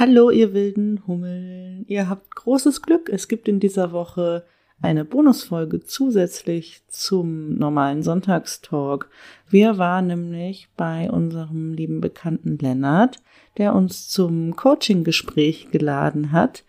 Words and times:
Hallo, 0.00 0.30
ihr 0.30 0.54
wilden 0.54 1.02
Hummeln. 1.08 1.84
Ihr 1.88 2.08
habt 2.08 2.36
großes 2.36 2.82
Glück. 2.82 3.08
Es 3.08 3.26
gibt 3.26 3.48
in 3.48 3.58
dieser 3.58 3.90
Woche 3.90 4.44
eine 4.80 5.04
Bonusfolge 5.04 5.80
zusätzlich 5.82 6.82
zum 6.86 7.56
normalen 7.56 8.04
Sonntagstalk. 8.04 9.10
Wir 9.48 9.76
waren 9.76 10.06
nämlich 10.06 10.68
bei 10.76 11.10
unserem 11.10 11.72
lieben 11.72 12.00
Bekannten 12.00 12.58
Lennart, 12.58 13.20
der 13.56 13.74
uns 13.74 14.08
zum 14.08 14.54
Coaching-Gespräch 14.54 15.72
geladen 15.72 16.30
hat. 16.30 16.62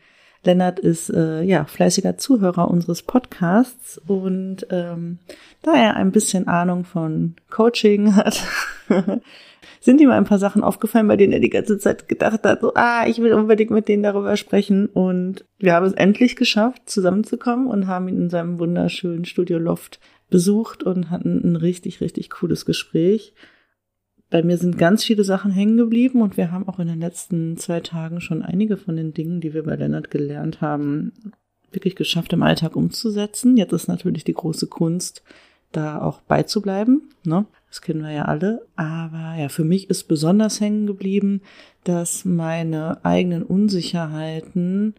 Lennart 0.43 0.79
ist 0.79 1.09
äh, 1.09 1.41
ja 1.41 1.65
fleißiger 1.65 2.17
Zuhörer 2.17 2.69
unseres 2.69 3.03
Podcasts 3.03 3.99
und 4.07 4.67
ähm, 4.69 5.19
da 5.61 5.75
er 5.75 5.95
ein 5.95 6.11
bisschen 6.11 6.47
Ahnung 6.47 6.85
von 6.85 7.35
Coaching 7.49 8.15
hat, 8.15 8.41
sind 9.81 10.01
ihm 10.01 10.11
ein 10.11 10.25
paar 10.25 10.39
Sachen 10.39 10.63
aufgefallen, 10.63 11.07
bei 11.07 11.17
denen 11.17 11.33
er 11.33 11.39
die 11.39 11.49
ganze 11.49 11.77
Zeit 11.77 12.07
gedacht 12.07 12.43
hat, 12.43 12.61
so, 12.61 12.73
ah, 12.75 13.05
ich 13.07 13.19
will 13.19 13.33
unbedingt 13.33 13.71
mit 13.71 13.87
denen 13.87 14.03
darüber 14.03 14.37
sprechen. 14.37 14.87
Und 14.87 15.45
wir 15.57 15.73
haben 15.73 15.85
es 15.85 15.93
endlich 15.93 16.35
geschafft, 16.35 16.89
zusammenzukommen 16.89 17.67
und 17.67 17.87
haben 17.87 18.07
ihn 18.07 18.23
in 18.23 18.29
seinem 18.29 18.59
wunderschönen 18.59 19.25
Studio 19.25 19.57
Loft 19.57 19.99
besucht 20.29 20.83
und 20.83 21.09
hatten 21.09 21.41
ein 21.43 21.55
richtig, 21.55 22.01
richtig 22.01 22.29
cooles 22.29 22.65
Gespräch. 22.65 23.33
Bei 24.29 24.43
mir 24.43 24.57
sind 24.57 24.77
ganz 24.77 25.03
viele 25.03 25.23
Sachen 25.23 25.51
hängen 25.51 25.77
geblieben 25.77 26.21
und 26.21 26.37
wir 26.37 26.51
haben 26.51 26.67
auch 26.67 26.79
in 26.79 26.87
den 26.87 26.99
letzten 26.99 27.57
zwei 27.57 27.79
Tagen 27.79 28.21
schon 28.21 28.43
einige 28.43 28.77
von 28.77 28.95
den 28.95 29.13
Dingen, 29.13 29.41
die 29.41 29.53
wir 29.53 29.63
bei 29.63 29.75
Lennart 29.75 30.11
gelernt 30.11 30.61
haben, 30.61 31.13
wirklich 31.71 31.95
geschafft 31.95 32.33
im 32.33 32.43
Alltag 32.43 32.75
umzusetzen. 32.75 33.57
Jetzt 33.57 33.73
ist 33.73 33.87
natürlich 33.87 34.23
die 34.23 34.33
große 34.33 34.67
Kunst, 34.67 35.23
da 35.71 36.01
auch 36.01 36.21
beizubleiben. 36.21 37.09
Ne? 37.23 37.45
Das 37.69 37.81
kennen 37.81 38.01
wir 38.01 38.11
ja 38.11 38.25
alle. 38.25 38.65
Aber 38.75 39.35
ja, 39.39 39.49
für 39.49 39.63
mich 39.63 39.89
ist 39.89 40.07
besonders 40.07 40.61
hängen 40.61 40.87
geblieben, 40.87 41.41
dass 41.83 42.25
meine 42.25 43.03
eigenen 43.03 43.43
Unsicherheiten 43.43 44.95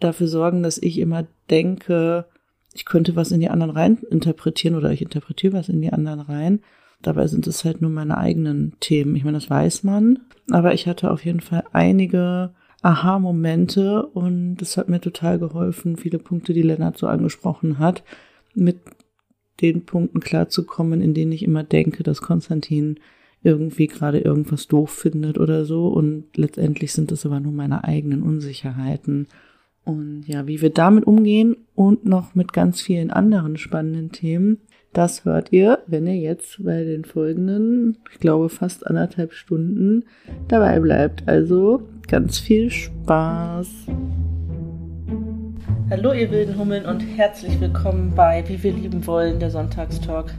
dafür 0.00 0.28
sorgen, 0.28 0.62
dass 0.62 0.78
ich 0.78 0.98
immer 0.98 1.26
denke, 1.50 2.26
ich 2.74 2.84
könnte 2.84 3.16
was 3.16 3.30
in 3.30 3.40
die 3.40 3.48
anderen 3.48 3.70
rein 3.70 3.98
interpretieren 4.10 4.76
oder 4.76 4.90
ich 4.90 5.02
interpretiere 5.02 5.54
was 5.54 5.68
in 5.68 5.80
die 5.80 5.92
anderen 5.92 6.20
rein. 6.20 6.60
Dabei 7.02 7.26
sind 7.26 7.46
es 7.46 7.64
halt 7.64 7.82
nur 7.82 7.90
meine 7.90 8.18
eigenen 8.18 8.72
Themen. 8.80 9.16
Ich 9.16 9.24
meine, 9.24 9.36
das 9.36 9.50
weiß 9.50 9.84
man. 9.84 10.18
Aber 10.50 10.74
ich 10.74 10.86
hatte 10.86 11.10
auf 11.10 11.24
jeden 11.24 11.40
Fall 11.40 11.64
einige 11.72 12.50
Aha-Momente 12.82 14.06
und 14.06 14.56
das 14.56 14.76
hat 14.76 14.88
mir 14.88 15.00
total 15.00 15.38
geholfen, 15.38 15.96
viele 15.96 16.18
Punkte, 16.18 16.52
die 16.52 16.62
Lennart 16.62 16.98
so 16.98 17.06
angesprochen 17.06 17.78
hat, 17.78 18.04
mit 18.54 18.78
den 19.60 19.84
Punkten 19.84 20.20
klarzukommen, 20.20 21.00
in 21.00 21.14
denen 21.14 21.32
ich 21.32 21.42
immer 21.42 21.64
denke, 21.64 22.02
dass 22.02 22.20
Konstantin 22.20 23.00
irgendwie 23.42 23.86
gerade 23.86 24.18
irgendwas 24.18 24.66
doof 24.66 24.90
findet 24.90 25.38
oder 25.38 25.64
so. 25.64 25.88
Und 25.88 26.24
letztendlich 26.36 26.92
sind 26.92 27.12
es 27.12 27.24
aber 27.24 27.40
nur 27.40 27.52
meine 27.52 27.84
eigenen 27.84 28.22
Unsicherheiten. 28.22 29.28
Und 29.84 30.24
ja, 30.26 30.46
wie 30.46 30.60
wir 30.60 30.70
damit 30.70 31.06
umgehen 31.06 31.56
und 31.74 32.04
noch 32.04 32.34
mit 32.34 32.52
ganz 32.52 32.80
vielen 32.80 33.10
anderen 33.10 33.56
spannenden 33.56 34.10
Themen, 34.10 34.58
das 34.96 35.26
hört 35.26 35.52
ihr, 35.52 35.80
wenn 35.86 36.06
ihr 36.06 36.16
jetzt 36.16 36.64
bei 36.64 36.82
den 36.82 37.04
folgenden, 37.04 37.98
ich 38.10 38.18
glaube 38.18 38.48
fast 38.48 38.86
anderthalb 38.86 39.34
Stunden 39.34 40.04
dabei 40.48 40.80
bleibt. 40.80 41.28
Also 41.28 41.82
ganz 42.08 42.38
viel 42.38 42.70
Spaß. 42.70 43.68
Hallo 45.90 46.12
ihr 46.14 46.30
wilden 46.30 46.58
Hummeln 46.58 46.86
und 46.86 47.00
herzlich 47.00 47.60
willkommen 47.60 48.14
bei 48.16 48.42
Wie 48.48 48.60
wir 48.62 48.72
lieben 48.72 49.06
wollen, 49.06 49.38
der 49.38 49.50
Sonntagstalk. 49.50 50.32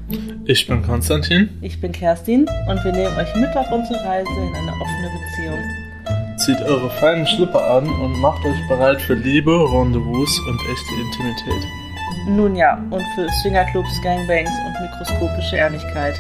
Ich 0.46 0.66
bin 0.66 0.82
Konstantin. 0.82 1.50
Ich 1.62 1.80
bin 1.80 1.92
Kerstin 1.92 2.48
und 2.68 2.84
wir 2.84 2.92
nehmen 2.92 3.16
euch 3.16 3.34
mit 3.36 3.56
auf 3.56 3.72
unsere 3.72 4.04
Reise 4.04 4.30
in 4.30 4.56
eine 4.56 4.72
offene 4.72 5.10
Beziehung. 5.14 6.38
Zieht 6.38 6.62
eure 6.68 6.90
feinen 6.90 7.28
Schlipper 7.28 7.64
an 7.64 7.88
und 7.88 8.20
macht 8.22 8.44
euch 8.44 8.68
bereit 8.68 9.02
für 9.02 9.14
Liebe, 9.14 9.52
Rendezvous 9.52 10.40
und 10.50 10.60
echte 10.72 10.94
Intimität. 11.06 11.87
Nun 12.28 12.56
ja, 12.56 12.76
und 12.92 13.04
für 13.16 13.28
Swingerclubs, 13.42 14.02
Gangbangs 14.02 14.50
und 14.66 14.82
mikroskopische 14.82 15.56
Ehrlichkeit. 15.56 16.16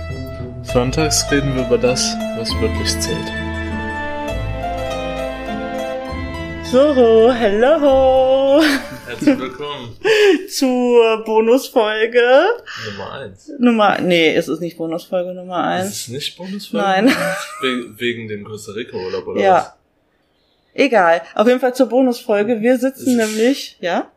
Sonntags 0.63 1.29
reden 1.31 1.55
wir 1.55 1.65
über 1.65 1.77
das, 1.77 2.15
was 2.37 2.49
wirklich 2.61 2.89
zählt. 2.99 3.27
So, 6.71 7.31
hello! 7.31 8.61
Herzlich 9.07 9.39
willkommen 9.39 9.97
zur 10.49 11.23
Bonusfolge. 11.25 12.21
Nummer 12.91 13.11
1. 13.13 13.51
Nummer, 13.59 13.97
nee, 14.01 14.33
es 14.35 14.47
ist 14.47 14.59
nicht 14.59 14.77
Bonusfolge 14.77 15.33
Nummer 15.33 15.63
1. 15.63 15.87
Ist 15.89 16.01
es 16.01 16.07
nicht 16.09 16.37
Bonusfolge? 16.37 16.85
Nein. 16.85 17.07
We 17.61 17.99
wegen 17.99 18.27
dem 18.27 18.43
Costa 18.43 18.73
Rica 18.73 18.97
Urlaub 18.97 19.27
oder 19.27 19.41
Ja. 19.41 19.53
was? 19.55 19.73
Egal. 20.73 21.21
Auf 21.35 21.47
jeden 21.47 21.59
Fall 21.59 21.73
zur 21.73 21.87
Bonusfolge. 21.87 22.61
Wir 22.61 22.77
sitzen 22.77 23.15
nämlich, 23.17 23.77
ja? 23.79 24.11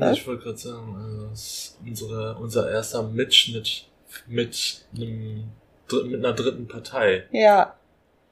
Was? 0.00 0.18
ich 0.18 0.26
wollte 0.26 0.44
gerade 0.44 0.58
sagen, 0.58 0.96
also 1.02 1.26
das 1.28 1.40
ist 1.40 1.78
unsere, 1.86 2.36
unser 2.36 2.70
erster 2.70 3.02
Mitschnitt 3.02 3.84
mit 4.26 4.84
einem 4.96 5.44
mit 5.92 6.24
einer 6.24 6.32
dritten 6.32 6.68
Partei. 6.68 7.24
Ja. 7.32 7.74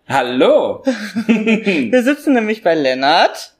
Hallo! 0.08 0.82
Wir 1.26 2.02
sitzen 2.02 2.34
nämlich 2.34 2.62
bei 2.62 2.74
Lennart. 2.74 3.54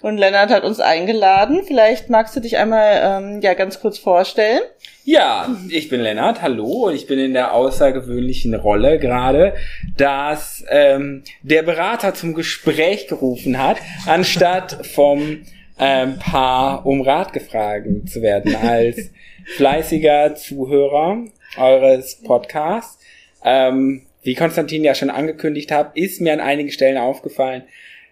Und 0.00 0.18
Lennart 0.18 0.50
hat 0.50 0.64
uns 0.64 0.80
eingeladen. 0.80 1.62
Vielleicht 1.66 2.10
magst 2.10 2.36
du 2.36 2.40
dich 2.40 2.58
einmal 2.58 3.00
ähm, 3.02 3.40
ja 3.40 3.54
ganz 3.54 3.80
kurz 3.80 3.96
vorstellen. 3.98 4.60
ja, 5.04 5.48
ich 5.70 5.88
bin 5.88 6.00
Lennart, 6.00 6.42
hallo, 6.42 6.88
und 6.88 6.94
ich 6.94 7.06
bin 7.06 7.18
in 7.18 7.32
der 7.32 7.54
außergewöhnlichen 7.54 8.54
Rolle 8.54 8.98
gerade, 8.98 9.54
dass 9.96 10.62
ähm, 10.68 11.24
der 11.42 11.62
Berater 11.62 12.12
zum 12.12 12.34
Gespräch 12.34 13.08
gerufen 13.08 13.58
hat, 13.58 13.78
anstatt 14.06 14.86
vom 14.86 15.42
ähm, 15.78 16.18
Paar 16.18 16.86
um 16.86 17.00
Rat 17.00 17.32
gefragt 17.32 17.86
zu 18.06 18.22
werden, 18.22 18.54
als 18.56 19.10
fleißiger 19.56 20.34
Zuhörer 20.34 21.24
eures 21.56 22.22
Podcasts. 22.22 23.02
Ähm, 23.44 24.06
wie 24.22 24.34
Konstantin 24.34 24.84
ja 24.84 24.94
schon 24.94 25.10
angekündigt 25.10 25.70
hat, 25.70 25.96
ist 25.96 26.20
mir 26.20 26.32
an 26.32 26.40
einigen 26.40 26.70
Stellen 26.70 26.96
aufgefallen, 26.96 27.64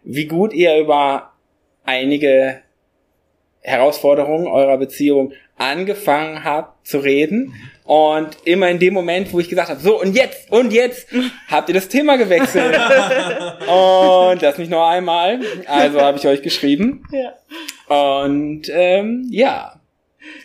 wie 0.03 0.27
gut 0.27 0.53
ihr 0.53 0.77
über 0.79 1.33
einige 1.85 2.61
Herausforderungen 3.61 4.47
eurer 4.47 4.77
Beziehung 4.77 5.33
angefangen 5.57 6.45
habt 6.45 6.72
zu 6.83 6.99
reden. 6.99 7.55
Und 7.85 8.37
immer 8.45 8.69
in 8.71 8.79
dem 8.79 8.95
Moment, 8.95 9.33
wo 9.33 9.41
ich 9.41 9.49
gesagt 9.49 9.69
habe, 9.69 9.81
so 9.81 10.01
und 10.01 10.15
jetzt 10.15 10.51
und 10.51 10.73
jetzt, 10.73 11.09
habt 11.49 11.69
ihr 11.69 11.75
das 11.75 11.89
Thema 11.89 12.17
gewechselt. 12.17 12.75
und 13.67 14.43
das 14.43 14.59
nicht 14.59 14.71
nur 14.71 14.87
einmal. 14.87 15.41
Also 15.67 16.01
habe 16.01 16.19
ich 16.19 16.27
euch 16.27 16.43
geschrieben. 16.43 17.05
Ja. 17.11 17.35
Und 18.21 18.71
ähm, 18.73 19.27
ja, 19.31 19.82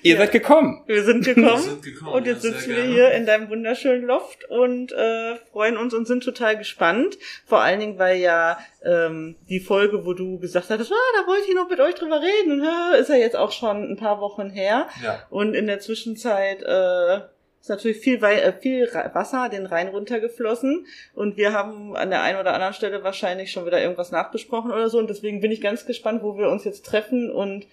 ihr 0.03 0.13
Ja. 0.15 0.19
seid 0.21 0.31
gekommen. 0.31 0.83
Wir 0.85 1.03
sind 1.03 1.25
gekommen. 1.25 1.47
Wir 1.47 1.57
sind 1.57 1.83
gekommen, 1.83 2.13
Und 2.13 2.27
jetzt 2.27 2.43
ja, 2.43 2.51
sitzen 2.51 2.69
wir 2.69 2.75
gerne. 2.75 2.93
hier 2.93 3.11
in 3.11 3.25
deinem 3.25 3.49
wunderschönen 3.49 4.05
Loft 4.05 4.45
und 4.49 4.91
äh, 4.91 5.35
freuen 5.51 5.77
uns 5.77 5.93
und 5.93 6.07
sind 6.07 6.23
total 6.23 6.57
gespannt. 6.57 7.17
Vor 7.45 7.61
allen 7.61 7.79
Dingen, 7.79 7.99
weil 7.99 8.17
ja 8.17 8.57
ähm, 8.83 9.35
die 9.49 9.59
Folge, 9.59 10.05
wo 10.05 10.13
du 10.13 10.39
gesagt 10.39 10.69
hattest, 10.69 10.91
ah, 10.91 11.19
da 11.21 11.27
wollte 11.27 11.43
ich 11.49 11.55
noch 11.55 11.69
mit 11.69 11.79
euch 11.79 11.95
drüber 11.95 12.21
reden, 12.21 12.61
äh, 12.63 12.99
ist 12.99 13.09
ja 13.09 13.15
jetzt 13.15 13.35
auch 13.35 13.51
schon 13.51 13.91
ein 13.91 13.97
paar 13.97 14.19
Wochen 14.21 14.49
her. 14.49 14.87
Ja. 15.03 15.23
Und 15.29 15.53
in 15.53 15.67
der 15.67 15.79
Zwischenzeit 15.79 16.61
äh, 16.63 17.17
ist 17.59 17.69
natürlich 17.69 17.97
viel, 17.97 18.23
äh, 18.23 18.53
viel 18.53 18.87
Wasser 19.13 19.49
den 19.49 19.65
Rhein 19.65 19.89
runtergeflossen. 19.89 20.85
Und 21.13 21.35
wir 21.37 21.51
haben 21.53 21.95
an 21.97 22.09
der 22.11 22.21
einen 22.21 22.39
oder 22.39 22.53
anderen 22.53 22.73
Stelle 22.73 23.03
wahrscheinlich 23.03 23.51
schon 23.51 23.65
wieder 23.65 23.81
irgendwas 23.81 24.11
nachbesprochen 24.11 24.71
oder 24.71 24.89
so. 24.89 24.99
Und 24.99 25.09
deswegen 25.09 25.41
bin 25.41 25.51
ich 25.51 25.59
ganz 25.59 25.85
gespannt, 25.85 26.23
wo 26.23 26.37
wir 26.37 26.49
uns 26.49 26.63
jetzt 26.63 26.85
treffen 26.85 27.29
und 27.31 27.65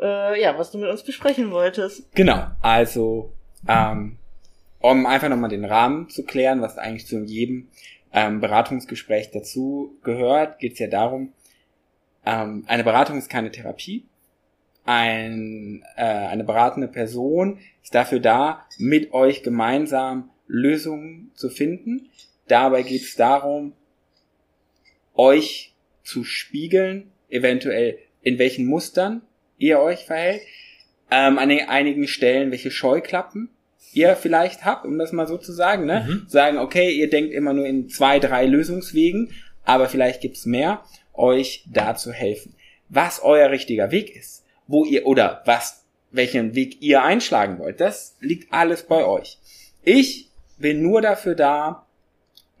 äh, 0.00 0.40
ja, 0.40 0.58
was 0.58 0.70
du 0.70 0.78
mit 0.78 0.90
uns 0.90 1.02
besprechen 1.02 1.50
wolltest. 1.50 2.12
Genau, 2.14 2.46
also 2.60 3.32
ähm, 3.68 4.18
um 4.80 5.06
einfach 5.06 5.28
nochmal 5.28 5.50
den 5.50 5.64
Rahmen 5.64 6.08
zu 6.08 6.24
klären, 6.24 6.60
was 6.60 6.78
eigentlich 6.78 7.06
zu 7.06 7.22
jedem 7.24 7.68
ähm, 8.12 8.40
Beratungsgespräch 8.40 9.30
dazu 9.30 9.96
gehört, 10.02 10.58
geht 10.58 10.74
es 10.74 10.78
ja 10.78 10.88
darum, 10.88 11.32
ähm, 12.26 12.64
eine 12.66 12.84
Beratung 12.84 13.18
ist 13.18 13.28
keine 13.28 13.50
Therapie. 13.50 14.06
Ein, 14.84 15.82
äh, 15.96 16.04
eine 16.04 16.44
beratende 16.44 16.88
Person 16.88 17.58
ist 17.82 17.94
dafür 17.94 18.20
da, 18.20 18.66
mit 18.78 19.12
euch 19.12 19.42
gemeinsam 19.42 20.30
Lösungen 20.46 21.30
zu 21.34 21.48
finden. 21.48 22.10
Dabei 22.48 22.82
geht 22.82 23.02
es 23.02 23.16
darum, 23.16 23.72
euch 25.14 25.74
zu 26.02 26.24
spiegeln, 26.24 27.10
eventuell 27.30 27.98
in 28.20 28.38
welchen 28.38 28.66
Mustern 28.66 29.22
ihr 29.58 29.80
euch 29.80 30.04
verhält, 30.04 30.42
ähm, 31.10 31.38
an 31.38 31.48
den- 31.48 31.68
einigen 31.68 32.08
Stellen, 32.08 32.50
welche 32.50 32.70
Scheuklappen 32.70 33.50
ihr 33.92 34.16
vielleicht 34.16 34.64
habt, 34.64 34.84
um 34.84 34.98
das 34.98 35.12
mal 35.12 35.26
so 35.26 35.38
zu 35.38 35.52
sagen, 35.52 35.86
ne? 35.86 36.04
Mhm. 36.08 36.24
Sagen, 36.28 36.58
okay, 36.58 36.90
ihr 36.90 37.08
denkt 37.10 37.32
immer 37.32 37.52
nur 37.52 37.66
in 37.66 37.88
zwei, 37.88 38.18
drei 38.18 38.46
Lösungswegen, 38.46 39.30
aber 39.64 39.88
vielleicht 39.88 40.20
gibt's 40.20 40.46
mehr, 40.46 40.82
euch 41.12 41.64
da 41.70 41.94
zu 41.94 42.12
helfen. 42.12 42.54
Was 42.88 43.22
euer 43.22 43.50
richtiger 43.50 43.90
Weg 43.90 44.14
ist, 44.16 44.44
wo 44.66 44.84
ihr 44.84 45.06
oder 45.06 45.42
was, 45.44 45.84
welchen 46.10 46.54
Weg 46.54 46.82
ihr 46.82 47.02
einschlagen 47.02 47.58
wollt, 47.58 47.80
das 47.80 48.16
liegt 48.20 48.52
alles 48.52 48.82
bei 48.84 49.04
euch. 49.04 49.38
Ich 49.82 50.30
bin 50.58 50.82
nur 50.82 51.00
dafür 51.02 51.34
da, 51.34 51.86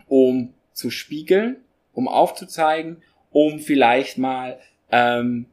um 0.06 0.54
zu 0.72 0.90
spiegeln, 0.90 1.56
um 1.92 2.08
aufzuzeigen 2.08 3.02
um 3.30 3.58
vielleicht 3.58 4.16
mal 4.16 4.60
ähm, 4.92 5.46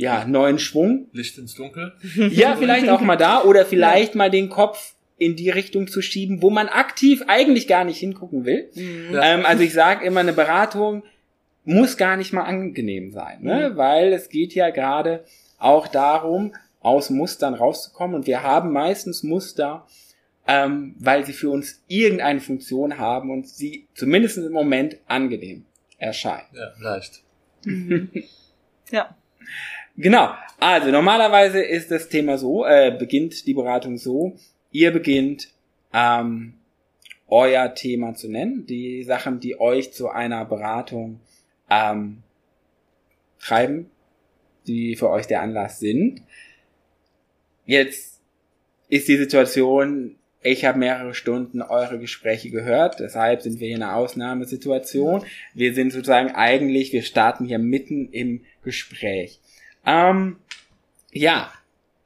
ja 0.00 0.24
neuen 0.24 0.58
Schwung. 0.58 1.08
Licht 1.12 1.38
ins 1.38 1.54
Dunkel. 1.54 1.92
Ja, 2.30 2.56
vielleicht 2.56 2.88
auch 2.88 3.00
mal 3.00 3.16
da 3.16 3.42
oder 3.42 3.64
vielleicht 3.64 4.14
mal 4.14 4.30
den 4.30 4.48
Kopf 4.48 4.94
in 5.18 5.36
die 5.36 5.50
Richtung 5.50 5.86
zu 5.86 6.00
schieben, 6.00 6.40
wo 6.40 6.48
man 6.48 6.68
aktiv 6.68 7.22
eigentlich 7.26 7.68
gar 7.68 7.84
nicht 7.84 7.98
hingucken 7.98 8.46
will. 8.46 8.70
Mhm. 8.74 9.14
Ja. 9.14 9.34
Ähm, 9.34 9.46
also 9.46 9.62
ich 9.62 9.74
sage 9.74 10.04
immer, 10.04 10.20
eine 10.20 10.32
Beratung 10.32 11.02
muss 11.64 11.98
gar 11.98 12.16
nicht 12.16 12.32
mal 12.32 12.44
angenehm 12.44 13.12
sein, 13.12 13.42
ne? 13.42 13.72
weil 13.74 14.14
es 14.14 14.30
geht 14.30 14.54
ja 14.54 14.70
gerade 14.70 15.24
auch 15.58 15.88
darum, 15.88 16.54
aus 16.80 17.10
Mustern 17.10 17.52
rauszukommen 17.52 18.16
und 18.16 18.26
wir 18.26 18.42
haben 18.42 18.72
meistens 18.72 19.22
Muster, 19.22 19.86
ähm, 20.46 20.94
weil 20.98 21.26
sie 21.26 21.34
für 21.34 21.50
uns 21.50 21.82
irgendeine 21.86 22.40
Funktion 22.40 22.96
haben 22.96 23.30
und 23.30 23.46
sie 23.46 23.86
zumindest 23.94 24.38
im 24.38 24.52
Moment 24.52 24.96
angenehm 25.06 25.66
erscheinen. 25.98 26.48
Ja, 26.54 26.72
leicht. 26.80 27.22
Ja. 28.90 29.16
Genau. 30.00 30.30
Also 30.58 30.90
normalerweise 30.90 31.60
ist 31.60 31.90
das 31.90 32.08
Thema 32.08 32.38
so, 32.38 32.64
äh, 32.64 32.94
beginnt 32.98 33.46
die 33.46 33.52
Beratung 33.52 33.98
so, 33.98 34.34
ihr 34.70 34.92
beginnt 34.92 35.48
ähm, 35.92 36.54
euer 37.28 37.74
Thema 37.74 38.14
zu 38.14 38.30
nennen, 38.30 38.64
die 38.66 39.02
Sachen, 39.02 39.40
die 39.40 39.60
euch 39.60 39.92
zu 39.92 40.08
einer 40.08 40.46
Beratung 40.46 41.20
ähm, 41.68 42.22
treiben, 43.38 43.90
die 44.66 44.96
für 44.96 45.10
euch 45.10 45.26
der 45.26 45.42
Anlass 45.42 45.80
sind. 45.80 46.22
Jetzt 47.66 48.20
ist 48.88 49.06
die 49.06 49.18
Situation, 49.18 50.16
ich 50.42 50.64
habe 50.64 50.78
mehrere 50.78 51.12
Stunden 51.12 51.60
eure 51.60 51.98
Gespräche 51.98 52.50
gehört, 52.50 53.00
deshalb 53.00 53.42
sind 53.42 53.60
wir 53.60 53.66
hier 53.66 53.76
in 53.76 53.82
einer 53.82 53.96
Ausnahmesituation. 53.96 55.24
Wir 55.52 55.74
sind 55.74 55.92
sozusagen 55.92 56.30
eigentlich, 56.30 56.94
wir 56.94 57.02
starten 57.02 57.44
hier 57.44 57.58
mitten 57.58 58.08
im 58.12 58.40
Gespräch. 58.62 59.40
Ähm, 59.84 60.38
ja, 61.12 61.52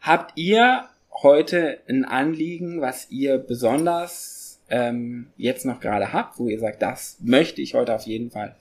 habt 0.00 0.32
ihr 0.36 0.88
heute 1.22 1.80
ein 1.88 2.04
Anliegen, 2.04 2.80
was 2.80 3.10
ihr 3.10 3.38
besonders 3.38 4.60
ähm, 4.68 5.30
jetzt 5.36 5.64
noch 5.64 5.80
gerade 5.80 6.12
habt, 6.12 6.38
wo 6.38 6.48
ihr 6.48 6.58
sagt, 6.58 6.82
das 6.82 7.16
möchte 7.20 7.60
ich 7.60 7.74
heute 7.74 7.94
auf 7.94 8.02
jeden 8.06 8.30
Fall 8.30 8.56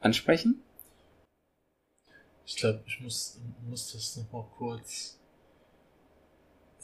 ansprechen? 0.00 0.62
Ich 2.44 2.56
glaube, 2.56 2.82
ich 2.86 3.00
muss, 3.00 3.38
muss 3.68 3.92
das 3.92 4.16
noch 4.16 4.32
mal 4.32 4.46
kurz 4.58 5.18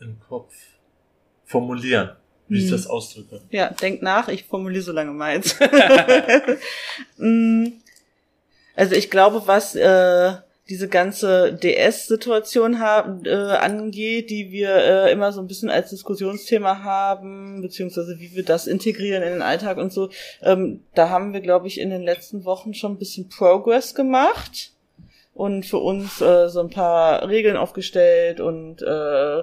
im 0.00 0.18
Kopf 0.20 0.54
formulieren, 1.44 2.10
wie 2.46 2.58
ich 2.58 2.66
Mhm. 2.66 2.70
das 2.70 2.86
ausdrücke. 2.86 3.42
Ja, 3.50 3.70
denk 3.70 4.00
nach, 4.02 4.28
ich 4.28 4.44
formuliere 4.44 4.82
so 4.82 4.92
lange 4.92 5.12
meins. 5.12 5.56
Mm, 7.16 7.72
also 8.76 8.94
ich 8.94 9.10
glaube, 9.10 9.42
was 9.46 9.74
äh, 9.74 10.34
diese 10.68 10.88
ganze 10.88 11.54
DS-Situation 11.54 12.78
haben, 12.78 13.24
äh, 13.24 13.30
angeht, 13.30 14.28
die 14.28 14.50
wir 14.50 14.74
äh, 14.74 15.12
immer 15.12 15.32
so 15.32 15.40
ein 15.40 15.46
bisschen 15.46 15.70
als 15.70 15.90
Diskussionsthema 15.90 16.82
haben, 16.82 17.62
beziehungsweise 17.62 18.18
wie 18.18 18.34
wir 18.34 18.44
das 18.44 18.66
integrieren 18.66 19.22
in 19.22 19.30
den 19.34 19.42
Alltag 19.42 19.78
und 19.78 19.92
so, 19.92 20.10
ähm, 20.42 20.84
da 20.94 21.08
haben 21.08 21.32
wir, 21.32 21.40
glaube 21.40 21.68
ich, 21.68 21.80
in 21.80 21.90
den 21.90 22.02
letzten 22.02 22.44
Wochen 22.44 22.74
schon 22.74 22.92
ein 22.92 22.98
bisschen 22.98 23.28
Progress 23.30 23.94
gemacht 23.94 24.72
und 25.32 25.64
für 25.64 25.78
uns 25.78 26.20
äh, 26.20 26.48
so 26.48 26.60
ein 26.60 26.70
paar 26.70 27.28
Regeln 27.28 27.56
aufgestellt 27.56 28.40
und 28.40 28.82
äh, 28.82 29.42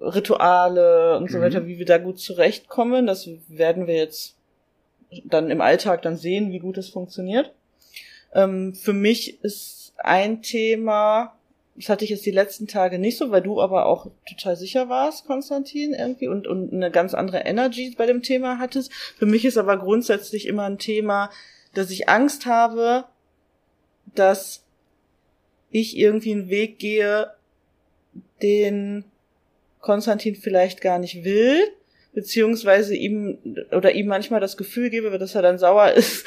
Rituale 0.00 1.16
und 1.16 1.30
so 1.30 1.38
Mhm. 1.38 1.42
weiter, 1.42 1.66
wie 1.66 1.78
wir 1.78 1.86
da 1.86 1.98
gut 1.98 2.18
zurechtkommen. 2.18 3.06
Das 3.06 3.28
werden 3.48 3.86
wir 3.86 3.94
jetzt 3.94 4.34
dann 5.24 5.50
im 5.50 5.60
Alltag 5.60 6.02
dann 6.02 6.16
sehen, 6.16 6.50
wie 6.50 6.58
gut 6.58 6.76
es 6.76 6.88
funktioniert. 6.88 7.52
Ähm, 8.34 8.74
für 8.74 8.92
mich 8.92 9.42
ist 9.44 9.83
ein 10.04 10.42
Thema, 10.42 11.36
das 11.76 11.88
hatte 11.88 12.04
ich 12.04 12.10
jetzt 12.10 12.26
die 12.26 12.30
letzten 12.30 12.66
Tage 12.66 12.98
nicht 12.98 13.18
so, 13.18 13.30
weil 13.30 13.42
du 13.42 13.60
aber 13.60 13.86
auch 13.86 14.10
total 14.28 14.56
sicher 14.56 14.88
warst, 14.88 15.26
Konstantin, 15.26 15.92
irgendwie, 15.92 16.28
und, 16.28 16.46
und 16.46 16.72
eine 16.72 16.90
ganz 16.90 17.14
andere 17.14 17.38
Energy 17.38 17.94
bei 17.96 18.06
dem 18.06 18.22
Thema 18.22 18.58
hattest. 18.58 18.92
Für 18.92 19.26
mich 19.26 19.44
ist 19.44 19.58
aber 19.58 19.78
grundsätzlich 19.78 20.46
immer 20.46 20.64
ein 20.64 20.78
Thema, 20.78 21.30
dass 21.72 21.90
ich 21.90 22.08
Angst 22.08 22.46
habe, 22.46 23.04
dass 24.14 24.64
ich 25.70 25.96
irgendwie 25.96 26.32
einen 26.32 26.48
Weg 26.48 26.78
gehe, 26.78 27.32
den 28.42 29.04
Konstantin 29.80 30.36
vielleicht 30.36 30.80
gar 30.80 30.98
nicht 30.98 31.24
will, 31.24 31.60
beziehungsweise 32.14 32.94
ihm 32.94 33.38
oder 33.72 33.92
ihm 33.92 34.06
manchmal 34.06 34.40
das 34.40 34.56
Gefühl 34.56 34.88
gebe, 34.90 35.16
dass 35.18 35.34
er 35.34 35.42
dann 35.42 35.58
sauer 35.58 35.90
ist, 35.96 36.26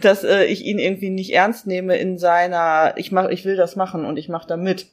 dass 0.00 0.24
äh, 0.24 0.44
ich 0.44 0.64
ihn 0.64 0.78
irgendwie 0.78 1.10
nicht 1.10 1.32
ernst 1.34 1.66
nehme 1.66 1.96
in 1.96 2.18
seiner 2.18 2.94
ich 2.96 3.12
mach 3.12 3.28
ich 3.28 3.44
will 3.44 3.56
das 3.56 3.76
machen 3.76 4.04
und 4.04 4.16
ich 4.16 4.28
mache 4.28 4.46
da 4.48 4.56
mit 4.56 4.86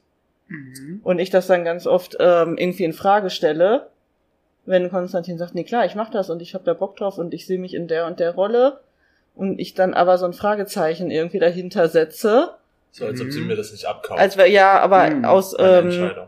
und 1.04 1.20
ich 1.20 1.30
das 1.30 1.46
dann 1.46 1.64
ganz 1.64 1.86
oft 1.86 2.18
ähm, 2.20 2.58
irgendwie 2.58 2.84
in 2.86 2.94
Frage 2.94 3.30
stelle, 3.30 3.88
wenn 4.66 4.90
Konstantin 4.90 5.38
sagt, 5.38 5.54
nee 5.54 5.64
klar, 5.64 5.86
ich 5.86 5.94
mache 5.94 6.12
das 6.12 6.30
und 6.32 6.42
ich 6.42 6.56
habe 6.56 6.64
da 6.64 6.74
Bock 6.74 6.96
drauf 6.98 7.18
und 7.20 7.34
ich 7.36 7.46
sehe 7.46 7.60
mich 7.60 7.76
in 7.76 7.88
der 7.88 8.08
und 8.08 8.20
der 8.20 8.32
Rolle 8.34 8.80
und 9.36 9.60
ich 9.60 9.76
dann 9.76 9.94
aber 9.94 10.18
so 10.18 10.26
ein 10.26 10.34
Fragezeichen 10.34 11.12
irgendwie 11.12 11.40
dahinter 11.40 11.88
setze, 11.88 12.56
So 12.92 13.06
als 13.06 13.22
ob 13.22 13.28
Mhm. 13.28 13.32
sie 13.32 13.42
mir 13.42 13.56
das 13.56 13.72
nicht 13.72 13.86
abkaufen. 13.86 14.20
als 14.20 14.36
ja, 14.48 14.80
aber 14.80 15.12
Mhm. 15.12 15.26
aus 15.26 15.56
ähm, 15.60 15.86
Entscheidung. 15.86 16.28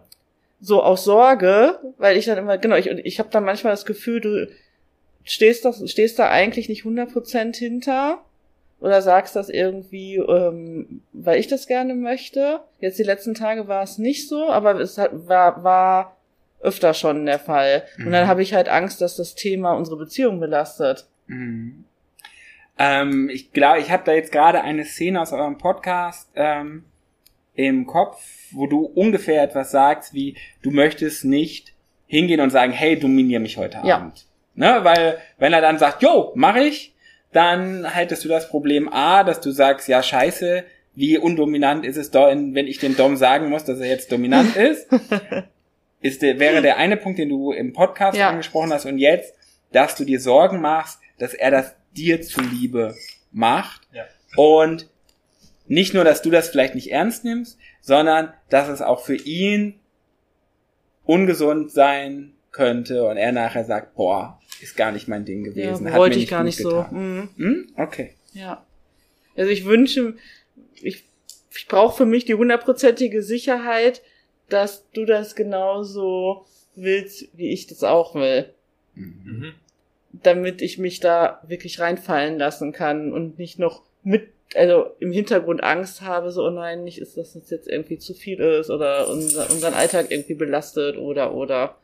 So 0.61 0.83
aus 0.83 1.03
Sorge, 1.03 1.79
weil 1.97 2.17
ich 2.17 2.25
dann 2.25 2.37
immer, 2.37 2.57
genau, 2.57 2.75
ich, 2.75 2.87
ich 2.87 3.19
habe 3.19 3.29
dann 3.31 3.43
manchmal 3.43 3.73
das 3.73 3.85
Gefühl, 3.85 4.21
du 4.21 4.47
stehst, 5.23 5.65
doch, 5.65 5.75
stehst 5.87 6.19
da 6.19 6.29
eigentlich 6.29 6.69
nicht 6.69 6.83
100% 6.83 7.55
hinter 7.55 8.19
oder 8.79 9.01
sagst 9.01 9.35
das 9.35 9.49
irgendwie, 9.49 10.15
ähm, 10.17 11.01
weil 11.13 11.39
ich 11.39 11.47
das 11.47 11.67
gerne 11.67 11.93
möchte. 11.95 12.59
Jetzt 12.79 12.99
die 12.99 13.03
letzten 13.03 13.33
Tage 13.33 13.67
war 13.67 13.83
es 13.83 13.97
nicht 13.97 14.27
so, 14.29 14.49
aber 14.49 14.79
es 14.79 14.97
hat, 14.97 15.11
war, 15.27 15.63
war 15.63 16.17
öfter 16.61 16.93
schon 16.93 17.25
der 17.25 17.39
Fall. 17.39 17.83
Und 17.97 18.11
dann 18.11 18.25
Mhm. 18.25 18.27
habe 18.29 18.43
ich 18.43 18.53
halt 18.53 18.69
Angst, 18.69 19.01
dass 19.01 19.15
das 19.15 19.33
Thema 19.35 19.73
unsere 19.73 19.97
Beziehung 19.97 20.39
belastet. 20.39 21.07
Mhm. 21.27 21.85
Ähm, 22.77 23.29
ich 23.31 23.51
glaube, 23.51 23.79
ich 23.79 23.91
habe 23.91 24.03
da 24.05 24.13
jetzt 24.13 24.31
gerade 24.31 24.61
eine 24.61 24.85
Szene 24.85 25.21
aus 25.21 25.33
eurem 25.33 25.57
Podcast 25.57 26.29
ähm, 26.35 26.85
im 27.67 27.85
Kopf, 27.85 28.21
wo 28.51 28.67
du 28.67 28.85
ungefähr 28.85 29.43
etwas 29.43 29.71
sagst, 29.71 30.13
wie 30.13 30.37
du 30.61 30.71
möchtest 30.71 31.25
nicht 31.25 31.73
hingehen 32.07 32.41
und 32.41 32.49
sagen, 32.49 32.71
hey, 32.73 32.99
dominier 32.99 33.39
mich 33.39 33.57
heute 33.57 33.79
Ja. 33.83 33.97
Abend. 33.97 34.25
Ne? 34.55 34.79
Weil 34.83 35.17
wenn 35.37 35.53
er 35.53 35.61
dann 35.61 35.79
sagt, 35.79 36.01
jo, 36.03 36.31
mach 36.35 36.55
ich, 36.57 36.93
dann 37.31 37.85
hättest 37.85 38.25
du 38.25 38.27
das 38.29 38.49
Problem 38.49 38.91
A, 38.91 39.23
dass 39.23 39.39
du 39.39 39.51
sagst, 39.51 39.87
ja, 39.87 40.03
scheiße, 40.03 40.65
wie 40.93 41.17
undominant 41.17 41.85
ist 41.85 41.95
es, 41.95 42.13
wenn 42.13 42.67
ich 42.67 42.79
dem 42.79 42.97
Dom 42.97 43.15
sagen 43.15 43.47
muss, 43.49 43.63
dass 43.63 43.79
er 43.79 43.87
jetzt 43.87 44.11
dominant 44.11 44.55
ist. 44.57 44.89
ist 46.01 46.21
der, 46.21 46.39
wäre 46.39 46.61
der 46.61 46.75
eine 46.77 46.97
Punkt, 46.97 47.17
den 47.19 47.29
du 47.29 47.53
im 47.53 47.71
Podcast 47.73 48.17
Ja. 48.17 48.29
angesprochen 48.29 48.73
hast 48.73 48.85
und 48.85 48.97
jetzt, 48.97 49.33
dass 49.71 49.95
du 49.95 50.03
dir 50.03 50.19
Sorgen 50.19 50.59
machst, 50.59 50.99
dass 51.17 51.33
er 51.33 51.51
das 51.51 51.75
dir 51.95 52.21
zuliebe 52.21 52.93
macht 53.31 53.87
Ja. 53.93 54.03
und 54.35 54.89
nicht 55.71 55.93
nur, 55.93 56.03
dass 56.03 56.21
du 56.21 56.29
das 56.29 56.49
vielleicht 56.49 56.75
nicht 56.75 56.91
ernst 56.91 57.23
nimmst, 57.23 57.57
sondern 57.79 58.33
dass 58.49 58.67
es 58.67 58.81
auch 58.81 59.05
für 59.05 59.15
ihn 59.15 59.79
ungesund 61.05 61.71
sein 61.71 62.33
könnte 62.51 63.05
und 63.07 63.15
er 63.15 63.31
nachher 63.31 63.63
sagt, 63.63 63.95
boah, 63.95 64.37
ist 64.61 64.75
gar 64.75 64.91
nicht 64.91 65.07
mein 65.07 65.23
Ding 65.23 65.45
gewesen. 65.45 65.85
Ja, 65.85 65.93
hat 65.93 65.99
wollte 65.99 66.17
mir 66.17 66.23
ich 66.23 66.29
gar 66.29 66.41
gut 66.41 66.45
nicht 66.47 66.57
so. 66.57 66.69
getan. 66.69 66.89
Mhm. 66.91 67.29
Hm? 67.37 67.67
Okay. 67.77 68.15
Ja. 68.33 68.65
Also 69.37 69.49
ich 69.49 69.63
wünsche, 69.63 70.15
ich, 70.73 71.05
ich 71.55 71.67
brauche 71.69 71.95
für 71.95 72.05
mich 72.05 72.25
die 72.25 72.35
hundertprozentige 72.35 73.23
Sicherheit, 73.23 74.01
dass 74.49 74.89
du 74.91 75.05
das 75.05 75.35
genauso 75.35 76.45
willst, 76.75 77.29
wie 77.31 77.53
ich 77.53 77.67
das 77.67 77.85
auch 77.85 78.13
will. 78.13 78.53
Mhm. 78.95 79.53
Damit 80.11 80.61
ich 80.61 80.77
mich 80.77 80.99
da 80.99 81.41
wirklich 81.47 81.79
reinfallen 81.79 82.37
lassen 82.37 82.73
kann 82.73 83.13
und 83.13 83.39
nicht 83.39 83.57
noch 83.57 83.83
mit, 84.03 84.33
also 84.55 84.95
im 84.99 85.11
Hintergrund 85.11 85.63
Angst 85.63 86.01
habe, 86.01 86.31
so, 86.31 86.45
oh 86.45 86.49
nein, 86.49 86.83
nicht 86.83 86.99
ist, 86.99 87.17
dass 87.17 87.33
das 87.33 87.49
jetzt 87.49 87.67
irgendwie 87.67 87.97
zu 87.97 88.13
viel 88.13 88.39
ist 88.39 88.69
oder 88.69 89.07
unser, 89.09 89.49
unseren 89.49 89.73
Alltag 89.73 90.11
irgendwie 90.11 90.33
belastet 90.35 90.97
oder, 90.97 91.33
oder. 91.33 91.77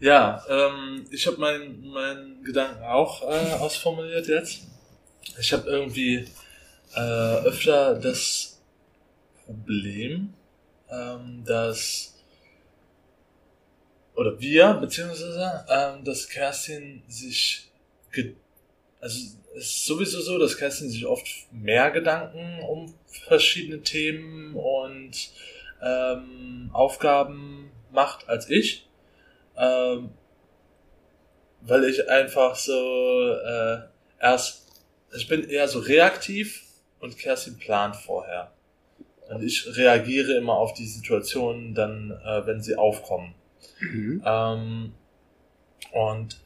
Ja, 0.00 0.44
ähm, 0.48 1.06
ich 1.10 1.26
habe 1.26 1.38
meinen 1.38 1.88
meinen 1.90 2.44
Gedanken 2.44 2.84
auch 2.84 3.22
äh, 3.22 3.54
ausformuliert 3.54 4.28
jetzt. 4.28 4.60
Ich 5.40 5.52
habe 5.52 5.68
irgendwie 5.68 6.28
äh, 6.94 7.44
öfter 7.44 7.98
das 7.98 8.60
Problem, 9.44 10.34
ähm, 10.90 11.42
dass 11.44 12.17
oder 14.18 14.40
wir 14.40 14.74
beziehungsweise 14.74 15.64
ähm, 15.68 16.04
dass 16.04 16.28
Kerstin 16.28 17.04
sich 17.06 17.70
ge 18.10 18.34
also 19.00 19.16
es 19.56 19.64
ist 19.64 19.86
sowieso 19.86 20.20
so, 20.20 20.38
dass 20.38 20.56
Kerstin 20.56 20.88
sich 20.88 21.06
oft 21.06 21.28
mehr 21.52 21.92
Gedanken 21.92 22.60
um 22.68 22.92
verschiedene 23.06 23.80
Themen 23.82 24.54
und 24.54 25.12
ähm, 25.80 26.70
Aufgaben 26.72 27.70
macht 27.92 28.28
als 28.28 28.50
ich. 28.50 28.88
Ähm, 29.56 30.10
weil 31.60 31.84
ich 31.84 32.08
einfach 32.08 32.56
so 32.56 33.32
äh, 33.32 33.78
erst, 34.20 34.66
ich 35.16 35.28
bin 35.28 35.48
eher 35.48 35.68
so 35.68 35.78
reaktiv 35.78 36.64
und 36.98 37.18
Kerstin 37.18 37.56
plant 37.58 37.94
vorher. 37.94 38.52
Und 39.28 39.42
ich 39.44 39.76
reagiere 39.76 40.32
immer 40.32 40.54
auf 40.54 40.74
die 40.74 40.86
Situationen 40.86 41.74
dann, 41.74 42.10
äh, 42.10 42.46
wenn 42.46 42.60
sie 42.60 42.74
aufkommen. 42.74 43.34
Mhm. 43.80 44.22
Ähm, 44.24 44.94
und 45.92 46.40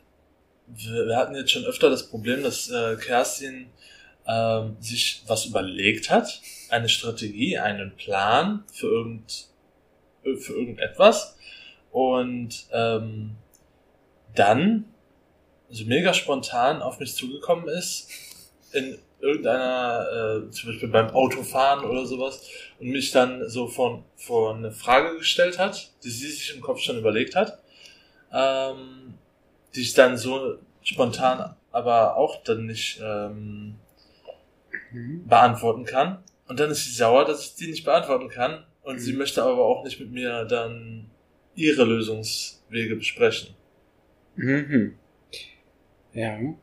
wir, 0.67 1.07
wir 1.07 1.17
hatten 1.17 1.35
jetzt 1.35 1.51
schon 1.51 1.65
öfter 1.65 1.91
das 1.91 2.09
Problem, 2.09 2.43
dass 2.43 2.71
äh, 2.71 2.97
Kerstin 2.97 3.67
ähm, 4.27 4.77
sich 4.81 5.23
was 5.27 5.47
überlegt 5.47 6.11
hat, 6.11 6.41
eine 6.69 6.89
Strategie, 6.89 7.59
einen 7.59 7.97
Plan 7.97 8.65
für 8.73 8.87
irgend 8.87 9.49
für 10.23 10.53
irgendetwas 10.53 11.37
und 11.91 12.67
ähm, 12.73 13.37
dann 14.37 14.85
so 15.69 15.85
mega 15.85 16.15
spontan 16.15 16.81
auf 16.81 17.01
mich 17.01 17.15
zugekommen 17.17 17.69
ist 17.69 18.09
in 18.73 18.99
irgendeiner, 19.23 20.45
äh, 20.47 20.51
zum 20.51 20.71
Beispiel 20.71 20.89
beim 20.91 21.11
Autofahren 21.11 21.85
oder 21.85 22.05
sowas 22.07 22.47
und 22.81 22.89
mich 22.91 23.13
dann 23.13 23.49
so 23.49 23.69
vor, 23.69 24.05
vor 24.17 24.55
eine 24.57 24.73
Frage 24.73 25.19
gestellt 25.19 25.59
hat, 25.59 25.93
die 26.05 26.11
sie 26.11 26.29
sich 26.29 26.55
im 26.55 26.61
Kopf 26.61 26.81
schon 26.81 26.99
überlegt 26.99 27.37
hat, 27.37 27.61
ähm, 28.33 29.15
die 29.75 29.83
ich 29.83 29.95
dann 29.95 30.17
so 30.19 30.59
spontan 30.83 31.57
aber 31.73 32.17
auch 32.17 32.43
dann 32.45 32.67
nicht 32.67 33.01
ähm, 33.03 33.77
Mhm. 34.93 35.27
beantworten 35.27 35.85
kann. 35.85 36.23
Und 36.49 36.61
dann 36.61 36.71
ist 36.71 36.85
sie 36.85 36.93
sauer, 36.93 37.25
dass 37.25 37.45
ich 37.47 37.55
die 37.55 37.69
nicht 37.69 37.85
beantworten 37.85 38.29
kann. 38.29 38.65
Und 38.83 38.99
sie 38.99 39.13
möchte 39.15 39.43
aber 39.43 39.65
auch 39.65 39.85
nicht 39.85 40.01
mit 40.01 40.11
mir 40.13 40.45
dann 40.45 41.11
ihre 41.55 41.85
Lösungswege 41.85 42.97
besprechen. 42.97 43.55
Mhm. 44.37 44.99
Ja, 46.13 46.39
Ähm, 46.39 46.57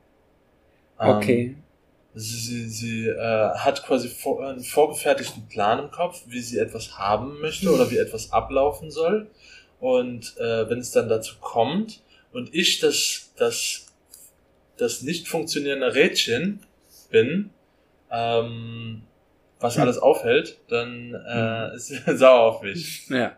okay. 1.00 1.56
Sie, 1.56 1.69
sie, 2.16 2.68
sie 2.68 3.08
äh, 3.08 3.50
hat 3.56 3.84
quasi 3.86 4.10
vor, 4.10 4.46
einen 4.48 4.64
vorgefertigten 4.64 5.48
Plan 5.48 5.80
im 5.80 5.92
Kopf, 5.92 6.24
wie 6.28 6.42
sie 6.42 6.58
etwas 6.58 6.98
haben 6.98 7.40
möchte 7.40 7.72
oder 7.72 7.90
wie 7.92 7.98
etwas 7.98 8.32
ablaufen 8.32 8.92
soll. 8.92 9.30
Und 9.80 10.38
äh, 10.38 10.70
wenn 10.70 10.80
es 10.80 10.92
dann 10.92 11.08
dazu 11.08 11.36
kommt 11.40 12.02
und 12.34 12.54
ich 12.54 12.80
das, 12.80 13.32
das, 13.38 13.88
das 14.78 15.02
nicht 15.02 15.28
funktionierende 15.28 15.94
Rädchen 15.94 16.66
bin, 17.10 17.52
ähm, 18.12 19.04
was 19.60 19.76
Hm. 19.76 19.84
alles 19.84 19.98
aufhält, 19.98 20.58
dann 20.70 21.14
äh, 21.14 21.76
ist 21.76 21.88
sie 21.88 22.00
sauer 22.18 22.56
auf 22.56 22.62
mich. 22.62 23.08
Ja. 23.10 23.38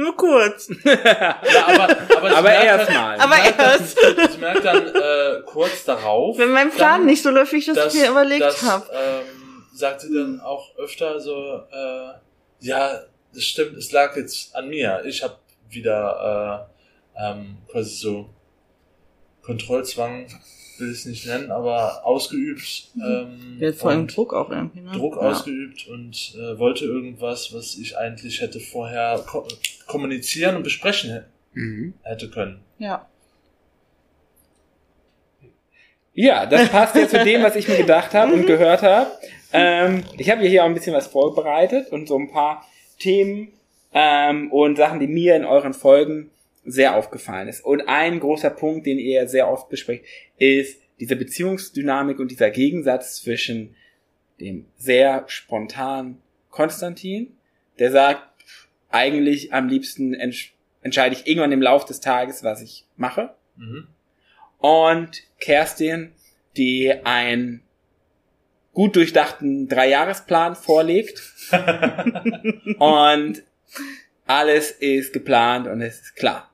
Nur 0.00 0.16
kurz. 0.16 0.68
Ja, 0.84 1.66
aber, 1.66 2.16
aber, 2.16 2.36
Aber 2.38 2.52
erstmal. 2.52 3.20
Aber 3.20 3.34
ich 3.36 3.56
merke 3.56 3.62
erst. 3.62 3.98
Dann, 4.02 4.30
ich 4.30 4.38
merke 4.38 4.60
dann 4.62 4.86
äh, 4.86 5.42
kurz 5.44 5.84
darauf, 5.84 6.38
Wenn 6.38 6.52
mein 6.52 6.70
Plan 6.70 7.00
dann, 7.00 7.06
nicht 7.06 7.22
so 7.22 7.30
läuft, 7.30 7.52
wie 7.52 7.58
ich 7.58 7.66
das 7.66 7.92
mir 7.94 8.08
überlegt 8.08 8.42
das, 8.42 8.62
habe. 8.62 8.86
Ähm, 8.92 9.64
sagt 9.74 10.00
sie 10.00 10.14
dann 10.14 10.40
auch 10.40 10.74
öfter 10.78 11.20
so, 11.20 11.62
äh, 11.70 12.12
ja, 12.60 13.00
das 13.34 13.44
stimmt, 13.44 13.76
es 13.76 13.92
lag 13.92 14.16
jetzt 14.16 14.54
an 14.56 14.68
mir. 14.68 15.02
Ich 15.04 15.22
habe 15.22 15.36
wieder 15.68 16.68
äh, 17.16 17.22
ähm, 17.22 17.58
quasi 17.70 17.94
so 17.94 18.30
Kontrollzwang, 19.42 20.28
will 20.80 20.90
ich 20.90 20.98
es 20.98 21.06
nicht 21.06 21.26
nennen, 21.26 21.50
aber 21.50 22.04
ausgeübt. 22.06 22.88
Ähm, 22.96 23.58
Der 23.60 23.68
hat 23.70 23.76
vor 23.76 23.90
allem 23.90 24.06
Druck 24.06 24.32
auch 24.34 24.50
irgendwie, 24.50 24.80
ne? 24.80 24.92
Druck 24.92 25.16
ja. 25.16 25.22
ausgeübt 25.30 25.86
und 25.88 26.34
äh, 26.36 26.58
wollte 26.58 26.84
irgendwas, 26.84 27.52
was 27.54 27.76
ich 27.76 27.96
eigentlich 27.98 28.40
hätte 28.40 28.60
vorher 28.60 29.22
ko 29.26 29.46
kommunizieren 29.86 30.56
und 30.56 30.62
besprechen 30.62 31.24
Mhm. 31.52 31.94
hätte 32.02 32.30
können. 32.30 32.60
Ja. 32.78 33.06
Ja, 36.14 36.46
das 36.46 36.68
passt 36.68 36.94
ja 36.96 37.08
zu 37.08 37.22
dem, 37.24 37.42
was 37.42 37.56
ich 37.56 37.66
mir 37.68 37.76
gedacht 37.76 38.14
habe 38.14 38.32
und 38.34 38.46
gehört 38.46 38.82
habe. 38.82 39.10
Ähm, 39.52 40.04
ich 40.18 40.30
habe 40.30 40.42
hier 40.46 40.62
auch 40.62 40.66
ein 40.68 40.74
bisschen 40.74 40.94
was 40.94 41.06
vorbereitet 41.06 41.90
und 41.90 42.06
so 42.08 42.16
ein 42.18 42.30
paar 42.30 42.64
Themen 42.98 43.52
ähm, 43.92 44.52
und 44.52 44.76
Sachen, 44.76 45.00
die 45.00 45.06
mir 45.08 45.34
in 45.36 45.44
euren 45.44 45.74
Folgen 45.74 46.30
sehr 46.70 46.94
aufgefallen 46.96 47.48
ist. 47.48 47.64
Und 47.64 47.88
ein 47.88 48.20
großer 48.20 48.50
Punkt, 48.50 48.86
den 48.86 48.98
ihr 48.98 49.28
sehr 49.28 49.48
oft 49.50 49.68
besprecht, 49.68 50.04
ist 50.38 50.80
diese 50.98 51.16
Beziehungsdynamik 51.16 52.18
und 52.18 52.30
dieser 52.30 52.50
Gegensatz 52.50 53.16
zwischen 53.16 53.74
dem 54.40 54.66
sehr 54.76 55.24
spontanen 55.26 56.18
Konstantin, 56.50 57.36
der 57.78 57.90
sagt, 57.90 58.22
eigentlich 58.90 59.52
am 59.52 59.68
liebsten 59.68 60.14
entsch 60.14 60.52
entscheide 60.82 61.14
ich 61.14 61.26
irgendwann 61.26 61.52
im 61.52 61.60
Lauf 61.60 61.84
des 61.84 62.00
Tages, 62.00 62.42
was 62.42 62.62
ich 62.62 62.86
mache 62.96 63.34
Mhm. 63.56 63.86
und 64.58 65.22
Kerstin, 65.38 66.12
die 66.56 66.90
einen 67.04 67.62
gut 68.72 68.96
durchdachten 68.96 69.68
Dreijahresplan 69.68 70.56
vorlegt 70.56 71.20
und 72.78 73.42
alles 74.26 74.70
ist 74.70 75.12
geplant 75.12 75.66
und 75.66 75.82
es 75.82 76.00
ist 76.00 76.16
klar. 76.16 76.49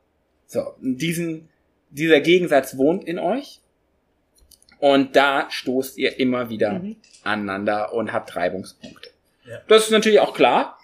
So, 0.47 0.75
diesen, 0.81 1.49
dieser 1.91 2.21
Gegensatz 2.21 2.77
wohnt 2.77 3.05
in 3.05 3.19
euch 3.19 3.61
und 4.79 5.17
da 5.17 5.47
stoßt 5.51 5.99
ihr 5.99 6.19
immer 6.21 6.49
wieder 6.51 6.75
Mhm. 6.75 6.97
aneinander 7.25 7.93
und 7.93 8.13
habt 8.13 8.37
Reibungspunkte. 8.37 9.11
Ja. 9.49 9.59
Das 9.69 9.85
ist 9.85 9.91
natürlich 9.91 10.21
auch 10.21 10.35
klar. 10.35 10.79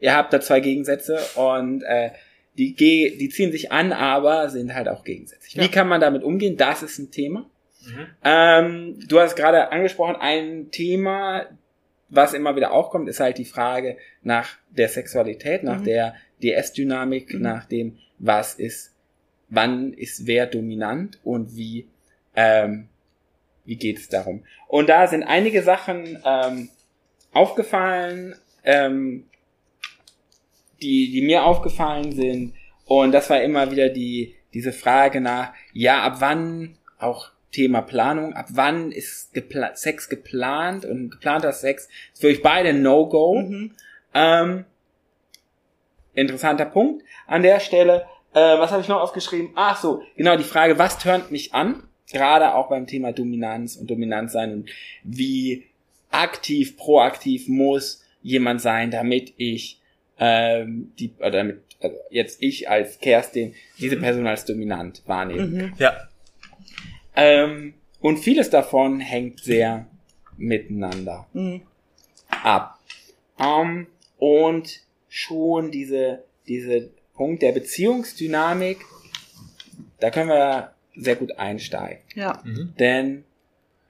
Ihr 0.00 0.14
habt 0.14 0.32
da 0.32 0.40
zwei 0.40 0.60
Gegensätze 0.60 1.18
und 1.36 1.82
äh, 1.82 2.10
die, 2.56 2.74
ge 2.74 3.16
die 3.16 3.28
ziehen 3.30 3.50
sich 3.52 3.72
an, 3.72 3.92
aber 3.92 4.48
sind 4.50 4.74
halt 4.74 4.88
auch 4.88 5.02
gegensätzlich. 5.04 5.56
Wie 5.56 5.62
Ja. 5.62 5.68
kann 5.68 5.88
man 5.88 6.00
damit 6.00 6.22
umgehen? 6.22 6.56
Das 6.56 6.82
ist 6.82 6.98
ein 6.98 7.10
Thema. 7.10 7.46
Mhm. 7.84 8.06
Ähm, 8.22 8.98
du 9.08 9.18
hast 9.20 9.34
gerade 9.36 9.72
angesprochen, 9.72 10.16
ein 10.16 10.70
Thema, 10.70 11.46
was 12.10 12.32
immer 12.32 12.54
wieder 12.54 12.70
aufkommt, 12.72 13.08
ist 13.08 13.18
halt 13.20 13.38
die 13.38 13.44
Frage 13.44 13.96
nach 14.22 14.48
der 14.70 14.88
Sexualität, 14.88 15.64
nach 15.64 15.80
Mhm. 15.80 15.84
der 15.84 16.14
DS-Dynamik, 16.42 17.34
Mhm. 17.34 17.42
nach 17.42 17.64
dem, 17.66 17.98
was 18.18 18.54
ist, 18.54 18.92
wann 19.48 19.92
ist 19.92 20.26
wer 20.26 20.46
dominant 20.46 21.18
und 21.24 21.56
wie, 21.56 21.86
ähm, 22.34 22.88
wie 23.64 23.76
geht 23.76 23.98
es 23.98 24.08
darum. 24.08 24.44
Und 24.68 24.88
da 24.88 25.06
sind 25.06 25.22
einige 25.22 25.62
Sachen 25.62 26.18
ähm, 26.24 26.68
aufgefallen, 27.32 28.34
ähm, 28.64 29.24
die, 30.82 31.10
die 31.12 31.22
mir 31.22 31.44
aufgefallen 31.44 32.12
sind. 32.12 32.54
Und 32.84 33.12
das 33.12 33.30
war 33.30 33.42
immer 33.42 33.70
wieder 33.70 33.88
die, 33.88 34.34
diese 34.52 34.72
Frage 34.72 35.20
nach, 35.20 35.52
ja, 35.72 36.02
ab 36.02 36.16
wann 36.18 36.76
auch 36.98 37.30
Thema 37.52 37.82
Planung, 37.82 38.34
ab 38.34 38.46
wann 38.50 38.90
ist 38.90 39.32
gepla 39.32 39.76
Sex 39.76 40.08
geplant 40.08 40.84
und 40.84 41.10
geplanter 41.10 41.52
Sex 41.52 41.88
ist 42.12 42.20
für 42.20 42.26
euch 42.26 42.42
beide 42.42 42.74
No-Go. 42.74 43.42
Mhm. 43.42 43.72
Ähm, 44.12 44.64
interessanter 46.14 46.64
Punkt 46.66 47.04
an 47.26 47.42
der 47.42 47.60
Stelle. 47.60 48.06
Äh, 48.32 48.58
was 48.58 48.70
habe 48.70 48.82
ich 48.82 48.88
noch 48.88 49.00
aufgeschrieben? 49.00 49.50
Ach 49.54 49.80
so, 49.80 50.02
genau 50.16 50.36
die 50.36 50.44
Frage, 50.44 50.78
was 50.78 50.98
turnt 50.98 51.30
mich 51.30 51.54
an? 51.54 51.84
Gerade 52.10 52.54
auch 52.54 52.68
beim 52.68 52.86
Thema 52.86 53.12
Dominanz 53.12 53.76
und 53.76 53.90
Dominanz 53.90 54.32
sein 54.32 54.52
und 54.52 54.70
wie 55.02 55.64
aktiv, 56.10 56.76
proaktiv 56.76 57.48
muss 57.48 58.04
jemand 58.22 58.60
sein, 58.60 58.90
damit 58.90 59.32
ich 59.36 59.80
ähm, 60.18 60.92
die, 60.98 61.12
oder 61.18 61.30
damit 61.30 61.60
also 61.82 61.96
jetzt 62.10 62.42
ich 62.42 62.68
als 62.68 62.98
Kerstin 62.98 63.54
diese. 63.78 63.96
Person 63.96 64.26
als 64.26 64.44
dominant 64.44 65.02
wahrnehme. 65.06 65.46
Mhm. 65.46 65.72
Ja. 65.78 66.08
Ähm, 67.16 67.74
und 68.00 68.18
vieles 68.18 68.50
davon 68.50 69.00
hängt 69.00 69.40
sehr 69.40 69.86
miteinander 70.36 71.26
Mhm. 71.32 71.62
ab. 72.28 72.78
Ähm, 73.38 73.86
und 74.18 74.80
schon 75.14 75.70
diese, 75.70 76.24
diese 76.48 76.90
Punkt 77.14 77.40
der 77.40 77.52
Beziehungsdynamik, 77.52 78.78
da 80.00 80.10
können 80.10 80.28
wir 80.28 80.74
sehr 80.96 81.14
gut 81.14 81.38
einsteigen. 81.38 82.02
Ja. 82.16 82.42
Mhm. 82.44 82.74
Denn 82.80 83.24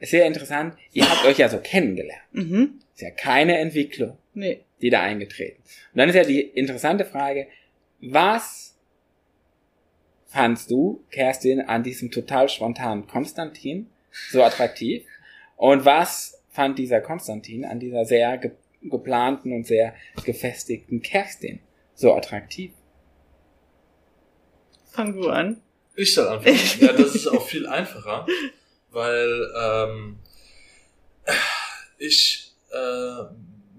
ist 0.00 0.10
sehr 0.10 0.26
interessant, 0.26 0.74
ihr 0.92 1.08
habt 1.08 1.24
euch 1.24 1.38
ja 1.38 1.48
so 1.48 1.56
kennengelernt. 1.56 2.20
Mhm. 2.32 2.80
Ist 2.94 3.00
ja 3.00 3.10
keine 3.10 3.56
Entwicklung, 3.58 4.18
Nee. 4.34 4.60
die 4.82 4.90
da 4.90 5.00
eingetreten. 5.00 5.62
Und 5.94 5.98
dann 5.98 6.10
ist 6.10 6.14
ja 6.14 6.24
die 6.24 6.42
interessante 6.42 7.06
Frage, 7.06 7.46
was 8.02 8.76
fandst 10.26 10.70
du, 10.70 11.02
Kerstin, 11.10 11.62
an 11.62 11.82
diesem 11.82 12.10
total 12.10 12.50
spontanen 12.50 13.06
Konstantin 13.06 13.86
so 14.30 14.42
attraktiv? 14.42 15.06
Und 15.56 15.86
was 15.86 16.42
fand 16.50 16.78
dieser 16.78 17.00
Konstantin 17.00 17.64
an 17.64 17.80
dieser 17.80 18.04
sehr 18.04 18.36
geplanten 18.90 19.52
und 19.52 19.66
sehr 19.66 19.94
gefestigten 20.24 21.02
Kerstin 21.02 21.60
so 21.94 22.14
attraktiv? 22.14 22.72
Fang 24.90 25.12
du 25.12 25.28
an. 25.28 25.60
Ich 25.96 26.14
soll 26.14 26.28
anfangen. 26.28 26.58
ja, 26.80 26.92
das 26.92 27.14
ist 27.14 27.26
auch 27.28 27.46
viel 27.46 27.66
einfacher, 27.66 28.26
weil 28.90 29.52
ähm, 29.60 30.18
ich, 31.98 32.52
äh, 32.70 33.24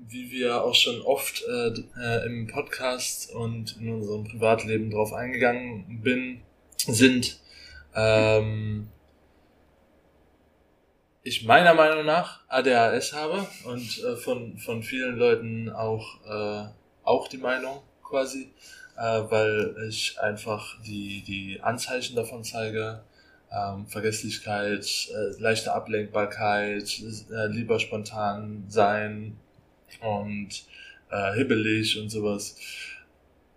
wie 0.07 0.31
wir 0.31 0.63
auch 0.63 0.75
schon 0.75 1.01
oft 1.01 1.43
äh, 1.43 1.73
äh, 1.99 2.25
im 2.25 2.47
Podcast 2.47 3.33
und 3.33 3.77
in 3.79 3.93
unserem 3.93 4.23
Privatleben 4.23 4.91
drauf 4.91 5.13
eingegangen 5.13 6.01
bin, 6.01 6.41
sind, 6.77 7.39
ähm, 7.95 8.89
ich 11.25 11.43
meiner 11.43 11.73
Meinung 11.73 12.05
nach 12.05 12.41
ADHS 12.49 13.13
habe 13.13 13.47
und 13.63 14.03
äh, 14.03 14.15
von, 14.15 14.59
von 14.59 14.83
vielen 14.83 15.17
Leuten 15.17 15.71
auch, 15.71 16.05
äh, 16.23 16.67
auch 17.03 17.27
die 17.27 17.39
Meinung 17.39 17.81
quasi, 18.03 18.53
äh, 18.95 19.01
weil 19.01 19.75
ich 19.89 20.19
einfach 20.21 20.79
die, 20.83 21.23
die 21.23 21.59
Anzeichen 21.61 22.15
davon 22.15 22.43
zeige, 22.43 23.01
ähm, 23.51 23.87
Vergesslichkeit, 23.87 24.85
äh, 24.85 25.41
leichte 25.41 25.73
Ablenkbarkeit, 25.73 27.01
äh, 27.31 27.47
lieber 27.47 27.79
spontan 27.79 28.65
sein 28.67 29.35
und 30.01 30.49
äh, 31.09 31.33
hibbelig 31.33 31.99
und 31.99 32.09
sowas. 32.09 32.55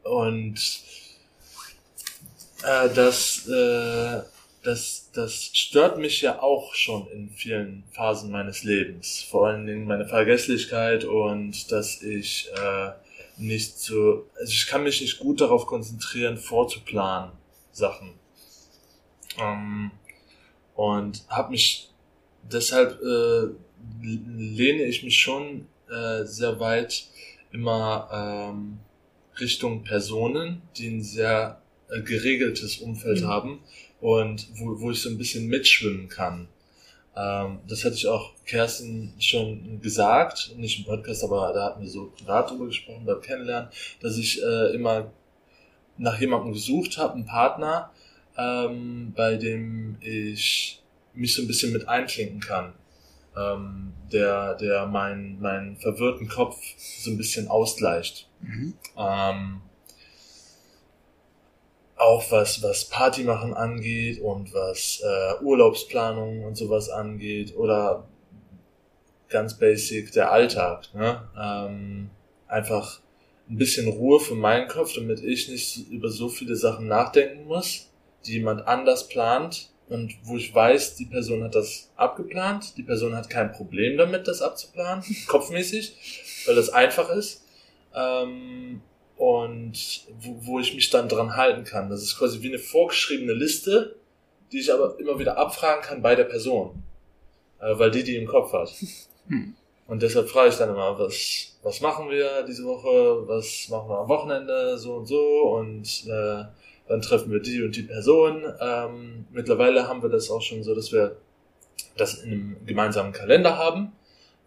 Und 0.04 0.58
äh, 2.62 2.88
das, 2.94 3.46
äh, 3.46 4.22
das, 4.68 5.08
das 5.14 5.46
stört 5.54 5.96
mich 5.98 6.20
ja 6.20 6.42
auch 6.42 6.74
schon 6.74 7.08
in 7.08 7.30
vielen 7.30 7.84
Phasen 7.90 8.30
meines 8.30 8.64
Lebens. 8.64 9.22
Vor 9.22 9.46
allen 9.46 9.66
Dingen 9.66 9.86
meine 9.86 10.06
Vergesslichkeit 10.06 11.04
und 11.04 11.72
dass 11.72 12.02
ich 12.02 12.50
äh, 12.54 12.90
nicht 13.38 13.78
so, 13.78 14.26
also 14.38 14.52
ich 14.52 14.66
kann 14.66 14.82
mich 14.82 15.00
nicht 15.00 15.20
gut 15.20 15.40
darauf 15.40 15.64
konzentrieren, 15.64 16.36
vorzuplanen 16.36 17.32
Sachen. 17.72 18.12
Ähm, 19.38 19.90
und 20.74 21.24
habe 21.30 21.52
mich 21.52 21.88
deshalb 22.42 23.00
äh, 23.00 23.48
lehne 24.02 24.82
ich 24.82 25.02
mich 25.02 25.18
schon 25.18 25.66
äh, 25.90 26.24
sehr 26.24 26.60
weit 26.60 27.06
immer 27.52 28.50
ähm, 28.52 28.80
Richtung 29.40 29.82
Personen, 29.82 30.60
die 30.76 30.88
ein 30.88 31.02
sehr 31.02 31.62
äh, 31.88 32.02
geregeltes 32.02 32.76
Umfeld 32.78 33.22
mhm. 33.22 33.28
haben 33.28 33.60
und 34.00 34.48
wo, 34.54 34.80
wo 34.80 34.90
ich 34.90 35.02
so 35.02 35.08
ein 35.08 35.18
bisschen 35.18 35.46
mitschwimmen 35.48 36.08
kann. 36.08 36.48
Ähm, 37.16 37.58
das 37.66 37.84
hatte 37.84 37.96
ich 37.96 38.06
auch 38.06 38.32
Kerstin 38.46 39.12
schon 39.18 39.80
gesagt, 39.80 40.54
nicht 40.56 40.78
im 40.78 40.84
Podcast, 40.84 41.24
aber 41.24 41.52
da 41.52 41.66
hatten 41.66 41.82
wir 41.82 41.88
so 41.88 42.12
privat 42.16 42.50
drüber 42.50 42.66
gesprochen, 42.66 43.04
beim 43.04 43.20
Kennenlernen, 43.20 43.70
dass 44.00 44.16
ich 44.16 44.42
äh, 44.42 44.74
immer 44.74 45.10
nach 45.96 46.20
jemandem 46.20 46.52
gesucht 46.52 46.96
habe, 46.96 47.14
einen 47.14 47.26
Partner, 47.26 47.90
ähm, 48.36 49.12
bei 49.16 49.36
dem 49.36 49.96
ich 50.00 50.80
mich 51.12 51.34
so 51.34 51.42
ein 51.42 51.48
bisschen 51.48 51.72
mit 51.72 51.88
einklinken 51.88 52.40
kann. 52.40 52.72
Ähm, 53.36 53.92
der, 54.12 54.54
der 54.54 54.86
meinen 54.86 55.40
mein 55.40 55.76
verwirrten 55.76 56.28
Kopf 56.28 56.56
so 56.76 57.10
ein 57.10 57.16
bisschen 57.16 57.48
ausgleicht. 57.48 58.28
Mhm. 58.40 58.74
Ähm, 58.96 59.60
auch 61.98 62.30
was, 62.30 62.62
was 62.62 62.84
Party 62.86 63.24
machen 63.24 63.54
angeht 63.54 64.20
und 64.20 64.52
was 64.54 65.02
äh, 65.02 65.42
Urlaubsplanung 65.42 66.44
und 66.44 66.56
sowas 66.56 66.88
angeht 66.88 67.56
oder 67.56 68.08
ganz 69.28 69.58
basic 69.58 70.12
der 70.12 70.32
Alltag. 70.32 70.94
Ne? 70.94 71.22
Ähm, 71.38 72.10
einfach 72.46 73.00
ein 73.48 73.58
bisschen 73.58 73.88
Ruhe 73.88 74.20
für 74.20 74.34
meinen 74.34 74.68
Kopf, 74.68 74.94
damit 74.94 75.22
ich 75.22 75.48
nicht 75.48 75.90
über 75.90 76.08
so 76.08 76.28
viele 76.28 76.56
Sachen 76.56 76.86
nachdenken 76.86 77.46
muss, 77.46 77.90
die 78.26 78.34
jemand 78.34 78.66
anders 78.66 79.08
plant 79.08 79.70
und 79.88 80.16
wo 80.22 80.36
ich 80.36 80.54
weiß, 80.54 80.96
die 80.96 81.06
Person 81.06 81.42
hat 81.42 81.54
das 81.54 81.90
abgeplant, 81.96 82.76
die 82.76 82.82
Person 82.82 83.16
hat 83.16 83.30
kein 83.30 83.52
Problem 83.52 83.96
damit, 83.96 84.28
das 84.28 84.42
abzuplanen, 84.42 85.04
kopfmäßig, 85.26 86.44
weil 86.46 86.54
das 86.54 86.70
einfach 86.70 87.08
ist. 87.10 87.44
Ähm, 87.94 88.82
und 89.18 90.06
wo, 90.20 90.36
wo 90.46 90.60
ich 90.60 90.74
mich 90.74 90.90
dann 90.90 91.08
dran 91.08 91.36
halten 91.36 91.64
kann. 91.64 91.90
Das 91.90 92.02
ist 92.02 92.16
quasi 92.16 92.40
wie 92.42 92.48
eine 92.48 92.58
vorgeschriebene 92.58 93.34
Liste, 93.34 93.96
die 94.52 94.60
ich 94.60 94.72
aber 94.72 94.98
immer 94.98 95.18
wieder 95.18 95.36
abfragen 95.36 95.82
kann 95.82 96.02
bei 96.02 96.14
der 96.14 96.24
Person, 96.24 96.82
äh, 97.60 97.78
weil 97.78 97.90
die 97.90 98.04
die 98.04 98.16
im 98.16 98.26
Kopf 98.26 98.52
hat. 98.52 98.72
Hm. 99.28 99.54
Und 99.86 100.00
deshalb 100.00 100.30
frage 100.30 100.48
ich 100.48 100.56
dann 100.56 100.70
immer, 100.70 100.98
was, 100.98 101.58
was 101.62 101.82
machen 101.82 102.08
wir 102.08 102.42
diese 102.44 102.64
Woche, 102.64 103.28
was 103.28 103.68
machen 103.68 103.90
wir 103.90 103.98
am 103.98 104.08
Wochenende, 104.08 104.78
so 104.78 104.94
und 104.94 105.04
so 105.04 105.54
und 105.54 106.06
äh, 106.06 106.44
dann 106.88 107.02
treffen 107.02 107.30
wir 107.30 107.40
die 107.40 107.62
und 107.62 107.76
die 107.76 107.82
Person. 107.82 108.42
Ähm, 108.58 109.26
mittlerweile 109.30 109.86
haben 109.86 110.00
wir 110.00 110.08
das 110.08 110.30
auch 110.30 110.40
schon 110.40 110.62
so, 110.62 110.74
dass 110.74 110.92
wir 110.92 111.18
das 111.98 112.22
in 112.22 112.32
einem 112.32 112.56
gemeinsamen 112.64 113.12
Kalender 113.12 113.58
haben 113.58 113.92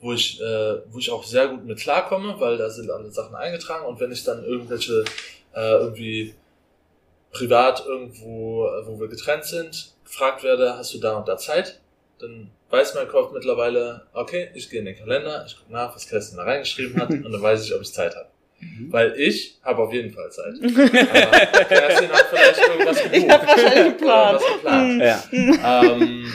wo 0.01 0.13
ich, 0.13 0.41
äh, 0.41 0.81
wo 0.89 0.97
ich 0.97 1.11
auch 1.11 1.23
sehr 1.23 1.47
gut 1.47 1.63
mit 1.63 1.79
klarkomme, 1.79 2.39
weil 2.39 2.57
da 2.57 2.69
sind 2.69 2.89
alle 2.89 3.11
Sachen 3.11 3.35
eingetragen 3.35 3.85
und 3.85 3.99
wenn 3.99 4.11
ich 4.11 4.23
dann 4.23 4.43
irgendwelche 4.43 5.03
äh, 5.53 5.73
irgendwie 5.73 6.33
privat 7.31 7.85
irgendwo, 7.85 8.67
äh, 8.67 8.85
wo 8.87 8.99
wir 8.99 9.07
getrennt 9.07 9.45
sind, 9.45 9.93
gefragt 10.03 10.43
werde, 10.43 10.75
hast 10.77 10.93
du 10.93 10.99
da 10.99 11.17
und 11.17 11.27
da 11.27 11.37
Zeit, 11.37 11.79
dann 12.19 12.49
weiß 12.69 12.95
mein 12.95 13.07
Kopf 13.07 13.31
mittlerweile, 13.31 14.07
okay, 14.13 14.49
ich 14.55 14.69
gehe 14.69 14.79
in 14.79 14.85
den 14.85 14.97
Kalender, 14.97 15.45
ich 15.45 15.57
gucke 15.57 15.71
nach, 15.71 15.95
was 15.95 16.07
Kerstin 16.07 16.37
da 16.37 16.43
reingeschrieben 16.43 16.99
hat 16.99 17.09
und 17.09 17.31
dann 17.31 17.41
weiß 17.41 17.63
ich, 17.65 17.73
ob 17.75 17.81
ich 17.81 17.93
Zeit 17.93 18.15
habe. 18.15 18.27
Mhm. 18.59 18.91
Weil 18.91 19.19
ich 19.19 19.59
habe 19.63 19.81
auf 19.81 19.93
jeden 19.93 20.11
Fall 20.11 20.31
Zeit. 20.31 20.53
Aber 20.63 21.65
Kerstin 21.65 22.09
hat 22.09 22.27
vielleicht 22.29 22.67
irgendwas 22.67 23.03
gebucht. 23.03 23.17
Ich 23.17 23.29
habe 23.29 23.47
wahrscheinlich 23.47 23.97
geplant. 23.97 24.41
geplant. 24.53 25.01
Ja. 25.01 25.83
Ähm, 25.83 26.33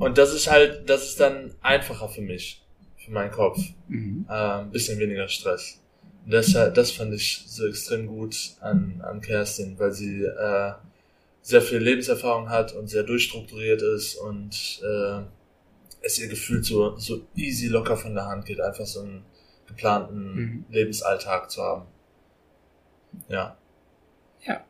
und 0.00 0.16
das 0.18 0.32
ist 0.32 0.50
halt, 0.50 0.88
das 0.88 1.04
ist 1.04 1.20
dann 1.20 1.54
einfacher 1.60 2.08
für 2.08 2.22
mich, 2.22 2.62
für 2.96 3.10
meinen 3.10 3.30
Kopf. 3.30 3.60
Mhm. 3.86 4.24
Äh, 4.28 4.32
ein 4.32 4.70
bisschen 4.70 4.98
weniger 4.98 5.28
Stress. 5.28 5.80
Und 6.24 6.32
das, 6.32 6.52
das 6.52 6.90
fand 6.90 7.12
ich 7.14 7.44
so 7.46 7.66
extrem 7.66 8.06
gut 8.06 8.54
an, 8.60 9.02
an 9.04 9.20
Kerstin, 9.20 9.78
weil 9.78 9.92
sie 9.92 10.24
äh, 10.24 10.72
sehr 11.42 11.60
viel 11.60 11.78
Lebenserfahrung 11.78 12.48
hat 12.48 12.74
und 12.74 12.88
sehr 12.88 13.02
durchstrukturiert 13.02 13.82
ist 13.82 14.14
und 14.16 14.80
äh, 14.82 15.22
es 16.02 16.18
ihr 16.18 16.28
gefühlt 16.28 16.64
so, 16.64 16.96
so 16.96 17.26
easy 17.36 17.68
locker 17.68 17.96
von 17.96 18.14
der 18.14 18.26
Hand 18.26 18.46
geht, 18.46 18.60
einfach 18.60 18.86
so 18.86 19.00
einen 19.00 19.24
geplanten 19.66 20.34
mhm. 20.34 20.64
Lebensalltag 20.70 21.50
zu 21.50 21.62
haben. 21.62 21.86
Ja. 23.28 23.56
Ja. 24.46 24.64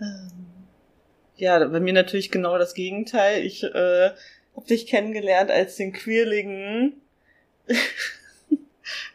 Ähm 0.00 0.53
ja, 1.36 1.64
bei 1.66 1.80
mir 1.80 1.92
natürlich 1.92 2.30
genau 2.30 2.58
das 2.58 2.74
Gegenteil. 2.74 3.44
Ich 3.44 3.62
äh, 3.64 4.10
habe 4.56 4.66
dich 4.68 4.86
kennengelernt 4.86 5.50
als 5.50 5.76
den 5.76 5.92
quirligen, 5.92 7.00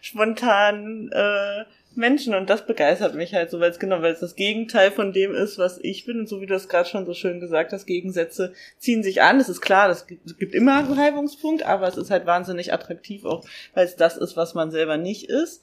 spontanen 0.01 1.11
äh, 1.11 1.65
Menschen 1.95 2.33
und 2.33 2.49
das 2.49 2.65
begeistert 2.65 3.15
mich 3.15 3.33
halt 3.33 3.51
so, 3.51 3.59
weil 3.59 3.71
es 3.71 3.79
genau, 3.79 4.01
weil 4.01 4.13
es 4.13 4.19
das 4.19 4.35
Gegenteil 4.35 4.91
von 4.91 5.11
dem 5.11 5.33
ist, 5.33 5.57
was 5.57 5.79
ich 5.79 6.05
bin 6.05 6.19
und 6.19 6.29
so 6.29 6.39
wie 6.41 6.45
du 6.45 6.55
es 6.55 6.69
gerade 6.69 6.87
schon 6.87 7.05
so 7.05 7.13
schön 7.13 7.39
gesagt 7.39 7.73
hast, 7.73 7.85
Gegensätze 7.85 8.53
ziehen 8.77 9.03
sich 9.03 9.21
an. 9.21 9.39
Es 9.39 9.49
ist 9.49 9.61
klar, 9.61 9.89
es 9.89 10.07
gibt, 10.07 10.55
immer 10.55 10.77
einen 10.77 10.93
Reibungspunkt, 10.93 11.63
aber 11.63 11.87
es 11.87 11.97
ist 11.97 12.09
halt 12.09 12.25
wahnsinnig 12.25 12.73
attraktiv 12.73 13.25
auch, 13.25 13.43
weil 13.73 13.85
es 13.85 13.95
das 13.95 14.17
ist, 14.17 14.37
was 14.37 14.53
man 14.53 14.71
selber 14.71 14.97
nicht 14.97 15.29
ist. 15.29 15.61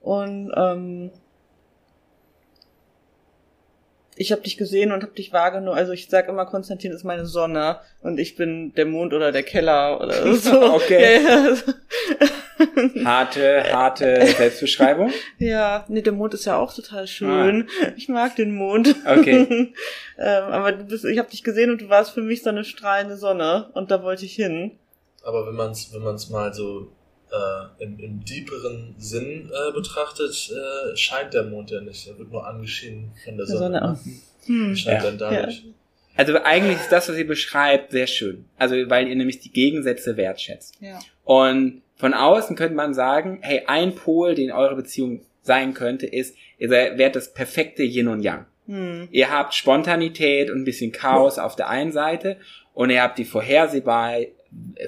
Und 0.00 0.52
ähm, 0.56 1.10
ich 4.18 4.32
habe 4.32 4.42
dich 4.42 4.56
gesehen 4.56 4.90
und 4.92 5.02
habe 5.02 5.14
dich 5.14 5.32
wahrgenommen. 5.32 5.78
Also 5.78 5.92
ich 5.92 6.08
sag 6.08 6.28
immer, 6.28 6.44
Konstantin 6.44 6.90
ist 6.90 7.04
meine 7.04 7.26
Sonne 7.26 7.78
und 8.02 8.18
ich 8.18 8.34
bin 8.34 8.74
der 8.74 8.86
Mond 8.86 9.14
oder 9.14 9.30
der 9.30 9.44
Keller 9.44 10.00
oder 10.00 10.34
so. 10.34 10.74
okay. 10.74 11.22
Ja, 11.22 11.38
ja. 11.38 11.56
harte, 13.04 13.64
harte 13.72 14.26
Selbstbeschreibung. 14.36 15.12
Ja, 15.38 15.84
nee, 15.88 16.02
der 16.02 16.12
Mond 16.12 16.34
ist 16.34 16.46
ja 16.46 16.56
auch 16.56 16.74
total 16.74 17.06
schön. 17.06 17.68
Ah. 17.80 17.92
Ich 17.96 18.08
mag 18.08 18.34
den 18.34 18.52
Mond. 18.52 18.96
Okay. 19.06 19.72
ähm, 20.18 20.44
aber 20.44 20.72
du 20.72 20.84
bist, 20.84 21.04
ich 21.04 21.18
habe 21.18 21.30
dich 21.30 21.44
gesehen 21.44 21.70
und 21.70 21.80
du 21.80 21.88
warst 21.88 22.10
für 22.10 22.22
mich 22.22 22.42
so 22.42 22.50
eine 22.50 22.64
strahlende 22.64 23.16
Sonne 23.16 23.70
und 23.74 23.92
da 23.92 24.02
wollte 24.02 24.24
ich 24.24 24.34
hin. 24.34 24.72
Aber 25.22 25.46
wenn 25.46 25.54
man 25.54 25.70
es 25.70 25.92
wenn 25.92 26.02
man's 26.02 26.28
mal 26.30 26.52
so 26.52 26.90
äh, 27.30 27.84
im, 27.84 27.98
im 27.98 28.24
deeperen 28.24 28.94
Sinn 28.98 29.50
äh, 29.50 29.72
betrachtet, 29.72 30.50
äh, 30.50 30.96
scheint 30.96 31.34
der 31.34 31.44
Mond 31.44 31.70
ja 31.70 31.80
nicht. 31.80 32.06
Er 32.06 32.18
wird 32.18 32.30
nur 32.30 32.46
angeschienen 32.46 33.12
von 33.24 33.36
der 33.36 33.46
Sonne. 33.46 33.78
Sonne 33.78 33.80
ne? 33.80 33.98
hm. 34.46 34.76
Scheint 34.76 35.02
ja. 35.02 35.10
dann 35.10 35.18
dadurch. 35.18 35.64
Ja. 35.64 35.72
Also 36.16 36.36
eigentlich 36.42 36.78
ist 36.78 36.90
das, 36.90 37.08
was 37.08 37.16
ihr 37.16 37.26
beschreibt, 37.26 37.92
sehr 37.92 38.08
schön. 38.08 38.44
Also 38.56 38.74
weil 38.90 39.06
ihr 39.06 39.14
nämlich 39.14 39.38
die 39.38 39.52
Gegensätze 39.52 40.16
wertschätzt. 40.16 40.74
Ja. 40.80 40.98
Und 41.24 41.82
von 41.96 42.12
außen 42.12 42.56
könnte 42.56 42.74
man 42.74 42.92
sagen, 42.92 43.38
hey, 43.42 43.62
ein 43.66 43.94
Pol, 43.94 44.34
den 44.34 44.50
eure 44.50 44.74
Beziehung 44.74 45.22
sein 45.42 45.74
könnte, 45.74 46.06
ist, 46.06 46.36
ihr 46.58 46.70
werdet 46.70 47.16
das 47.16 47.32
perfekte 47.32 47.84
Yin 47.84 48.08
und 48.08 48.22
Yang. 48.22 48.46
Hm. 48.66 49.08
Ihr 49.10 49.30
habt 49.30 49.54
Spontanität 49.54 50.50
und 50.50 50.58
ein 50.58 50.64
bisschen 50.64 50.92
Chaos 50.92 51.36
ja. 51.36 51.44
auf 51.44 51.56
der 51.56 51.68
einen 51.68 51.92
Seite 51.92 52.36
und 52.74 52.90
ihr 52.90 53.02
habt 53.02 53.18
die 53.18 53.24
vorhersehbar, 53.24 54.18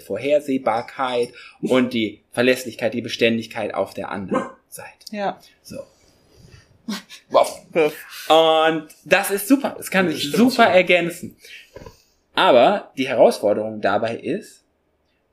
Vorhersehbarkeit 0.04 1.32
und 1.60 1.92
die 1.92 2.22
Verlässlichkeit, 2.30 2.94
die 2.94 3.02
Beständigkeit 3.02 3.74
auf 3.74 3.94
der 3.94 4.10
anderen 4.10 4.50
Seite. 4.68 4.90
Ja. 5.10 5.38
So. 5.62 5.78
Wow. 7.28 7.66
Und 8.28 8.88
das 9.04 9.30
ist 9.30 9.48
super. 9.48 9.74
Das 9.76 9.90
kann 9.90 10.10
sich 10.10 10.32
super 10.32 10.64
ergänzen. 10.64 11.36
Aber 12.34 12.92
die 12.96 13.08
Herausforderung 13.08 13.80
dabei 13.80 14.16
ist, 14.16 14.64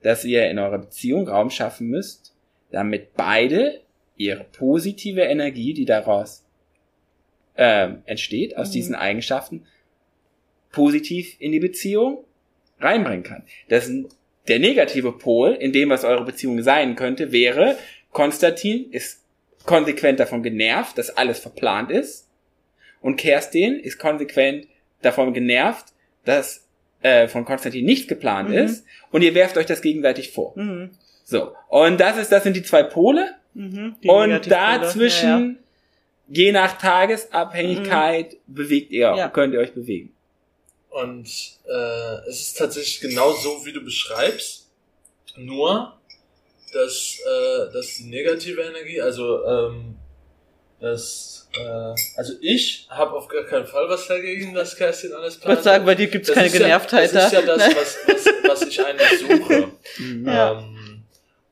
dass 0.02 0.24
ihr 0.24 0.48
in 0.50 0.58
eurer 0.58 0.78
Beziehung 0.78 1.28
Raum 1.28 1.50
schaffen 1.50 1.88
müsst, 1.88 2.34
damit 2.70 3.14
beide 3.14 3.80
ihre 4.16 4.44
positive 4.44 5.22
Energie, 5.22 5.74
die 5.74 5.84
daraus 5.84 6.44
äh, 7.54 7.90
entsteht, 8.04 8.56
aus 8.56 8.68
mhm. 8.68 8.72
diesen 8.72 8.94
Eigenschaften, 8.94 9.66
positiv 10.70 11.36
in 11.38 11.52
die 11.52 11.60
Beziehung 11.60 12.24
reinbringen 12.80 13.22
kann. 13.22 13.44
Das 13.68 13.90
der 14.48 14.58
negative 14.58 15.12
Pol 15.12 15.52
in 15.52 15.72
dem, 15.72 15.90
was 15.90 16.04
eure 16.04 16.24
Beziehung 16.24 16.62
sein 16.62 16.96
könnte, 16.96 17.32
wäre, 17.32 17.76
Konstantin 18.12 18.90
ist 18.90 19.22
konsequent 19.66 20.18
davon 20.18 20.42
genervt, 20.42 20.96
dass 20.96 21.10
alles 21.10 21.38
verplant 21.38 21.90
ist. 21.90 22.28
Und 23.00 23.16
Kerstin 23.16 23.78
ist 23.78 23.98
konsequent 23.98 24.66
davon 25.02 25.34
genervt, 25.34 25.86
dass 26.24 26.66
äh, 27.02 27.28
von 27.28 27.44
Konstantin 27.44 27.84
nichts 27.84 28.08
geplant 28.08 28.48
mhm. 28.48 28.56
ist. 28.56 28.84
Und 29.10 29.22
ihr 29.22 29.34
werft 29.34 29.56
euch 29.56 29.66
das 29.66 29.82
gegenseitig 29.82 30.32
vor. 30.32 30.52
Mhm. 30.56 30.90
So. 31.24 31.52
Und 31.68 32.00
das 32.00 32.16
ist, 32.16 32.32
das 32.32 32.42
sind 32.42 32.56
die 32.56 32.62
zwei 32.62 32.82
Pole. 32.82 33.34
Mhm, 33.54 33.96
und 34.06 34.50
dazwischen, 34.50 35.28
ja, 35.28 35.38
ja. 35.38 35.54
je 36.28 36.52
nach 36.52 36.78
Tagesabhängigkeit, 36.78 38.34
mhm. 38.46 38.54
bewegt 38.54 38.90
ihr, 38.92 39.14
ja. 39.16 39.28
könnt 39.28 39.52
ihr 39.52 39.60
euch 39.60 39.72
bewegen. 39.72 40.14
Und 40.90 41.28
äh, 41.66 42.28
es 42.28 42.40
ist 42.40 42.58
tatsächlich 42.58 43.00
genau 43.00 43.32
so, 43.32 43.64
wie 43.64 43.72
du 43.72 43.80
beschreibst. 43.82 44.66
Nur, 45.36 45.98
dass, 46.72 47.18
äh, 47.24 47.72
dass 47.72 47.96
die 47.96 48.04
negative 48.04 48.62
Energie, 48.62 49.00
also 49.00 49.44
ähm, 49.44 49.96
das, 50.80 51.48
äh, 51.54 51.94
also 52.16 52.34
ich 52.40 52.86
habe 52.88 53.12
auf 53.12 53.28
gar 53.28 53.44
keinen 53.44 53.66
Fall 53.66 53.88
was 53.88 54.06
dagegen, 54.06 54.54
dass 54.54 54.76
Kerstin 54.76 55.12
alles 55.12 55.36
plant. 55.36 55.44
Ich 55.44 55.48
würde 55.48 55.62
sagen, 55.62 55.84
bei 55.84 55.94
dir 55.94 56.06
gibt's 56.06 56.32
keine 56.32 56.50
Genervtheit. 56.50 57.12
Ja, 57.12 57.20
das 57.20 57.26
ist 57.26 57.32
ja 57.32 57.42
das, 57.42 57.76
was, 57.76 57.96
was, 58.06 58.26
was 58.44 58.68
ich 58.68 58.84
eigentlich 58.84 59.20
suche. 59.20 59.72
ja. 60.24 60.52
ähm, 60.52 61.04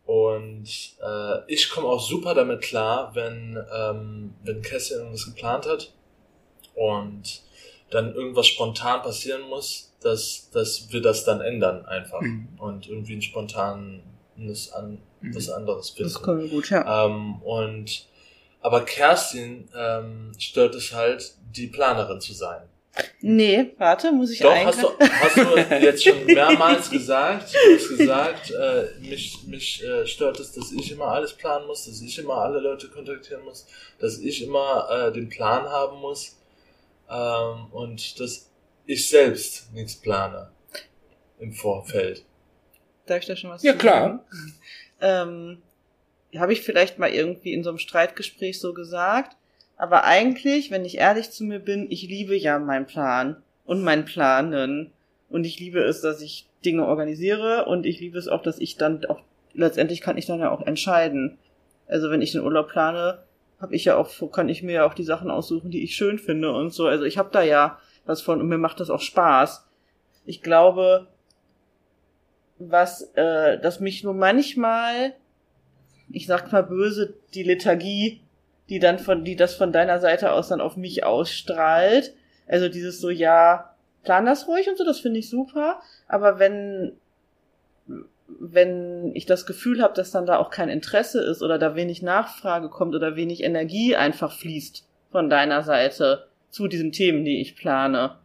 und 0.06 0.68
äh, 1.02 1.52
ich 1.52 1.68
komme 1.68 1.88
auch 1.88 2.00
super 2.00 2.34
damit 2.34 2.62
klar, 2.62 3.10
wenn, 3.14 3.58
ähm, 3.74 4.34
wenn 4.44 4.62
Kerstin 4.62 4.98
irgendwas 4.98 5.24
geplant 5.26 5.66
hat 5.66 5.92
und 6.74 7.42
dann 7.90 8.14
irgendwas 8.14 8.46
spontan 8.46 9.02
passieren 9.02 9.42
muss, 9.42 9.92
dass, 10.00 10.50
dass 10.52 10.92
wir 10.92 11.00
das 11.00 11.24
dann 11.24 11.40
ändern 11.40 11.84
einfach 11.86 12.20
mhm. 12.20 12.48
und 12.58 12.88
irgendwie 12.88 13.14
ein 13.14 13.22
spontanes 13.22 14.72
an, 14.72 14.98
mhm. 15.20 15.34
was 15.34 15.50
anderes 15.50 15.90
finden. 15.90 16.12
Das 16.12 16.22
können 16.22 16.42
wir 16.42 16.48
gut, 16.48 16.70
ja. 16.70 17.06
Ähm, 17.06 17.40
und 17.42 18.06
aber 18.60 18.84
Kerstin 18.84 19.68
ähm, 19.76 20.32
stört 20.38 20.74
es 20.74 20.92
halt, 20.92 21.34
die 21.54 21.68
Planerin 21.68 22.20
zu 22.20 22.32
sein. 22.32 22.62
Nee, 23.20 23.74
warte, 23.76 24.10
muss 24.10 24.30
ich 24.30 24.38
Doch, 24.38 24.54
hast 24.54 24.82
du, 24.82 24.88
hast 24.98 25.36
du 25.36 25.74
jetzt 25.80 26.02
schon 26.02 26.24
mehrmals 26.24 26.90
gesagt, 26.90 27.54
du 27.54 27.74
hast 27.74 27.88
gesagt, 27.96 28.50
äh, 28.50 28.86
mich, 29.00 29.38
mich 29.46 29.84
äh, 29.84 30.06
stört 30.06 30.40
es, 30.40 30.52
dass 30.52 30.72
ich 30.72 30.92
immer 30.92 31.06
alles 31.06 31.34
planen 31.34 31.66
muss, 31.66 31.84
dass 31.84 32.00
ich 32.00 32.18
immer 32.18 32.36
alle 32.38 32.58
Leute 32.58 32.88
kontaktieren 32.88 33.44
muss, 33.44 33.66
dass 33.98 34.18
ich 34.18 34.42
immer 34.42 34.88
äh, 34.90 35.12
den 35.12 35.28
Plan 35.28 35.64
haben 35.64 35.98
muss 36.00 36.36
ähm, 37.10 37.66
und 37.72 38.20
dass 38.20 38.50
ich 38.86 39.08
selbst 39.08 39.72
nichts 39.72 39.96
plane 39.96 40.50
im 41.38 41.52
Vorfeld. 41.52 42.24
Darf 43.06 43.20
ich 43.20 43.26
da 43.26 43.36
schon 43.36 43.50
was 43.50 43.62
Ja, 43.62 43.74
klar. 43.74 44.24
Ähm, 45.00 45.62
Habe 46.36 46.52
ich 46.52 46.62
vielleicht 46.62 46.98
mal 46.98 47.10
irgendwie 47.10 47.52
in 47.52 47.62
so 47.62 47.70
einem 47.70 47.78
Streitgespräch 47.78 48.60
so 48.60 48.74
gesagt, 48.74 49.36
aber 49.76 50.04
eigentlich, 50.04 50.70
wenn 50.70 50.84
ich 50.84 50.98
ehrlich 50.98 51.30
zu 51.30 51.44
mir 51.44 51.58
bin, 51.58 51.90
ich 51.90 52.02
liebe 52.02 52.36
ja 52.36 52.58
meinen 52.58 52.86
Plan 52.86 53.42
und 53.64 53.82
mein 53.82 54.04
Planen. 54.04 54.92
Und 55.28 55.44
ich 55.44 55.58
liebe 55.58 55.80
es, 55.80 56.00
dass 56.00 56.22
ich 56.22 56.48
Dinge 56.64 56.86
organisiere 56.86 57.66
und 57.66 57.84
ich 57.84 58.00
liebe 58.00 58.18
es 58.18 58.28
auch, 58.28 58.42
dass 58.42 58.58
ich 58.58 58.76
dann 58.76 59.04
auch, 59.06 59.20
letztendlich 59.52 60.00
kann 60.00 60.16
ich 60.16 60.26
dann 60.26 60.40
ja 60.40 60.50
auch 60.50 60.66
entscheiden. 60.66 61.38
Also 61.88 62.10
wenn 62.10 62.22
ich 62.22 62.32
den 62.32 62.42
Urlaub 62.42 62.68
plane, 62.68 63.22
habe 63.60 63.74
ich 63.74 63.84
ja 63.84 63.96
auch, 63.96 64.10
kann 64.32 64.48
ich 64.48 64.62
mir 64.62 64.72
ja 64.72 64.86
auch 64.86 64.94
die 64.94 65.04
Sachen 65.04 65.30
aussuchen, 65.30 65.70
die 65.70 65.82
ich 65.82 65.94
schön 65.96 66.18
finde 66.18 66.52
und 66.52 66.72
so. 66.72 66.86
Also 66.86 67.04
ich 67.04 67.18
habe 67.18 67.30
da 67.32 67.42
ja 67.42 67.78
was 68.04 68.22
von 68.22 68.40
und 68.40 68.48
mir 68.48 68.58
macht 68.58 68.80
das 68.80 68.90
auch 68.90 69.00
Spaß. 69.00 69.66
Ich 70.24 70.42
glaube, 70.42 71.08
was, 72.58 73.02
äh, 73.14 73.58
dass 73.58 73.80
mich 73.80 74.04
nur 74.04 74.14
manchmal, 74.14 75.14
ich 76.10 76.26
sag 76.26 76.52
mal 76.52 76.62
böse, 76.62 77.14
die 77.34 77.42
Lethargie 77.42 78.22
die 78.68 78.78
dann 78.78 78.98
von, 78.98 79.24
die 79.24 79.36
das 79.36 79.54
von 79.54 79.72
deiner 79.72 80.00
Seite 80.00 80.32
aus 80.32 80.48
dann 80.48 80.60
auf 80.60 80.76
mich 80.76 81.04
ausstrahlt. 81.04 82.14
Also 82.46 82.68
dieses 82.68 83.00
so, 83.00 83.10
ja, 83.10 83.74
plan 84.02 84.26
das 84.26 84.48
ruhig 84.48 84.68
und 84.68 84.76
so, 84.78 84.84
das 84.84 85.00
finde 85.00 85.20
ich 85.20 85.30
super. 85.30 85.80
Aber 86.08 86.38
wenn, 86.38 86.96
wenn 88.28 89.14
ich 89.14 89.26
das 89.26 89.46
Gefühl 89.46 89.82
habe, 89.82 89.94
dass 89.94 90.10
dann 90.10 90.26
da 90.26 90.38
auch 90.38 90.50
kein 90.50 90.68
Interesse 90.68 91.22
ist 91.22 91.42
oder 91.42 91.58
da 91.58 91.74
wenig 91.74 92.02
Nachfrage 92.02 92.68
kommt 92.68 92.94
oder 92.94 93.16
wenig 93.16 93.42
Energie 93.42 93.96
einfach 93.96 94.32
fließt 94.32 94.86
von 95.12 95.30
deiner 95.30 95.62
Seite 95.62 96.26
zu 96.50 96.68
diesen 96.68 96.92
Themen, 96.92 97.24
die 97.24 97.40
ich 97.40 97.56
plane, 97.56 98.16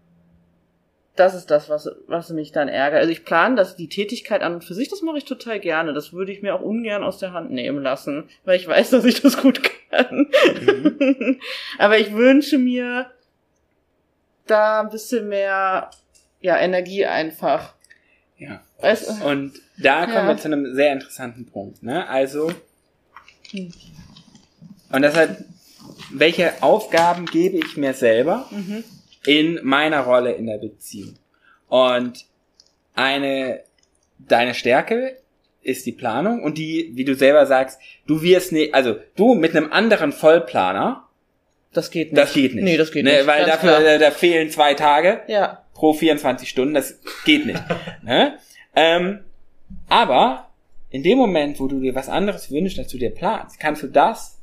das 1.15 1.35
ist 1.35 1.51
das, 1.51 1.69
was, 1.69 1.89
was 2.07 2.29
mich 2.29 2.51
dann 2.51 2.67
ärgert. 2.67 3.01
Also 3.01 3.11
ich 3.11 3.25
plane 3.25 3.55
das, 3.55 3.75
die 3.75 3.89
Tätigkeit 3.89 4.41
an 4.41 4.55
und 4.55 4.63
für 4.63 4.73
sich, 4.73 4.89
das 4.89 5.01
mache 5.01 5.17
ich 5.17 5.25
total 5.25 5.59
gerne. 5.59 5.93
Das 5.93 6.13
würde 6.13 6.31
ich 6.31 6.41
mir 6.41 6.55
auch 6.55 6.61
ungern 6.61 7.03
aus 7.03 7.17
der 7.17 7.33
Hand 7.33 7.51
nehmen 7.51 7.83
lassen, 7.83 8.29
weil 8.45 8.57
ich 8.57 8.67
weiß, 8.67 8.89
dass 8.91 9.05
ich 9.05 9.21
das 9.21 9.37
gut 9.37 9.61
kann. 9.91 10.31
Mhm. 10.61 11.39
Aber 11.77 11.99
ich 11.99 12.13
wünsche 12.13 12.57
mir 12.57 13.11
da 14.47 14.81
ein 14.81 14.89
bisschen 14.89 15.27
mehr, 15.27 15.91
ja, 16.39 16.57
Energie 16.57 17.05
einfach. 17.05 17.75
Ja. 18.41 18.61
Weißt, 18.79 19.23
und 19.23 19.53
da 19.77 20.05
kommen 20.05 20.15
ja. 20.15 20.27
wir 20.27 20.37
zu 20.37 20.47
einem 20.47 20.73
sehr 20.73 20.93
interessanten 20.93 21.45
Punkt, 21.45 21.83
ne? 21.83 22.07
Also, 22.07 22.51
hm. 23.51 23.71
und 24.91 25.01
deshalb, 25.01 25.45
welche 26.11 26.61
Aufgaben 26.61 27.25
gebe 27.25 27.57
ich 27.57 27.77
mir 27.77 27.93
selber? 27.93 28.47
Mhm 28.51 28.83
in 29.25 29.59
meiner 29.63 30.01
Rolle 30.01 30.33
in 30.33 30.47
der 30.47 30.57
Beziehung. 30.57 31.15
Und 31.67 32.25
eine, 32.95 33.61
deine 34.19 34.53
Stärke 34.53 35.17
ist 35.61 35.85
die 35.85 35.91
Planung 35.91 36.43
und 36.43 36.57
die, 36.57 36.91
wie 36.95 37.05
du 37.05 37.15
selber 37.15 37.45
sagst, 37.45 37.79
du 38.07 38.21
wirst 38.21 38.51
nicht, 38.51 38.73
also 38.73 38.95
du 39.15 39.35
mit 39.35 39.55
einem 39.55 39.71
anderen 39.71 40.11
Vollplaner, 40.11 41.07
das 41.73 41.91
geht 41.91 42.11
nicht. 42.11 42.21
Das 42.21 42.33
geht 42.33 42.53
nicht. 42.53 42.63
Nee, 42.63 42.77
das 42.77 42.91
geht 42.91 43.05
ne, 43.05 43.17
nicht. 43.17 43.27
Weil 43.27 43.45
dafür, 43.45 43.79
da, 43.79 43.97
da 43.97 44.11
fehlen 44.11 44.49
zwei 44.49 44.73
Tage 44.73 45.21
ja. 45.27 45.60
Pro 45.81 45.93
24 45.93 46.47
Stunden, 46.47 46.75
das 46.75 46.99
geht 47.25 47.45
nicht. 47.45 47.61
ne? 48.03 48.37
ähm, 48.75 49.21
aber 49.89 50.49
in 50.91 51.01
dem 51.01 51.17
Moment, 51.17 51.59
wo 51.59 51.67
du 51.67 51.79
dir 51.79 51.95
was 51.95 52.07
anderes 52.07 52.51
wünschst, 52.51 52.77
als 52.77 52.89
du 52.89 52.99
dir 52.99 53.09
planst, 53.09 53.59
kannst 53.59 53.81
du 53.81 53.87
das, 53.87 54.37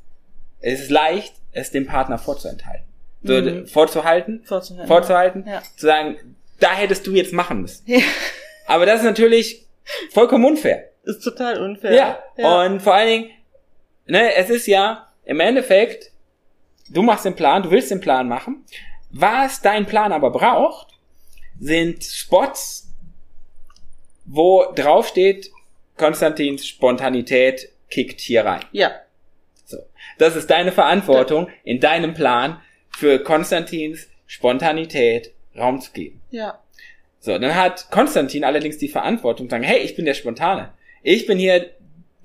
es 0.59 0.81
ist 0.81 0.91
leicht, 0.91 1.33
es 1.53 1.71
dem 1.71 1.87
Partner 1.87 2.17
vorzuenthalten 2.17 2.89
so 3.23 3.33
mhm. 3.33 3.67
vorzuhalten, 3.67 4.41
vorzuhalten, 4.45 4.87
vorzuhalten 4.87 5.45
ja. 5.47 5.61
zu 5.75 5.85
sagen, 5.85 6.35
da 6.59 6.73
hättest 6.73 7.05
du 7.05 7.13
jetzt 7.13 7.33
machen 7.33 7.61
müssen. 7.61 7.83
Ja. 7.85 7.99
Aber 8.67 8.85
das 8.85 8.99
ist 8.99 9.05
natürlich 9.05 9.65
vollkommen 10.11 10.45
unfair. 10.45 10.89
Ist 11.03 11.21
total 11.21 11.61
unfair. 11.61 11.93
Ja. 11.93 12.19
ja. 12.37 12.65
Und 12.65 12.81
vor 12.81 12.93
allen 12.93 13.07
Dingen, 13.07 13.29
ne, 14.05 14.35
es 14.35 14.49
ist 14.49 14.67
ja 14.67 15.07
im 15.25 15.39
Endeffekt, 15.39 16.11
du 16.89 17.01
machst 17.01 17.25
den 17.25 17.35
Plan, 17.35 17.63
du 17.63 17.71
willst 17.71 17.91
den 17.91 17.99
Plan 17.99 18.27
machen. 18.27 18.63
Was 19.11 19.61
dein 19.61 19.85
Plan 19.85 20.11
aber 20.11 20.31
braucht, 20.31 20.88
sind 21.59 22.03
Spots, 22.03 22.93
wo 24.25 24.71
draufsteht, 24.75 25.51
Konstantins 25.97 26.65
Spontanität 26.65 27.69
kickt 27.89 28.21
hier 28.21 28.45
rein. 28.45 28.61
Ja. 28.71 28.91
So. 29.65 29.77
Das 30.17 30.35
ist 30.35 30.49
deine 30.49 30.71
Verantwortung 30.71 31.49
in 31.63 31.79
deinem 31.79 32.13
Plan, 32.13 32.61
für 32.91 33.19
Konstantins 33.19 34.07
Spontanität 34.27 35.33
Raum 35.57 35.81
zu 35.81 35.91
geben. 35.91 36.21
Ja. 36.31 36.59
So, 37.19 37.37
dann 37.37 37.55
hat 37.55 37.89
Konstantin 37.91 38.43
allerdings 38.43 38.77
die 38.77 38.87
Verantwortung 38.87 39.47
zu 39.47 39.51
sagen, 39.51 39.63
hey, 39.63 39.79
ich 39.79 39.95
bin 39.95 40.05
der 40.05 40.13
Spontane. 40.13 40.73
Ich 41.01 41.25
bin 41.25 41.37
hier 41.37 41.71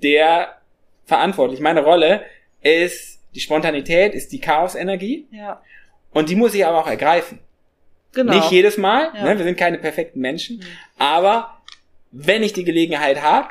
der 0.03 0.61
verantwortlich. 1.05 1.59
Meine 1.59 1.83
Rolle 1.83 2.23
ist, 2.61 3.21
die 3.33 3.39
Spontanität 3.39 4.13
ist 4.13 4.31
die 4.31 4.39
Chaosenergie. 4.39 5.27
Ja. 5.31 5.61
Und 6.11 6.29
die 6.29 6.35
muss 6.35 6.53
ich 6.53 6.65
aber 6.65 6.79
auch 6.79 6.87
ergreifen. 6.87 7.39
Genau. 8.15 8.33
Nicht 8.33 8.49
jedes 8.49 8.77
Mal, 8.77 9.11
ja. 9.13 9.23
ne, 9.23 9.37
wir 9.37 9.45
sind 9.45 9.57
keine 9.57 9.77
perfekten 9.77 10.19
Menschen, 10.19 10.57
mhm. 10.57 10.63
aber 10.97 11.61
wenn 12.11 12.43
ich 12.43 12.53
die 12.53 12.63
Gelegenheit 12.63 13.21
habe, 13.21 13.49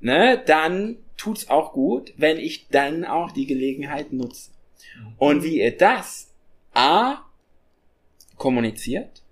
ne, 0.00 0.42
dann 0.44 0.96
tut's 1.16 1.48
auch 1.48 1.72
gut, 1.72 2.14
wenn 2.16 2.38
ich 2.38 2.68
dann 2.68 3.04
auch 3.04 3.30
die 3.30 3.46
Gelegenheit 3.46 4.12
nutze. 4.12 4.50
Und 5.18 5.42
wie 5.42 5.60
ihr 5.60 5.76
das 5.76 6.32
A 6.74 7.18
kommuniziert 8.36 9.22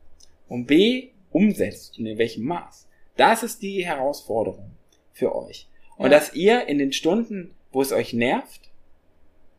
und 0.49 0.67
B 0.67 1.09
umsetzt 1.31 1.99
und 1.99 2.07
in 2.07 2.19
welchem 2.19 2.45
Maß. 2.45 2.89
Das 3.17 3.43
ist 3.43 3.63
die 3.63 3.85
Herausforderung 3.85 4.71
für 5.13 5.35
euch. 5.35 5.69
Und 5.97 6.13
ja. 6.13 6.19
dass 6.19 6.35
ihr 6.35 6.67
in 6.67 6.79
den 6.79 6.93
Stunden, 6.93 7.55
wo 7.73 7.83
es 7.83 7.93
euch 7.93 8.13
nervt, 8.13 8.71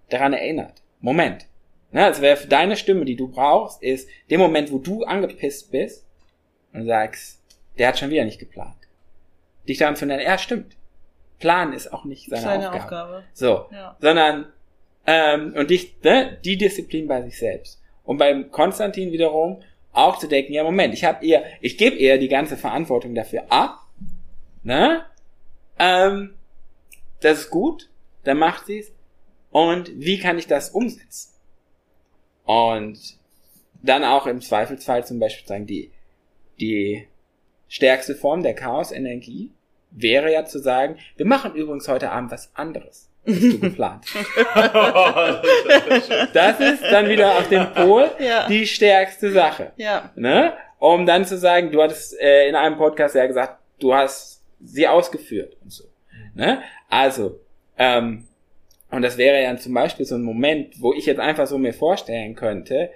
daran 0.09 0.33
erinnert. 0.33 0.81
Moment. 0.99 1.47
Ne, 1.91 2.05
also 2.05 2.21
wäre 2.21 2.47
deine 2.47 2.77
Stimme, 2.77 3.05
die 3.05 3.15
du 3.15 3.27
brauchst, 3.27 3.83
ist 3.83 4.07
dem 4.29 4.39
Moment, 4.39 4.71
wo 4.71 4.77
du 4.77 5.03
angepisst 5.03 5.71
bist 5.71 6.05
und 6.73 6.85
sagst, 6.85 7.41
der 7.77 7.89
hat 7.89 7.99
schon 7.99 8.09
wieder 8.09 8.23
nicht 8.23 8.39
geplant. 8.39 8.75
Dich 9.67 9.77
daran 9.77 9.95
zu 9.95 10.05
erinnern, 10.05 10.25
er 10.25 10.37
stimmt. 10.37 10.77
Plan 11.39 11.73
ist 11.73 11.91
auch 11.91 12.05
nicht 12.05 12.29
seine, 12.29 12.41
seine 12.41 12.69
Aufgabe. 12.69 12.83
Aufgabe. 12.83 13.23
So, 13.33 13.65
ja. 13.71 13.97
sondern 13.99 14.53
ähm, 15.05 15.53
und 15.55 15.69
dich, 15.69 15.95
ne, 16.03 16.37
die 16.45 16.57
Disziplin 16.57 17.07
bei 17.07 17.21
sich 17.23 17.37
selbst. 17.37 17.81
Und 18.03 18.17
beim 18.17 18.51
Konstantin 18.51 19.11
wiederum 19.11 19.61
auch 19.91 20.17
zu 20.17 20.27
denken, 20.27 20.53
ja 20.53 20.63
Moment, 20.63 20.93
ich 20.93 21.03
habe 21.03 21.25
eher, 21.25 21.43
ich 21.59 21.77
gebe 21.77 21.97
eher 21.97 22.17
die 22.17 22.29
ganze 22.29 22.55
Verantwortung 22.55 23.15
dafür 23.15 23.45
ab, 23.49 23.79
ne? 24.63 25.03
Ähm, 25.77 26.35
das 27.19 27.39
ist 27.39 27.49
gut, 27.49 27.89
dann 28.23 28.37
macht 28.37 28.67
sie 28.67 28.79
es. 28.79 28.93
Und 29.49 29.91
wie 29.95 30.19
kann 30.19 30.37
ich 30.37 30.47
das 30.47 30.69
umsetzen? 30.69 31.33
Und 32.45 32.99
dann 33.83 34.03
auch 34.03 34.27
im 34.27 34.41
Zweifelsfall 34.41 35.05
zum 35.05 35.19
Beispiel 35.19 35.47
sagen, 35.47 35.65
die, 35.65 35.91
die 36.59 37.07
stärkste 37.67 38.15
Form 38.15 38.43
der 38.43 38.53
Chaos-Energie 38.53 39.51
wäre 39.91 40.31
ja 40.31 40.45
zu 40.45 40.59
sagen, 40.59 40.97
wir 41.17 41.25
machen 41.25 41.53
übrigens 41.55 41.87
heute 41.87 42.11
Abend 42.11 42.31
was 42.31 42.51
anderes. 42.55 43.09
Hast 43.27 43.41
du 43.43 43.59
geplant. 43.59 44.05
das 46.33 46.59
ist 46.59 46.83
dann 46.91 47.07
wieder 47.07 47.37
auf 47.37 47.47
dem 47.49 47.71
Pol 47.73 48.09
Ja. 48.19 48.47
die 48.47 48.65
stärkste 48.65 49.31
Sache. 49.31 49.73
Ja. 49.77 50.09
Ne? 50.15 50.53
Um 50.79 51.05
dann 51.05 51.25
zu 51.25 51.37
sagen, 51.37 51.71
du 51.71 51.81
hattest 51.83 52.19
äh, 52.19 52.49
in 52.49 52.55
einem 52.55 52.77
Podcast 52.77 53.13
ja 53.13 53.27
gesagt, 53.27 53.59
du 53.79 53.93
hast 53.93 54.41
sie 54.59 54.87
ausgeführt 54.87 55.55
und 55.63 55.71
so. 55.71 55.83
Ne? 56.33 56.63
Also, 56.89 57.39
ähm, 57.77 58.25
und 58.91 59.01
das 59.01 59.17
wäre 59.17 59.41
ja 59.41 59.55
zum 59.57 59.73
Beispiel 59.73 60.05
so 60.05 60.15
ein 60.15 60.23
Moment, 60.23 60.79
wo 60.81 60.93
ich 60.93 61.05
jetzt 61.05 61.19
einfach 61.19 61.47
so 61.47 61.57
mir 61.57 61.73
vorstellen 61.73 62.35
könnte, 62.35 62.89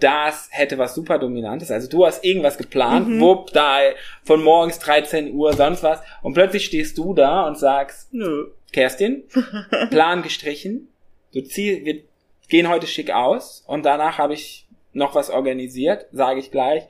das 0.00 0.48
hätte 0.50 0.76
was 0.76 0.94
super 0.94 1.18
Dominantes. 1.18 1.70
Also 1.70 1.88
du 1.88 2.04
hast 2.04 2.22
irgendwas 2.24 2.58
geplant, 2.58 3.08
Mhm. 3.08 3.20
wupp, 3.20 3.52
da 3.52 3.78
von 4.24 4.42
morgens 4.42 4.78
13 4.78 5.32
Uhr, 5.32 5.54
sonst 5.54 5.82
was. 5.82 6.00
Und 6.22 6.34
plötzlich 6.34 6.66
stehst 6.66 6.98
du 6.98 7.14
da 7.14 7.46
und 7.46 7.56
sagst, 7.58 8.12
Nö. 8.12 8.50
Kerstin, 8.72 9.24
Plan 9.90 10.22
gestrichen. 10.22 10.88
Du 11.32 11.40
zieh, 11.40 11.84
wir 11.84 12.02
gehen 12.48 12.68
heute 12.68 12.86
schick 12.86 13.10
aus 13.10 13.64
und 13.66 13.84
danach 13.86 14.18
habe 14.18 14.34
ich 14.34 14.66
noch 14.92 15.14
was 15.14 15.30
organisiert, 15.30 16.06
sage 16.12 16.40
ich 16.40 16.50
gleich. 16.50 16.84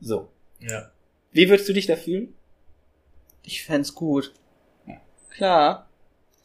So. 0.00 0.28
Ja. 0.60 0.90
Wie 1.32 1.48
würdest 1.50 1.68
du 1.68 1.72
dich 1.74 1.86
da 1.86 1.96
fühlen? 1.96 2.34
Ich 3.42 3.62
fänd's 3.64 3.94
gut. 3.94 4.32
Klar. 5.30 5.87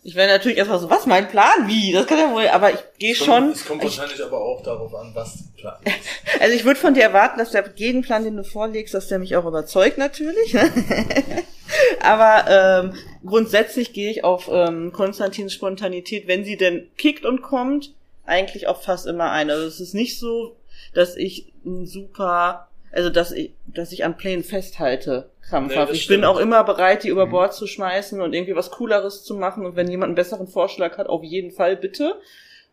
Ich 0.05 0.15
wäre 0.15 0.27
natürlich 0.27 0.57
erstmal 0.57 0.79
so, 0.79 0.89
was, 0.89 1.05
mein 1.05 1.29
Plan? 1.29 1.67
Wie? 1.67 1.93
Das 1.93 2.05
kann 2.07 2.19
ja 2.19 2.29
wohl, 2.29 2.47
aber 2.49 2.71
ich 2.71 2.79
gehe 2.99 3.15
schon. 3.15 3.51
Es 3.51 3.65
kommt 3.65 3.83
wahrscheinlich 3.83 4.21
aber 4.21 4.41
auch 4.41 4.61
darauf 4.61 4.93
an, 4.95 5.11
was 5.15 5.37
der 5.37 5.61
Plan 5.61 5.77
ist. 5.85 5.93
Also 6.41 6.55
ich 6.55 6.65
würde 6.65 6.79
von 6.79 6.93
dir 6.93 7.03
erwarten, 7.03 7.39
dass 7.39 7.51
der 7.51 7.63
jeden 7.75 8.01
Plan, 8.01 8.25
den 8.25 8.35
du 8.35 8.43
vorlegst, 8.43 8.93
dass 8.93 9.07
der 9.07 9.19
mich 9.19 9.37
auch 9.37 9.45
überzeugt 9.45 9.97
natürlich. 9.97 10.53
ne? 10.53 10.69
Aber 12.01 12.45
ähm, 12.49 12.93
grundsätzlich 13.25 13.93
gehe 13.93 14.11
ich 14.11 14.25
auf 14.25 14.49
ähm, 14.51 14.91
Konstantins 14.91 15.53
Spontanität, 15.53 16.27
wenn 16.27 16.43
sie 16.43 16.57
denn 16.57 16.89
kickt 16.97 17.23
und 17.23 17.41
kommt, 17.41 17.93
eigentlich 18.25 18.67
auch 18.67 18.81
fast 18.81 19.07
immer 19.07 19.31
ein. 19.31 19.49
Also 19.49 19.65
es 19.65 19.79
ist 19.79 19.93
nicht 19.93 20.19
so, 20.19 20.57
dass 20.93 21.15
ich 21.15 21.53
ein 21.65 21.85
super, 21.85 22.67
also 22.91 23.09
dass 23.09 23.31
ich, 23.31 23.53
dass 23.67 23.93
ich 23.93 24.03
an 24.03 24.17
Plänen 24.17 24.43
festhalte, 24.43 25.29
Nee, 25.43 25.49
krampfhaft. 25.49 25.89
das 25.89 25.97
ich 25.97 26.07
bin 26.07 26.19
stimmt. 26.19 26.25
auch 26.25 26.39
immer 26.39 26.63
bereit, 26.63 27.03
die 27.03 27.09
über 27.09 27.27
Bord 27.27 27.53
zu 27.53 27.67
schmeißen 27.67 28.21
und 28.21 28.33
irgendwie 28.33 28.55
was 28.55 28.71
Cooleres 28.71 29.23
zu 29.23 29.35
machen. 29.35 29.65
Und 29.65 29.75
wenn 29.75 29.89
jemand 29.89 30.09
einen 30.09 30.15
besseren 30.15 30.47
Vorschlag 30.47 30.97
hat, 30.97 31.07
auf 31.07 31.23
jeden 31.23 31.51
Fall 31.51 31.75
bitte. 31.75 32.15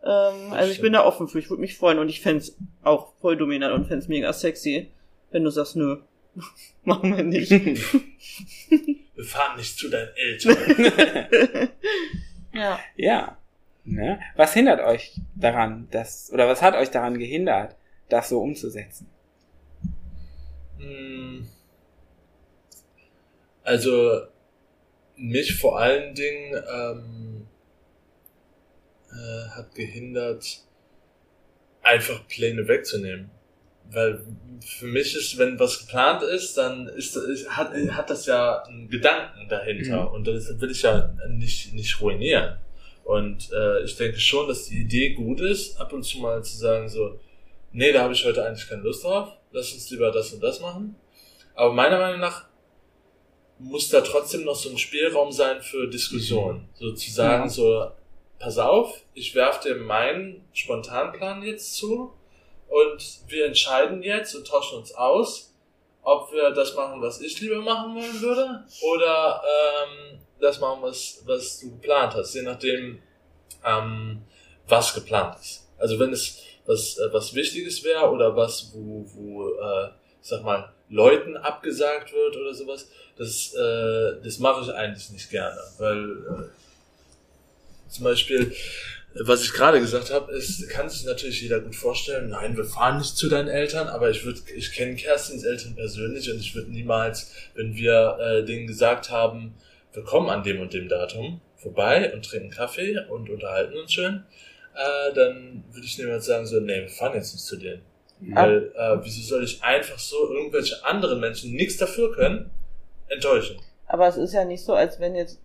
Ähm, 0.02 0.52
also 0.52 0.70
ich 0.70 0.80
bin 0.80 0.92
da 0.92 1.04
offen 1.04 1.28
für, 1.28 1.38
ich 1.38 1.50
würde 1.50 1.60
mich 1.60 1.76
freuen 1.76 1.98
und 1.98 2.08
ich 2.08 2.20
fänd's 2.20 2.56
auch 2.82 3.12
voll 3.20 3.36
dominant 3.36 3.74
und 3.74 3.86
fänd's 3.86 4.08
mega 4.08 4.32
sexy, 4.32 4.90
wenn 5.30 5.44
du 5.44 5.50
sagst, 5.50 5.76
nö, 5.76 5.98
machen 6.84 7.16
wir 7.16 7.24
nicht. 7.24 7.50
Wir 9.20 9.26
fahren 9.26 9.58
nicht 9.58 9.76
zu 9.76 9.90
deinen 9.90 10.08
Eltern. 10.16 10.56
ja. 12.54 12.80
Ja. 12.96 13.36
Ne? 13.84 14.18
Was 14.34 14.54
hindert 14.54 14.80
euch 14.80 15.12
daran, 15.34 15.88
das, 15.90 16.30
oder 16.32 16.48
was 16.48 16.62
hat 16.62 16.74
euch 16.74 16.90
daran 16.90 17.18
gehindert, 17.18 17.76
das 18.08 18.30
so 18.30 18.40
umzusetzen? 18.40 19.08
Hm. 20.78 21.46
Also 23.62 24.22
mich 25.16 25.56
vor 25.56 25.78
allen 25.78 26.14
Dingen 26.14 26.62
ähm, 26.72 27.46
äh, 29.10 29.48
hat 29.50 29.74
gehindert, 29.74 30.62
einfach 31.82 32.26
Pläne 32.28 32.66
wegzunehmen. 32.68 33.30
Weil 33.92 34.24
für 34.64 34.86
mich 34.86 35.16
ist, 35.16 35.36
wenn 35.36 35.58
was 35.58 35.80
geplant 35.80 36.22
ist, 36.22 36.56
dann 36.56 36.86
ist, 36.88 37.16
ist 37.16 37.50
hat, 37.50 37.72
hat 37.74 38.08
das 38.08 38.26
ja 38.26 38.62
einen 38.62 38.88
Gedanken 38.88 39.48
dahinter 39.48 40.02
Mhm. 40.08 40.14
und 40.14 40.26
das 40.28 40.60
will 40.60 40.70
ich 40.70 40.82
ja 40.82 41.12
nicht, 41.28 41.74
nicht 41.74 42.00
ruinieren. 42.00 42.56
Und 43.02 43.50
äh, 43.52 43.82
ich 43.82 43.96
denke 43.96 44.20
schon, 44.20 44.46
dass 44.46 44.66
die 44.66 44.82
Idee 44.82 45.14
gut 45.14 45.40
ist, 45.40 45.80
ab 45.80 45.92
und 45.92 46.04
zu 46.04 46.18
mal 46.18 46.44
zu 46.44 46.56
sagen 46.56 46.88
so, 46.88 47.18
nee, 47.72 47.90
da 47.90 48.02
habe 48.02 48.12
ich 48.12 48.24
heute 48.24 48.46
eigentlich 48.46 48.68
keine 48.68 48.82
Lust 48.82 49.02
drauf, 49.02 49.32
lass 49.50 49.72
uns 49.72 49.90
lieber 49.90 50.12
das 50.12 50.32
und 50.32 50.40
das 50.40 50.60
machen. 50.60 50.94
Aber 51.54 51.72
meiner 51.72 51.98
Meinung 51.98 52.20
nach 52.20 52.44
muss 53.60 53.88
da 53.90 54.00
trotzdem 54.00 54.44
noch 54.44 54.54
so 54.56 54.70
ein 54.70 54.78
Spielraum 54.78 55.32
sein 55.32 55.60
für 55.62 55.86
Diskussion. 55.88 56.68
So 56.74 56.92
zu 56.92 57.10
sagen, 57.10 57.44
Ja. 57.44 57.48
so, 57.48 57.90
pass 58.38 58.58
auf, 58.58 59.02
ich 59.14 59.34
werf 59.34 59.60
dir 59.60 59.76
meinen 59.76 60.44
Spontanplan 60.52 61.42
jetzt 61.42 61.74
zu 61.76 62.12
und 62.68 63.20
wir 63.28 63.46
entscheiden 63.46 64.02
jetzt 64.02 64.34
und 64.34 64.46
tauschen 64.46 64.78
uns 64.78 64.92
aus, 64.94 65.54
ob 66.02 66.32
wir 66.32 66.50
das 66.50 66.74
machen, 66.74 67.02
was 67.02 67.20
ich 67.20 67.38
lieber 67.40 67.60
machen 67.60 67.94
wollen 67.94 68.20
würde, 68.22 68.64
oder 68.94 69.42
ähm, 69.44 70.18
das 70.40 70.58
machen, 70.58 70.78
was, 70.82 71.22
was 71.26 71.60
du 71.60 71.70
geplant 71.72 72.14
hast, 72.14 72.34
je 72.34 72.42
nachdem, 72.42 73.02
ähm, 73.66 74.22
was 74.66 74.94
geplant 74.94 75.36
ist. 75.38 75.68
Also 75.78 75.98
wenn 75.98 76.12
es 76.12 76.38
was, 76.64 76.96
äh, 76.98 77.12
was 77.12 77.34
Wichtiges 77.34 77.84
wäre 77.84 78.08
oder 78.10 78.34
was, 78.34 78.72
wo, 78.74 79.04
wo 79.14 79.48
äh, 79.50 79.88
ich 80.22 80.28
sag 80.28 80.42
mal, 80.42 80.72
Leuten 80.90 81.36
abgesagt 81.36 82.12
wird 82.12 82.36
oder 82.36 82.52
sowas, 82.52 82.88
das, 83.16 83.54
äh, 83.54 84.22
das 84.22 84.38
mache 84.38 84.62
ich 84.62 84.74
eigentlich 84.74 85.10
nicht 85.10 85.30
gerne, 85.30 85.60
weil 85.78 86.10
äh, 86.10 87.90
zum 87.90 88.04
Beispiel, 88.04 88.52
was 89.14 89.42
ich 89.42 89.52
gerade 89.52 89.80
gesagt 89.80 90.10
habe, 90.12 90.32
ist, 90.32 90.68
kann 90.68 90.88
sich 90.88 91.04
natürlich 91.04 91.42
jeder 91.42 91.60
gut 91.60 91.74
vorstellen, 91.74 92.30
nein, 92.30 92.56
wir 92.56 92.64
fahren 92.64 92.98
nicht 92.98 93.16
zu 93.16 93.28
deinen 93.28 93.48
Eltern, 93.48 93.88
aber 93.88 94.10
ich 94.10 94.24
würde, 94.24 94.40
ich 94.54 94.72
kenne 94.72 94.94
Kerstins 94.94 95.44
Eltern 95.44 95.74
persönlich 95.74 96.30
und 96.30 96.38
ich 96.38 96.54
würde 96.54 96.70
niemals, 96.70 97.32
wenn 97.54 97.74
wir 97.74 98.18
äh, 98.20 98.44
denen 98.44 98.66
gesagt 98.66 99.10
haben, 99.10 99.54
wir 99.92 100.04
kommen 100.04 100.28
an 100.28 100.42
dem 100.42 100.60
und 100.60 100.72
dem 100.72 100.88
Datum 100.88 101.40
vorbei 101.56 102.12
und 102.12 102.24
trinken 102.24 102.50
Kaffee 102.50 102.98
und 103.08 103.28
unterhalten 103.28 103.76
uns 103.76 103.92
schön, 103.92 104.24
äh, 104.74 105.14
dann 105.14 105.64
würde 105.72 105.86
ich 105.86 105.98
niemals 105.98 106.26
sagen, 106.26 106.46
so, 106.46 106.60
nee, 106.60 106.80
wir 106.80 106.88
fahren 106.88 107.14
jetzt 107.14 107.32
nicht 107.32 107.44
zu 107.44 107.56
denen. 107.56 107.82
Weil, 108.20 108.72
äh, 108.76 108.98
wieso 109.02 109.22
soll 109.22 109.44
ich 109.44 109.62
einfach 109.62 109.98
so 109.98 110.16
irgendwelche 110.32 110.84
anderen 110.84 111.20
Menschen, 111.20 111.52
nichts 111.52 111.76
dafür 111.78 112.12
können, 112.12 112.50
enttäuschen? 113.08 113.56
Aber 113.86 114.06
es 114.08 114.16
ist 114.16 114.32
ja 114.34 114.44
nicht 114.44 114.64
so, 114.64 114.74
als 114.74 115.00
wenn 115.00 115.14
jetzt 115.14 115.40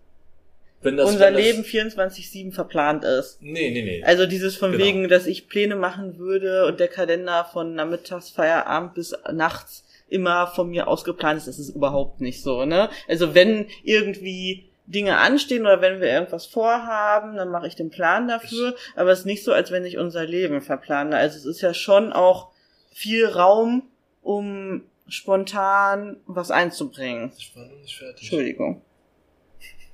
Wenn 0.82 0.96
das, 0.96 1.08
unser 1.08 1.26
wenn 1.26 1.34
Leben 1.34 1.62
24-7 1.64 2.52
verplant 2.52 3.02
ist. 3.04 3.38
Nee, 3.40 3.70
nee, 3.70 3.82
nee. 3.82 4.02
Also 4.04 4.26
dieses 4.26 4.56
von 4.56 4.72
Genau. 4.72 4.84
wegen, 4.84 5.08
dass 5.08 5.26
ich 5.26 5.48
Pläne 5.48 5.74
machen 5.74 6.18
würde 6.18 6.66
und 6.66 6.78
der 6.78 6.88
Kalender 6.88 7.48
von 7.50 7.74
nachmittags 7.74 8.30
Feierabend 8.30 8.94
bis 8.94 9.14
nachts 9.32 9.84
immer 10.08 10.46
von 10.48 10.68
mir 10.70 10.86
ausgeplant 10.86 11.38
ist, 11.38 11.48
das 11.48 11.58
ist 11.58 11.70
überhaupt 11.74 12.20
nicht 12.20 12.42
so, 12.42 12.64
ne? 12.64 12.88
Also 13.08 13.34
wenn 13.34 13.66
irgendwie 13.82 14.70
Dinge 14.86 15.16
anstehen 15.18 15.62
oder 15.62 15.80
wenn 15.80 16.00
wir 16.00 16.08
irgendwas 16.08 16.46
vorhaben, 16.46 17.34
dann 17.34 17.48
mache 17.48 17.66
ich 17.66 17.74
den 17.74 17.90
Plan 17.90 18.28
dafür, 18.28 18.76
aber 18.94 19.10
es 19.10 19.20
ist 19.20 19.24
nicht 19.24 19.42
so, 19.42 19.52
als 19.52 19.72
wenn 19.72 19.84
ich 19.84 19.98
unser 19.98 20.24
Leben 20.24 20.60
verplane. 20.60 21.16
Also 21.16 21.38
es 21.38 21.44
ist 21.44 21.60
ja 21.60 21.74
schon 21.74 22.12
auch 22.12 22.52
viel 22.96 23.26
Raum, 23.26 23.82
um 24.22 24.80
spontan 25.06 26.16
was 26.24 26.50
einzubringen. 26.50 27.30
Ich 27.36 27.54
war 27.54 27.66
noch 27.66 27.76
nicht 27.76 27.94
fertig. 27.94 28.22
Entschuldigung. 28.22 28.82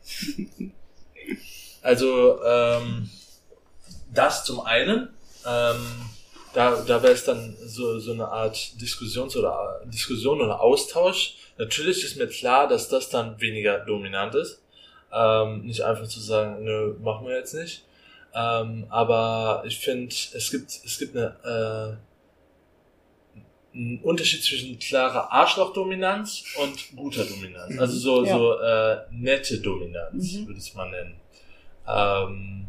Also, 1.85 2.41
ähm, 2.45 3.11
das 4.15 4.45
zum 4.45 4.61
einen, 4.61 5.09
ähm, 5.45 5.85
da, 6.55 6.81
da 6.81 7.03
wäre 7.03 7.13
es 7.13 7.25
dann 7.25 7.57
so, 7.65 7.99
so 7.99 8.13
eine 8.13 8.29
Art 8.29 8.81
Diskussions- 8.81 9.37
oder 9.37 9.81
Diskussion 9.87 10.41
oder 10.41 10.61
Austausch. 10.61 11.39
Natürlich 11.59 12.05
ist 12.05 12.17
mir 12.19 12.29
klar, 12.29 12.69
dass 12.69 12.89
das 12.89 13.09
dann 13.09 13.41
weniger 13.41 13.81
dominant 13.81 14.37
ist. 14.37 14.63
Ähm, 15.13 15.63
nicht 15.67 15.81
einfach 15.81 16.07
zu 16.07 16.21
sagen, 16.21 16.63
nö, 16.63 16.95
machen 17.01 17.27
wir 17.27 17.37
jetzt 17.37 17.55
nicht. 17.55 17.85
Ähm, 18.33 18.87
aber 18.89 19.65
ich 19.67 19.81
finde, 19.81 20.15
es 20.15 20.51
gibt, 20.53 20.71
es 20.85 20.99
gibt 21.01 21.17
eine, 21.17 21.99
äh, 21.99 22.12
einen 23.75 24.01
Unterschied 24.03 24.43
zwischen 24.45 24.79
klarer 24.79 25.33
Arschloch-Dominanz 25.33 26.45
und 26.63 26.97
guter 26.97 27.25
Dominanz. 27.25 27.79
Also 27.79 27.97
so, 27.99 28.25
Ja. 28.25 28.37
so 28.37 28.59
äh, 28.61 28.99
nette 29.11 29.61
Dominanz, 29.61 30.35
Mhm. 30.35 30.47
würde 30.47 30.59
ich 30.59 30.67
es 30.69 30.75
mal 30.75 30.91
nennen. 30.91 31.15
Ähm, 31.89 32.67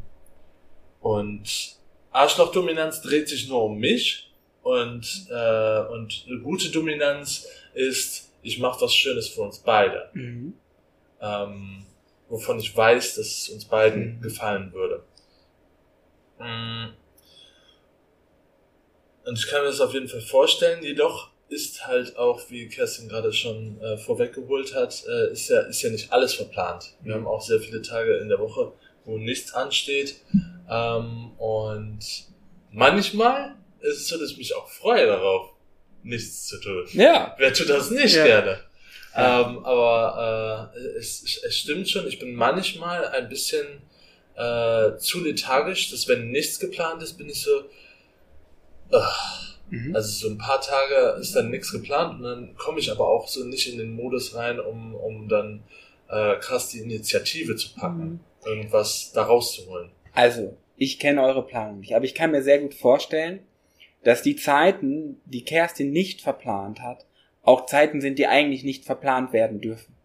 und 1.02 1.76
Arschloch-Dominanz 2.12 3.02
dreht 3.02 3.28
sich 3.28 3.48
nur 3.50 3.64
um 3.66 3.78
mich 3.78 4.32
und, 4.62 5.28
äh, 5.30 5.80
und 5.88 6.26
eine 6.28 6.40
gute 6.42 6.70
Dominanz 6.72 7.48
ist, 7.74 8.32
ich 8.42 8.60
mache 8.60 8.82
was 8.82 8.94
Schönes 8.96 9.28
für 9.28 9.42
uns 9.42 9.60
beide. 9.60 10.10
Mhm. 10.14 10.54
Ähm, 11.22 11.86
wovon 12.30 12.60
ich 12.60 12.76
weiß, 12.76 13.16
dass 13.16 13.26
es 13.28 13.50
uns 13.50 13.66
beiden 13.66 14.18
Mhm. 14.18 14.22
gefallen 14.22 14.74
würde. 14.74 15.04
Mm. 16.40 16.94
Und 19.26 19.38
ich 19.40 19.48
kann 19.48 19.62
mir 19.62 19.68
das 19.68 19.80
auf 19.82 19.94
jeden 19.94 20.08
Fall 20.08 20.22
vorstellen, 20.22 20.84
jedoch 20.84 21.30
ist 21.50 21.86
halt 21.86 22.18
auch, 22.18 22.42
wie 22.50 22.68
Kerstin 22.68 23.08
gerade 23.08 23.32
schon 23.32 23.80
äh, 23.82 23.98
vorweggeholt 23.98 24.74
hat, 24.74 25.04
äh, 25.08 25.32
ist, 25.32 25.50
ja, 25.50 25.60
ist 25.62 25.82
ja 25.82 25.90
nicht 25.90 26.12
alles 26.12 26.34
verplant. 26.34 26.94
Wir 27.02 27.14
haben 27.14 27.28
auch 27.28 27.42
sehr 27.42 27.60
viele 27.60 27.82
Tage 27.82 28.16
in 28.18 28.28
der 28.30 28.40
Woche, 28.40 28.72
wo 29.06 29.18
nichts 29.18 29.54
ansteht. 29.54 30.16
Ähm, 30.70 31.32
und 31.38 32.00
manchmal 32.72 33.56
ist 33.82 33.98
es 33.98 34.08
so, 34.08 34.18
dass 34.18 34.32
ich 34.32 34.38
mich 34.38 34.56
auch 34.56 34.68
freue 34.70 35.06
darauf, 35.06 35.52
nichts 36.02 36.48
zu 36.48 36.60
tun. 36.60 36.86
Ja. 36.94 37.36
Wer 37.38 37.54
tut 37.54 37.70
das 37.70 37.92
nicht 37.92 38.16
Ja. 38.16 38.26
gerne? 38.26 38.60
Ähm, 39.16 39.64
aber 39.64 40.74
äh, 40.76 40.98
es, 40.98 41.24
es 41.44 41.56
stimmt 41.56 41.88
schon, 41.88 42.08
ich 42.08 42.18
bin 42.18 42.34
manchmal 42.34 43.06
ein 43.10 43.30
bisschen 43.30 43.84
äh, 44.36 44.98
zu 44.98 45.24
lethargisch, 45.24 45.92
dass 45.92 46.08
wenn 46.08 46.32
nichts 46.32 46.60
geplant 46.60 47.04
ist, 47.04 47.18
bin 47.18 47.30
ich 47.30 47.42
so. 47.44 47.64
Mhm. 49.70 49.96
also 49.96 50.28
so 50.28 50.34
ein 50.34 50.38
paar 50.38 50.62
Tage 50.62 51.18
ist 51.20 51.36
dann 51.36 51.50
nichts 51.50 51.72
geplant 51.72 52.20
und 52.20 52.24
dann 52.24 52.56
komme 52.58 52.80
ich 52.80 52.92
aber 52.92 53.08
auch 53.08 53.28
so 53.28 53.44
nicht 53.44 53.72
in 53.72 53.80
den 53.80 53.96
Modus 53.96 54.36
rein, 54.36 54.60
um, 54.60 54.94
um 54.94 55.28
dann 55.28 55.64
äh, 56.10 56.36
krass 56.38 56.70
die 56.70 56.80
Initiative 56.80 57.56
zu 57.56 57.74
packen, 57.74 58.20
irgendwas 58.46 59.12
da 59.14 59.24
rauszuholen. 59.24 59.90
Also, 60.14 60.56
ich 60.78 61.00
kenne 61.00 61.24
eure 61.24 61.46
Planung 61.46 61.80
nicht, 61.80 61.96
aber 61.96 62.06
ich 62.06 62.14
kann 62.14 62.32
mir 62.32 62.44
sehr 62.44 62.60
gut 62.60 62.76
vorstellen, 62.76 63.40
dass 64.04 64.22
die 64.22 64.36
Zeiten, 64.36 65.22
die 65.26 65.44
Kerstin 65.44 65.92
nicht 65.92 66.22
verplant 66.22 66.82
hat, 66.82 67.06
auch 67.42 67.66
Zeiten 67.66 68.00
sind, 68.00 68.20
die 68.20 68.28
eigentlich 68.28 68.64
nicht 68.64 68.86
verplant 68.86 69.34
werden 69.34 69.60
dürfen. 69.60 69.96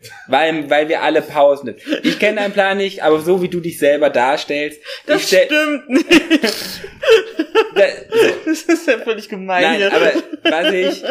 Weil, 0.28 0.70
weil 0.70 0.88
wir 0.88 1.02
alle 1.02 1.22
Pausen 1.22 1.66
nehmen. 1.66 1.78
Ich 2.04 2.20
kenne 2.20 2.36
deinen 2.36 2.52
Plan 2.52 2.76
nicht, 2.76 3.02
aber 3.02 3.20
so 3.20 3.42
wie 3.42 3.48
du 3.48 3.58
dich 3.58 3.80
selber 3.80 4.10
darstellst, 4.10 4.80
Das 5.06 5.22
ich 5.22 5.26
stell, 5.26 5.46
stimmt 5.46 5.88
nicht. 5.88 6.08
da, 7.78 7.84
Das 8.44 8.62
ist 8.62 8.86
ja 8.86 8.98
völlig 8.98 9.28
gemein 9.28 9.62
Nein, 9.62 9.76
hier. 9.76 9.92
aber 9.92 10.12
was 10.44 10.72
ich, 10.72 11.04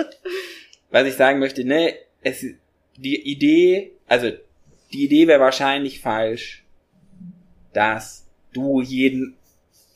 was 0.92 1.08
ich 1.08 1.14
sagen 1.16 1.40
möchte, 1.40 1.64
ne, 1.66 1.96
es, 2.22 2.46
die 2.98 3.32
Idee, 3.32 3.92
also 4.08 4.32
die 4.94 5.06
Idee 5.06 5.28
wäre 5.28 5.40
wahrscheinlich 5.40 6.00
falsch, 6.02 6.64
dass 7.74 8.26
du 8.54 8.82
jeden, 8.82 9.36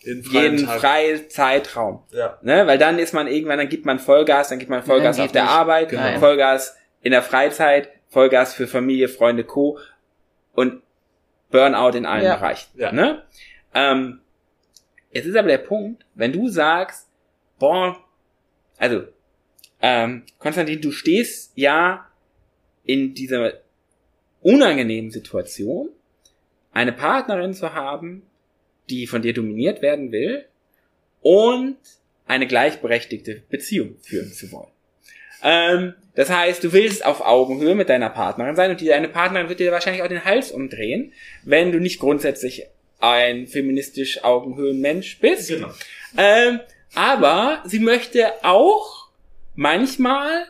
jeden 0.03 0.59
freien 0.67 1.29
Zeitraum, 1.29 2.03
Ja. 2.11 2.37
ne, 2.41 2.65
weil 2.67 2.77
dann 2.77 2.99
ist 2.99 3.13
man 3.13 3.27
irgendwann, 3.27 3.57
dann 3.57 3.69
gibt 3.69 3.85
man 3.85 3.99
Vollgas, 3.99 4.49
dann 4.49 4.59
gibt 4.59 4.69
man 4.69 4.83
Vollgas 4.83 5.19
auf 5.19 5.31
der 5.31 5.43
nicht. 5.43 5.51
Arbeit, 5.51 5.89
Genau. 5.89 6.19
Vollgas 6.19 6.75
in 7.01 7.11
der 7.11 7.21
Freizeit, 7.23 7.89
Vollgas 8.09 8.53
für 8.53 8.67
Familie, 8.67 9.07
Freunde, 9.07 9.43
Co. 9.43 9.79
und 10.53 10.81
Burnout 11.49 11.97
in 11.97 12.05
allen 12.05 12.23
Ja. 12.23 12.35
Bereichen, 12.35 12.69
Ja. 12.75 12.91
ne? 12.91 13.23
Ähm, 13.73 14.20
jetzt 15.11 15.25
ist 15.25 15.35
aber 15.35 15.47
der 15.47 15.57
Punkt, 15.57 16.05
wenn 16.15 16.31
du 16.31 16.47
sagst, 16.47 17.07
boah, 17.59 17.97
also, 18.77 19.03
ähm, 19.81 20.23
Konstantin, 20.39 20.81
du 20.81 20.91
stehst 20.91 21.53
ja 21.55 22.07
in 22.83 23.13
dieser 23.13 23.53
unangenehmen 24.41 25.11
Situation, 25.11 25.89
eine 26.71 26.93
Partnerin 26.93 27.53
zu 27.53 27.73
haben, 27.73 28.23
die 28.89 29.07
von 29.07 29.21
dir 29.21 29.33
dominiert 29.33 29.81
werden 29.81 30.11
will 30.11 30.45
und 31.21 31.77
eine 32.25 32.47
gleichberechtigte 32.47 33.43
Beziehung 33.49 33.97
führen 34.01 34.31
zu 34.31 34.51
wollen. 34.51 34.71
Ähm, 35.43 35.93
das 36.15 36.29
heißt, 36.29 36.63
du 36.63 36.73
willst 36.73 37.05
auf 37.05 37.21
Augenhöhe 37.21 37.75
mit 37.75 37.89
deiner 37.89 38.09
Partnerin 38.09 38.55
sein 38.55 38.71
und 38.71 38.87
deine 38.87 39.09
Partnerin 39.09 39.49
wird 39.49 39.59
dir 39.59 39.71
wahrscheinlich 39.71 40.03
auch 40.03 40.07
den 40.07 40.25
Hals 40.25 40.51
umdrehen, 40.51 41.13
wenn 41.43 41.71
du 41.71 41.79
nicht 41.79 41.99
grundsätzlich 41.99 42.67
ein 43.01 43.47
feministisch 43.47 44.23
Augenhöhenmensch 44.23 45.19
bist. 45.19 45.49
Genau. 45.49 45.71
Ähm, 46.17 46.59
aber 46.93 47.63
sie 47.65 47.79
möchte 47.79 48.31
auch 48.43 49.09
manchmal 49.55 50.45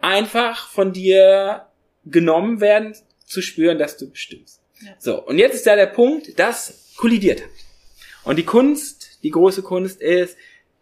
einfach 0.00 0.68
von 0.68 0.92
dir 0.92 1.66
genommen 2.04 2.60
werden, 2.60 2.94
zu 3.24 3.42
spüren, 3.42 3.78
dass 3.78 3.98
du 3.98 4.10
bestimmst. 4.10 4.62
Ja. 4.80 4.94
So, 4.98 5.22
und 5.22 5.38
jetzt 5.38 5.54
ist 5.54 5.66
da 5.66 5.76
der 5.76 5.86
Punkt, 5.86 6.38
das 6.38 6.94
kollidiert 6.96 7.42
hat. 7.42 7.50
Und 8.24 8.36
die 8.36 8.44
Kunst, 8.44 9.18
die 9.22 9.30
große 9.30 9.62
Kunst 9.62 10.00
ist, 10.00 10.36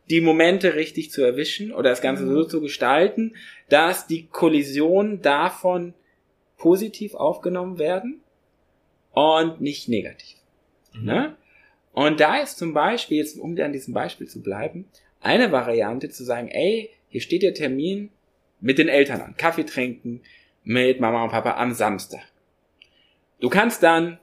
die 0.08 0.20
Momente 0.20 0.74
richtig 0.74 1.10
zu 1.10 1.22
erwischen 1.22 1.72
oder 1.72 1.90
das 1.90 2.00
Ganze 2.00 2.28
so 2.28 2.44
zu 2.44 2.60
gestalten, 2.60 3.34
dass 3.68 4.06
die 4.06 4.26
Kollisionen 4.26 5.22
davon 5.22 5.94
positiv 6.56 7.14
aufgenommen 7.14 7.78
werden 7.78 8.22
und 9.12 9.60
nicht 9.60 9.88
negativ. 9.88 10.35
Mhm. 10.98 11.04
Ne? 11.04 11.36
Und 11.92 12.20
da 12.20 12.36
ist 12.38 12.58
zum 12.58 12.74
Beispiel, 12.74 13.18
jetzt 13.18 13.38
um 13.38 13.58
an 13.58 13.72
diesem 13.72 13.94
Beispiel 13.94 14.28
zu 14.28 14.42
bleiben, 14.42 14.86
eine 15.20 15.50
Variante 15.50 16.10
zu 16.10 16.24
sagen, 16.24 16.48
ey, 16.48 16.90
hier 17.08 17.20
steht 17.20 17.42
der 17.42 17.54
Termin 17.54 18.10
mit 18.60 18.78
den 18.78 18.88
Eltern 18.88 19.20
an, 19.20 19.36
Kaffee 19.36 19.64
trinken 19.64 20.20
mit 20.64 21.00
Mama 21.00 21.24
und 21.24 21.30
Papa 21.30 21.56
am 21.56 21.72
Samstag. 21.72 22.20
Du 23.40 23.48
kannst 23.48 23.82
dann 23.82 24.18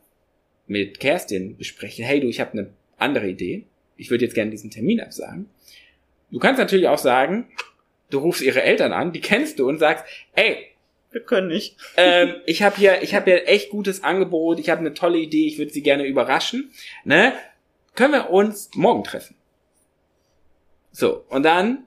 mit 0.67 0.99
Kerstin 0.99 1.57
besprechen, 1.57 2.05
hey 2.05 2.19
du, 2.19 2.27
ich 2.27 2.39
habe 2.39 2.53
eine 2.53 2.69
andere 2.97 3.27
Idee, 3.27 3.63
ich 3.97 4.09
würde 4.09 4.25
jetzt 4.25 4.33
gerne 4.33 4.51
diesen 4.51 4.71
Termin 4.71 5.01
absagen. 5.01 5.49
Du 6.31 6.39
kannst 6.39 6.59
natürlich 6.59 6.87
auch 6.87 6.97
sagen, 6.97 7.47
du 8.09 8.19
rufst 8.19 8.41
ihre 8.41 8.63
Eltern 8.63 8.91
an, 8.91 9.11
die 9.11 9.21
kennst 9.21 9.59
du 9.59 9.67
und 9.67 9.77
sagst, 9.77 10.05
ey, 10.33 10.67
Wir 11.13 11.21
können 11.21 11.47
nicht. 11.47 11.77
ähm, 11.95 12.35
ich 12.47 12.63
habe 12.63 12.75
hier, 12.75 13.01
ich 13.03 13.13
habe 13.15 13.25
hier 13.31 13.41
ein 13.41 13.45
echt 13.47 13.69
gutes 13.69 14.03
Angebot, 14.03 14.59
ich 14.59 14.69
habe 14.69 14.81
eine 14.81 14.93
tolle 14.93 15.19
Idee, 15.19 15.45
ich 15.47 15.57
würde 15.59 15.71
sie 15.71 15.83
gerne 15.83 16.05
überraschen. 16.05 16.71
Ne? 17.05 17.33
Können 17.95 18.13
wir 18.13 18.29
uns 18.31 18.71
morgen 18.75 19.03
treffen? 19.03 19.35
So, 20.91 21.23
und 21.29 21.43
dann, 21.43 21.85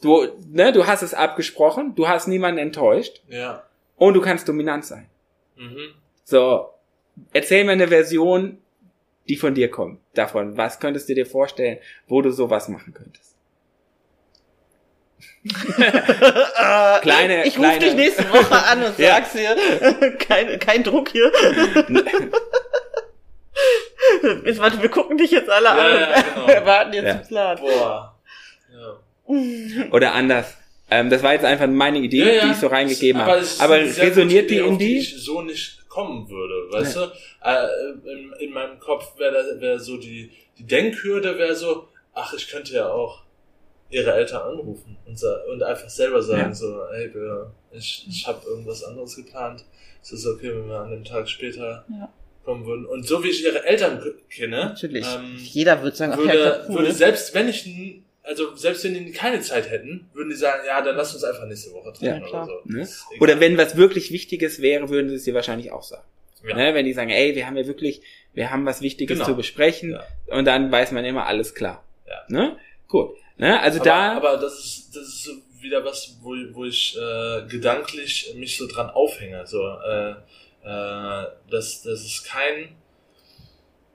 du, 0.00 0.26
ne, 0.48 0.72
du 0.72 0.86
hast 0.86 1.02
es 1.02 1.12
abgesprochen, 1.14 1.94
du 1.94 2.08
hast 2.08 2.28
niemanden 2.28 2.58
enttäuscht 2.58 3.20
Ja. 3.28 3.64
und 3.96 4.14
du 4.14 4.20
kannst 4.20 4.48
dominant 4.48 4.84
sein. 4.84 5.08
Mhm. 5.56 5.94
So, 6.24 6.68
erzähl 7.32 7.64
mir 7.64 7.72
eine 7.72 7.88
Version, 7.88 8.58
die 9.28 9.36
von 9.36 9.54
dir 9.54 9.70
kommt, 9.70 10.00
davon. 10.14 10.56
Was 10.56 10.80
könntest 10.80 11.08
du 11.08 11.14
dir 11.14 11.26
vorstellen, 11.26 11.78
wo 12.08 12.22
du 12.22 12.30
sowas 12.30 12.68
machen 12.68 12.94
könntest? 12.94 13.31
Kleine- 17.02 17.44
ich 17.46 17.58
rufe 17.58 17.78
dich 17.80 17.94
nächste 17.94 18.30
Woche 18.30 18.64
an 18.64 18.82
und 18.84 18.98
Ja. 18.98 19.14
sag's 19.16 19.32
dir. 19.32 19.56
kein, 20.18 20.58
kein 20.58 20.82
Druck 20.84 21.08
hier. 21.10 21.30
Jetzt, 24.44 24.58
warte, 24.60 24.80
wir 24.82 24.88
gucken 24.88 25.16
dich 25.18 25.30
jetzt 25.30 25.48
alle 25.50 25.66
Ja, 25.66 25.72
an 25.72 26.00
ja, 26.00 26.06
und 26.16 26.34
genau. 26.34 26.46
wir 26.48 26.66
warten 26.66 26.92
jetzt 26.94 27.04
Ja. 27.06 27.14
den 27.14 27.26
Plan. 27.28 27.58
Boah. 27.58 28.18
Ja. 28.72 29.86
Oder 29.90 30.12
anders. 30.14 30.56
Ähm, 30.90 31.08
das 31.10 31.22
war 31.22 31.32
jetzt 31.32 31.44
einfach 31.44 31.66
meine 31.68 31.98
Idee, 31.98 32.18
Ja, 32.18 32.32
ja. 32.32 32.44
die 32.46 32.50
ich 32.52 32.56
so 32.58 32.66
reingegeben 32.66 33.20
Aber 33.20 33.32
habe. 33.32 33.40
ist 33.42 33.60
Aber 33.60 33.74
eine 33.74 33.88
sehr 33.88 34.06
resoniert 34.08 34.50
die 34.50 34.58
in 34.58 34.78
die? 34.78 34.98
ich 34.98 35.16
so 35.22 35.40
nicht 35.42 35.88
kommen 35.88 36.28
würde, 36.28 36.54
weißt 36.72 36.96
du? 36.96 37.00
Äh, 37.44 37.66
in, 38.12 38.32
in 38.40 38.52
meinem 38.52 38.78
Kopf 38.78 39.18
wäre 39.18 39.56
wär 39.60 39.78
so 39.78 39.96
die, 39.96 40.30
die 40.58 40.64
Denkhürde 40.66 41.38
wäre 41.38 41.54
so, 41.54 41.88
ach, 42.14 42.32
ich 42.34 42.48
könnte 42.50 42.74
ja 42.74 42.88
auch 42.90 43.21
ihre 43.92 44.12
Eltern 44.14 44.42
anrufen 44.42 44.96
und, 45.06 45.20
und 45.52 45.62
einfach 45.62 45.88
selber 45.88 46.22
sagen 46.22 46.40
Ja. 46.50 46.54
so, 46.54 46.66
wir, 47.12 47.52
ich, 47.72 48.06
ich 48.08 48.26
habe 48.26 48.44
irgendwas 48.46 48.82
anderes 48.84 49.16
geplant. 49.16 49.64
Es 50.02 50.12
ist 50.12 50.26
okay, 50.26 50.50
wenn 50.54 50.68
wir 50.68 50.80
an 50.80 50.90
dem 50.90 51.04
Tag 51.04 51.28
später 51.28 51.84
Ja. 51.88 52.12
kommen 52.44 52.66
würden. 52.66 52.86
Und 52.86 53.06
so 53.06 53.22
wie 53.22 53.28
ich 53.28 53.44
ihre 53.44 53.64
Eltern 53.64 54.02
kenne, 54.30 54.56
Natürlich. 54.56 55.06
ähm, 55.06 55.36
Jeder 55.38 55.82
wird 55.82 55.96
sagen, 55.96 56.16
würde, 56.16 56.64
cool. 56.68 56.76
würde 56.78 56.92
selbst 56.92 57.34
wenn 57.34 57.48
ich, 57.48 57.68
also 58.22 58.54
selbst 58.56 58.82
wenn 58.84 58.94
die 58.94 59.12
keine 59.12 59.40
Zeit 59.40 59.70
hätten, 59.70 60.08
würden 60.14 60.30
die 60.30 60.36
sagen, 60.36 60.62
ja, 60.66 60.80
dann 60.82 60.96
lass 60.96 61.14
uns 61.14 61.22
einfach 61.24 61.46
nächste 61.46 61.72
Woche 61.72 61.92
treffen 61.92 62.22
Ja, 62.22 62.28
oder 62.28 62.46
so. 62.46 62.60
Ne? 62.64 62.88
Oder 63.20 63.38
wenn 63.40 63.56
was 63.58 63.76
wirklich 63.76 64.10
Wichtiges 64.10 64.60
wäre, 64.62 64.88
würden 64.88 65.08
sie 65.10 65.16
es 65.16 65.24
dir 65.24 65.34
wahrscheinlich 65.34 65.70
auch 65.70 65.82
sagen. 65.82 66.04
Ja. 66.48 66.56
Ne? 66.56 66.74
Wenn 66.74 66.84
die 66.86 66.92
sagen, 66.94 67.10
ey, 67.10 67.36
wir 67.36 67.46
haben 67.46 67.56
ja 67.56 67.66
wirklich, 67.66 68.02
wir 68.34 68.50
haben 68.50 68.64
was 68.66 68.80
Wichtiges 68.80 69.18
Genau. 69.18 69.28
zu 69.30 69.36
besprechen 69.36 69.92
Ja. 69.92 70.36
und 70.36 70.44
dann 70.46 70.72
weiß 70.72 70.90
man 70.92 71.04
immer 71.04 71.26
alles 71.26 71.54
klar. 71.54 71.84
Ja. 72.08 72.24
Ne? 72.28 72.56
Gut. 72.88 73.10
Ne? 73.42 73.60
Also 73.60 73.80
aber, 73.80 73.84
da, 73.84 74.12
aber 74.16 74.36
das 74.36 74.56
ist 74.60 74.94
das 74.94 75.02
ist 75.08 75.24
so 75.24 75.32
wieder 75.60 75.84
was, 75.84 76.16
wo, 76.20 76.36
wo 76.52 76.64
ich 76.64 76.96
äh, 76.96 77.42
gedanklich 77.48 78.32
mich 78.36 78.56
so 78.56 78.68
dran 78.68 78.88
aufhänge. 78.88 79.44
So, 79.48 79.60
äh, 79.60 80.10
äh, 80.62 81.26
das, 81.50 81.82
das 81.82 82.04
ist 82.04 82.24
kein 82.24 82.76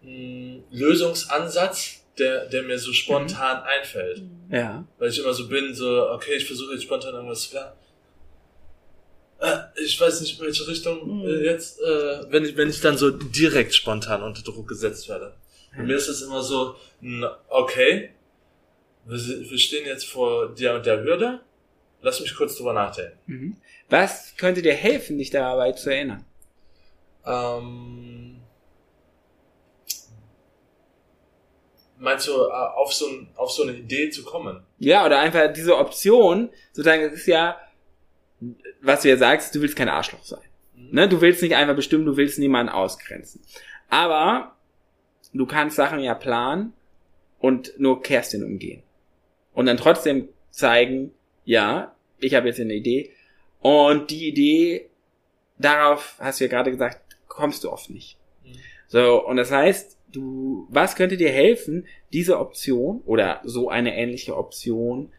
mh, 0.02 0.64
Lösungsansatz, 0.72 2.04
der, 2.18 2.48
der 2.48 2.64
mir 2.64 2.78
so 2.78 2.92
spontan 2.92 3.64
einfällt. 3.64 4.22
ja. 4.52 4.84
Weil 4.98 5.10
ich 5.12 5.20
immer 5.20 5.34
so 5.34 5.48
bin, 5.48 5.74
so, 5.74 6.10
okay, 6.10 6.36
ich 6.36 6.46
versuche 6.46 6.74
jetzt 6.74 6.84
spontan 6.84 7.14
irgendwas 7.14 7.44
zu 7.44 7.52
planen. 7.52 7.72
Äh, 9.40 9.60
ich 9.82 9.98
weiß 9.98 10.20
nicht, 10.22 10.40
in 10.40 10.46
welche 10.46 10.68
Richtung 10.68 11.22
Mhm. 11.22 11.26
äh, 11.26 11.46
jetzt, 11.46 11.80
äh, 11.80 12.32
wenn 12.32 12.44
ich, 12.44 12.58
wenn 12.58 12.70
ich 12.70 12.82
dann 12.82 12.98
so 12.98 13.12
direkt 13.12 13.74
spontan 13.74 14.24
unter 14.24 14.42
Druck 14.42 14.68
gesetzt 14.68 15.08
werde. 15.08 15.34
Bei 15.74 15.84
mir 15.84 15.96
ist 15.96 16.10
es 16.10 16.22
immer 16.22 16.42
so, 16.42 16.76
okay, 17.48 18.10
wir, 19.08 19.58
stehen 19.58 19.86
jetzt 19.86 20.06
vor 20.06 20.54
der 20.54 20.76
und 20.76 20.86
der 20.86 21.04
Hürde, 21.04 21.42
lass 22.02 22.20
mich 22.20 22.36
kurz 22.36 22.58
drüber 22.58 22.74
nachdenken. 22.74 23.18
Mhm. 23.26 23.56
Was 23.90 24.36
könnte 24.38 24.62
dir 24.62 24.74
helfen, 24.74 25.18
dich 25.18 25.30
dabei 25.30 25.72
zu 25.72 25.90
erinnern? 25.90 26.26
Ähm, 27.26 28.42
meinst 31.98 32.28
du, 32.28 32.32
äh, 32.32 32.52
auf 32.52 32.94
so, 32.94 33.08
ein, 33.08 33.30
auf 33.36 33.52
so 33.52 33.64
eine 33.64 33.74
Idee 33.74 34.10
zu 34.10 34.24
kommen? 34.24 34.64
Ja, 34.80 35.06
oder 35.06 35.20
einfach 35.20 35.52
diese 35.54 35.78
Option, 35.78 36.50
sozusagen, 36.72 37.04
das 37.04 37.14
ist 37.14 37.28
ja, 37.28 37.60
was 38.82 39.02
du 39.02 39.10
ja 39.10 39.18
sagst, 39.18 39.56
du 39.56 39.62
willst 39.62 39.76
kein 39.76 39.90
Arschloch 39.90 40.24
sein. 40.24 40.42
Ne? 40.76 41.10
Du 41.10 41.22
willst 41.22 41.42
nicht 41.42 41.56
einfach 41.56 41.76
bestimmen, 41.76 42.06
du 42.06 42.18
willst 42.18 42.40
niemanden 42.40 42.72
ausgrenzen. 42.72 43.42
Aber 43.90 44.56
du 45.34 45.46
kannst 45.46 45.76
Sachen 45.76 46.00
ja 46.00 46.14
planen 46.14 46.74
und 47.40 47.80
nur 47.80 48.02
Kerstin 48.02 48.44
umgehen. 48.44 48.84
Und 49.58 49.66
dann 49.66 49.78
trotzdem 49.78 50.30
zeigen, 50.52 51.12
ja, 51.44 51.96
ich 52.20 52.36
habe 52.36 52.48
jetzt 52.48 52.60
eine 52.60 52.76
Idee. 52.76 53.12
Und 53.60 54.12
die 54.12 54.28
Idee, 54.28 54.88
darauf 55.58 56.16
hast 56.20 56.40
du 56.40 56.44
ja 56.44 56.50
gerade 56.52 56.70
gesagt, 56.70 57.18
kommst 57.28 57.64
du 57.64 57.72
oft 57.72 57.90
nicht. 57.90 58.20
Mhm. 58.46 58.52
So, 58.88 59.26
und 59.26 59.38
das 59.38 59.50
heißt, 59.50 59.98
du, 60.12 60.68
was 60.70 60.96
könnte 60.96 61.18
dir 61.18 61.32
helfen, 61.32 61.88
diese 62.14 62.38
Option 62.38 63.02
oder 63.08 63.42
so 63.46 63.68
eine 63.68 63.96
ähnliche 63.98 64.38
Option 64.38 65.12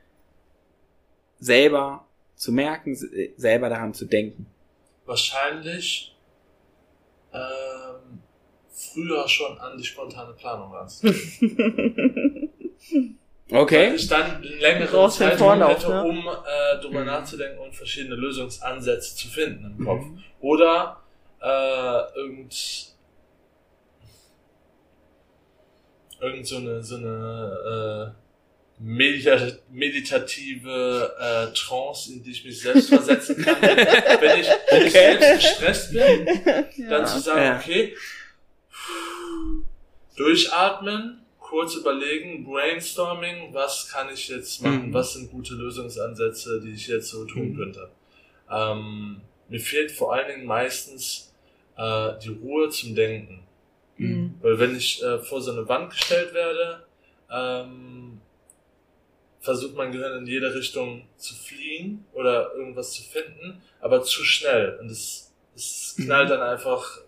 selber 1.41 2.07
zu 2.37 2.53
merken, 2.53 2.95
se- 2.95 3.31
selber 3.37 3.69
daran 3.69 3.93
zu 3.93 4.05
denken? 4.05 4.47
Wahrscheinlich 5.05 6.15
ähm, 7.33 8.21
früher 8.71 9.27
schon 9.27 9.59
an 9.59 9.77
die 9.79 9.85
spontane 9.85 10.35
Planung 10.35 10.71
ranzugehen. 10.73 12.53
Okay. 13.51 13.95
ich 13.95 14.09
Brauchst 14.09 15.21
den 15.21 15.29
Zeitraum 15.31 15.39
Vorlauf, 15.39 15.71
hätte, 15.79 15.89
ne? 15.89 16.05
um 16.05 16.19
äh, 16.29 16.81
drüber 16.83 17.01
Mhm. 17.01 17.07
nachzudenken 17.07 17.59
und 17.61 17.75
verschiedene 17.75 18.15
Lösungsansätze 18.17 19.17
zu 19.17 19.29
finden 19.29 19.75
im 19.79 19.85
Kopf. 19.87 20.05
Mhm. 20.05 20.23
Oder 20.41 21.01
äh, 21.41 22.19
irgend, 22.19 22.93
irgend 26.21 26.47
so 26.47 26.57
eine, 26.57 26.83
so 26.83 26.97
eine 26.97 28.15
äh, 28.15 28.83
medita 28.83 29.39
meditative 29.71 31.15
äh, 31.19 31.53
Trance, 31.55 32.13
in 32.13 32.23
die 32.23 32.31
ich 32.33 32.45
mich 32.45 32.61
selbst 32.61 32.89
versetzen 32.91 33.43
kann. 33.43 33.61
wenn, 33.63 34.41
ich, 34.41 34.49
wenn 34.71 34.87
ich 34.87 34.95
Okay. 34.95 35.17
selbst 35.19 35.41
gestresst 35.41 35.93
bin, 35.93 36.27
dann 36.91 37.07
zu 37.07 37.19
sagen, 37.19 37.41
Ja. 37.43 37.57
okay, 37.59 37.97
durchatmen, 40.17 41.25
kurz 41.49 41.75
überlegen, 41.77 42.45
brainstorming, 42.45 43.55
was 43.55 43.89
kann 43.91 44.09
ich 44.13 44.29
jetzt 44.29 44.61
machen, 44.63 44.89
Mhm. 44.89 44.93
was 44.95 45.15
sind 45.15 45.31
gute 45.31 45.55
Lösungsansätze, 45.55 46.61
die 46.61 46.73
ich 46.75 46.87
jetzt 46.89 47.09
so 47.09 47.25
tun 47.25 47.53
Mhm. 47.53 47.57
könnte. 47.57 47.89
Ähm, 48.51 49.21
mir 49.49 49.61
fehlt 49.61 49.91
vor 49.91 50.13
allen 50.15 50.29
Dingen 50.29 50.47
meistens 50.47 51.33
äh, 51.77 52.19
die 52.23 52.31
Ruhe 52.31 52.69
zum 52.71 52.95
Denken. 52.95 53.45
Mhm. 53.97 54.35
Weil 54.43 54.59
wenn 54.59 54.77
ich 54.77 55.03
äh, 55.03 55.19
vor 55.21 55.41
so 55.41 55.53
eine 55.53 55.67
Wand 55.69 55.91
gestellt 55.91 56.35
werde, 56.35 56.85
ähm, 57.31 58.21
versucht 59.41 59.75
mein 59.77 59.93
Gehirn 59.93 60.19
in 60.19 60.27
jede 60.27 60.53
Richtung 60.55 61.07
zu 61.17 61.35
fliehen 61.35 62.05
oder 62.13 62.53
irgendwas 62.55 62.93
zu 62.93 63.03
finden, 63.05 63.63
aber 63.81 64.03
zu 64.03 64.25
schnell. 64.25 64.77
Und 64.81 64.91
es, 64.91 65.33
es 65.55 65.95
knallt 65.97 66.31
dann 66.31 66.43
einfach 66.43 66.99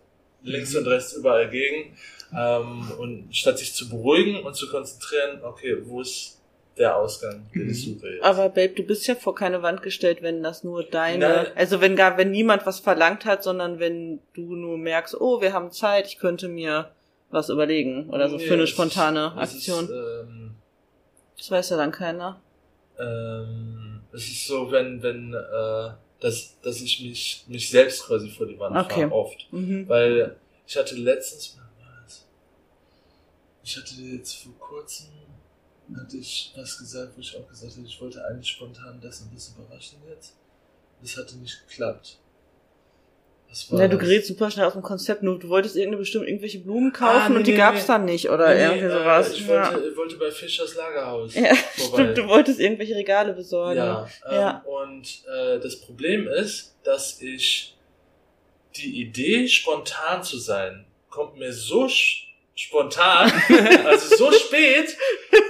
links 0.43 0.75
und 0.77 0.87
rechts 0.87 1.13
überall 1.15 1.51
gegen. 1.51 1.97
Ähm, 2.37 2.91
und 2.99 3.29
statt 3.37 3.59
sich 3.59 3.75
zu 3.75 3.89
beruhigen 3.89 4.43
und 4.45 4.55
zu 4.55 4.69
konzentrieren, 4.71 5.41
okay, 5.43 5.77
wo 5.85 6.01
ist 6.01 6.39
der 6.79 6.97
Ausgang, 6.97 7.49
den 7.55 7.69
ich 7.71 7.87
Mhm. 7.87 7.95
suche 7.95 8.09
jetzt? 8.15 8.25
Aber 8.25 8.49
Babe, 8.49 8.75
du 8.75 8.85
bist 8.85 9.07
ja 9.07 9.15
vor 9.17 9.35
keine 9.35 9.63
Wand 9.63 9.83
gestellt, 9.83 10.23
wenn 10.23 10.43
das 10.43 10.63
nur 10.65 10.85
deine, 10.85 11.19
Nein. 11.29 11.47
also 11.57 11.81
wenn 11.81 11.97
gar, 11.97 12.17
wenn 12.19 12.31
niemand 12.31 12.65
was 12.67 12.81
verlangt 12.81 13.25
hat, 13.25 13.43
sondern 13.43 13.79
wenn 13.81 14.21
du 14.35 14.55
nur 14.55 14.79
merkst, 14.79 15.21
oh, 15.21 15.41
wir 15.41 15.53
haben 15.53 15.73
Zeit, 15.73 16.07
ich 16.07 16.19
könnte 16.19 16.49
mir 16.49 16.91
was 17.31 17.49
überlegen 17.49 18.09
oder 18.11 18.29
so 18.29 18.37
Nee, 18.37 18.47
für 18.47 18.55
eine 18.55 18.67
spontane 18.67 19.33
es 19.41 19.55
Aktion. 19.55 19.85
Ist, 19.85 19.91
ähm, 19.91 20.55
das 21.37 21.51
weiß 21.51 21.71
ja 21.71 21.77
dann 21.77 21.93
keiner. 21.93 22.41
ähm, 22.99 24.01
es 24.13 24.23
ist 24.29 24.47
so, 24.47 24.71
wenn, 24.71 25.03
wenn, 25.03 25.33
äh, 25.35 25.91
dass, 26.21 26.57
dass 26.63 26.81
ich 26.81 27.01
mich, 27.01 27.45
mich 27.49 27.71
selbst 27.71 28.05
quasi 28.07 28.29
vor 28.29 28.47
die 28.47 28.59
Wand 28.59 28.77
Okay. 28.77 29.03
fahre, 29.03 29.13
oft. 29.13 29.47
Mhm. 29.53 29.89
Weil 29.89 30.37
ich 30.67 30.77
hatte 30.77 30.95
letztens, 30.97 31.57
das? 31.57 31.65
Ich 33.63 33.77
hatte 33.77 33.95
jetzt 34.01 34.35
vor 34.37 34.59
kurzem, 34.59 35.09
hatte 35.97 36.17
ich 36.17 36.53
was 36.57 36.79
gesagt, 36.79 37.13
wo 37.17 37.21
ich 37.21 37.37
auch 37.37 37.47
gesagt 37.49 37.73
habe, 37.77 37.87
ich 37.87 38.01
wollte 38.01 38.25
eigentlich 38.25 38.49
spontan 38.49 39.01
das 39.01 39.21
und 39.23 39.35
das 39.35 39.49
überraschen 39.57 39.99
jetzt. 40.09 40.35
Das 41.03 41.17
hatte 41.17 41.37
nicht 41.37 41.67
geklappt. 41.69 42.19
Was 43.49 43.73
war 43.73 43.81
Ja, 43.81 43.89
du 43.89 43.99
gerätst 43.99 44.29
super 44.29 44.51
schnell 44.51 44.67
aus 44.67 44.75
dem 44.75 44.83
Konzept, 44.83 45.23
nur 45.25 45.39
du 45.39 45.49
wolltest 45.49 45.75
irgendeine 45.75 45.99
bestimmt 45.99 46.29
irgendwelche 46.29 46.61
Blumen 46.61 46.93
Ah, 46.95 46.99
kaufen 46.99 47.33
nee, 47.33 47.39
und 47.39 47.47
die 47.47 47.51
nee, 47.53 47.57
gab's 47.57 47.81
nee. 47.81 47.87
dann 47.89 48.05
nicht 48.05 48.31
oder 48.31 48.55
Nee, 48.55 48.61
irgendwie 48.63 48.85
äh, 48.85 48.91
sowas. 48.93 49.33
Ich 49.33 49.47
ja. 49.47 49.73
wollte, 49.73 49.97
wollte 49.97 50.17
bei 50.19 50.31
Fischers 50.31 50.77
Lagerhaus 50.77 51.35
ja, 51.35 51.55
vorbei. 51.77 52.03
stimmt, 52.03 52.19
du 52.19 52.29
wolltest 52.29 52.61
irgendwelche 52.61 52.95
Regale 52.95 53.33
besorgen. 53.33 53.77
Ja, 53.79 54.09
ähm, 54.29 54.35
Ja. 54.35 54.59
und 54.65 55.25
äh, 55.27 55.59
das 55.59 55.81
Problem 55.81 56.29
ist, 56.29 56.77
dass 56.85 57.21
ich 57.21 57.77
die 58.77 59.01
Idee, 59.01 59.49
spontan 59.49 60.23
zu 60.23 60.39
sein, 60.39 60.87
kommt 61.09 61.37
mir 61.37 61.53
so 61.53 61.87
sch- 61.87 62.27
spontan, 62.61 63.33
also 63.87 64.17
so 64.17 64.33
spät, 64.33 64.95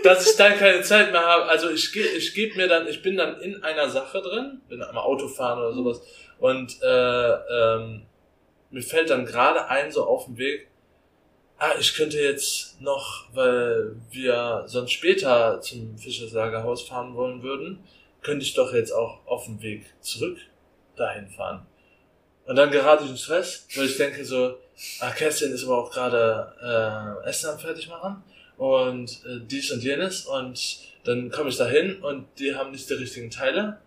dass 0.05 0.31
ich 0.31 0.37
dann 0.37 0.57
keine 0.57 0.83
Zeit 0.83 1.11
mehr 1.11 1.27
habe. 1.27 1.47
Also 1.47 1.69
ich 1.71 1.95
ich 1.97 2.35
gebe 2.35 2.57
mir 2.57 2.69
dann, 2.69 2.87
ich 2.87 3.03
bin 3.03 3.17
dann 3.17 3.41
in 3.41 3.63
einer 3.65 3.91
Sache 3.91 4.23
drin, 4.23 4.61
bin 4.69 4.81
am 4.81 4.97
Autofahren 4.97 5.59
oder 5.59 5.73
sowas 5.73 6.03
und 6.39 6.81
äh, 6.83 7.33
ähm, 7.33 8.07
mir 8.71 8.83
fällt 8.83 9.11
dann 9.11 9.27
gerade 9.27 9.69
ein 9.69 9.91
so 9.91 10.05
auf 10.05 10.27
dem 10.27 10.39
Weg, 10.39 10.69
ah, 11.59 11.73
ich 11.81 11.95
könnte 11.95 12.19
jetzt 12.19 12.81
noch, 12.81 13.27
weil 13.35 13.97
wir 14.11 14.63
sonst 14.67 14.93
später 14.93 15.61
zum 15.61 15.99
Fischers 15.99 16.31
Lagerhaus 16.31 16.83
fahren 16.83 17.17
wollen 17.17 17.43
würden, 17.43 17.85
könnte 18.23 18.45
ich 18.45 18.55
doch 18.55 18.73
jetzt 18.73 18.93
auch 18.93 19.27
auf 19.27 19.47
dem 19.47 19.61
Weg 19.63 19.85
zurück 20.01 20.39
dahin 20.95 21.29
fahren. 21.29 21.67
Und 22.47 22.57
dann 22.57 22.71
gerate 22.71 23.05
ich 23.05 23.11
in 23.11 23.17
Stress, 23.17 23.67
weil 23.77 23.87
ich 23.87 23.97
denke 23.97 24.25
so, 24.25 24.57
ah, 25.01 25.11
Kerstin 25.11 25.53
ist 25.53 25.65
aber 25.65 25.79
auch 25.79 25.91
gerade 25.93 26.53
äh, 27.25 27.29
Essen 27.29 27.51
am 27.51 27.59
fertig 27.59 27.89
machen 27.89 28.23
und 28.57 29.11
äh, 29.25 29.41
dies 29.47 29.71
und 29.71 29.83
jenes 29.83 30.27
und 30.27 30.79
dann 31.05 31.31
komme 31.31 31.51
ich 31.51 31.57
dahin 31.57 31.97
und 32.03 32.27
die 32.39 32.55
haben 32.55 32.73
nicht 32.73 32.89
die 32.91 32.95
richtigen 32.95 33.31
Teile, 33.31 33.79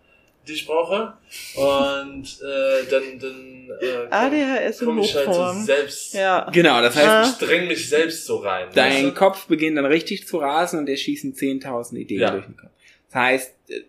die 0.48 0.52
ich 0.54 0.66
brauche 0.66 1.14
und 1.54 2.24
äh, 2.42 2.84
dann 2.90 3.18
dann 3.18 3.70
äh, 3.80 4.06
ADHS 4.10 4.80
in 4.80 4.86
komme 4.86 5.00
ich 5.02 5.14
halt 5.14 5.32
so 5.32 5.52
selbst, 5.64 6.14
Ja. 6.14 6.48
Genau, 6.50 6.80
das 6.80 6.94
heißt, 6.96 7.06
Ah. 7.06 7.22
ich 7.40 7.46
dränge 7.46 7.66
mich 7.66 7.88
selbst 7.88 8.24
so 8.26 8.36
rein. 8.38 8.68
dein 8.74 8.92
weißt 8.92 9.04
du? 9.04 9.14
Kopf 9.14 9.46
beginnt 9.46 9.76
dann 9.78 9.86
richtig 9.86 10.26
zu 10.26 10.38
rasen 10.38 10.78
und 10.80 10.86
dir 10.86 10.96
schießen 10.96 11.34
10.000 11.34 11.96
Ideen 11.96 12.20
Ja. 12.20 12.30
durch 12.30 12.46
den 12.46 12.56
Kopf. 12.56 12.70
Das 13.10 13.14
heißt, 13.22 13.54
äh, 13.68 13.82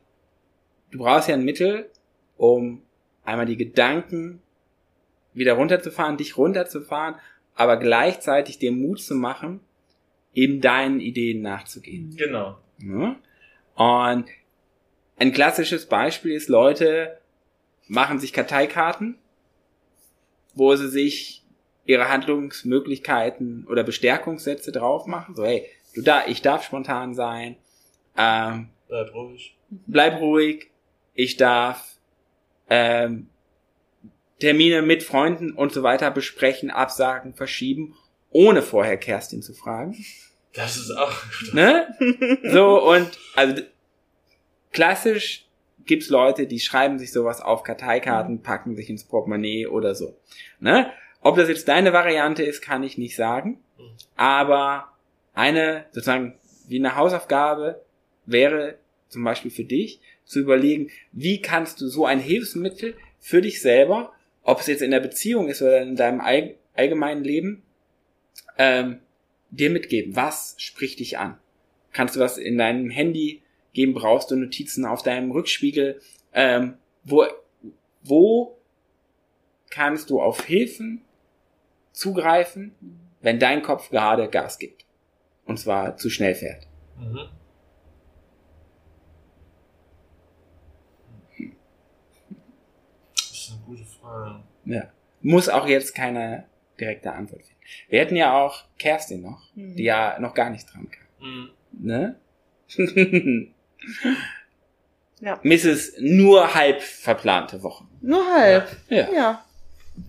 du 0.91 0.97
brauchst 0.99 1.29
ja 1.29 1.35
ein 1.35 1.43
Mittel, 1.43 1.89
um 2.37 2.81
einmal 3.23 3.45
die 3.45 3.57
Gedanken 3.57 4.41
wieder 5.35 5.53
runterzufahren, 5.53 6.17
dich 6.17 6.37
runterzufahren, 6.37 7.15
aber 7.53 7.77
gleichzeitig 7.77 8.57
dir 8.57 8.71
Mut 8.71 9.01
zu 9.01 9.15
machen, 9.15 9.59
eben 10.33 10.61
deinen 10.61 10.99
Ideen 10.99 11.41
nachzugehen. 11.41 12.15
Genau. 12.17 12.57
Ne? 12.79 13.15
Und 13.75 14.25
ein 15.17 15.31
klassisches 15.31 15.85
Beispiel 15.85 16.33
ist, 16.33 16.49
Leute 16.49 17.19
machen 17.87 18.19
sich 18.19 18.33
Karteikarten, 18.33 19.17
wo 20.53 20.75
sie 20.75 20.89
sich 20.89 21.43
ihre 21.85 22.09
Handlungsmöglichkeiten 22.09 23.65
oder 23.67 23.83
Bestärkungssätze 23.83 24.71
drauf 24.71 25.05
machen. 25.05 25.35
So, 25.35 25.45
hey, 25.45 25.65
du 25.93 26.01
da, 26.01 26.25
ich 26.27 26.41
darf 26.41 26.65
spontan 26.65 27.13
sein, 27.13 27.57
ähm, 28.17 28.69
Bleib 28.87 29.13
ruhig. 29.13 29.57
bleib 29.69 30.19
ruhig, 30.19 30.71
ich 31.13 31.37
darf 31.37 31.97
ähm, 32.69 33.29
Termine 34.39 34.81
mit 34.81 35.03
Freunden 35.03 35.51
und 35.51 35.71
so 35.71 35.83
weiter 35.83 36.11
besprechen, 36.11 36.69
absagen, 36.69 37.33
verschieben, 37.33 37.95
ohne 38.29 38.61
vorher 38.61 38.97
Kerstin 38.97 39.41
zu 39.41 39.53
fragen. 39.53 39.95
Das 40.53 40.77
ist 40.77 40.91
auch 40.91 41.13
Ne? 41.53 41.87
So, 42.43 42.81
und 42.89 43.17
also 43.35 43.61
klassisch 44.71 45.45
gibt's 45.85 46.09
Leute, 46.09 46.47
die 46.47 46.59
schreiben 46.59 46.97
sich 46.99 47.11
sowas 47.11 47.41
auf 47.41 47.63
Karteikarten, 47.63 48.41
packen 48.41 48.75
sich 48.75 48.89
ins 48.89 49.03
Portemonnaie 49.03 49.67
oder 49.67 49.95
so. 49.95 50.17
Ne? 50.59 50.91
Ob 51.21 51.37
das 51.37 51.49
jetzt 51.49 51.67
deine 51.67 51.93
Variante 51.93 52.43
ist, 52.43 52.61
kann 52.61 52.83
ich 52.83 52.97
nicht 52.97 53.15
sagen. 53.15 53.59
Aber 54.15 54.91
eine, 55.33 55.85
sozusagen, 55.91 56.37
wie 56.67 56.79
eine 56.79 56.95
Hausaufgabe 56.95 57.81
wäre 58.25 58.77
zum 59.09 59.23
Beispiel 59.23 59.51
für 59.51 59.63
dich, 59.63 59.99
zu 60.23 60.39
überlegen, 60.39 60.89
wie 61.11 61.41
kannst 61.41 61.81
du 61.81 61.87
so 61.87 62.05
ein 62.05 62.19
Hilfsmittel 62.19 62.95
für 63.19 63.41
dich 63.41 63.61
selber, 63.61 64.11
ob 64.45 64.61
es 64.61 64.67
jetzt 64.67 64.81
in 64.81 64.91
der 64.91 65.01
Beziehung 65.01 65.49
ist 65.49 65.61
oder 65.61 65.81
in 65.81 65.97
deinem 65.97 66.21
all 66.21 66.55
allgemeinen 66.75 67.23
Leben, 67.23 67.63
ähm, 68.57 68.99
dir 69.49 69.69
mitgeben. 69.69 70.15
Was 70.15 70.55
spricht 70.57 70.99
dich 70.99 71.17
an? 71.17 71.37
Kannst 71.91 72.15
du 72.15 72.19
was 72.19 72.37
in 72.37 72.57
deinem 72.57 72.89
Handy 72.89 73.41
geben? 73.73 73.93
Brauchst 73.93 74.31
du 74.31 74.35
Notizen 74.35 74.85
auf 74.85 75.01
deinem 75.01 75.31
Rückspiegel? 75.31 76.01
Ähm, 76.33 76.77
wo, 77.03 77.25
wo 78.03 78.57
kannst 79.69 80.09
du 80.09 80.21
auf 80.21 80.43
Hilfen 80.43 81.01
zugreifen, 81.91 82.75
wenn 83.21 83.39
dein 83.39 83.61
Kopf 83.61 83.89
gerade 83.89 84.29
Gas 84.29 84.59
gibt? 84.59 84.85
Und 85.45 85.57
zwar 85.57 85.97
zu 85.97 86.09
schnell 86.09 86.35
fährt. 86.35 86.67
Mhm. 86.99 87.29
Das 93.15 93.31
ist 93.31 93.51
eine 93.51 93.54
gute 93.65 93.83
Frage. 93.85 94.41
Ja. 94.65 94.83
Muss 95.21 95.49
auch 95.49 95.67
jetzt 95.67 95.93
keine 95.95 96.45
direkte 96.79 97.11
Antwort 97.11 97.41
finden. 97.43 97.61
Wir 97.89 97.99
hätten 98.01 98.15
ja 98.15 98.37
auch 98.39 98.63
Kerstin 98.77 99.21
noch, 99.21 99.41
Mhm. 99.55 99.75
die 99.75 99.83
ja 99.83 100.17
noch 100.19 100.33
gar 100.33 100.49
nicht 100.49 100.71
dran 100.73 100.89
kam. 100.89 101.27
Mhm. 101.27 101.49
Ne? 101.71 102.15
Ja. 105.21 105.39
Mrs. 105.43 105.93
nur 105.99 106.53
halb 106.53 106.81
verplante 106.81 107.63
Wochen. 107.63 107.87
Nur 108.01 108.25
halb. 108.33 108.67
Ja. 108.89 109.09
Ja. 109.11 109.45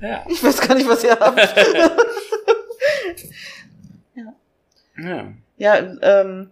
Ja. 0.01 0.25
Ich 0.29 0.43
weiß 0.43 0.61
gar 0.61 0.75
nicht, 0.75 0.89
was 0.89 1.05
ihr 1.05 1.17
habt. 1.19 1.39
ja. 4.99 5.33
Ja, 5.59 5.77
ähm, 6.03 6.51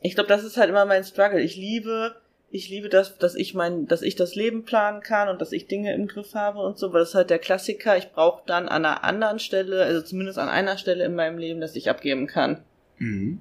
ich 0.00 0.14
glaube, 0.14 0.28
das 0.28 0.44
ist 0.44 0.56
halt 0.58 0.68
immer 0.68 0.84
mein 0.84 1.02
Struggle. 1.04 1.40
Ich 1.40 1.56
liebe, 1.56 2.14
ich 2.56 2.68
liebe 2.70 2.88
das, 2.88 3.18
dass 3.18 3.34
ich 3.34 3.54
mein, 3.54 3.86
dass 3.86 4.02
ich 4.02 4.16
das 4.16 4.34
Leben 4.34 4.64
planen 4.64 5.02
kann 5.02 5.28
und 5.28 5.40
dass 5.40 5.52
ich 5.52 5.66
Dinge 5.66 5.94
im 5.94 6.08
Griff 6.08 6.34
habe 6.34 6.58
und 6.60 6.78
so, 6.78 6.92
weil 6.92 7.00
das 7.00 7.10
ist 7.10 7.14
halt 7.14 7.30
der 7.30 7.38
Klassiker. 7.38 7.96
Ich 7.96 8.10
brauche 8.12 8.42
dann 8.46 8.68
an 8.68 8.84
einer 8.84 9.04
anderen 9.04 9.38
Stelle, 9.38 9.84
also 9.84 10.00
zumindest 10.02 10.38
an 10.38 10.48
einer 10.48 10.78
Stelle 10.78 11.04
in 11.04 11.14
meinem 11.14 11.38
Leben, 11.38 11.60
dass 11.60 11.76
ich 11.76 11.90
abgeben 11.90 12.26
kann. 12.26 12.62
Mhm. 12.98 13.40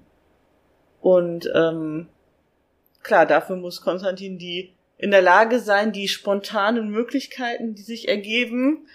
Und 1.01 1.49
ähm, 1.53 2.07
klar, 3.03 3.25
dafür 3.25 3.55
muss 3.55 3.81
Konstantin 3.81 4.37
die 4.37 4.73
in 4.97 5.11
der 5.11 5.21
Lage 5.21 5.59
sein, 5.59 5.91
die 5.91 6.07
spontanen 6.07 6.89
Möglichkeiten, 6.89 7.75
die 7.75 7.81
sich 7.81 8.07
ergeben, 8.07 8.87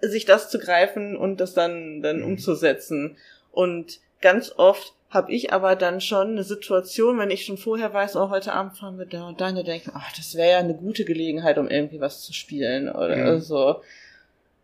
sich 0.00 0.24
das 0.24 0.50
zu 0.50 0.58
greifen 0.58 1.16
und 1.16 1.40
das 1.40 1.54
dann 1.54 2.02
dann 2.02 2.18
Mhm. 2.18 2.24
umzusetzen. 2.24 3.16
Und 3.52 4.00
ganz 4.20 4.52
oft 4.56 4.94
habe 5.10 5.32
ich 5.32 5.52
aber 5.52 5.74
dann 5.74 6.00
schon 6.00 6.28
eine 6.32 6.44
Situation, 6.44 7.18
wenn 7.18 7.30
ich 7.30 7.44
schon 7.46 7.56
vorher 7.56 7.92
weiß, 7.94 8.16
oh, 8.16 8.28
heute 8.30 8.52
Abend 8.52 8.76
fahren 8.76 8.98
wir 8.98 9.06
da 9.06 9.26
und 9.28 9.40
da, 9.40 9.48
und 9.48 9.56
dann 9.56 9.64
denke 9.64 9.88
ich, 9.90 9.94
ach, 9.96 10.12
das 10.16 10.34
wäre 10.34 10.50
ja 10.52 10.58
eine 10.58 10.74
gute 10.74 11.04
Gelegenheit, 11.04 11.56
um 11.58 11.68
irgendwie 11.68 12.00
was 12.00 12.20
zu 12.22 12.32
spielen 12.34 12.88
oder 12.90 13.16
Mhm. 13.16 13.40
so. 13.40 13.80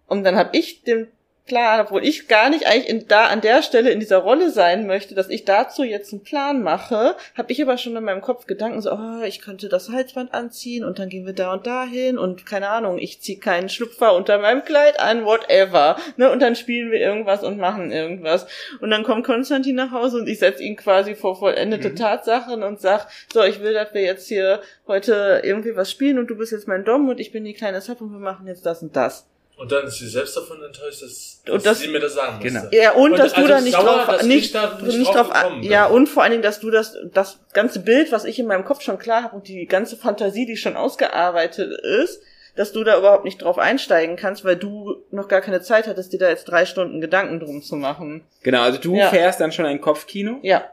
Und 0.06 0.24
dann 0.24 0.36
habe 0.36 0.56
ich 0.56 0.82
den 0.82 1.08
Plan, 1.46 1.80
obwohl 1.80 2.04
ich 2.04 2.26
gar 2.28 2.48
nicht 2.48 2.66
eigentlich 2.66 2.88
in, 2.88 3.06
da 3.06 3.26
an 3.26 3.40
der 3.40 3.62
Stelle 3.62 3.90
in 3.90 4.00
dieser 4.00 4.18
Rolle 4.18 4.50
sein 4.50 4.86
möchte, 4.86 5.14
dass 5.14 5.28
ich 5.28 5.44
dazu 5.44 5.82
jetzt 5.84 6.12
einen 6.12 6.22
Plan 6.22 6.62
mache, 6.62 7.16
habe 7.36 7.52
ich 7.52 7.62
aber 7.62 7.76
schon 7.76 7.94
in 7.96 8.04
meinem 8.04 8.22
Kopf 8.22 8.46
Gedanken 8.46 8.80
so, 8.80 8.92
oh, 8.92 9.22
ich 9.26 9.40
könnte 9.40 9.68
das 9.68 9.90
Halsband 9.90 10.32
anziehen 10.32 10.84
und 10.84 10.98
dann 10.98 11.08
gehen 11.08 11.26
wir 11.26 11.34
da 11.34 11.52
und 11.52 11.66
da 11.66 11.84
hin 11.84 12.18
und 12.18 12.46
keine 12.46 12.68
Ahnung, 12.70 12.98
ich 12.98 13.20
ziehe 13.20 13.38
keinen 13.38 13.68
Schlüpfer 13.68 14.14
unter 14.14 14.38
meinem 14.38 14.64
Kleid 14.64 14.98
an, 14.98 15.24
whatever. 15.24 15.96
Ne? 16.16 16.30
Und 16.30 16.40
dann 16.40 16.56
spielen 16.56 16.90
wir 16.90 17.00
irgendwas 17.00 17.42
und 17.42 17.58
machen 17.58 17.92
irgendwas. 17.92 18.46
Und 18.80 18.90
dann 18.90 19.04
kommt 19.04 19.24
Konstantin 19.26 19.76
nach 19.76 19.90
Hause 19.90 20.18
und 20.18 20.28
ich 20.28 20.38
setze 20.38 20.62
ihn 20.62 20.76
quasi 20.76 21.14
vor 21.14 21.38
vollendete 21.38 21.90
Mhm. 21.90 21.96
Tatsachen 21.96 22.62
und 22.62 22.80
sag, 22.80 23.06
so, 23.32 23.42
ich 23.42 23.60
will, 23.60 23.74
dass 23.74 23.92
wir 23.92 24.02
jetzt 24.02 24.28
hier 24.28 24.60
heute 24.86 25.42
irgendwie 25.44 25.76
was 25.76 25.90
spielen 25.90 26.18
und 26.18 26.28
du 26.28 26.36
bist 26.36 26.52
jetzt 26.52 26.68
mein 26.68 26.84
Dom 26.84 27.08
und 27.08 27.20
ich 27.20 27.32
bin 27.32 27.44
die 27.44 27.54
kleine 27.54 27.80
Sub 27.80 28.00
und 28.00 28.12
wir 28.12 28.18
machen 28.18 28.46
jetzt 28.46 28.64
das 28.64 28.82
und 28.82 28.96
das. 28.96 29.26
Und 29.56 29.70
dann 29.70 29.86
ist 29.86 29.98
sie 29.98 30.08
selbst 30.08 30.36
davon 30.36 30.60
enttäuscht, 30.62 31.02
dass, 31.02 31.40
dass 31.44 31.54
Und 31.54 31.64
das- 31.66 31.78
sie 31.78 31.88
mir 31.88 32.00
das 32.00 32.14
sagen 32.14 32.40
Genau. 32.42 32.60
musste. 32.62 32.76
Ja, 32.76 32.92
und, 32.92 33.12
Und 33.12 33.18
dass 33.18 33.32
du 33.34 33.42
also 33.42 33.48
da 33.52 33.60
nicht 33.60 33.72
sauer, 33.72 34.04
drauf, 34.04 34.22
nicht, 34.24 34.54
da 34.54 34.78
nicht 34.82 34.98
nicht 34.98 35.14
drauf 35.14 35.30
drauf, 35.30 35.52
ja, 35.60 35.86
und 35.86 36.08
vor 36.08 36.22
allen 36.24 36.32
Dingen, 36.32 36.42
dass 36.42 36.58
du 36.58 36.70
das, 36.72 36.96
das 37.12 37.38
ganze 37.52 37.78
Bild, 37.80 38.10
was 38.10 38.24
ich 38.24 38.38
in 38.40 38.46
meinem 38.48 38.64
Kopf 38.64 38.80
schon 38.82 38.98
klar 38.98 39.22
habe 39.22 39.36
und 39.36 39.46
die 39.46 39.66
ganze 39.66 39.96
Fantasie, 39.96 40.44
die 40.44 40.56
schon 40.56 40.76
ausgearbeitet 40.76 41.70
ist, 42.02 42.20
dass 42.56 42.72
du 42.72 42.82
da 42.84 42.98
überhaupt 42.98 43.24
nicht 43.24 43.42
drauf 43.42 43.58
einsteigen 43.58 44.16
kannst, 44.16 44.44
weil 44.44 44.56
du 44.56 44.96
noch 45.12 45.28
gar 45.28 45.40
keine 45.40 45.60
Zeit 45.60 45.86
hattest, 45.86 46.12
dir 46.12 46.18
da 46.18 46.28
jetzt 46.28 46.44
drei 46.46 46.66
Stunden 46.66 47.00
Gedanken 47.00 47.38
drum 47.40 47.62
zu 47.62 47.76
machen. 47.76 48.24
Genau, 48.42 48.62
also 48.62 48.78
du 48.78 48.96
Ja. 48.96 49.08
fährst 49.10 49.40
dann 49.40 49.52
schon 49.52 49.66
ein 49.66 49.80
Kopfkino 49.80 50.38
Ja. 50.42 50.64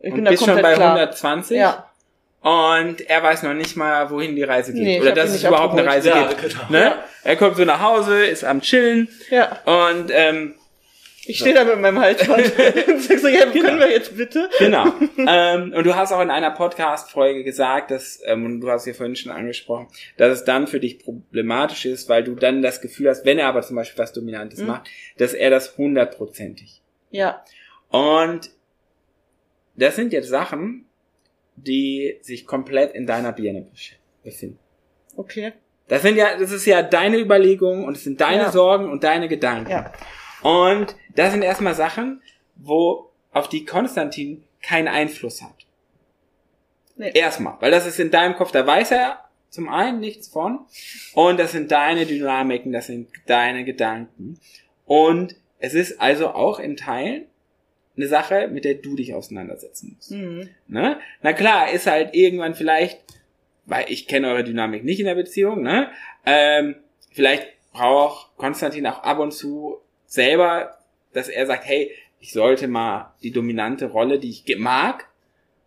Ich 0.00 0.10
und 0.10 0.16
bin 0.16 0.24
da 0.24 0.30
bist 0.32 0.44
schon 0.44 0.54
bei 0.60 0.74
klar. 0.74 0.94
120 0.94 1.56
Ja. 1.58 1.86
Und 2.42 3.00
er 3.08 3.22
weiß 3.22 3.42
noch 3.44 3.54
nicht 3.54 3.76
mal, 3.76 4.10
wohin 4.10 4.34
die 4.36 4.42
Reise 4.42 4.72
geht. 4.72 4.82
Nee, 4.82 5.00
Oder 5.00 5.12
dass 5.12 5.30
es 5.30 5.42
überhaupt 5.44 5.72
eine 5.78 5.82
abgeholt. 5.88 5.88
Reise 5.96 6.08
Ja, 6.10 6.28
gibt. 6.28 6.42
genau. 6.42 6.64
Ne? 6.70 6.80
Ja. 6.80 7.04
Er 7.24 7.36
kommt 7.36 7.56
so 7.56 7.64
nach 7.64 7.80
Hause, 7.80 8.24
ist 8.26 8.44
am 8.44 8.60
Chillen 8.60 9.08
Ja. 9.30 9.60
und 9.64 10.10
ähm, 10.12 10.54
Ich 11.24 11.38
stehe 11.38 11.54
da 11.54 11.64
mit 11.64 11.78
meinem 11.78 12.00
Halsband 12.00 12.42
und 12.88 13.00
sag 13.00 13.18
so, 13.20 13.28
ja, 13.28 13.44
Genau. 13.44 13.64
können 13.64 13.78
wir 13.78 13.90
jetzt 13.92 14.16
bitte? 14.16 14.50
Genau. 14.58 14.86
ähm, 15.18 15.72
und 15.72 15.84
du 15.86 15.94
hast 15.94 16.10
auch 16.12 16.20
in 16.20 16.30
einer 16.30 16.50
Podcast-Folge 16.50 17.44
gesagt, 17.44 17.92
dass, 17.92 18.20
ähm, 18.26 18.44
und 18.44 18.60
du 18.60 18.68
hast 18.70 18.86
ja 18.86 18.92
vorhin 18.92 19.14
schon 19.14 19.30
angesprochen, 19.30 19.86
dass 20.16 20.32
es 20.32 20.44
dann 20.44 20.66
für 20.66 20.80
dich 20.80 20.98
problematisch 20.98 21.84
ist, 21.86 22.08
weil 22.08 22.24
du 22.24 22.34
dann 22.34 22.60
das 22.60 22.80
Gefühl 22.80 23.08
hast, 23.08 23.24
wenn 23.24 23.38
er 23.38 23.46
aber 23.46 23.62
zum 23.62 23.76
Beispiel 23.76 24.02
was 24.02 24.12
Dominantes 24.12 24.58
Mhm. 24.58 24.66
macht, 24.66 24.90
dass 25.18 25.32
er 25.32 25.50
das 25.50 25.78
hundertprozentig. 25.78 26.82
Ja. 27.12 27.44
Und 27.90 28.50
das 29.76 29.94
sind 29.94 30.12
jetzt 30.12 30.28
Sachen, 30.28 30.81
die 31.66 32.18
sich 32.22 32.46
komplett 32.46 32.94
in 32.94 33.06
deiner 33.06 33.32
Birne 33.32 33.66
befinden. 34.22 34.58
Okay. 35.16 35.52
Das 35.88 36.02
sind 36.02 36.16
ja, 36.16 36.38
das 36.38 36.52
ist 36.52 36.66
ja 36.66 36.82
deine 36.82 37.18
Überlegungen 37.18 37.84
und 37.84 37.96
es 37.96 38.04
sind 38.04 38.20
deine 38.20 38.44
Ja. 38.44 38.52
Sorgen 38.52 38.90
und 38.90 39.04
deine 39.04 39.28
Gedanken. 39.28 39.70
Ja. 39.70 39.92
Und 40.42 40.96
das 41.14 41.32
sind 41.32 41.42
erstmal 41.42 41.74
Sachen, 41.74 42.22
wo 42.56 43.10
auf 43.32 43.48
die 43.48 43.64
Konstantin 43.64 44.44
keinen 44.62 44.88
Einfluss 44.88 45.42
hat. 45.42 45.54
Nee. 46.96 47.12
Erstmal, 47.14 47.56
weil 47.60 47.70
das 47.70 47.86
ist 47.86 47.98
in 47.98 48.10
deinem 48.10 48.36
Kopf, 48.36 48.52
da 48.52 48.66
weiß 48.66 48.92
er 48.92 49.24
zum 49.48 49.68
einen 49.68 50.00
nichts 50.00 50.28
von 50.28 50.60
und 51.14 51.38
das 51.38 51.52
sind 51.52 51.70
deine 51.72 52.06
Dynamiken, 52.06 52.72
das 52.72 52.86
sind 52.86 53.08
deine 53.26 53.64
Gedanken 53.64 54.38
und 54.84 55.36
es 55.58 55.74
ist 55.74 56.00
also 56.00 56.30
auch 56.30 56.58
in 56.58 56.76
Teilen 56.76 57.26
eine 58.02 58.08
Sache, 58.08 58.48
mit 58.48 58.64
der 58.64 58.74
du 58.74 58.96
dich 58.96 59.14
auseinandersetzen 59.14 59.94
musst. 59.94 60.10
Mhm. 60.10 60.48
Ne? 60.66 60.98
Na 61.22 61.32
klar, 61.32 61.70
ist 61.70 61.86
halt 61.86 62.14
irgendwann 62.14 62.54
vielleicht, 62.54 63.00
weil 63.64 63.86
ich 63.88 64.08
kenne 64.08 64.28
eure 64.28 64.44
Dynamik 64.44 64.84
nicht 64.84 65.00
in 65.00 65.06
der 65.06 65.14
Beziehung, 65.14 65.62
ne? 65.62 65.90
Ähm, 66.26 66.76
vielleicht 67.12 67.46
braucht 67.72 68.36
Konstantin 68.36 68.86
auch 68.86 69.02
ab 69.02 69.18
und 69.18 69.32
zu 69.32 69.78
selber, 70.06 70.78
dass 71.12 71.28
er 71.28 71.46
sagt, 71.46 71.66
hey, 71.66 71.92
ich 72.20 72.32
sollte 72.32 72.68
mal 72.68 73.14
die 73.22 73.30
dominante 73.30 73.86
Rolle, 73.86 74.18
die 74.18 74.30
ich 74.30 74.58
mag, 74.58 75.08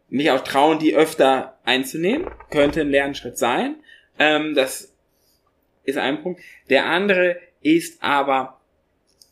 mich 0.10 0.32
auch 0.32 0.44
trauen, 0.44 0.80
die 0.80 0.96
öfter 0.96 1.58
einzunehmen. 1.64 2.30
Könnte 2.50 2.82
ein 2.82 2.90
Lernschritt 2.90 3.38
sein. 3.38 3.78
Ähm, 4.20 4.54
das 4.56 4.94
ist 5.84 5.98
ein 5.98 6.22
Punkt. 6.22 6.42
Der 6.70 6.86
andere 6.86 7.38
ist 7.62 8.02
aber 8.04 8.62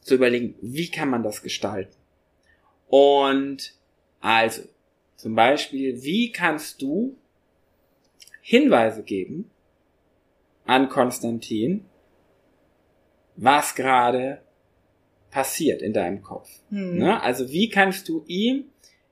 zu 0.01 0.15
überlegen, 0.15 0.55
wie 0.61 0.89
kann 0.89 1.09
man 1.09 1.23
das 1.23 1.41
gestalten? 1.41 1.95
Und 2.93 3.73
also, 4.19 4.61
zum 5.15 5.33
Beispiel, 5.33 6.03
wie 6.03 6.31
kannst 6.31 6.79
du 6.83 7.17
Hinweise 8.39 9.01
geben 9.01 9.49
an 10.65 10.89
Konstantin, 10.89 11.85
was 13.35 13.73
gerade 13.73 14.43
passiert 15.31 15.81
in 15.81 15.91
deinem 15.91 16.21
Kopf? 16.21 16.47
Mhm. 16.69 16.99
Ne? 16.99 17.19
Also 17.23 17.49
wie 17.49 17.67
kannst 17.67 18.09
du 18.09 18.25
ihm 18.27 18.65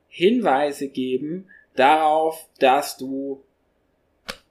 Hinweise 0.09 0.87
geben 0.87 1.47
darauf, 1.75 2.47
dass 2.59 2.97
du, 2.97 3.43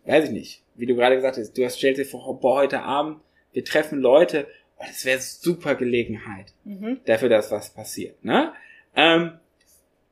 weiß 0.07 0.25
ich 0.25 0.33
nicht, 0.33 0.65
wie 0.75 0.87
du 0.87 0.97
gerade 0.97 1.15
gesagt 1.15 1.37
hast, 1.37 1.57
du 1.57 1.65
hast 1.65 1.77
stellst 1.77 2.01
dir 2.01 2.05
vor, 2.05 2.41
boah, 2.41 2.63
heute 2.63 2.83
Abend, 2.83 3.21
wir 3.53 3.65
treffen 3.65 4.01
Leute, 4.01 4.49
oh, 4.77 4.85
das 4.89 5.05
wäre 5.05 5.21
super 5.21 5.77
Gelegenheit 5.77 6.53
Mhm. 6.65 6.99
dafür, 7.05 7.29
dass 7.29 7.53
was 7.53 7.71
passiert. 7.73 8.25
Ne? 8.25 8.53
Ähm, 8.97 9.39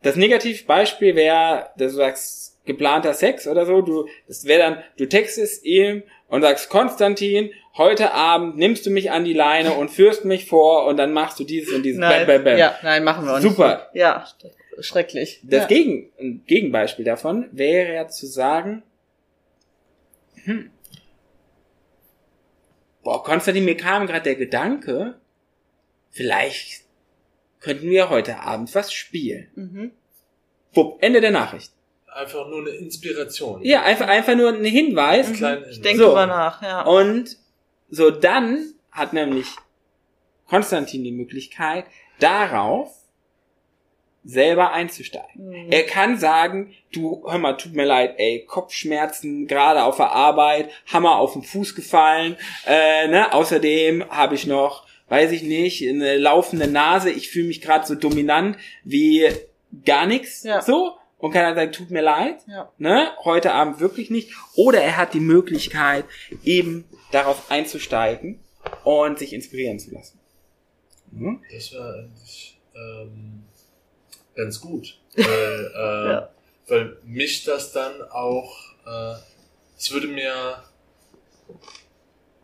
das 0.02 0.16
Negativbeispiel 0.16 1.16
wäre, 1.16 1.70
dass 1.76 1.92
du 1.92 1.98
sagst, 1.98 2.58
geplanter 2.64 3.14
Sex 3.14 3.48
oder 3.48 3.66
so, 3.66 3.80
du, 3.82 4.08
das 4.28 4.44
wäre 4.44 4.60
dann, 4.60 4.82
du 4.96 5.06
textest 5.06 5.64
ihm 5.64 6.02
und 6.28 6.42
sagst, 6.42 6.68
Konstantin, 6.68 7.50
heute 7.76 8.12
Abend 8.12 8.56
nimmst 8.56 8.86
du 8.86 8.90
mich 8.90 9.10
an 9.10 9.24
die 9.24 9.32
Leine 9.32 9.72
und 9.72 9.90
führst 9.90 10.24
mich 10.24 10.46
vor 10.46 10.86
und 10.86 10.98
dann 10.98 11.12
machst 11.12 11.40
du 11.40 11.44
dieses 11.44 11.72
und 11.74 11.82
dieses. 11.82 11.98
Nein. 11.98 12.26
Bam, 12.26 12.36
bam, 12.36 12.44
bam. 12.44 12.58
Ja, 12.58 12.78
nein, 12.82 13.02
machen 13.02 13.24
wir 13.24 13.34
nicht. 13.34 13.42
Super. 13.42 13.88
Ja, 13.94 14.26
schrecklich. 14.78 15.40
Das 15.42 15.62
ja. 15.62 15.66
Gegen, 15.66 16.12
ein 16.20 16.44
Gegenbeispiel 16.46 17.04
davon 17.04 17.48
wäre 17.52 17.94
ja 17.94 18.08
zu 18.08 18.26
sagen, 18.26 18.82
hm, 20.44 20.70
boah, 23.02 23.24
Konstantin, 23.24 23.64
mir 23.64 23.76
kam 23.76 24.06
gerade 24.06 24.24
der 24.24 24.36
Gedanke, 24.36 25.14
vielleicht 26.10 26.84
könnten 27.60 27.90
wir 27.90 28.08
heute 28.10 28.40
Abend 28.40 28.74
was 28.74 28.92
spielen. 28.92 29.48
Mhm. 29.54 29.90
Wupp, 30.72 30.98
Ende 31.02 31.20
der 31.20 31.30
Nachricht. 31.30 31.72
Einfach 32.12 32.48
nur 32.48 32.60
eine 32.60 32.70
Inspiration. 32.70 33.62
Ja, 33.62 33.82
einfach, 33.82 34.08
einfach 34.08 34.34
nur 34.34 34.50
ein 34.52 34.64
Hinweis. 34.64 35.28
Ein 35.28 35.34
kleiner 35.34 35.60
Ich 35.60 35.76
Hinweis. 35.76 35.80
denke 35.82 35.98
So. 36.02 36.06
drüber 36.08 36.26
nach, 36.26 36.62
ja. 36.62 36.82
Und 36.82 37.36
so 37.90 38.10
dann 38.10 38.74
hat 38.90 39.12
nämlich 39.12 39.46
Konstantin 40.46 41.04
die 41.04 41.12
Möglichkeit, 41.12 41.84
darauf 42.18 42.90
selber 44.24 44.72
einzusteigen. 44.72 45.48
Mhm. 45.48 45.70
Er 45.72 45.84
kann 45.84 46.18
sagen, 46.18 46.74
du, 46.92 47.24
hör 47.26 47.38
mal, 47.38 47.54
tut 47.56 47.72
mir 47.74 47.84
leid, 47.84 48.14
ey, 48.18 48.44
Kopfschmerzen, 48.46 49.46
gerade 49.46 49.84
auf 49.84 49.96
der 49.96 50.12
Arbeit, 50.12 50.70
Hammer 50.92 51.16
auf 51.16 51.32
den 51.34 51.42
Fuß 51.42 51.74
gefallen, 51.74 52.36
äh, 52.66 53.08
ne, 53.08 53.32
außerdem 53.32 54.04
habe 54.10 54.34
ich 54.34 54.46
noch, 54.46 54.86
weiß 55.08 55.32
ich 55.32 55.42
nicht, 55.42 55.82
eine 55.86 56.16
laufende 56.16 56.66
Nase, 56.68 57.10
ich 57.10 57.30
fühle 57.30 57.48
mich 57.48 57.60
gerade 57.60 57.86
so 57.86 57.94
dominant 57.94 58.56
wie 58.84 59.26
gar 59.84 60.06
nichts 60.06 60.42
Ja. 60.44 60.60
so 60.62 60.92
und 61.18 61.32
kann 61.32 61.42
dann 61.42 61.54
sagen, 61.54 61.72
tut 61.72 61.90
mir 61.90 62.02
leid, 62.02 62.36
Ja. 62.46 62.70
ne, 62.78 63.10
heute 63.24 63.52
Abend 63.52 63.80
wirklich 63.80 64.10
nicht. 64.10 64.32
Oder 64.54 64.80
er 64.82 64.96
hat 64.96 65.14
die 65.14 65.20
Möglichkeit, 65.20 66.04
eben 66.44 66.84
darauf 67.12 67.50
einzusteigen 67.50 68.38
und 68.84 69.18
sich 69.18 69.32
inspirieren 69.32 69.78
zu 69.78 69.90
lassen. 69.92 70.18
Mhm. 71.10 71.42
Das 71.52 71.72
wäre 71.72 71.94
eigentlich 71.94 72.58
ähm, 72.74 73.44
ganz 74.36 74.60
gut. 74.60 75.00
Weil, 75.16 75.24
äh, 75.74 76.08
Ja. 76.10 76.30
weil 76.68 76.96
mich 77.04 77.44
das 77.44 77.72
dann 77.72 78.02
auch, 78.10 78.54
äh, 78.86 79.14
es 79.76 79.90
würde 79.90 80.06
mir 80.06 80.62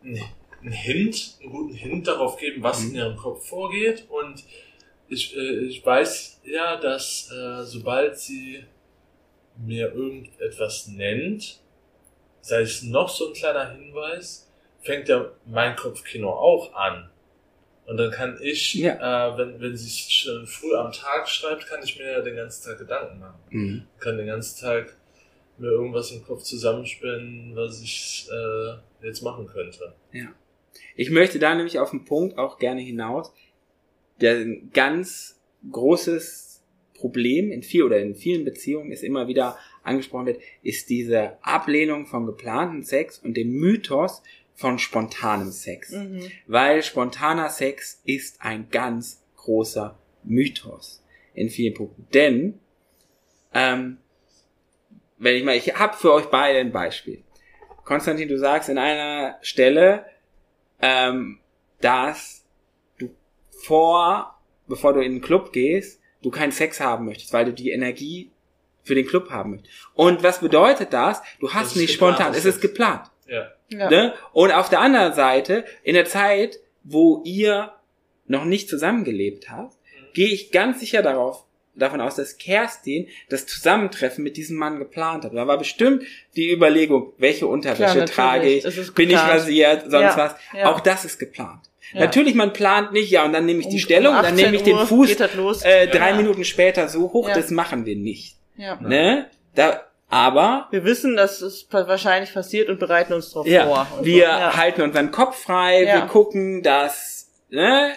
einen 0.03 0.21
einen 0.65 0.73
Hint, 0.73 1.37
einen 1.41 1.51
guten 1.53 1.75
Hint 1.75 2.07
darauf 2.09 2.37
geben, 2.39 2.63
was 2.63 2.83
Mhm. 2.83 2.89
in 2.91 2.95
ihrem 2.97 3.17
Kopf 3.17 3.47
vorgeht. 3.49 4.07
Und 4.09 4.43
ich, 5.09 5.37
äh, 5.37 5.59
ich 5.67 5.85
weiß 5.85 6.41
ja, 6.45 6.77
dass 6.77 7.31
äh, 7.31 7.63
sobald 7.63 8.19
sie 8.19 8.65
mir 9.57 9.93
irgendetwas 9.93 10.89
nennt, 10.89 11.61
sei 12.41 12.63
es 12.63 12.83
noch 12.83 13.09
so 13.09 13.29
ein 13.29 13.35
kleiner 13.35 13.71
Hinweis, 13.71 14.51
fängt 14.81 15.09
ja 15.09 15.31
mein 15.47 15.77
Kopfkino 15.77 16.31
auch 16.31 16.75
an. 16.75 17.09
Und 17.87 17.99
dann 17.99 18.11
kann 18.11 18.39
ich, 18.43 18.75
Ja. 18.75 19.33
äh, 19.35 19.39
wenn, 19.39 19.61
wenn 19.61 19.77
sie 19.77 19.87
es 19.89 20.11
schon 20.11 20.47
früh 20.47 20.75
am 20.75 20.91
Tag 20.91 21.29
schreibt, 21.29 21.67
kann 21.67 21.83
ich 21.85 21.99
mir 21.99 22.11
ja 22.13 22.21
den 22.23 22.37
ganzen 22.37 22.65
Tag 22.71 22.79
Gedanken 22.79 23.19
machen. 23.21 23.39
Mhm. 23.51 23.87
Kann 23.99 24.17
den 24.17 24.27
ganzen 24.27 24.61
Tag 24.61 24.97
mir 25.59 25.69
irgendwas 25.69 26.11
im 26.11 26.25
Kopf 26.25 26.43
zusammenspinnen, 26.43 27.55
was 27.55 27.81
ich 27.83 28.27
äh, 28.33 29.07
jetzt 29.07 29.21
machen 29.23 29.47
könnte. 29.47 29.93
Ich 30.97 31.11
möchte 31.11 31.39
da 31.39 31.55
nämlich 31.55 31.79
auf 31.79 31.91
den 31.91 32.05
Punkt 32.05 32.39
auch 32.39 32.59
gerne 32.59 32.81
hinaus, 32.81 33.33
der 34.21 34.37
ein 34.37 34.71
ganz 34.73 35.41
großes 35.71 36.63
Problem 36.95 37.51
in 37.51 37.63
viel 37.63 37.83
oder 37.83 37.99
in 37.99 38.15
vielen 38.15 38.45
Beziehungen 38.45 38.93
ist 38.93 39.03
immer 39.03 39.29
wieder 39.29 39.59
angesprochen 39.83 40.27
wird, 40.27 40.41
ist 40.63 40.89
diese 40.89 41.37
Ablehnung 41.43 42.07
von 42.07 42.27
geplanten 42.27 42.83
Sex 42.83 43.19
und 43.19 43.37
dem 43.37 43.51
Mythos 43.53 44.23
von 44.55 44.79
spontanem 44.79 45.51
Sex. 45.51 45.91
Mhm. 45.91 46.31
Weil 46.47 46.83
spontaner 46.83 47.51
Sex 47.51 48.01
ist 48.05 48.41
ein 48.41 48.69
ganz 48.71 49.23
großer 49.37 49.99
Mythos 50.23 51.05
in 51.35 51.51
vielen 51.51 51.75
Punkten. 51.75 52.07
Denn, 52.15 52.59
ähm, 53.53 53.99
wenn 55.19 55.37
ich 55.37 55.45
mal, 55.45 55.57
ich 55.57 55.75
habe 55.75 55.97
für 55.97 56.13
euch 56.13 56.27
beide 56.27 56.59
ein 56.59 56.73
Beispiel. 56.73 57.23
Konstantin, 57.85 58.29
du 58.29 58.39
sagst 58.39 58.69
in 58.69 58.79
einer 58.79 59.39
Stelle, 59.43 60.07
ähm, 60.85 61.39
dass 61.81 62.45
du 62.99 63.09
vor, 63.65 64.39
bevor 64.67 64.93
du 64.93 65.01
in 65.01 65.13
den 65.13 65.21
Club 65.23 65.53
gehst, 65.53 66.01
du 66.23 66.31
keinen 66.31 66.53
Sex 66.53 66.79
haben 66.79 67.07
möchtest, 67.07 67.33
weil 67.33 67.47
du 67.47 67.55
die 67.55 67.71
Energie 67.71 68.31
für 68.83 68.95
den 68.95 69.07
Club 69.07 69.31
haben 69.31 69.53
möchtest. 69.53 69.73
Und 69.95 70.23
was 70.23 70.41
bedeutet 70.41 70.93
das? 70.93 71.23
Du 71.41 71.47
Das 71.47 71.55
hast 71.55 71.67
ist 71.73 71.77
nicht 71.77 71.93
geplanter 71.93 72.25
spontan, 72.25 72.39
es 72.39 72.45
ist 72.45 72.61
geplant. 72.61 73.11
Ja. 73.27 73.51
Ja. 73.71 73.89
Ne? 73.89 74.15
Und 74.35 74.53
auf 74.53 74.69
der 74.69 74.81
anderen 74.81 75.15
Seite, 75.15 75.65
in 75.83 75.95
der 75.95 76.05
Zeit, 76.05 76.61
wo 76.83 77.23
ihr 77.25 77.73
noch 78.27 78.45
nicht 78.45 78.69
zusammengelebt 78.69 79.51
habt, 79.51 79.75
gehe 80.13 80.29
ich 80.29 80.53
ganz 80.53 80.81
sicher 80.81 81.03
darauf, 81.03 81.47
davon 81.77 82.01
aus, 82.01 82.17
dass 82.17 82.37
Kerstin 82.39 83.09
das 83.29 83.47
Zusammentreffen 83.47 84.23
mit 84.23 84.37
diesem 84.37 84.57
Mann 84.57 84.79
geplant 84.79 85.25
hat. 85.25 85.35
Da 85.35 85.47
war 85.47 85.59
bestimmt 85.59 86.05
die 86.37 86.53
Überlegung, 86.53 87.13
welche 87.19 87.47
Unterwäsche 87.47 87.95
Klar, 88.05 88.07
trage 88.07 88.49
ich, 88.49 88.95
bin 88.95 89.11
ich 89.11 89.17
rasiert, 89.19 89.83
sonst 89.83 89.93
Ja, 90.03 90.17
was. 90.17 90.35
ja. 90.57 90.73
Auch 90.73 90.81
das 90.81 91.05
ist 91.05 91.19
geplant. 91.19 91.61
Ja. 91.93 92.01
Natürlich, 92.01 92.35
man 92.35 92.53
plant 92.53 92.93
nicht, 92.93 93.11
ja, 93.11 93.25
und 93.25 93.33
dann 93.33 93.45
nehme 93.45 93.61
ich 93.61 93.69
die 93.69 93.75
Um- 93.75 93.81
Stellung, 93.81 94.13
um 94.13 94.19
und 94.19 94.25
dann 94.25 94.35
nehme 94.35 94.55
ich 94.57 94.63
18 94.63 94.65
den 94.73 94.81
Uhr 94.81 94.87
Fuß 94.87 95.63
äh, 95.65 95.85
Ja. 95.87 95.91
drei 95.91 96.15
Minuten 96.15 96.45
später 96.45 96.89
so 96.89 97.13
hoch, 97.13 97.29
Ja. 97.29 97.35
das 97.35 97.51
machen 97.51 97.85
wir 97.87 97.97
nicht. 97.97 98.37
Ja. 98.57 98.77
Ne? 98.81 99.29
Da, 99.55 99.83
aber 100.09 100.69
Wir 100.71 100.85
wissen, 100.85 101.17
dass 101.17 101.41
es 101.43 101.67
wahrscheinlich 101.71 102.33
passiert 102.33 102.69
und 102.69 102.79
bereiten 102.81 103.13
uns 103.13 103.31
darauf 103.33 103.47
Ja, 103.47 103.67
vor. 103.67 103.87
Und 103.99 104.05
wir 104.07 104.25
so. 104.27 104.31
ja. 104.31 104.57
halten 104.57 104.83
unseren 104.83 105.11
Kopf 105.11 105.43
frei, 105.43 105.83
Ja. 105.85 105.95
wir 105.95 106.07
gucken, 106.07 106.63
dass, 106.63 107.31
ne, 107.51 107.93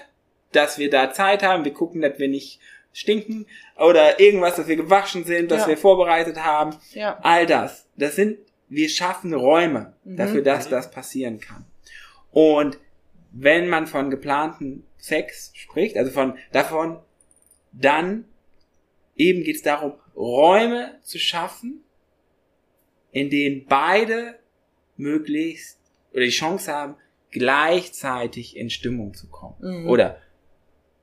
dass 0.52 0.78
wir 0.78 0.90
da 0.90 1.14
Zeit 1.14 1.44
haben, 1.44 1.64
wir 1.64 1.74
gucken, 1.74 2.02
dass 2.02 2.18
wir 2.20 2.28
nicht 2.28 2.60
stinken 2.98 3.46
oder 3.78 4.20
irgendwas, 4.20 4.56
dass 4.56 4.68
wir 4.68 4.76
gewaschen 4.76 5.24
sind, 5.24 5.52
dass 5.52 5.62
Ja. 5.64 5.68
wir 5.68 5.78
vorbereitet 5.78 6.38
haben. 6.44 6.76
Ja. 6.94 7.20
All 7.22 7.46
das, 7.46 7.88
das 7.96 8.16
sind, 8.16 8.40
wir 8.70 8.90
schaffen 8.90 9.34
Räume 9.34 9.94
Mhm. 10.04 10.16
dafür, 10.18 10.42
dass 10.42 10.68
das 10.68 10.90
passieren 10.90 11.40
kann. 11.40 11.66
Und 12.32 12.80
wenn 13.32 13.68
man 13.70 13.86
von 13.88 14.10
geplanten 14.10 14.84
Sex 14.98 15.52
spricht, 15.54 15.96
also 15.96 16.12
von 16.12 16.38
davon, 16.52 17.00
dann 17.72 18.26
eben 19.16 19.44
geht 19.44 19.58
es 19.58 19.62
darum, 19.62 19.94
Räume 20.16 20.98
zu 21.04 21.20
schaffen, 21.20 21.84
in 23.12 23.30
denen 23.30 23.66
beide 23.68 24.40
möglichst 24.96 25.80
oder 26.14 26.24
die 26.24 26.30
Chance 26.32 26.74
haben, 26.74 26.96
gleichzeitig 27.30 28.58
in 28.58 28.70
Stimmung 28.70 29.14
zu 29.14 29.28
kommen. 29.30 29.56
Mhm. 29.84 29.88
Oder 29.90 30.20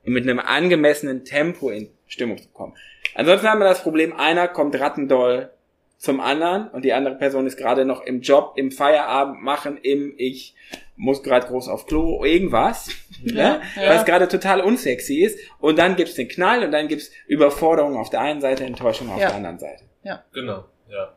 mit 0.05 0.25
einem 0.25 0.39
angemessenen 0.39 1.25
Tempo 1.25 1.71
in 1.71 1.89
Stimmung 2.07 2.39
zu 2.39 2.49
kommen. 2.49 2.75
Ansonsten 3.15 3.49
haben 3.49 3.61
wir 3.61 3.65
das 3.69 3.83
Problem, 3.83 4.13
einer 4.13 4.49
kommt 4.49 4.79
rattendoll 4.79 5.51
zum 5.97 6.21
anderen 6.21 6.69
und 6.69 6.85
die 6.85 6.93
andere 6.93 7.15
Person 7.15 7.47
ist 7.47 7.57
gerade 7.57 7.85
noch 7.85 8.03
im 8.05 8.21
Job, 8.21 8.55
im 8.57 8.71
Feierabend 8.71 9.43
machen, 9.43 9.79
im 9.83 10.13
ich 10.19 10.55
muss 10.97 11.23
gerade 11.23 11.47
groß 11.47 11.69
auf 11.69 11.87
Klo, 11.87 12.25
irgendwas, 12.25 12.89
Ja, 13.23 13.33
ne? 13.59 13.61
ja. 13.77 13.89
was 13.95 14.05
gerade 14.05 14.29
total 14.29 14.61
unsexy 14.61 15.23
ist. 15.23 15.39
Und 15.61 15.79
dann 15.79 15.97
gibt's 15.97 16.15
den 16.15 16.29
Knall 16.29 16.63
und 16.65 16.73
dann 16.73 16.89
gibt's 16.89 17.11
Überforderung 17.27 17.97
auf 17.97 18.11
der 18.11 18.21
einen 18.21 18.41
Seite, 18.41 18.65
Enttäuschung 18.65 19.09
auf 19.11 19.21
Ja. 19.21 19.29
der 19.29 19.37
anderen 19.37 19.59
Seite. 19.59 19.85
Genau, 20.33 20.65
ja. 20.91 21.15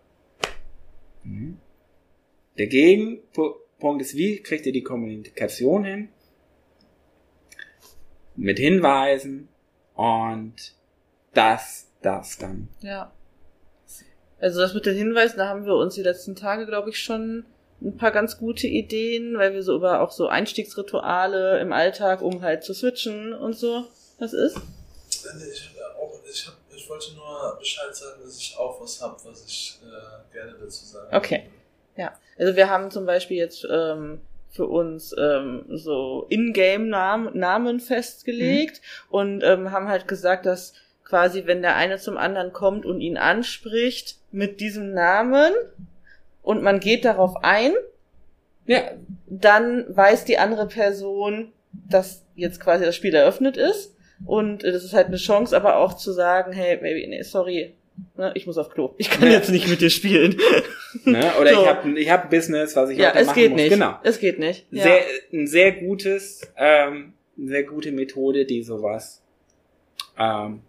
Mhm. 1.24 1.58
Der 2.58 2.68
Gegenpunkt 2.68 4.02
ist, 4.02 4.16
wie 4.16 4.42
kriegt 4.42 4.66
ihr 4.66 4.72
die 4.74 4.84
Kommunikation 4.84 5.84
hin? 5.84 6.10
Mit 8.38 8.60
Hinweisen 8.60 9.50
und 9.96 10.54
das, 11.34 11.88
das 12.02 12.38
dann. 12.38 12.70
Ja. 12.82 13.12
Also 14.40 14.60
das 14.62 14.74
mit 14.74 14.86
den 14.86 14.96
Hinweisen, 14.96 15.38
da 15.38 15.50
haben 15.50 15.66
wir 15.66 15.76
uns 15.76 15.96
die 15.96 16.04
letzten 16.04 16.36
Tage, 16.36 16.66
glaube 16.68 16.92
ich, 16.92 17.00
schon 17.00 17.46
ein 17.82 17.98
paar 17.98 18.12
ganz 18.12 18.38
gute 18.38 18.68
Ideen, 18.68 19.38
weil 19.38 19.54
wir 19.54 19.64
so 19.64 19.76
über 19.76 20.02
auch 20.02 20.12
so 20.12 20.28
Einstiegsrituale 20.28 21.60
im 21.60 21.74
Alltag, 21.74 22.22
um 22.22 22.42
halt 22.42 22.64
zu 22.64 22.74
switchen 22.74 23.34
und 23.34 23.54
so. 23.54 23.86
Was 24.20 24.34
ist? 24.34 24.58
Ich, 25.10 25.26
hab 25.80 26.00
auch, 26.00 26.20
ich, 26.30 26.48
hab, 26.48 26.56
ich 26.76 26.90
wollte 26.90 27.14
nur 27.16 27.56
Bescheid 27.60 27.96
sagen, 27.96 28.22
dass 28.24 28.38
ich 28.38 28.56
auch 28.58 28.80
was 28.82 29.02
habe, 29.02 29.16
was 29.26 29.46
ich 29.46 29.80
äh, 29.84 30.34
gerne 30.34 30.56
dazu 30.60 30.86
sagen 30.86 31.16
Okay. 31.16 31.44
würde. 31.44 32.02
Ja. 32.02 32.14
Also 32.38 32.56
wir 32.56 32.70
haben 32.70 32.92
zum 32.92 33.06
Beispiel 33.06 33.38
jetzt 33.38 33.66
ähm, 33.70 34.22
für 34.50 34.66
uns 34.68 35.16
ähm, 35.18 35.66
so 35.70 36.26
Ingame-Namen 36.30 37.38
Namen 37.38 37.80
festgelegt 37.80 38.82
und 39.10 39.43
ähm, 39.43 39.72
haben 39.72 39.88
halt 39.88 40.08
gesagt, 40.08 40.45
dass 40.45 40.74
quasi, 41.04 41.45
wenn 41.45 41.62
der 41.62 41.76
eine 41.76 41.98
zum 41.98 42.18
anderen 42.18 42.54
kommt 42.54 42.86
und 42.86 43.02
ihn 43.02 43.18
anspricht 43.18 44.18
mit 44.32 44.60
diesem 44.60 44.93
Namen 44.93 45.54
und 46.41 46.64
man 46.64 46.80
geht 46.80 47.06
darauf 47.06 47.43
ein, 47.43 47.74
Ja, 48.68 48.82
dann 49.28 49.86
weiß 49.88 50.26
die 50.26 50.38
andere 50.38 50.68
Person, 50.68 51.54
dass 51.72 52.26
jetzt 52.36 52.60
quasi 52.60 52.84
das 52.84 52.95
Spiel 52.95 53.16
eröffnet 53.16 53.56
ist. 53.56 53.95
Und 54.26 54.64
äh, 54.64 54.72
das 54.72 54.84
ist 54.84 54.93
halt 54.93 55.08
eine 55.08 55.18
Chance, 55.18 55.56
aber 55.56 55.78
auch 55.78 55.93
zu 55.93 56.12
sagen, 56.12 56.52
hey, 56.52 56.76
Baby, 56.78 57.08
nee, 57.08 57.22
sorry, 57.22 57.76
ne, 58.16 58.32
ich 58.36 58.45
muss 58.48 58.58
auf 58.58 58.70
Klo. 58.70 58.93
Ich 58.98 59.10
kann 59.10 59.28
Ja. 59.28 59.34
jetzt 59.36 59.50
nicht 59.50 59.68
mit 59.68 59.82
dir 59.82 59.89
spielen. 59.89 60.38
ne? 61.06 61.32
oder 61.39 61.54
So. 61.54 61.62
ich 61.62 61.68
habe 61.68 62.00
ich 62.00 62.10
hab 62.10 62.24
ein 62.26 62.30
Business, 62.30 62.76
was 62.76 62.89
ich 62.89 62.98
ja, 62.98 63.12
es 63.12 63.28
machen 63.28 63.36
geht 63.39 63.52
muss. 63.52 63.62
nicht. 63.62 63.70
Genau. 63.70 63.95
Es 64.04 64.20
geht 64.20 64.39
nicht. 64.39 64.66
Ja. 64.72 64.84
Sehr, 64.84 65.02
ein 65.34 65.48
sehr 65.48 65.72
gutes, 65.74 66.41
ähm, 66.58 67.14
eine 67.38 67.48
sehr 67.50 67.64
gute 67.64 67.91
Methode, 67.91 68.45
die 68.45 68.64
sowas 68.64 69.22
ähm, 70.20 70.62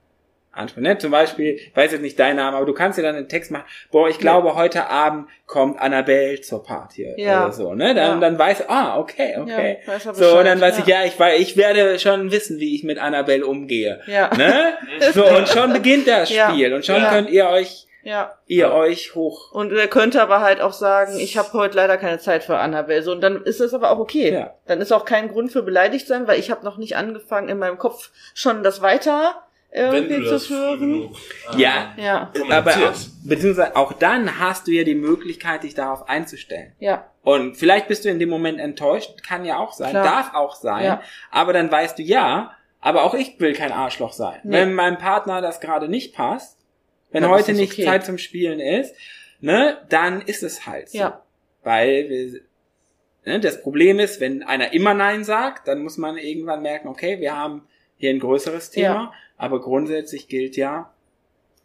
Ne? 0.77 0.99
Zum 0.99 1.11
Beispiel, 1.13 1.55
ich 1.55 1.77
weiß 1.77 1.93
jetzt 1.93 2.01
nicht 2.01 2.19
dein 2.19 2.37
Name, 2.37 2.57
aber 2.57 2.67
du 2.67 2.73
kannst 2.75 2.99
dir 2.99 3.03
dann 3.03 3.15
einen 3.15 3.29
Text 3.29 3.51
machen, 3.51 3.65
boah, 3.93 4.09
ich 4.09 4.19
glaube, 4.19 4.55
heute 4.57 4.89
Abend 4.89 5.29
kommt 5.47 5.81
Annabelle 5.81 6.41
zur 6.41 6.63
Party 6.65 7.15
Ja. 7.17 7.45
oder 7.45 7.53
so, 7.53 7.75
ne? 7.75 7.95
Dann, 7.95 8.15
Ja. 8.15 8.21
dann 8.21 8.39
weiß 8.39 8.69
ah, 8.69 8.99
okay, 8.99 9.37
okay. 9.41 9.79
Ja, 9.87 9.99
so, 10.13 10.39
und 10.39 10.45
dann 10.45 10.61
weiß 10.61 10.79
ich, 10.81 10.87
ja, 10.87 11.05
ich, 11.05 11.19
wei- 11.21 11.37
ich 11.37 11.57
werde 11.57 11.99
schon 12.01 12.33
wissen, 12.33 12.59
wie 12.59 12.75
ich 12.75 12.83
mit 12.83 12.99
Annabelle 12.99 13.47
umgehe. 13.47 14.01
Ja. 14.07 14.35
Ne? 14.37 14.75
So, 15.13 15.25
und 15.27 15.49
schon 15.49 15.73
beginnt 15.73 16.09
das 16.09 16.31
Ja. 16.31 16.51
Spiel 16.51 16.75
und 16.75 16.85
schon 16.85 16.97
Ja. 17.03 17.11
könnt 17.11 17.31
ihr 17.31 17.49
euch, 17.49 17.87
Ja. 18.03 18.35
ihr 18.47 18.73
euch 18.73 19.15
hoch. 19.15 19.53
Und 19.53 19.73
er 19.73 19.87
könnte 19.87 20.21
aber 20.21 20.41
halt 20.41 20.61
auch 20.61 20.73
sagen, 20.73 21.19
ich 21.19 21.37
habe 21.39 21.53
heute 21.53 21.77
leider 21.77 21.97
keine 21.99 22.19
Zeit 22.19 22.43
für 22.43 22.59
Annabelle. 22.59 23.03
So, 23.03 23.13
und 23.13 23.21
dann 23.21 23.43
ist 23.45 23.61
das 23.61 23.75
aber 23.75 23.91
auch 23.91 23.99
okay. 23.99 24.33
Ja. 24.33 24.55
Dann 24.67 24.81
ist 24.81 24.93
auch 24.93 25.05
kein 25.05 25.29
Grund 25.29 25.53
für 25.53 25.63
beleidigt 25.63 26.07
sein, 26.09 26.27
weil 26.27 26.41
ich 26.41 26.51
habe 26.51 26.65
noch 26.65 26.79
nicht 26.79 26.97
angefangen, 26.97 27.49
in 27.49 27.59
meinem 27.59 27.79
Kopf 27.79 28.11
schon 28.35 28.63
das 28.63 28.83
weiter 28.83 29.37
irgendwie 29.73 30.39
zu 30.39 30.79
genug 30.79 31.17
äh, 31.55 31.61
Ja. 31.61 31.95
Ja, 31.97 32.33
Aber 32.51 32.71
auch, 32.73 32.95
beziehungsweise 33.25 33.77
auch 33.77 33.93
dann 33.93 34.39
hast 34.41 34.67
du 34.67 34.71
ja 34.73 34.85
die 34.85 34.95
Möglichkeit, 34.95 35.63
dich 35.63 35.75
darauf 35.75 36.09
einzustellen. 36.09 36.73
ja, 36.79 37.11
Und 37.23 37.57
vielleicht 37.57 37.89
bist 37.89 38.05
du 38.05 38.09
in 38.09 38.19
dem 38.19 38.29
Moment 38.31 38.61
enttäuscht, 38.61 39.23
kann 39.27 39.45
ja 39.45 39.59
auch 39.59 39.73
sein, 39.73 39.91
Klar. 39.91 40.05
darf 40.05 40.35
auch 40.35 40.55
sein, 40.57 40.85
Ja. 40.85 41.03
aber 41.31 41.53
dann 41.53 41.71
weißt 41.71 41.99
du, 41.99 42.03
ja, 42.03 42.53
Aber 42.81 43.03
auch 43.03 43.15
ich 43.15 43.41
will 43.41 43.55
kein 43.55 43.73
Arschloch 43.73 44.13
sein. 44.13 44.39
Nee. 44.45 44.53
Wenn 44.59 44.73
meinem 44.73 44.99
Partner 44.99 45.41
das 45.41 45.59
gerade 45.61 45.89
nicht 45.89 46.15
passt, 46.15 46.57
wenn 47.11 47.23
Dann 47.23 47.33
heute 47.33 47.53
nicht 47.53 47.73
okay. 47.73 47.85
Zeit 47.85 48.07
zum 48.07 48.19
Spielen 48.19 48.61
ist, 48.61 48.95
ne, 49.41 49.79
dann 49.89 50.21
ist 50.23 50.45
es 50.45 50.65
halt 50.65 50.89
so. 50.91 50.99
Ja. 50.99 51.23
Weil 51.65 52.09
wir, 52.09 52.41
ne, 53.25 53.41
das 53.41 53.61
Problem 53.63 53.99
ist, 53.99 54.21
wenn 54.21 54.45
einer 54.45 54.73
immer 54.75 54.95
Nein 54.95 55.25
sagt, 55.25 55.67
dann 55.67 55.83
muss 55.83 55.99
man 55.99 56.19
irgendwann 56.19 56.63
merken, 56.63 56.87
okay, 56.87 57.19
wir 57.19 57.37
haben 57.37 57.67
hier 57.97 58.11
ein 58.11 58.21
größeres 58.21 58.71
Thema, 58.71 58.95
Ja. 58.95 59.13
Aber 59.39 59.61
grundsätzlich 59.61 60.29
gilt 60.29 60.57
ja, 60.57 60.93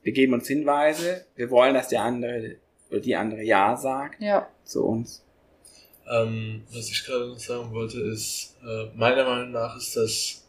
wir 0.03 0.13
geben 0.13 0.33
uns 0.33 0.47
Hinweise, 0.47 1.25
wir 1.35 1.49
wollen, 1.49 1.73
dass 1.73 1.89
der 1.89 2.01
andere 2.03 2.55
oder 2.89 2.99
die 2.99 3.15
andere 3.15 3.41
Ja 3.43 3.75
sagt 3.75 4.21
Ja. 4.21 4.47
zu 4.63 4.83
uns. 4.85 5.23
Ähm, 6.09 6.63
was 6.71 6.89
ich 6.89 7.03
gerade 7.05 7.27
noch 7.29 7.39
sagen 7.39 7.71
wollte, 7.71 7.99
ist, 8.01 8.55
äh, 8.61 8.85
meiner 8.95 9.23
Meinung 9.25 9.51
nach 9.51 9.75
ist 9.77 9.95
das 9.95 10.43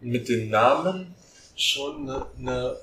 mit 0.00 0.28
den 0.28 0.50
Namen 0.50 1.14
schon 1.56 2.08
eine, 2.08 2.26
eine 2.38 2.76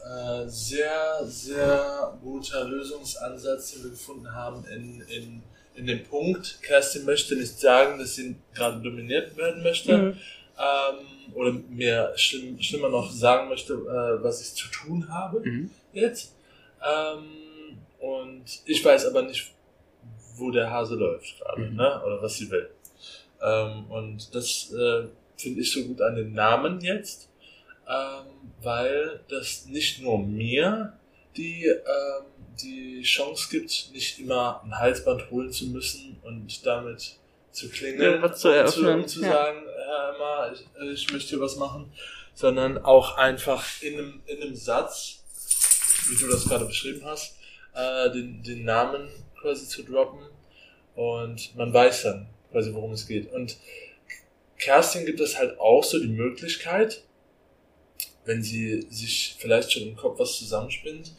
äh, 0.45 0.49
sehr, 0.49 1.23
sehr 1.25 2.17
guter 2.23 2.65
Lösungsansatz, 2.65 3.73
den 3.73 3.83
wir 3.83 3.89
gefunden 3.91 4.33
haben 4.33 4.65
in, 4.65 5.01
in, 5.01 5.43
in 5.75 5.85
dem 5.85 6.03
Punkt. 6.03 6.59
Kerstin 6.63 7.05
möchte 7.05 7.35
nicht 7.35 7.59
sagen, 7.59 7.99
dass 7.99 8.15
sie 8.15 8.35
gerade 8.55 8.81
dominiert 8.81 9.37
werden 9.37 9.61
möchte. 9.61 9.97
Mhm. 9.97 10.17
Ähm, 10.57 11.33
oder 11.33 11.51
mir 11.51 12.13
schlimm, 12.15 12.61
schlimmer 12.61 12.89
noch 12.89 13.11
sagen 13.11 13.49
möchte, 13.49 13.73
äh, 13.73 14.23
was 14.23 14.41
ich 14.41 14.53
zu 14.53 14.67
tun 14.69 15.07
habe 15.09 15.39
Mhm. 15.39 15.71
jetzt. 15.93 16.35
Ähm, 16.85 17.77
und 17.99 18.43
ich 18.65 18.83
weiß 18.83 19.05
aber 19.07 19.23
nicht, 19.23 19.51
wo 20.35 20.51
der 20.51 20.69
Hase 20.69 20.95
läuft 20.95 21.39
gerade, 21.39 21.61
Mhm. 21.61 21.75
ne? 21.75 22.01
Oder 22.05 22.21
was 22.21 22.35
sie 22.35 22.49
will. 22.51 22.69
Ähm, 23.41 23.85
und 23.89 24.33
das 24.35 24.71
äh, 24.73 25.07
finde 25.37 25.61
ich 25.61 25.71
so 25.71 25.83
gut 25.85 26.01
an 26.01 26.15
den 26.15 26.33
Namen 26.33 26.79
jetzt, 26.81 27.29
ähm, 27.87 28.25
weil 28.61 29.21
das 29.29 29.65
nicht 29.65 30.01
nur 30.01 30.19
mir 30.19 30.93
die, 31.35 31.65
ähm, 31.65 32.25
die 32.61 33.01
Chance 33.01 33.47
gibt, 33.49 33.89
nicht 33.91 34.19
immer 34.19 34.61
ein 34.63 34.77
Halsband 34.77 35.29
holen 35.31 35.51
zu 35.51 35.67
müssen 35.67 36.17
und 36.23 36.65
damit 36.65 37.17
zu 37.51 37.69
klingeln 37.69 38.01
Irgendwas 38.01 38.39
zu 38.39 38.49
und 38.49 38.53
eröffnen, 38.55 39.01
um 39.01 39.07
zu 39.07 39.21
ja. 39.21 39.31
sagen, 39.31 39.57
Herr 39.93 40.15
Emma, 40.15 40.51
ich, 40.51 40.65
ich 40.91 41.11
möchte 41.11 41.39
was 41.39 41.55
machen, 41.55 41.91
sondern 42.33 42.79
auch 42.79 43.17
einfach 43.17 43.63
in 43.81 43.93
einem, 43.93 44.23
in 44.25 44.41
einem 44.41 44.55
Satz, 44.55 45.23
wie 46.09 46.15
du 46.15 46.29
das 46.29 46.45
gerade 46.45 46.65
beschrieben 46.65 47.05
hast, 47.05 47.37
äh, 47.75 48.09
den, 48.11 48.41
den 48.41 48.65
Namen 48.65 49.09
quasi 49.39 49.67
zu 49.67 49.83
droppen 49.83 50.25
und 50.95 51.55
man 51.55 51.73
weiß 51.73 52.03
dann 52.03 52.29
quasi, 52.51 52.73
worum 52.73 52.93
es 52.93 53.07
geht. 53.07 53.31
Und 53.31 53.57
Kerstin 54.57 55.05
gibt 55.05 55.19
es 55.19 55.37
halt 55.37 55.59
auch 55.59 55.83
so 55.83 55.99
die 55.99 56.07
Möglichkeit, 56.07 57.03
wenn 58.25 58.41
sie 58.41 58.87
sich 58.89 59.35
vielleicht 59.37 59.71
schon 59.71 59.83
im 59.83 59.95
Kopf 59.95 60.19
was 60.19 60.37
zusammenspinnt, 60.37 61.11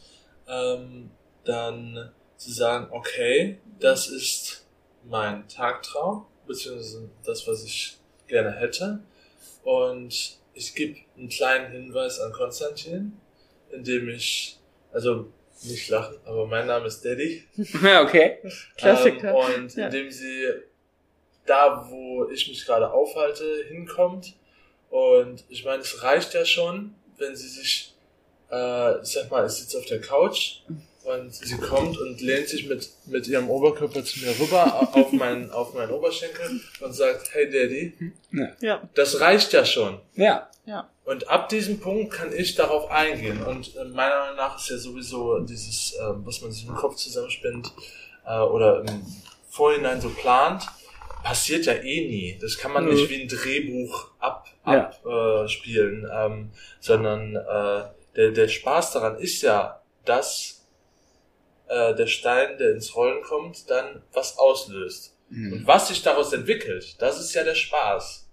ähm, 0.48 1.10
dann 1.44 2.12
zu 2.36 2.52
sagen, 2.52 2.88
okay, 2.90 3.58
das 3.78 4.08
ist 4.08 4.66
mein 5.04 5.46
Tagtraum, 5.48 6.26
beziehungsweise 6.46 7.10
das, 7.24 7.46
was 7.46 7.64
ich 7.64 7.98
gerne 8.26 8.52
hätte. 8.52 9.00
Und 9.62 10.38
ich 10.54 10.74
gebe 10.74 10.98
einen 11.16 11.28
kleinen 11.28 11.72
Hinweis 11.72 12.20
an 12.20 12.32
Konstantin, 12.32 13.18
indem 13.70 14.08
ich, 14.08 14.58
also 14.92 15.32
nicht 15.62 15.88
lachen, 15.88 16.16
aber 16.24 16.46
mein 16.46 16.66
Name 16.66 16.86
ist 16.86 17.04
Daddy. 17.04 17.44
Ja, 17.82 18.02
okay. 18.02 18.38
Klassiker. 18.76 19.30
Ähm, 19.30 19.34
und 19.62 19.74
Ja. 19.76 19.86
indem 19.86 20.10
sie 20.10 20.46
da, 21.46 21.86
wo 21.90 22.28
ich 22.30 22.48
mich 22.48 22.64
gerade 22.64 22.90
aufhalte, 22.90 23.64
hinkommt. 23.68 24.34
Und 24.90 25.44
ich 25.48 25.64
meine, 25.64 25.82
es 25.82 26.02
reicht 26.02 26.34
ja 26.34 26.44
schon, 26.44 26.94
wenn 27.18 27.34
sie 27.34 27.48
sich, 27.48 27.94
äh, 28.50 29.00
ich 29.02 29.08
sag 29.08 29.30
mal, 29.30 29.46
ich 29.46 29.52
sitze 29.52 29.78
auf 29.78 29.86
der 29.86 30.00
Couch 30.00 30.60
und 31.04 31.34
sie 31.34 31.56
kommt 31.58 31.98
und 31.98 32.20
lehnt 32.20 32.48
sich 32.48 32.66
mit, 32.68 32.88
mit 33.06 33.26
ihrem 33.28 33.50
Oberkörper 33.50 34.04
zu 34.04 34.20
mir 34.20 34.30
rüber 34.40 34.64
au- 34.94 35.00
auf 35.00 35.12
meinen, 35.12 35.50
auf 35.50 35.74
meinen 35.74 35.90
Oberschenkel 35.92 36.60
und 36.80 36.92
sagt, 36.92 37.28
hey 37.34 37.46
Daddy, 37.50 38.12
Ja. 38.60 38.82
das 38.94 39.20
reicht 39.20 39.52
ja 39.52 39.64
schon. 39.64 40.00
Ja. 40.14 40.48
Ja. 40.66 40.88
Und 41.04 41.28
ab 41.28 41.50
diesem 41.50 41.78
Punkt 41.78 42.12
kann 42.14 42.32
ich 42.32 42.54
darauf 42.54 42.90
eingehen. 42.90 43.42
Und 43.44 43.76
äh, 43.76 43.84
meiner 43.84 44.20
Meinung 44.20 44.36
nach 44.36 44.56
ist 44.58 44.70
ja 44.70 44.78
sowieso 44.78 45.38
dieses, 45.40 45.92
äh, 45.92 45.98
was 46.24 46.40
man 46.40 46.50
sich 46.52 46.66
im 46.66 46.74
Kopf 46.74 46.96
zusammenspinnt 46.96 47.70
äh, 48.26 48.38
oder 48.38 48.80
im 48.80 49.04
Vorhinein 49.50 50.00
so 50.00 50.08
plant, 50.08 50.64
passiert 51.22 51.66
ja 51.66 51.74
eh 51.74 52.08
nie. 52.08 52.38
Das 52.40 52.56
kann 52.56 52.72
man 52.72 52.86
nicht 52.86 53.10
wie 53.10 53.20
ein 53.22 53.28
Drehbuch 53.28 54.08
ab, 54.18 54.46
Ja. 54.66 54.86
abspielen, 54.86 55.44
äh, 55.44 55.48
spielen, 55.48 56.10
ähm, 56.10 56.50
sondern 56.80 57.36
äh, 57.36 57.84
der, 58.16 58.30
der 58.30 58.48
Spaß 58.48 58.92
daran 58.92 59.18
ist 59.18 59.42
ja, 59.42 59.80
dass 60.06 60.53
äh, 61.74 61.94
der 61.94 62.06
Stein, 62.06 62.56
der 62.58 62.70
ins 62.70 62.94
Rollen 62.94 63.22
kommt, 63.22 63.68
dann 63.68 64.02
was 64.12 64.38
auslöst. 64.38 65.16
Mhm. 65.28 65.52
Und 65.52 65.66
was 65.66 65.88
sich 65.88 66.02
daraus 66.02 66.32
entwickelt, 66.32 66.96
das 67.00 67.20
ist 67.20 67.34
ja 67.34 67.42
der 67.42 67.56
Spaß. 67.56 68.28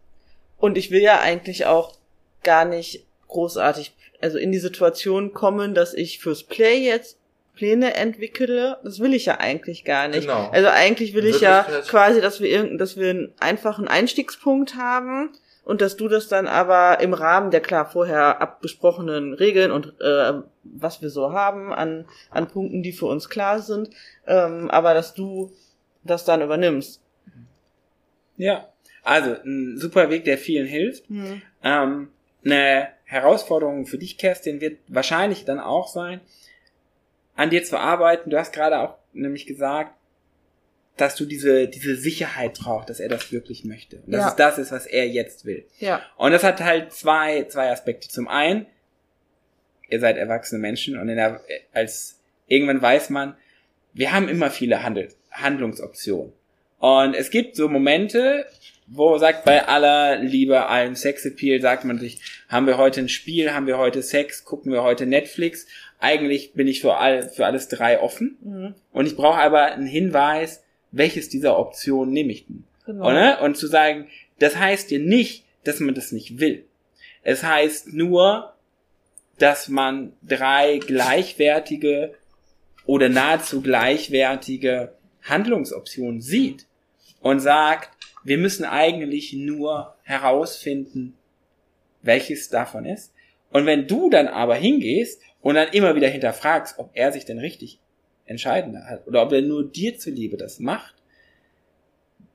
Und 0.58 0.78
ich 0.78 0.92
will 0.92 1.02
ja 1.02 1.20
eigentlich 1.20 1.66
auch 1.66 1.96
gar 2.44 2.66
nicht 2.66 3.06
großartig, 3.28 3.94
also 4.22 4.38
in 4.38 4.52
die 4.52 4.60
Situation 4.60 5.34
kommen, 5.34 5.74
dass 5.74 5.94
ich 5.94 6.20
fürs 6.20 6.44
Play 6.44 6.78
jetzt 6.86 7.18
Pläne 7.56 7.96
entwickle. 7.96 8.78
Das 8.84 9.00
will 9.00 9.14
ich 9.14 9.26
ja 9.26 9.40
eigentlich 9.40 9.86
gar 9.86 10.08
nicht. 10.08 10.22
Genau. 10.22 10.50
Also 10.50 10.70
eigentlich 10.70 11.14
will 11.14 11.26
ich 11.26 11.42
ja 11.42 11.64
quasi, 11.88 12.22
dass 12.22 12.40
wir 12.40 12.50
irgendeinen, 12.50 12.78
dass 12.78 12.98
wir 12.98 13.10
einen 13.10 13.34
einfachen 13.40 13.88
Einstiegspunkt 13.88 14.76
haben 14.76 15.32
und 15.64 15.82
dass 15.82 15.96
du 15.98 16.08
das 16.08 16.28
dann 16.28 16.48
aber 16.48 17.00
im 17.00 17.14
Rahmen 17.14 17.52
der 17.52 17.62
klar 17.62 17.90
vorher 17.90 18.42
abbesprochenen 18.42 19.34
Regeln 19.34 19.72
und 19.72 20.00
äh, 20.02 20.34
was 20.64 21.02
wir 21.02 21.10
so 21.10 21.34
haben 21.34 21.72
an 21.74 22.06
an 22.30 22.48
Punkten, 22.48 22.84
die 22.84 22.92
für 22.92 23.06
uns 23.06 23.30
klar 23.30 23.60
sind, 23.60 23.90
ähm, 24.28 24.70
aber 24.70 24.94
dass 24.94 25.14
du 25.14 25.52
das 26.04 26.26
dann 26.26 26.42
übernimmst. 26.42 27.02
Ja. 28.38 28.68
Also, 29.04 29.36
ein 29.44 29.78
super 29.78 30.10
Weg, 30.10 30.26
der 30.26 30.38
vielen 30.38 30.68
hilft. 30.68 31.08
Hm. 31.10 31.42
Ähm, 31.64 32.10
eine 32.46 32.90
Herausforderung 33.06 33.86
für 33.86 33.98
dich, 33.98 34.18
Kerstin, 34.18 34.62
wird 34.62 34.78
wahrscheinlich 34.88 35.46
dann 35.46 35.60
auch 35.60 35.88
sein, 35.88 36.22
an 37.36 37.50
dir 37.50 37.64
zu 37.64 37.80
arbeiten. 37.80 38.30
Du 38.30 38.38
hast 38.38 38.54
gerade 38.54 38.80
auch 38.80 38.96
nämlich 39.14 39.46
gesagt, 39.46 39.94
dass 40.98 41.16
du 41.16 41.26
diese, 41.26 41.68
diese 41.68 41.96
Sicherheit 41.96 42.60
brauchst, 42.62 42.90
dass 42.90 43.00
er 43.00 43.10
das 43.10 43.32
wirklich 43.32 43.64
möchte. 43.66 43.98
Und 44.06 44.12
dass 44.14 44.22
Ja. 44.22 44.30
es 44.30 44.36
das 44.36 44.58
ist, 44.58 44.72
was 44.72 44.86
er 44.86 45.08
jetzt 45.08 45.46
will. 45.46 45.66
Ja. 45.80 46.02
Und 46.18 46.32
das 46.32 46.44
hat 46.44 46.62
halt 46.62 46.94
zwei, 46.94 47.44
zwei 47.46 47.72
Aspekte. 47.72 48.08
Zum 48.10 48.28
einen, 48.28 48.66
ihr 49.90 50.00
seid 50.00 50.18
erwachsene 50.18 50.60
Menschen 50.60 50.98
und 51.00 51.10
in 51.10 51.16
der, 51.16 51.42
als 51.74 52.20
irgendwann 52.48 52.82
weiß 52.82 53.10
man, 53.10 53.36
wir 53.94 54.12
haben 54.14 54.30
immer 54.30 54.50
viele 54.52 54.84
Handel, 54.84 55.10
Handlungsoptionen. 55.32 56.34
Und 56.80 57.14
es 57.16 57.30
gibt 57.30 57.56
so 57.56 57.68
Momente, 57.68 58.46
wo 58.88 59.18
sagt 59.18 59.46
bei 59.46 59.68
aller 59.68 60.18
Liebe, 60.18 60.68
allem 60.68 60.96
Sexappeal, 60.96 61.62
sagt 61.62 61.86
man 61.86 62.00
sich, 62.00 62.20
haben 62.50 62.68
wir 62.68 62.78
heute 62.78 63.02
ein 63.02 63.10
Spiel, 63.10 63.54
haben 63.54 63.68
wir 63.68 63.78
heute 63.78 64.02
Sex, 64.02 64.44
gucken 64.44 64.72
wir 64.72 64.84
heute 64.84 65.06
Netflix. 65.06 65.68
Eigentlich 66.00 66.54
bin 66.54 66.68
ich 66.68 66.82
für, 66.82 66.98
all, 66.98 67.30
für 67.30 67.46
alles 67.46 67.68
drei 67.68 68.00
offen. 68.00 68.38
Mhm. 68.44 68.76
Und 68.92 69.06
ich 69.06 69.16
brauche 69.16 69.40
aber 69.40 69.66
einen 69.74 69.86
Hinweis, 69.88 70.64
welches 70.92 71.30
dieser 71.30 71.58
Optionen 71.58 72.14
nehme 72.14 72.32
ich 72.32 72.46
denn? 72.46 72.64
Genau. 72.86 73.10
Oder? 73.10 73.42
Und 73.42 73.58
zu 73.58 73.68
sagen, 73.68 74.08
das 74.40 74.58
heißt 74.58 74.92
dir 74.92 75.00
nicht, 75.00 75.46
dass 75.64 75.80
man 75.80 75.96
das 75.96 76.12
nicht 76.12 76.40
will. 76.40 76.66
Es 77.24 77.44
heißt 77.44 77.94
nur, 77.94 78.54
dass 79.38 79.70
man 79.70 80.14
drei 80.22 80.80
gleichwertige 80.80 82.16
oder 82.86 83.10
nahezu 83.10 83.62
gleichwertige 83.62 84.94
Handlungsoptionen 85.24 86.22
sieht 86.22 86.66
und 87.22 87.40
sagt, 87.40 87.92
wir 88.24 88.38
müssen 88.38 88.66
eigentlich 88.66 89.34
nur 89.34 89.96
herausfinden, 90.04 91.16
welches 92.02 92.50
davon 92.50 92.86
ist. 92.86 93.14
Und 93.52 93.66
wenn 93.66 93.88
du 93.88 94.10
dann 94.10 94.28
aber 94.28 94.56
hingehst 94.56 95.22
und 95.42 95.56
dann 95.56 95.70
immer 95.70 95.96
wieder 95.96 96.08
hinterfragst, 96.08 96.80
ob 96.80 96.92
er 96.94 97.12
sich 97.12 97.26
denn 97.26 97.40
richtig 97.40 97.80
entscheiden 98.32 98.84
hat 98.88 99.08
oder 99.08 99.22
ob 99.24 99.32
er 99.32 99.42
nur 99.42 99.64
dir 99.64 99.98
zuliebe 99.98 100.38
das 100.38 100.60
macht, 100.60 100.96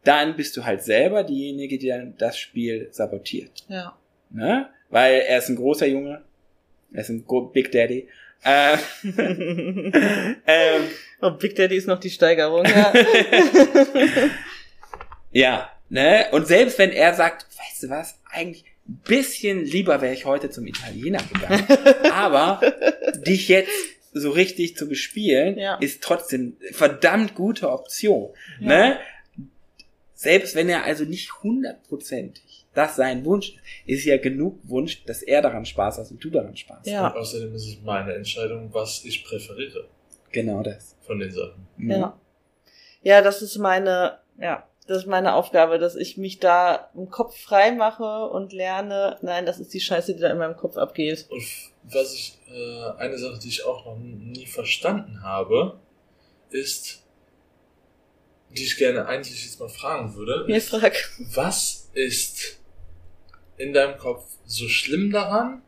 dann 0.04 0.36
bist 0.36 0.56
du 0.56 0.64
halt 0.64 0.82
selber 0.82 1.24
diejenige, 1.24 1.78
die 1.78 1.88
dann 1.88 2.14
das 2.16 2.38
Spiel 2.38 2.88
sabotiert. 2.92 3.64
Ja. 3.68 3.96
Ne? 4.30 4.68
Weil 4.88 5.22
er 5.26 5.38
ist 5.38 5.48
ein 5.48 5.56
großer 5.56 5.86
Junge, 5.86 6.22
er 6.92 7.00
ist 7.00 7.08
ein 7.08 7.24
Big 7.52 7.72
Daddy. 7.72 8.08
Äh, 8.44 8.76
ähm, 10.46 10.82
Oh, 11.20 11.30
Big 11.30 11.56
Daddy 11.56 11.76
ist 11.76 11.86
noch 11.86 11.98
die 11.98 12.10
Steigerung, 12.10 12.64
ja. 12.66 12.92
ja, 15.32 15.70
ne? 15.88 16.26
Und 16.32 16.46
selbst 16.46 16.78
wenn 16.78 16.92
er 16.92 17.14
sagt, 17.14 17.46
weißt 17.58 17.84
du 17.84 17.88
was, 17.90 18.18
eigentlich 18.30 18.64
ein 18.86 19.00
bisschen 19.06 19.64
lieber 19.64 20.02
wäre 20.02 20.12
ich 20.12 20.26
heute 20.26 20.50
zum 20.50 20.66
Italiener 20.66 21.20
gegangen, 21.32 21.66
aber 22.12 22.60
dich 23.14 23.48
jetzt 23.48 23.70
so 24.18 24.30
richtig 24.30 24.76
zu 24.76 24.88
bespielen, 24.88 25.58
Ja. 25.58 25.76
ist 25.76 26.02
trotzdem 26.02 26.56
verdammt 26.72 27.34
gute 27.34 27.70
Option. 27.70 28.32
Ja. 28.60 28.66
Ne? 28.68 28.98
Selbst 30.14 30.54
wenn 30.54 30.68
er 30.68 30.84
also 30.84 31.04
nicht 31.04 31.42
hundertprozentig 31.42 32.64
das 32.72 32.96
sein 32.96 33.24
Wunsch 33.24 33.54
ist, 33.86 34.00
ist 34.00 34.04
ja 34.04 34.18
genug 34.18 34.58
Wunsch, 34.64 35.02
dass 35.04 35.22
er 35.22 35.40
daran 35.40 35.64
Spaß 35.64 35.96
hat 35.98 36.10
und 36.10 36.22
du 36.22 36.28
daran 36.30 36.56
Spaß 36.56 36.78
hast. 36.80 36.86
Ja. 36.86 37.08
Und 37.08 37.16
außerdem 37.16 37.54
ist 37.54 37.66
es 37.68 37.80
meine 37.82 38.12
Entscheidung, 38.14 38.68
was 38.72 39.02
ich 39.04 39.24
präferiere 39.24 39.88
Genau 40.32 40.62
das. 40.62 40.94
von 41.00 41.18
den 41.18 41.30
Sachen. 41.30 41.66
Mhm. 41.78 41.90
Ja. 41.90 42.20
Ja, 43.02 43.22
das 43.22 43.40
ist 43.40 43.56
meine, 43.58 44.18
ja, 44.38 44.66
das 44.86 44.98
ist 44.98 45.06
meine 45.06 45.34
Aufgabe, 45.34 45.78
dass 45.78 45.96
ich 45.96 46.16
mich 46.16 46.38
da 46.38 46.90
im 46.94 47.10
Kopf 47.10 47.36
frei 47.40 47.72
mache 47.72 48.26
und 48.28 48.52
lerne, 48.52 49.18
nein, 49.22 49.44
das 49.46 49.58
ist 49.58 49.74
die 49.74 49.80
Scheiße, 49.80 50.14
die 50.14 50.20
da 50.20 50.30
in 50.30 50.38
meinem 50.38 50.56
Kopf 50.56 50.76
abgeht. 50.76 51.26
Und 51.28 51.42
was 51.84 52.14
ich, 52.14 52.38
äh, 52.48 52.90
eine 52.98 53.18
Sache, 53.18 53.38
die 53.38 53.48
ich 53.48 53.64
auch 53.64 53.84
noch 53.84 53.96
nie 53.98 54.46
verstanden 54.46 55.22
habe, 55.22 55.80
ist, 56.50 57.02
die 58.50 58.64
ich 58.64 58.76
gerne 58.76 59.06
eigentlich 59.06 59.44
jetzt 59.44 59.58
mal 59.60 59.68
fragen 59.68 60.14
würde, 60.14 60.44
Mir 60.46 60.56
ist, 60.56 60.68
frag. 60.70 60.94
was 61.34 61.90
ist 61.94 62.58
in 63.56 63.72
deinem 63.72 63.98
Kopf 63.98 64.24
so 64.44 64.68
schlimm 64.68 65.10
daran, 65.10 65.62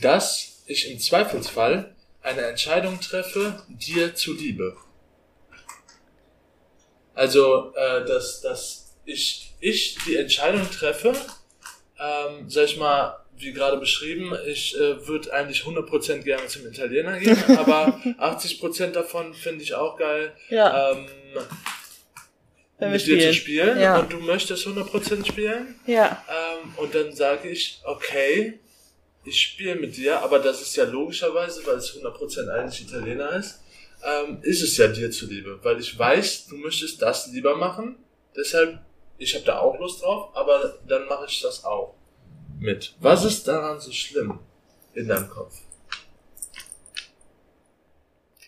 dass 0.00 0.62
ich 0.66 0.90
im 0.90 0.98
Zweifelsfall 1.00 1.94
eine 2.22 2.42
Entscheidung 2.42 3.00
treffe, 3.00 3.62
dir 3.68 4.14
zuliebe? 4.14 4.76
Also, 7.14 7.72
äh, 7.76 8.04
dass, 8.04 8.40
dass 8.40 8.94
ich, 9.04 9.52
ich 9.60 9.96
die 10.06 10.16
Entscheidung 10.16 10.68
treffe, 10.70 11.12
ähm, 11.98 12.48
sag 12.48 12.64
ich 12.66 12.76
mal, 12.76 13.18
wie 13.36 13.52
gerade 13.52 13.76
beschrieben, 13.78 14.32
ich 14.46 14.76
äh, 14.78 15.06
würde 15.06 15.32
eigentlich 15.32 15.62
100% 15.62 16.22
gerne 16.22 16.46
zum 16.46 16.66
Italiener 16.66 17.18
gehen, 17.18 17.36
aber 17.58 18.00
80% 18.20 18.92
davon 18.92 19.34
finde 19.34 19.62
ich 19.64 19.74
auch 19.74 19.96
geil, 19.96 20.32
Ja, 20.50 20.92
ähm, 20.92 21.06
wenn 22.78 22.92
mit 22.92 23.06
dir 23.06 23.18
zu 23.20 23.34
spielen 23.34 23.78
Ja. 23.80 23.98
und 23.98 24.12
du 24.12 24.18
möchtest 24.18 24.66
100% 24.66 25.26
spielen. 25.26 25.78
Ja, 25.86 26.24
Ähm, 26.28 26.74
und 26.76 26.94
dann 26.94 27.12
sage 27.14 27.48
ich, 27.48 27.80
okay, 27.84 28.58
ich 29.24 29.40
spiele 29.40 29.76
mit 29.76 29.96
dir, 29.96 30.20
aber 30.20 30.38
das 30.38 30.60
ist 30.60 30.76
ja 30.76 30.84
logischerweise, 30.84 31.64
weil 31.66 31.76
es 31.76 31.96
100% 31.96 32.48
eigentlich 32.50 32.82
Italiener 32.82 33.32
ist, 33.36 33.60
ähm, 34.04 34.38
ist 34.42 34.62
es 34.62 34.76
ja 34.76 34.88
dir 34.88 35.10
zuliebe, 35.10 35.58
weil 35.62 35.80
ich 35.80 35.98
weiß, 35.98 36.46
du 36.46 36.56
möchtest 36.56 37.00
das 37.02 37.26
lieber 37.28 37.56
machen, 37.56 37.96
deshalb, 38.36 38.78
ich 39.18 39.34
habe 39.34 39.44
da 39.44 39.60
auch 39.60 39.78
Lust 39.78 40.02
drauf, 40.02 40.30
aber 40.34 40.78
dann 40.86 41.06
mache 41.06 41.26
ich 41.28 41.40
das 41.40 41.64
auch 41.64 41.94
mit. 42.58 42.94
Was 43.00 43.24
ist 43.24 43.48
daran 43.48 43.80
so 43.80 43.92
schlimm 43.92 44.38
in 44.94 45.08
deinem 45.08 45.28
Kopf? 45.28 45.54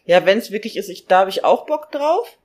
ja, 0.04 0.24
wenn 0.24 0.38
es 0.38 0.50
wirklich 0.52 0.76
ist, 0.76 0.88
ich, 0.88 1.06
da 1.06 1.20
habe 1.20 1.30
ich 1.30 1.44
auch 1.44 1.66
Bock 1.66 1.90
drauf, 1.90 2.38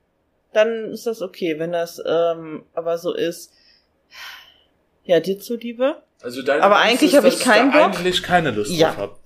dann 0.52 0.90
ist 0.92 1.06
das 1.06 1.22
okay. 1.22 1.58
Wenn 1.58 1.72
das 1.72 2.02
ähm, 2.04 2.64
aber 2.74 2.98
so 2.98 3.14
ist, 3.14 3.52
ja, 5.04 5.20
dir 5.20 5.38
zuliebe. 5.38 6.02
Also 6.20 6.42
deine 6.42 6.62
Aber 6.62 6.76
Angst 6.76 6.88
eigentlich 7.02 7.12
ist, 7.12 7.16
hab 7.18 7.24
ich 7.24 7.40
keinen 7.40 7.70
Bock. 7.70 7.82
eigentlich 7.96 8.22
keine 8.22 8.50
Lust 8.50 8.72
Ja. 8.72 8.92
drauf 8.94 9.18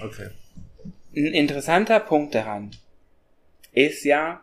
hab. 0.00 0.06
Okay. 0.08 0.30
Ein 1.16 1.26
interessanter 1.26 2.00
Punkt 2.00 2.34
daran 2.34 2.72
ist 3.74 4.04
ja, 4.04 4.42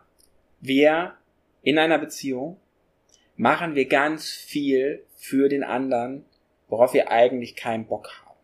wir 0.60 1.14
in 1.62 1.78
einer 1.78 1.98
Beziehung 1.98 2.58
machen 3.36 3.74
wir 3.74 3.86
ganz 3.88 4.30
viel 4.30 5.04
für 5.16 5.48
den 5.48 5.64
anderen, 5.64 6.24
worauf 6.68 6.94
wir 6.94 7.10
eigentlich 7.10 7.56
keinen 7.56 7.86
Bock 7.86 8.08
haben. 8.08 8.36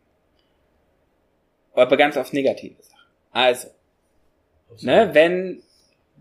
Aber 1.74 1.96
ganz 1.96 2.16
oft 2.16 2.32
negative 2.32 2.82
Sachen. 2.82 3.08
Also, 3.30 3.68
ne, 4.80 5.10
wenn, 5.12 5.62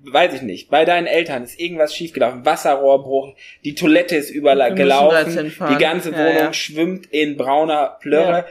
weiß 0.04 0.36
ich 0.36 0.42
nicht, 0.42 0.70
bei 0.70 0.86
deinen 0.86 1.08
Eltern 1.08 1.44
ist 1.44 1.60
irgendwas 1.60 1.96
schiefgelaufen, 1.96 2.46
Wasserrohrbruch, 2.46 3.36
die 3.64 3.74
Toilette 3.74 4.16
ist 4.16 4.30
übergelaufen, 4.30 5.52
die 5.70 5.78
ganze 5.78 6.12
Ja, 6.12 6.18
Wohnung 6.18 6.38
ja. 6.38 6.54
schwimmt 6.54 7.08
in 7.08 7.38
brauner 7.38 7.98
Plörre. 8.00 8.40
Ja. 8.40 8.46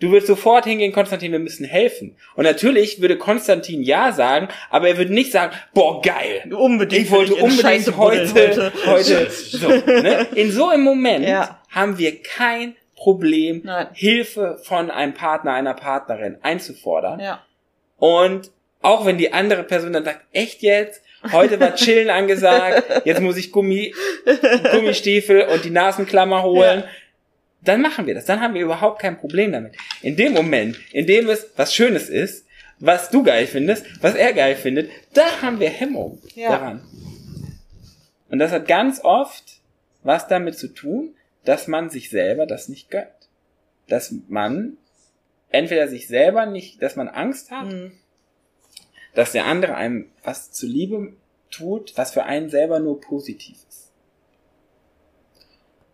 Du 0.00 0.10
würdest 0.10 0.28
sofort 0.28 0.64
hingehen, 0.64 0.92
Konstantin, 0.92 1.32
wir 1.32 1.38
müssen 1.40 1.64
helfen. 1.64 2.16
Und 2.36 2.44
natürlich 2.44 3.00
würde 3.00 3.18
Konstantin 3.18 3.82
ja 3.82 4.12
sagen, 4.12 4.48
aber 4.70 4.88
er 4.88 4.96
würde 4.96 5.12
nicht 5.12 5.32
sagen, 5.32 5.52
boah, 5.74 6.00
geil. 6.02 6.52
Unbedingt. 6.56 7.06
Ich 7.06 7.10
wollte 7.10 7.32
Scheiße 7.32 7.92
unbedingt 7.92 8.34
buddeln 8.34 8.72
heute, 8.86 8.86
heute, 8.86 9.30
so, 9.30 9.68
ne? 9.68 10.26
In 10.34 10.52
so 10.52 10.68
einem 10.68 10.84
Moment 10.84 11.26
Ja. 11.26 11.60
haben 11.70 11.98
wir 11.98 12.22
kein 12.22 12.76
Problem, 12.94 13.62
Nein. 13.64 13.88
Hilfe 13.92 14.58
von 14.62 14.90
einem 14.90 15.14
Partner, 15.14 15.52
einer 15.52 15.74
Partnerin 15.74 16.38
einzufordern. 16.42 17.20
Ja. 17.20 17.42
Und 17.96 18.50
auch 18.82 19.04
wenn 19.06 19.18
die 19.18 19.32
andere 19.32 19.64
Person 19.64 19.92
dann 19.92 20.04
sagt, 20.04 20.20
echt 20.32 20.62
jetzt? 20.62 21.02
Heute 21.32 21.58
war 21.58 21.74
Chillen 21.74 22.10
angesagt, 22.10 23.02
jetzt 23.04 23.20
muss 23.20 23.36
ich 23.36 23.50
Gummi, 23.50 23.92
Gummistiefel 24.70 25.42
und 25.52 25.64
die 25.64 25.70
Nasenklammer 25.70 26.42
holen. 26.44 26.80
Ja. 26.80 26.88
Dann 27.62 27.80
machen 27.82 28.06
wir 28.06 28.14
das. 28.14 28.24
Dann 28.24 28.40
haben 28.40 28.54
wir 28.54 28.62
überhaupt 28.62 29.00
kein 29.00 29.18
Problem 29.18 29.52
damit. 29.52 29.74
In 30.02 30.16
dem 30.16 30.32
Moment, 30.32 30.78
in 30.92 31.06
dem 31.06 31.28
es 31.28 31.48
was 31.56 31.74
Schönes 31.74 32.08
ist, 32.08 32.46
was 32.78 33.10
du 33.10 33.22
geil 33.24 33.46
findest, 33.46 33.84
was 34.02 34.14
er 34.14 34.32
geil 34.32 34.54
findet, 34.54 34.90
da 35.14 35.42
haben 35.42 35.58
wir 35.58 35.68
Hemmung 35.68 36.20
Ja. 36.34 36.50
daran. 36.50 36.82
Und 38.30 38.38
das 38.38 38.52
hat 38.52 38.68
ganz 38.68 39.00
oft 39.02 39.60
was 40.04 40.28
damit 40.28 40.56
zu 40.56 40.68
tun, 40.68 41.14
dass 41.44 41.66
man 41.66 41.90
sich 41.90 42.10
selber 42.10 42.46
das 42.46 42.68
nicht 42.68 42.90
gönnt. 42.90 43.08
Dass 43.88 44.14
man 44.28 44.76
entweder 45.50 45.88
sich 45.88 46.06
selber 46.06 46.46
nicht, 46.46 46.80
dass 46.82 46.94
man 46.94 47.08
Angst 47.08 47.50
hat, 47.50 47.66
Mhm. 47.72 47.92
dass 49.14 49.32
der 49.32 49.46
andere 49.46 49.74
einem 49.74 50.06
was 50.22 50.52
zuliebe 50.52 51.14
tut, 51.50 51.94
was 51.96 52.12
für 52.12 52.24
einen 52.24 52.50
selber 52.50 52.78
nur 52.78 53.00
positiv 53.00 53.56
ist. 53.68 53.90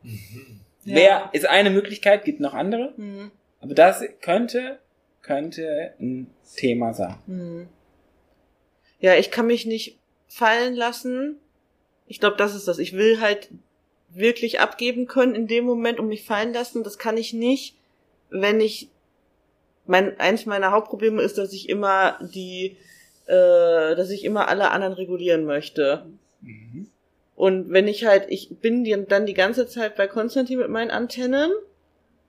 Mhm. 0.03 0.61
Ja. 0.85 0.95
Wer 0.95 1.31
ist 1.33 1.47
eine 1.47 1.71
Möglichkeit, 1.71 2.25
gibt 2.25 2.41
noch 2.41 2.55
andere, 2.55 2.93
Mhm. 2.97 3.31
aber 3.61 3.75
das 3.75 4.03
könnte 4.21 4.79
könnte 5.23 5.95
ein 5.99 6.27
Thema 6.55 6.93
sein. 6.93 7.17
Mhm. 7.27 7.69
Ja, 9.01 9.15
ich 9.15 9.31
kann 9.31 9.47
mich 9.47 9.65
nicht 9.65 9.99
fallen 10.29 10.75
lassen. 10.75 11.37
Ich 12.07 12.21
glaube, 12.21 12.37
das 12.37 12.55
ist 12.55 12.69
das. 12.69 12.79
Ich 12.79 12.93
will 12.93 13.21
halt 13.21 13.49
wirklich 14.11 14.61
abgeben 14.61 15.07
können 15.07 15.35
in 15.35 15.47
dem 15.47 15.65
Moment 15.65 15.99
und 15.99 16.09
mich 16.09 16.25
fallen 16.25 16.53
lassen. 16.53 16.85
Das 16.85 16.99
kann 16.99 17.17
ich 17.17 17.33
nicht, 17.33 17.75
wenn 18.31 18.61
ich 18.61 18.91
mein 19.87 20.19
eins 20.21 20.47
meiner 20.47 20.71
Hauptprobleme 20.73 21.23
ist, 21.23 21.39
dass 21.39 21.53
ich 21.53 21.69
immer 21.69 22.19
die, 22.21 22.77
äh, 23.27 23.95
dass 23.97 24.11
ich 24.11 24.25
immer 24.25 24.49
alle 24.49 24.71
anderen 24.71 24.93
regulieren 24.95 25.45
möchte. 25.45 26.07
Mhm. 26.41 26.91
Und 27.37 27.71
wenn 27.71 27.89
ich 27.89 28.05
halt, 28.05 28.27
ich 28.29 28.49
bin 28.61 28.85
dann 29.09 29.27
die 29.27 29.35
ganze 29.35 29.67
Zeit 29.67 29.97
bei 29.97 30.07
Konstantin 30.07 30.59
mit 30.59 30.69
meinen 30.69 30.91
Antennen 30.91 31.51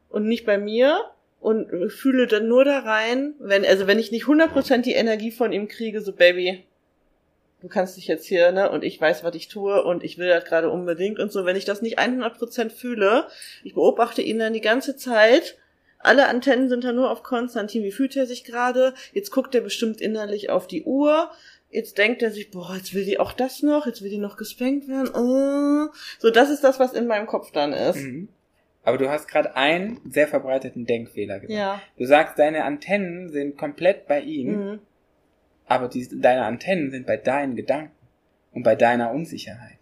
und 0.10 0.26
nicht 0.26 0.46
bei 0.46 0.58
mir 0.58 1.00
und 1.40 1.92
fühle 1.92 2.26
dann 2.26 2.48
nur 2.48 2.66
da 2.66 2.80
rein, 2.80 3.36
wenn, 3.40 3.66
also 3.66 3.86
wenn 3.86 4.00
ich 4.00 4.12
nicht 4.12 4.26
100% 4.26 4.82
die 4.82 4.94
Energie 4.94 5.32
von 5.32 5.54
ihm 5.54 5.68
kriege, 5.68 6.02
so 6.02 6.12
Baby, 6.12 6.66
du 7.62 7.68
kannst 7.68 7.98
dich 7.98 8.08
jetzt 8.08 8.26
hier, 8.26 8.52
ne, 8.52 8.72
und 8.72 8.84
ich 8.84 9.00
weiß, 9.00 9.24
was 9.24 9.36
ich 9.36 9.48
tue 9.48 9.84
und 9.84 10.04
ich 10.04 10.18
will 10.18 10.28
das 10.28 10.46
gerade 10.46 10.70
unbedingt 10.72 11.20
und 11.20 11.32
so, 11.32 11.46
wenn 11.46 11.56
ich 11.56 11.66
das 11.66 11.82
nicht 11.82 12.00
100% 12.00 12.72
fühle, 12.72 13.28
ich 13.64 13.76
beobachte 13.76 14.22
ihn 14.22 14.40
dann 14.40 14.54
die 14.54 14.62
ganze 14.62 14.96
Zeit, 14.96 15.58
alle 16.00 16.28
Antennen 16.28 16.70
sind 16.70 16.84
dann 16.84 16.96
nur 16.96 17.12
auf 17.12 17.24
Konstantin, 17.24 17.84
wie 17.84 17.92
fühlt 17.92 18.16
er 18.16 18.26
sich 18.26 18.44
gerade, 18.44 18.94
jetzt 19.14 19.32
guckt 19.32 19.56
er 19.56 19.62
bestimmt 19.62 20.02
innerlich 20.02 20.50
auf 20.50 20.68
die 20.68 20.84
Uhr, 20.84 21.32
jetzt 21.76 21.98
denkt 21.98 22.22
er 22.24 22.32
sich, 22.32 22.50
boah, 22.52 22.76
jetzt 22.76 22.94
will 22.94 23.06
die 23.06 23.20
auch 23.20 23.34
das 23.34 23.62
noch, 23.62 23.86
jetzt 23.86 24.02
will 24.02 24.10
die 24.10 24.18
noch 24.18 24.38
gespankt 24.38 24.88
werden. 24.88 25.10
Uh. 25.10 25.90
So, 26.20 26.30
das 26.32 26.50
ist 26.50 26.64
das, 26.64 26.80
was 26.80 26.94
in 26.94 27.08
meinem 27.08 27.28
Kopf 27.28 27.52
dann 27.52 27.74
ist. 27.74 27.98
Mhm. 27.98 28.30
Aber 28.84 28.98
du 28.98 29.10
hast 29.10 29.28
gerade 29.28 29.56
einen 29.56 30.00
sehr 30.10 30.28
verbreiteten 30.28 30.86
Denkfehler 30.86 31.40
gesagt. 31.40 31.58
Ja. 31.58 31.82
Du 31.98 32.06
sagst, 32.06 32.38
deine 32.38 32.64
Antennen 32.66 33.30
sind 33.32 33.58
komplett 33.58 34.08
bei 34.08 34.22
ihm, 34.22 34.48
Mhm. 34.52 34.80
aber 35.68 35.88
die, 35.88 36.08
deine 36.22 36.44
Antennen 36.46 36.92
sind 36.92 37.06
bei 37.08 37.18
deinen 37.18 37.56
Gedanken 37.56 37.92
und 38.54 38.64
bei 38.64 38.76
deiner 38.76 39.12
Unsicherheit. 39.12 39.78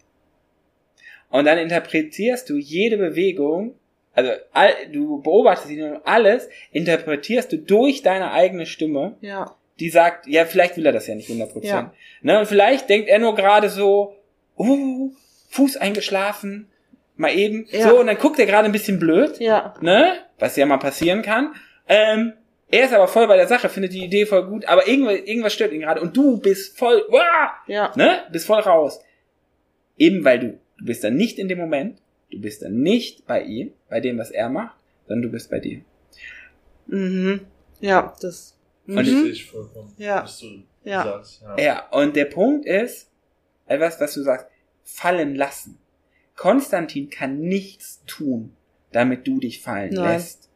Und 1.30 1.44
dann 1.46 1.58
interpretierst 1.58 2.48
du 2.48 2.56
jede 2.56 2.96
Bewegung, 2.96 3.74
also 4.14 4.30
all, 4.52 4.72
du 4.92 5.20
beobachtest 5.20 5.70
ihn 5.72 5.82
und 5.82 6.06
alles 6.06 6.48
interpretierst 6.70 7.52
du 7.52 7.58
durch 7.58 8.02
deine 8.02 8.30
eigene 8.30 8.64
Stimme, 8.66 9.16
Ja. 9.20 9.54
Die 9.80 9.90
sagt, 9.90 10.26
ja, 10.26 10.44
vielleicht 10.44 10.76
will 10.76 10.86
er 10.86 10.92
das 10.92 11.06
ja 11.06 11.14
nicht 11.14 11.28
100%. 11.28 11.64
Ja. 11.64 11.92
Ne, 12.22 12.38
und 12.38 12.46
vielleicht 12.46 12.88
denkt 12.88 13.08
er 13.08 13.18
nur 13.18 13.34
gerade 13.34 13.68
so, 13.68 14.14
uh, 14.58 15.12
Fuß 15.50 15.76
eingeschlafen, 15.76 16.68
mal 17.16 17.34
eben, 17.36 17.66
Ja. 17.70 17.88
so, 17.88 18.00
und 18.00 18.06
dann 18.06 18.18
guckt 18.18 18.38
er 18.38 18.46
gerade 18.46 18.66
ein 18.66 18.72
bisschen 18.72 18.98
blöd, 18.98 19.38
Ja. 19.40 19.74
ne, 19.80 20.14
was 20.38 20.56
ja 20.56 20.66
mal 20.66 20.78
passieren 20.78 21.22
kann. 21.22 21.54
Ähm, 21.88 22.32
er 22.70 22.84
ist 22.86 22.92
aber 22.94 23.06
voll 23.08 23.26
bei 23.28 23.36
der 23.36 23.46
Sache, 23.46 23.68
findet 23.68 23.92
die 23.92 24.04
Idee 24.04 24.26
voll 24.26 24.46
gut, 24.46 24.64
aber 24.66 24.88
irgendwas, 24.88 25.14
irgendwas 25.24 25.52
stört 25.52 25.72
ihn 25.72 25.80
gerade 25.82 26.00
und 26.00 26.16
du 26.16 26.38
bist 26.40 26.76
voll, 26.78 27.04
wah, 27.08 27.52
Ja. 27.66 27.92
ne, 27.96 28.22
bist 28.32 28.46
voll 28.46 28.60
raus. 28.60 29.00
Eben 29.96 30.24
weil 30.24 30.38
du, 30.40 30.58
du 30.78 30.84
bist 30.86 31.04
dann 31.04 31.14
nicht 31.16 31.38
in 31.38 31.46
dem 31.48 31.58
Moment, 31.58 31.98
du 32.32 32.40
bist 32.40 32.62
dann 32.62 32.80
nicht 32.80 33.26
bei 33.26 33.42
ihm, 33.42 33.72
bei 33.88 34.00
dem, 34.00 34.18
was 34.18 34.30
er 34.32 34.48
macht, 34.48 34.76
sondern 35.06 35.22
du 35.22 35.28
bist 35.30 35.50
bei 35.50 35.60
dir. 35.60 35.82
Mhm. 36.86 37.40
Ja, 37.80 38.14
das. 38.20 38.53
Mhm. 38.86 39.26
ich 39.30 39.46
vollkommen. 39.46 39.92
Ja. 39.98 40.22
Was 40.24 40.38
du 40.40 40.62
Ja. 40.84 41.04
sagst. 41.04 41.42
Ja. 41.42 41.58
Ja, 41.58 41.88
und 41.90 42.16
der 42.16 42.26
Punkt 42.26 42.66
ist, 42.66 43.10
etwas, 43.66 44.00
was 44.00 44.14
du 44.14 44.22
sagst, 44.22 44.46
fallen 44.82 45.34
lassen. 45.34 45.78
Konstantin 46.36 47.08
kann 47.10 47.40
nichts 47.40 48.02
tun, 48.06 48.54
damit 48.92 49.26
du 49.26 49.38
dich 49.40 49.62
fallen 49.62 49.94
Nein. 49.94 50.12
lässt. 50.14 50.50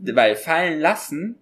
Weil 0.00 0.34
fallen 0.36 0.80
lassen 0.80 1.36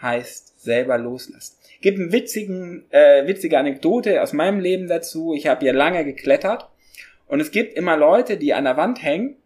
heißt 0.00 0.60
selber 0.62 0.98
loslassen. 0.98 1.56
Gibt 1.80 1.98
eine 1.98 2.12
witzigen, 2.12 2.84
äh, 2.90 3.26
witzige 3.26 3.58
Anekdote 3.58 4.22
aus 4.22 4.32
meinem 4.32 4.58
Leben 4.60 4.88
dazu. 4.88 5.34
Ich 5.34 5.46
habe 5.46 5.64
ja 5.64 5.72
lange 5.72 6.04
geklettert 6.04 6.68
und 7.26 7.40
es 7.40 7.50
gibt 7.50 7.74
immer 7.74 7.96
Leute, 7.96 8.36
die 8.36 8.52
an 8.54 8.64
der 8.64 8.76
Wand 8.76 9.02
hängen 9.02 9.36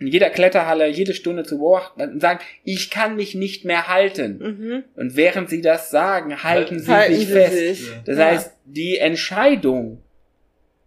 in 0.00 0.06
jeder 0.06 0.30
Kletterhalle 0.30 0.86
jede 0.88 1.12
Stunde 1.14 1.42
zu 1.44 1.58
beobachten 1.58 2.00
und 2.02 2.20
sagen, 2.20 2.40
ich 2.64 2.90
kann 2.90 3.16
mich 3.16 3.34
nicht 3.34 3.64
mehr 3.64 3.88
halten. 3.88 4.38
Mhm. 4.38 4.84
Und 4.96 5.16
während 5.16 5.50
sie 5.50 5.60
das 5.60 5.90
sagen, 5.90 6.42
halten 6.44 6.78
sie 6.78 6.92
Halten 6.92 7.14
sich 7.14 7.26
sie 7.26 7.32
fest. 7.32 7.56
sich. 7.56 7.90
Das 8.04 8.18
Ja. 8.18 8.24
heißt, 8.26 8.52
die 8.64 8.98
Entscheidung, 8.98 10.02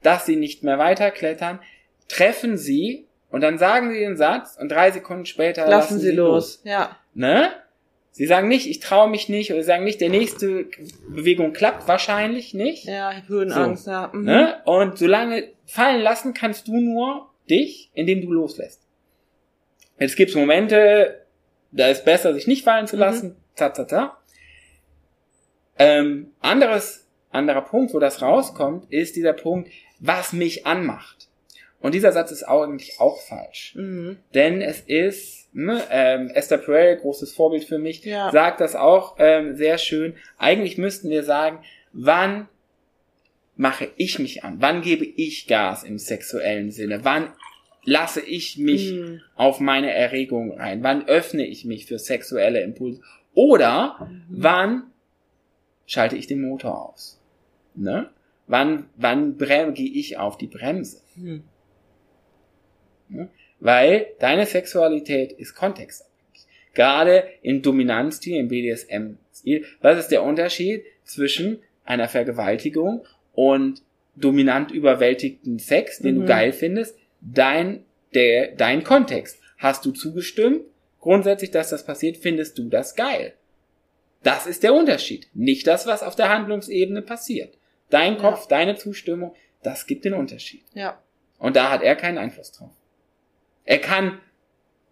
dass 0.02 0.26
sie 0.26 0.36
nicht 0.38 0.64
mehr 0.64 0.80
weiterklettern, 0.80 1.60
treffen 2.08 2.58
sie 2.58 3.06
und 3.30 3.42
dann 3.42 3.58
sagen 3.58 3.92
sie 3.94 4.00
den 4.00 4.18
Satz 4.18 4.58
und 4.60 4.70
drei 4.72 4.92
Sekunden 4.92 5.26
später 5.26 5.68
Lassen 5.68 6.00
sie 6.00 6.12
los. 6.12 6.62
Ja. 6.64 6.98
Ne? 7.14 7.52
Sie 8.14 8.26
sagen 8.26 8.50
nicht, 8.50 8.68
ich 8.68 8.80
traue 8.82 9.10
mich 9.10 9.30
nicht, 9.30 9.52
oder 9.52 9.62
sie 9.62 9.68
sagen 9.68 9.86
nicht, 9.86 10.02
der 10.02 10.10
nächste 10.10 10.66
Bewegung 11.10 11.54
klappt 11.54 11.88
wahrscheinlich 11.88 12.54
nicht. 12.54 12.84
Ja, 12.86 13.14
Höhenangst, 13.28 13.88
ja. 13.88 14.10
Mhm. 14.14 14.24
Ne? 14.26 14.56
Und 14.66 14.98
solange 14.98 15.46
fallen 15.66 16.02
lassen 16.02 16.34
kannst 16.34 16.68
du 16.68 16.78
nur 16.78 17.30
dich, 17.50 17.90
indem 17.94 18.22
du 18.22 18.32
loslässt. 18.34 18.82
Jetzt 20.02 20.16
gibt's 20.16 20.34
Momente, 20.34 21.22
da 21.72 21.88
ist 21.88 22.06
besser, 22.06 22.34
sich 22.34 22.48
nicht 22.48 22.64
fallen 22.64 22.88
zu 22.88 22.98
lassen. 22.98 23.36
Ta, 23.56 23.70
ta, 23.70 23.84
ta. 23.84 24.18
Ähm, 25.78 26.32
anderes, 26.40 27.08
anderer 27.30 27.62
Punkt, 27.62 27.94
wo 27.94 28.00
das 28.00 28.20
rauskommt, 28.24 28.92
ist 28.92 29.16
dieser 29.16 29.34
Punkt, 29.34 29.70
was 30.00 30.34
mich 30.34 30.66
anmacht. 30.66 31.28
Und 31.82 31.94
dieser 31.94 32.12
Satz 32.12 32.32
ist 32.32 32.44
eigentlich 32.44 33.00
auch 33.00 33.22
falsch. 33.22 33.76
Mhm. 33.76 34.18
Denn 34.34 34.62
es 34.64 34.80
ist, 34.82 35.54
ne, 35.54 35.84
ähm, 35.92 36.32
Esther 36.34 36.58
Perel, 36.58 36.98
großes 36.98 37.34
Vorbild 37.34 37.66
für 37.66 37.78
mich, 37.78 38.04
Ja. 38.04 38.32
sagt 38.32 38.60
das 38.60 38.76
auch 38.76 39.18
ähm, 39.20 39.56
sehr 39.56 39.78
schön. 39.78 40.16
Eigentlich 40.40 40.80
müssten 40.80 41.12
wir 41.12 41.22
sagen, 41.24 41.60
wann 41.94 42.48
mache 43.56 43.88
ich 43.98 44.18
mich 44.18 44.44
an? 44.44 44.56
Wann 44.62 44.82
gebe 44.82 45.06
ich 45.06 45.46
Gas 45.46 45.84
im 45.84 46.00
sexuellen 46.00 46.72
Sinne? 46.72 47.04
Wann 47.04 47.32
lasse 47.84 48.22
ich 48.22 48.58
mich 48.58 48.92
Mhm. 48.92 49.22
auf 49.36 49.60
meine 49.60 49.92
Erregung 49.94 50.52
rein? 50.58 50.84
Wann 50.84 51.08
öffne 51.08 51.46
ich 51.46 51.66
mich 51.66 51.86
für 51.86 51.98
sexuelle 52.00 52.62
Impulse? 52.62 53.02
Oder 53.34 54.10
wann 54.30 54.84
schalte 55.86 56.16
ich 56.18 56.28
den 56.28 56.42
Motor 56.42 56.90
aus? 56.90 57.20
Ne? 57.76 58.10
Wann, 58.48 58.86
wann 58.98 59.38
gehe 59.74 59.90
ich 59.92 60.18
auf 60.18 60.38
die 60.38 60.48
Bremse? 60.48 61.02
Mhm. 61.16 61.44
Weil 63.60 64.08
deine 64.20 64.46
Sexualität 64.46 65.32
ist 65.34 65.56
kontextabhängig. 65.56 66.46
Gerade 66.74 67.26
im 67.42 67.62
Dominanzstil, 67.62 68.38
im 68.38 68.48
BDSM-Stil. 68.48 69.66
Was 69.82 70.00
ist 70.00 70.08
der 70.10 70.24
Unterschied 70.24 70.84
zwischen 71.04 71.60
einer 71.84 72.08
Vergewaltigung 72.08 73.06
und 73.34 73.82
dominant 74.16 74.72
überwältigten 74.72 75.60
Sex, 75.60 76.00
den 76.00 76.16
du 76.16 76.22
Mhm. 76.22 76.26
geil 76.28 76.54
findest? 76.54 76.98
Dein, 77.22 77.86
der, 78.14 78.56
dein 78.56 78.84
Kontext. 78.84 79.40
Hast 79.58 79.86
du 79.86 79.92
zugestimmt? 79.92 80.66
Grundsätzlich, 81.00 81.52
dass 81.52 81.70
das 81.70 81.86
passiert, 81.86 82.18
findest 82.18 82.58
du 82.58 82.70
das 82.70 82.96
geil. 82.96 83.34
Das 84.24 84.46
ist 84.46 84.64
der 84.64 84.74
Unterschied. 84.74 85.28
Nicht 85.34 85.66
das, 85.66 85.88
was 85.88 86.04
auf 86.04 86.16
der 86.16 86.30
Handlungsebene 86.30 87.02
passiert. 87.02 87.58
Dein 87.90 88.16
Ja. 88.16 88.20
Kopf, 88.20 88.48
deine 88.48 88.76
Zustimmung, 88.76 89.34
das 89.64 89.88
gibt 89.88 90.06
den 90.06 90.14
Unterschied. 90.14 90.64
Ja. 90.74 91.02
Und 91.40 91.56
da 91.56 91.72
hat 91.72 91.82
er 91.82 91.96
keinen 91.96 92.18
Einfluss 92.18 92.52
drauf. 92.52 92.72
Er 93.66 93.80
kann, 93.80 94.20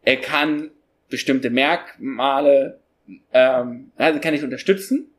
er 0.03 0.17
kann 0.17 0.71
bestimmte 1.09 1.49
Merkmale, 1.49 2.80
ähm, 3.34 3.91
also 3.97 4.19
kann 4.19 4.34
ich 4.34 4.43
unterstützen 4.43 5.11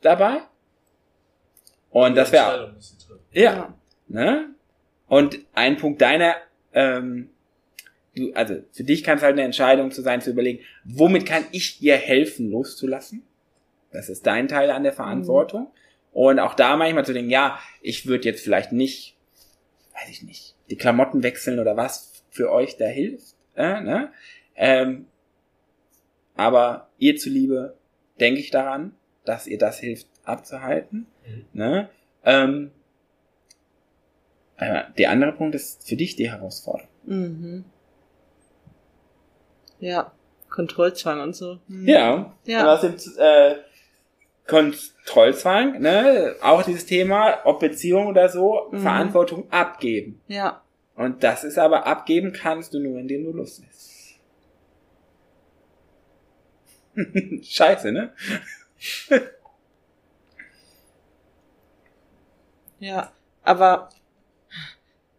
dabei. 0.00 0.38
Und 1.90 2.16
das 2.16 2.32
wäre, 2.32 2.74
treffen. 2.74 3.20
ja, 3.32 3.74
ne? 4.08 4.54
Und 5.08 5.40
ein 5.54 5.76
Punkt 5.76 6.00
deiner, 6.00 6.36
ähm, 6.72 7.30
du, 8.14 8.32
also 8.34 8.62
für 8.72 8.84
dich 8.84 9.02
kann 9.02 9.18
es 9.18 9.22
halt 9.24 9.32
eine 9.32 9.42
Entscheidung 9.42 9.90
zu 9.90 10.02
sein, 10.02 10.20
zu 10.20 10.30
überlegen, 10.30 10.60
womit 10.84 11.26
kann 11.26 11.44
ich 11.52 11.78
dir 11.78 11.96
helfen, 11.96 12.50
loszulassen? 12.50 13.22
Das 13.90 14.08
ist 14.08 14.26
dein 14.26 14.48
Teil 14.48 14.70
an 14.70 14.82
der 14.82 14.92
Verantwortung. 14.92 15.70
Und 16.12 16.38
auch 16.38 16.54
da 16.54 16.76
manchmal 16.76 17.04
zu 17.04 17.12
denken, 17.12 17.30
ja, 17.30 17.58
ich 17.80 18.06
würde 18.06 18.24
jetzt 18.24 18.42
vielleicht 18.42 18.72
nicht, 18.72 19.16
weiß 19.94 20.10
ich 20.10 20.22
nicht, 20.22 20.56
die 20.70 20.76
Klamotten 20.76 21.22
wechseln 21.22 21.58
oder 21.58 21.76
was 21.76 22.12
für 22.30 22.50
euch 22.50 22.76
da 22.76 22.86
hilft. 22.86 23.34
Äh, 23.56 23.80
ne? 23.80 24.12
ähm, 24.56 25.06
aber 26.34 26.88
ihr 26.98 27.16
zuliebe 27.16 27.76
denke 28.20 28.40
ich 28.40 28.50
daran, 28.50 28.94
dass 29.24 29.46
ihr 29.46 29.58
das 29.58 29.78
hilft 29.78 30.06
abzuhalten. 30.24 31.06
Mhm. 31.26 31.44
Ne? 31.52 31.88
Ähm, 32.24 32.70
der 34.60 35.10
andere 35.10 35.32
Punkt 35.32 35.54
ist 35.54 35.86
für 35.88 35.96
dich 35.96 36.16
die 36.16 36.30
Herausforderung. 36.30 36.88
Mhm. 37.04 37.64
Ja. 39.78 40.12
Kontrollzwang 40.50 41.20
und 41.20 41.36
so. 41.36 41.58
Mhm. 41.68 41.88
Ja. 41.88 42.32
Ja. 42.44 42.62
Und 42.62 42.68
aus 42.68 42.80
dem 42.80 42.94
äh, 43.18 43.54
Kontrollzwang, 44.46 45.80
ne, 45.80 46.34
auch 46.42 46.62
dieses 46.62 46.86
Thema, 46.86 47.38
ob 47.44 47.60
Beziehung 47.60 48.06
oder 48.06 48.28
so, 48.28 48.68
Mhm. 48.72 48.78
Verantwortung 48.78 49.52
abgeben. 49.52 50.20
Ja. 50.26 50.62
Und 50.96 51.22
das 51.22 51.44
ist 51.44 51.58
aber 51.58 51.86
abgeben 51.86 52.32
kannst 52.32 52.74
du 52.74 52.80
nur, 52.80 52.98
indem 52.98 53.24
du 53.24 53.32
Lust 53.32 53.62
lässt. 53.62 54.18
Scheiße, 57.44 57.92
ne? 57.92 58.12
Ja. 62.80 63.12
Aber 63.42 63.88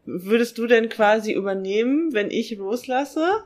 würdest 0.09 0.57
du 0.57 0.67
denn 0.67 0.89
quasi 0.89 1.31
übernehmen, 1.31 2.13
wenn 2.13 2.31
ich 2.31 2.57
loslasse? 2.57 3.43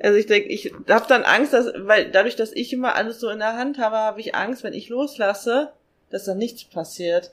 Also 0.00 0.16
ich 0.16 0.26
denke, 0.26 0.48
ich 0.48 0.72
habe 0.88 1.06
dann 1.08 1.24
Angst, 1.24 1.52
dass, 1.52 1.72
weil 1.76 2.10
dadurch, 2.10 2.36
dass 2.36 2.52
ich 2.52 2.72
immer 2.72 2.94
alles 2.94 3.20
so 3.20 3.28
in 3.30 3.40
der 3.40 3.56
Hand 3.56 3.78
habe, 3.78 3.96
habe 3.96 4.20
ich 4.20 4.34
Angst, 4.34 4.62
wenn 4.62 4.74
ich 4.74 4.88
loslasse, 4.88 5.72
dass 6.10 6.24
dann 6.24 6.38
nichts 6.38 6.64
passiert. 6.64 7.32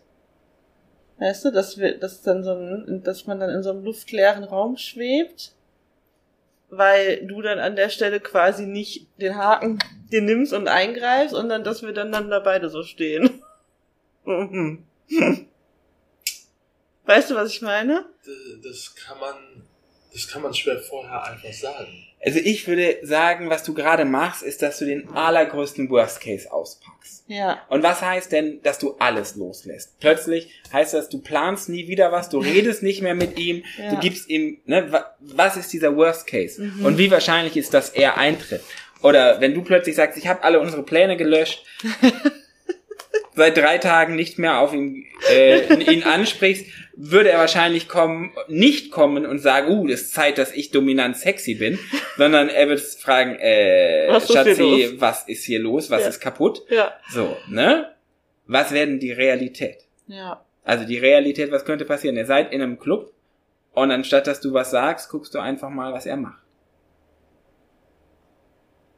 Weißt 1.20 1.45
du, 1.45 1.51
dass 1.51 1.78
wir, 1.78 1.97
dass 1.97 2.22
dann 2.24 2.43
so 2.43 2.51
ein, 2.51 3.01
dass 3.03 3.26
man 3.26 3.39
dann 3.39 3.49
in 3.49 3.63
so 3.63 3.70
einem 3.70 3.86
luftleeren 3.86 4.43
Raum 4.43 4.78
schwebt, 4.78 5.53
weil 6.70 7.26
du 7.26 7.41
dann 7.41 7.59
an 7.59 7.76
der 7.76 7.89
Stelle 7.89 8.20
quasi 8.20 8.66
nicht 8.66 9.07
den 9.22 9.36
Haken 9.36 9.80
dir 10.11 10.22
nimmst 10.22 10.51
und 10.51 10.68
eingreifst, 10.68 11.36
sondern 11.36 11.63
dass 11.63 11.84
wir 11.84 11.93
dann 11.93 12.11
dann 12.11 12.30
da 12.30 12.39
beide 12.39 12.70
so 12.70 12.84
stehen. 12.84 13.41
Weißt 17.06 17.30
du, 17.32 17.36
was 17.36 17.51
ich 17.51 17.62
meine? 17.62 18.06
Das 18.64 18.95
kann 18.95 19.20
man, 19.20 19.36
das 20.14 20.28
kann 20.28 20.41
man 20.41 20.53
schwer 20.53 20.80
vorher 20.80 21.24
einfach 21.24 21.53
sagen. 21.53 22.03
Also 22.26 22.39
ich 22.39 22.68
würde 22.68 22.97
sagen, 23.03 23.49
was 23.51 23.64
du 23.64 23.74
gerade 23.76 24.03
machst, 24.06 24.41
ist, 24.41 24.64
dass 24.64 24.80
du 24.80 24.86
den 24.86 25.10
allergrößten 25.10 25.88
Worst 25.91 26.22
Case 26.22 26.51
auspackst. 26.51 27.24
Ja. 27.28 27.62
Und 27.70 27.84
was 27.84 28.01
heißt 28.01 28.32
denn, 28.32 28.62
dass 28.64 28.80
du 28.80 28.95
alles 28.97 29.36
loslässt? 29.36 29.99
Plötzlich 29.99 30.49
heißt 30.74 30.95
das, 30.95 31.10
du 31.10 31.20
planst 31.22 31.70
nie 31.70 31.88
wieder 31.88 32.12
was, 32.12 32.30
du 32.30 32.39
redest 32.39 32.82
nicht 32.82 33.01
mehr 33.03 33.14
mit 33.14 33.38
ihm, 33.38 33.64
Ja. 33.78 33.91
du 33.91 33.99
gibst 33.99 34.28
ihm, 34.30 34.60
ne, 34.66 34.91
wa- 34.91 35.16
was 35.20 35.56
ist 35.58 35.72
dieser 35.74 35.95
Worst 35.95 36.26
Case? 36.26 36.64
Mhm. 36.64 36.86
Und 36.86 36.97
wie 36.97 37.12
wahrscheinlich 37.12 37.58
ist, 37.58 37.74
dass 37.76 37.89
er 37.91 38.18
eintritt? 38.18 38.62
Oder 39.03 39.39
wenn 39.41 39.53
du 39.53 39.62
plötzlich 39.64 39.95
sagst, 39.95 40.18
ich 40.18 40.26
habe 40.28 40.43
alle 40.43 40.60
unsere 40.60 40.82
Pläne 40.82 41.18
gelöscht, 41.18 41.64
seit 43.36 43.58
drei 43.58 43.78
Tagen 43.78 44.16
nicht 44.16 44.39
mehr 44.39 44.60
auf 44.60 44.74
ihn, 44.74 45.06
äh, 45.32 45.74
ihn 45.91 46.03
ansprichst, 46.03 46.66
würde 46.98 47.30
er 47.30 47.39
wahrscheinlich 47.39 47.88
kommen, 47.89 48.34
nicht 48.48 48.91
kommen 48.91 49.26
und 49.26 49.39
sagen, 49.39 49.70
uh, 49.70 49.88
es 49.89 50.04
ist 50.04 50.14
Zeit, 50.14 50.38
dass 50.38 50.54
ich 50.54 50.72
dominant 50.72 51.18
sexy 51.18 51.56
bin, 51.56 51.78
sondern 52.18 52.50
er 52.50 52.70
wird 52.70 52.80
fragen, 52.80 53.36
äh, 53.36 54.08
Was 54.10 54.24
ist 54.24 54.32
hier 54.32 54.43
Schatzi, 54.46 54.62
los? 54.62 55.02
was 55.02 55.28
ist 55.28 55.43
hier 55.43 55.60
los, 55.60 55.89
was 55.89 56.02
Ja. 56.04 56.08
ist 56.08 56.20
kaputt? 56.22 56.62
Ja. 56.70 56.93
So, 57.10 57.36
ne? 57.50 57.91
Was 58.48 58.72
werden 58.72 59.00
die 59.00 59.12
Realität? 59.12 59.80
Ja. 60.08 60.46
Also 60.64 60.86
die 60.86 60.98
Realität, 60.98 61.52
was 61.52 61.66
könnte 61.66 61.86
passieren? 61.86 62.16
Ihr 62.16 62.26
seid 62.26 62.52
in 62.54 62.62
einem 62.62 62.80
Club 62.80 63.12
und 63.74 63.91
anstatt 63.91 64.28
dass 64.28 64.39
du 64.39 64.54
was 64.54 64.72
sagst, 64.72 65.10
guckst 65.10 65.34
du 65.36 65.39
einfach 65.39 65.70
mal, 65.70 65.91
was 65.93 66.06
er 66.06 66.16
macht. 66.18 66.41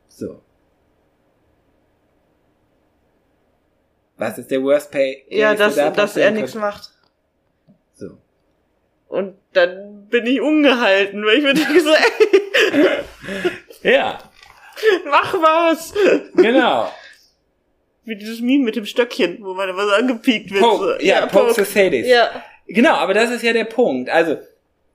So. 0.08 0.42
Was 4.18 4.38
ist 4.38 4.50
der 4.50 4.64
Worst 4.64 4.92
Pay? 4.92 5.26
Ja, 5.30 5.54
dass, 5.56 5.76
dass 5.76 6.18
er 6.18 6.32
nichts 6.32 6.56
macht. 6.56 6.92
So. 9.10 9.16
Und 9.16 9.36
dann 9.54 10.08
bin 10.10 10.26
ich 10.26 10.42
ungehalten, 10.42 11.26
weil 11.26 11.38
ich 11.38 11.44
mir 11.44 11.54
denke 11.54 11.80
so, 11.82 11.90
ey, 11.92 13.00
Ja, 13.94 14.20
mach 15.06 15.34
was! 15.34 15.94
genau. 16.36 16.92
Wie 18.04 18.16
dieses 18.16 18.40
Meme 18.42 18.64
mit 18.66 18.76
dem 18.76 18.86
Stöckchen, 18.86 19.40
wo 19.42 19.54
man 19.54 19.76
was 19.76 19.92
angepiekt 19.94 20.52
wird. 20.52 20.62
Poke, 20.64 20.98
so. 21.00 21.06
ja, 21.06 21.26
Poke 21.26 21.54
the 21.54 21.64
Sadist. 21.64 22.10
Ja. 22.10 22.44
Genau, 22.68 22.94
aber 22.94 23.14
das 23.14 23.32
ist 23.32 23.44
ja 23.44 23.54
der 23.54 23.66
Punkt. 23.66 24.10
Also, 24.10 24.38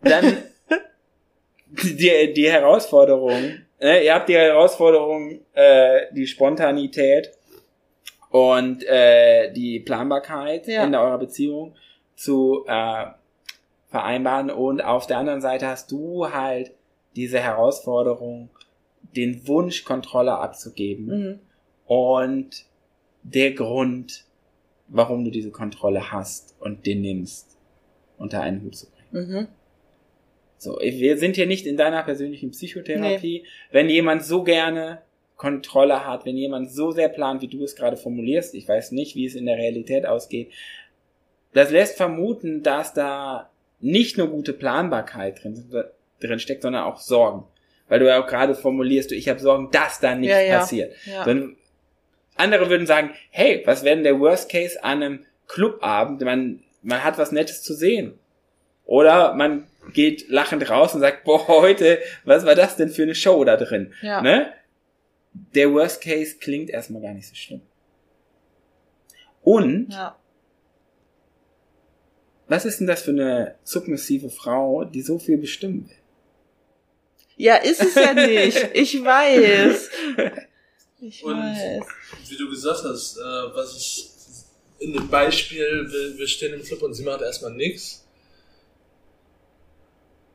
dann 0.02 0.38
die, 1.66 2.32
die 2.34 2.50
Herausforderung, 2.50 3.58
ne, 3.80 4.04
ihr 4.04 4.14
habt 4.14 4.28
die 4.28 4.36
Herausforderung, 4.36 5.40
äh, 5.54 6.06
die 6.12 6.26
Spontanität 6.26 7.30
und 8.30 8.84
äh, 8.86 9.52
die 9.52 9.80
Planbarkeit 9.80 10.66
Ja. 10.66 10.84
in 10.84 10.94
eurer 10.94 11.18
Beziehung 11.18 11.74
zu 12.16 12.64
äh, 12.66 13.04
vereinbaren 13.92 14.50
und 14.50 14.82
auf 14.82 15.06
der 15.06 15.18
anderen 15.18 15.40
Seite 15.40 15.68
hast 15.68 15.92
du 15.92 16.32
halt 16.32 16.72
diese 17.14 17.38
Herausforderung, 17.38 18.48
den 19.14 19.46
Wunsch, 19.46 19.84
Kontrolle 19.84 20.32
abzugeben 20.32 21.06
Mhm. 21.06 21.40
und 21.86 22.66
der 23.22 23.52
Grund, 23.52 24.24
warum 24.88 25.24
du 25.24 25.30
diese 25.30 25.50
Kontrolle 25.52 26.10
hast 26.10 26.56
und 26.58 26.86
den 26.86 27.02
nimmst, 27.02 27.58
unter 28.18 28.40
einen 28.40 28.62
Hut 28.64 28.74
zu 28.76 28.86
bringen. 28.90 29.28
Mhm. 29.28 29.48
So, 30.56 30.78
wir 30.80 31.18
sind 31.18 31.36
hier 31.36 31.46
nicht 31.46 31.66
in 31.66 31.76
deiner 31.76 32.02
persönlichen 32.02 32.52
Psychotherapie. 32.52 33.44
Wenn 33.72 33.88
jemand 33.90 34.24
so 34.24 34.42
gerne 34.42 35.02
Kontrolle 35.36 36.06
hat, 36.06 36.24
wenn 36.24 36.36
jemand 36.36 36.70
so 36.70 36.92
sehr 36.92 37.08
plant, 37.08 37.42
wie 37.42 37.48
du 37.48 37.62
es 37.64 37.74
gerade 37.76 37.96
formulierst, 37.96 38.54
ich 38.54 38.66
weiß 38.68 38.92
nicht, 38.92 39.16
wie 39.16 39.26
es 39.26 39.34
in 39.34 39.46
der 39.46 39.58
Realität 39.58 40.06
ausgeht, 40.06 40.52
das 41.52 41.70
lässt 41.70 41.96
vermuten, 41.96 42.62
dass 42.62 42.94
da 42.94 43.50
nicht 43.82 44.16
nur 44.16 44.28
gute 44.28 44.52
Planbarkeit 44.52 45.42
drin, 45.42 45.70
drin 46.20 46.38
steckt, 46.38 46.62
sondern 46.62 46.84
auch 46.84 47.00
Sorgen. 47.00 47.44
Weil 47.88 47.98
du 47.98 48.06
ja 48.06 48.22
auch 48.22 48.26
gerade 48.26 48.54
formulierst, 48.54 49.10
du, 49.10 49.14
ich 49.14 49.28
habe 49.28 49.40
Sorgen, 49.40 49.70
dass 49.70 50.00
da 50.00 50.14
nichts 50.14 50.36
Ja, 50.48 50.58
passiert. 50.58 50.94
Ja. 51.04 51.24
Sondern 51.24 51.56
andere 52.36 52.70
würden 52.70 52.86
sagen, 52.86 53.10
hey, 53.30 53.62
was 53.66 53.84
wäre 53.84 53.96
denn 53.96 54.04
der 54.04 54.18
Worst 54.18 54.50
Case 54.50 54.82
an 54.82 55.02
einem 55.02 55.26
Clubabend? 55.48 56.22
Man, 56.22 56.62
man 56.82 57.04
hat 57.04 57.18
was 57.18 57.32
Nettes 57.32 57.62
zu 57.62 57.74
sehen. 57.74 58.18
Oder 58.84 59.34
man 59.34 59.66
geht 59.92 60.28
lachend 60.28 60.68
raus 60.70 60.94
und 60.94 61.00
sagt, 61.00 61.24
boah, 61.24 61.46
heute, 61.48 61.98
was 62.24 62.46
war 62.46 62.54
das 62.54 62.76
denn 62.76 62.88
für 62.88 63.02
eine 63.02 63.14
Show 63.14 63.44
da 63.44 63.56
drin? 63.56 63.92
Ja. 64.00 64.22
Ne? 64.22 64.52
Der 65.54 65.72
Worst 65.72 66.02
Case 66.02 66.36
klingt 66.38 66.70
erstmal 66.70 67.02
gar 67.02 67.14
nicht 67.14 67.28
so 67.28 67.34
schlimm. 67.34 67.62
Und, 69.42 69.92
ja. 69.92 70.16
Was 72.52 72.66
ist 72.66 72.80
denn 72.80 72.86
das 72.86 73.02
für 73.02 73.12
eine 73.12 73.54
submissive 73.64 74.28
Frau, 74.28 74.84
die 74.84 75.00
so 75.00 75.18
viel 75.18 75.38
bestimmen 75.38 75.88
will? 75.88 75.96
Ja, 77.38 77.56
ist 77.56 77.82
es 77.82 77.94
ja 77.94 78.12
nicht. 78.12 78.58
Ich 78.74 79.02
weiß. 79.02 79.90
Ich 81.00 81.24
Und- 81.24 81.36
weiß. 81.38 81.82
Wie 82.28 82.36
du 82.36 82.48
gesagt 82.50 82.84
hast, 82.84 83.16
äh, 83.16 83.20
was 83.54 83.74
ist 83.76 84.46
in 84.78 84.92
dem 84.92 85.08
Beispiel, 85.08 85.88
wir, 85.90 86.18
wir 86.18 86.28
stehen 86.28 86.52
im 86.52 86.62
Club 86.62 86.82
und 86.82 86.92
sie 86.94 87.04
macht 87.04 87.22
erstmal 87.22 87.52
nichts. 87.54 88.06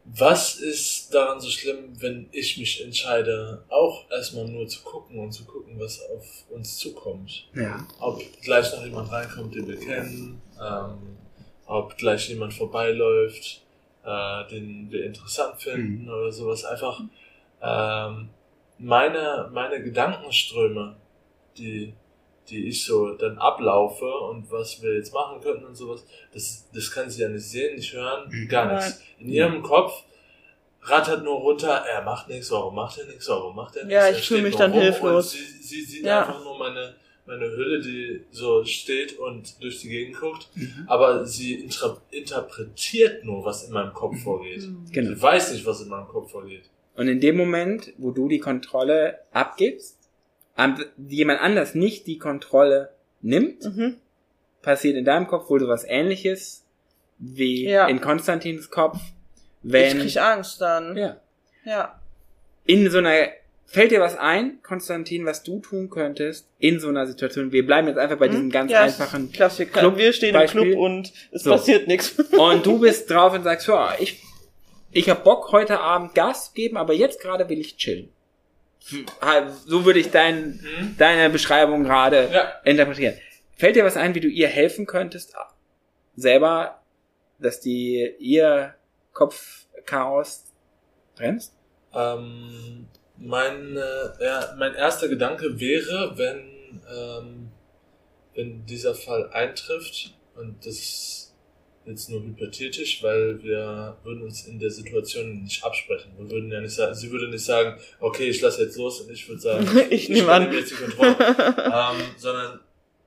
Was 0.05 0.55
ist 0.55 1.13
daran 1.13 1.39
so 1.39 1.49
schlimm, 1.49 1.93
wenn 2.01 2.29
ich 2.31 2.57
mich 2.57 2.83
entscheide, 2.83 3.63
auch 3.69 4.09
erstmal 4.09 4.45
nur 4.47 4.67
zu 4.67 4.81
gucken 4.81 5.19
und 5.19 5.33
zu 5.33 5.43
gucken, 5.45 5.73
was 5.79 5.99
auf 6.15 6.25
uns 6.49 6.77
zukommt? 6.77 7.47
Ja. 7.53 7.85
ob 7.99 8.21
gleich 8.41 8.71
noch 8.73 8.83
jemand 8.85 9.11
reinkommt, 9.11 9.53
den 9.53 9.67
wir 9.67 9.77
kennen, 9.77 10.41
ähm, 10.59 11.17
ob 11.67 11.97
gleich 11.97 12.29
jemand 12.29 12.53
vorbeiläuft, 12.53 13.61
äh, 14.03 14.47
den 14.49 14.87
wir 14.91 15.05
interessant 15.05 15.61
finden 15.61 16.09
oder 16.09 16.31
sowas. 16.31 16.65
Einfach 16.65 17.01
ähm, 17.61 18.29
meine, 18.79 19.49
meine 19.53 19.83
Gedankenströme, 19.83 20.95
die, 21.57 21.93
die 22.49 22.69
ich 22.69 22.83
so 22.85 23.13
dann 23.15 23.37
ablaufe 23.37 24.05
und 24.09 24.49
was 24.51 24.81
wir 24.81 24.95
jetzt 24.95 25.13
machen 25.13 25.41
könnten 25.41 25.65
und 25.65 25.75
sowas, 25.75 26.05
das, 26.33 26.67
das 26.73 26.91
kann 26.91 27.09
sie 27.09 27.21
ja 27.23 27.29
nicht 27.29 27.43
sehen, 27.49 27.75
nicht 27.75 27.93
hören, 27.93 28.29
Mhm. 28.29 28.47
gar 28.47 28.73
nichts. 28.73 29.01
In 29.19 29.29
ihrem 29.29 29.61
Kopf 29.61 30.03
rattert 30.83 31.23
nur 31.23 31.37
runter, 31.39 31.69
er 31.69 32.01
macht 32.03 32.29
nichts, 32.29 32.49
warum 32.51 32.75
macht 32.75 32.97
er 32.99 33.05
nichts, 33.07 33.27
warum 33.27 33.55
macht 33.55 33.75
er 33.75 33.83
nichts? 33.85 33.93
Ja, 33.93 34.09
ich 34.09 34.17
fühl 34.25 34.37
steht 34.37 34.43
mich 34.43 34.55
dann 34.55 34.71
hilflos. 34.71 35.31
Sie, 35.31 35.43
sie 35.43 35.81
sieht 35.81 36.05
Ja. 36.05 36.19
einfach 36.21 36.41
nur 36.43 36.57
meine, 36.57 36.95
meine 37.27 37.45
Hülle, 37.45 37.81
die 37.81 38.21
so 38.31 38.63
steht 38.65 39.17
und 39.19 39.61
durch 39.61 39.81
die 39.81 39.89
Gegend 39.89 40.17
guckt, 40.19 40.47
Mhm. 40.55 40.85
aber 40.87 41.25
sie 41.25 41.67
interpretiert 42.11 43.23
nur, 43.25 43.43
was 43.45 43.63
in 43.65 43.73
meinem 43.73 43.93
Kopf 43.93 44.21
vorgeht. 44.23 44.67
Genau. 44.91 45.09
Sie 45.15 45.21
weiß 45.21 45.51
nicht, 45.53 45.65
was 45.65 45.81
in 45.81 45.89
meinem 45.89 46.07
Kopf 46.07 46.31
vorgeht. 46.31 46.63
Und 46.95 47.07
in 47.07 47.19
dem 47.19 47.37
Moment, 47.37 47.93
wo 47.97 48.11
du 48.11 48.27
die 48.27 48.39
Kontrolle 48.39 49.19
abgibst, 49.31 49.97
an 50.55 50.83
jemand 50.97 51.41
anders 51.41 51.75
nicht 51.75 52.07
die 52.07 52.17
Kontrolle 52.17 52.89
nimmt, 53.21 53.63
Mhm. 53.65 53.97
passiert 54.61 54.95
in 54.97 55.05
deinem 55.05 55.27
Kopf 55.27 55.49
wohl 55.49 55.59
so 55.59 55.67
was 55.67 55.83
ähnliches 55.85 56.65
wie 57.19 57.65
Ja. 57.67 57.87
in 57.87 58.01
Konstantins 58.01 58.69
Kopf, 58.69 58.97
Ich 59.63 59.71
wenn 59.73 59.99
krieg 59.99 60.17
Angst 60.17 60.61
dann. 60.61 60.97
ja, 60.97 61.17
Ja. 61.65 61.99
in 62.65 62.89
so 62.89 62.97
einer 62.99 63.27
fällt 63.67 63.91
dir 63.91 63.99
was 63.99 64.17
ein, 64.17 64.61
Konstantin, 64.63 65.25
was 65.25 65.43
du 65.43 65.59
tun 65.59 65.89
könntest 65.89 66.47
in 66.57 66.79
so 66.79 66.87
einer 66.87 67.05
Situation? 67.05 67.51
Wir 67.51 67.65
bleiben 67.65 67.87
jetzt 67.87 67.97
einfach 67.97 68.17
bei 68.17 68.27
diesem 68.29 68.49
ganz 68.49 68.71
Hm? 68.71 68.73
ja, 68.73 68.81
einfachen 68.83 69.31
Klassiker. 69.31 69.79
Club- 69.81 69.97
wir 69.97 70.13
stehen 70.13 70.33
Beispiel. 70.33 70.61
im 70.61 70.67
Club 70.69 70.79
und 70.79 71.13
es 71.31 71.43
So. 71.43 71.51
passiert 71.51 71.87
nichts. 71.87 72.11
und 72.37 72.65
du 72.65 72.79
bist 72.79 73.09
drauf 73.11 73.33
und 73.33 73.43
sagst, 73.43 73.67
ja, 73.67 73.93
ich 73.99 74.23
ich 74.91 75.09
hab 75.09 75.23
Bock 75.25 75.51
heute 75.51 75.79
Abend 75.81 76.15
Gas 76.15 76.47
zu 76.47 76.53
geben, 76.53 76.77
aber 76.77 76.93
jetzt 76.93 77.21
gerade 77.21 77.47
will 77.49 77.59
ich 77.59 77.75
chillen. 77.77 78.09
Halt, 79.21 79.51
So 79.65 79.83
würde 79.85 79.99
ich 79.99 80.11
dein, 80.11 80.63
deine 80.97 81.29
Beschreibung 81.29 81.83
gerade 81.83 82.29
Ja. 82.31 82.53
interpretieren. 82.63 83.15
Fällt 83.57 83.75
dir 83.75 83.83
was 83.83 83.97
ein, 83.97 84.15
wie 84.15 84.21
du 84.21 84.29
ihr 84.29 84.47
helfen 84.47 84.85
könntest, 84.85 85.33
selber, 86.15 86.81
dass 87.37 87.59
die 87.59 88.13
ihr 88.17 88.75
Kopfchaos 89.13 90.45
bremst? 91.15 91.53
Ähm, 91.93 92.87
mein, 93.19 93.77
äh, 93.77 94.23
ja, 94.23 94.55
mein 94.57 94.73
erster 94.75 95.07
Gedanke 95.07 95.59
wäre, 95.59 96.13
wenn, 96.17 96.81
ähm, 96.93 97.51
wenn 98.35 98.65
dieser 98.65 98.95
Fall 98.95 99.29
eintrifft, 99.31 100.13
und 100.35 100.65
das 100.65 100.75
ist 100.75 101.35
jetzt 101.85 102.09
nur 102.09 102.21
hypothetisch, 102.21 103.01
weil 103.01 103.41
wir 103.41 103.97
würden 104.03 104.21
uns 104.23 104.45
in 104.45 104.59
der 104.59 104.69
Situation 104.69 105.43
nicht 105.43 105.63
absprechen. 105.63 106.11
Wir 106.17 106.29
würden 106.29 106.51
ja 106.51 106.59
nicht 106.59 106.75
sagen, 106.75 106.93
sie 106.93 107.09
würde 107.11 107.29
nicht 107.29 107.45
sagen, 107.45 107.79
okay, 107.99 108.29
ich 108.29 108.41
lasse 108.41 108.63
jetzt 108.63 108.77
los 108.77 109.01
und 109.01 109.11
ich 109.11 109.27
würde 109.27 109.41
sagen, 109.41 109.67
Ich 109.89 110.09
nehme 110.09 110.31
an. 110.31 110.51
jetzt 110.51 110.71
die 110.71 110.75
Kontrolle. 110.75 111.15
ähm, 111.17 112.01
sondern 112.17 112.59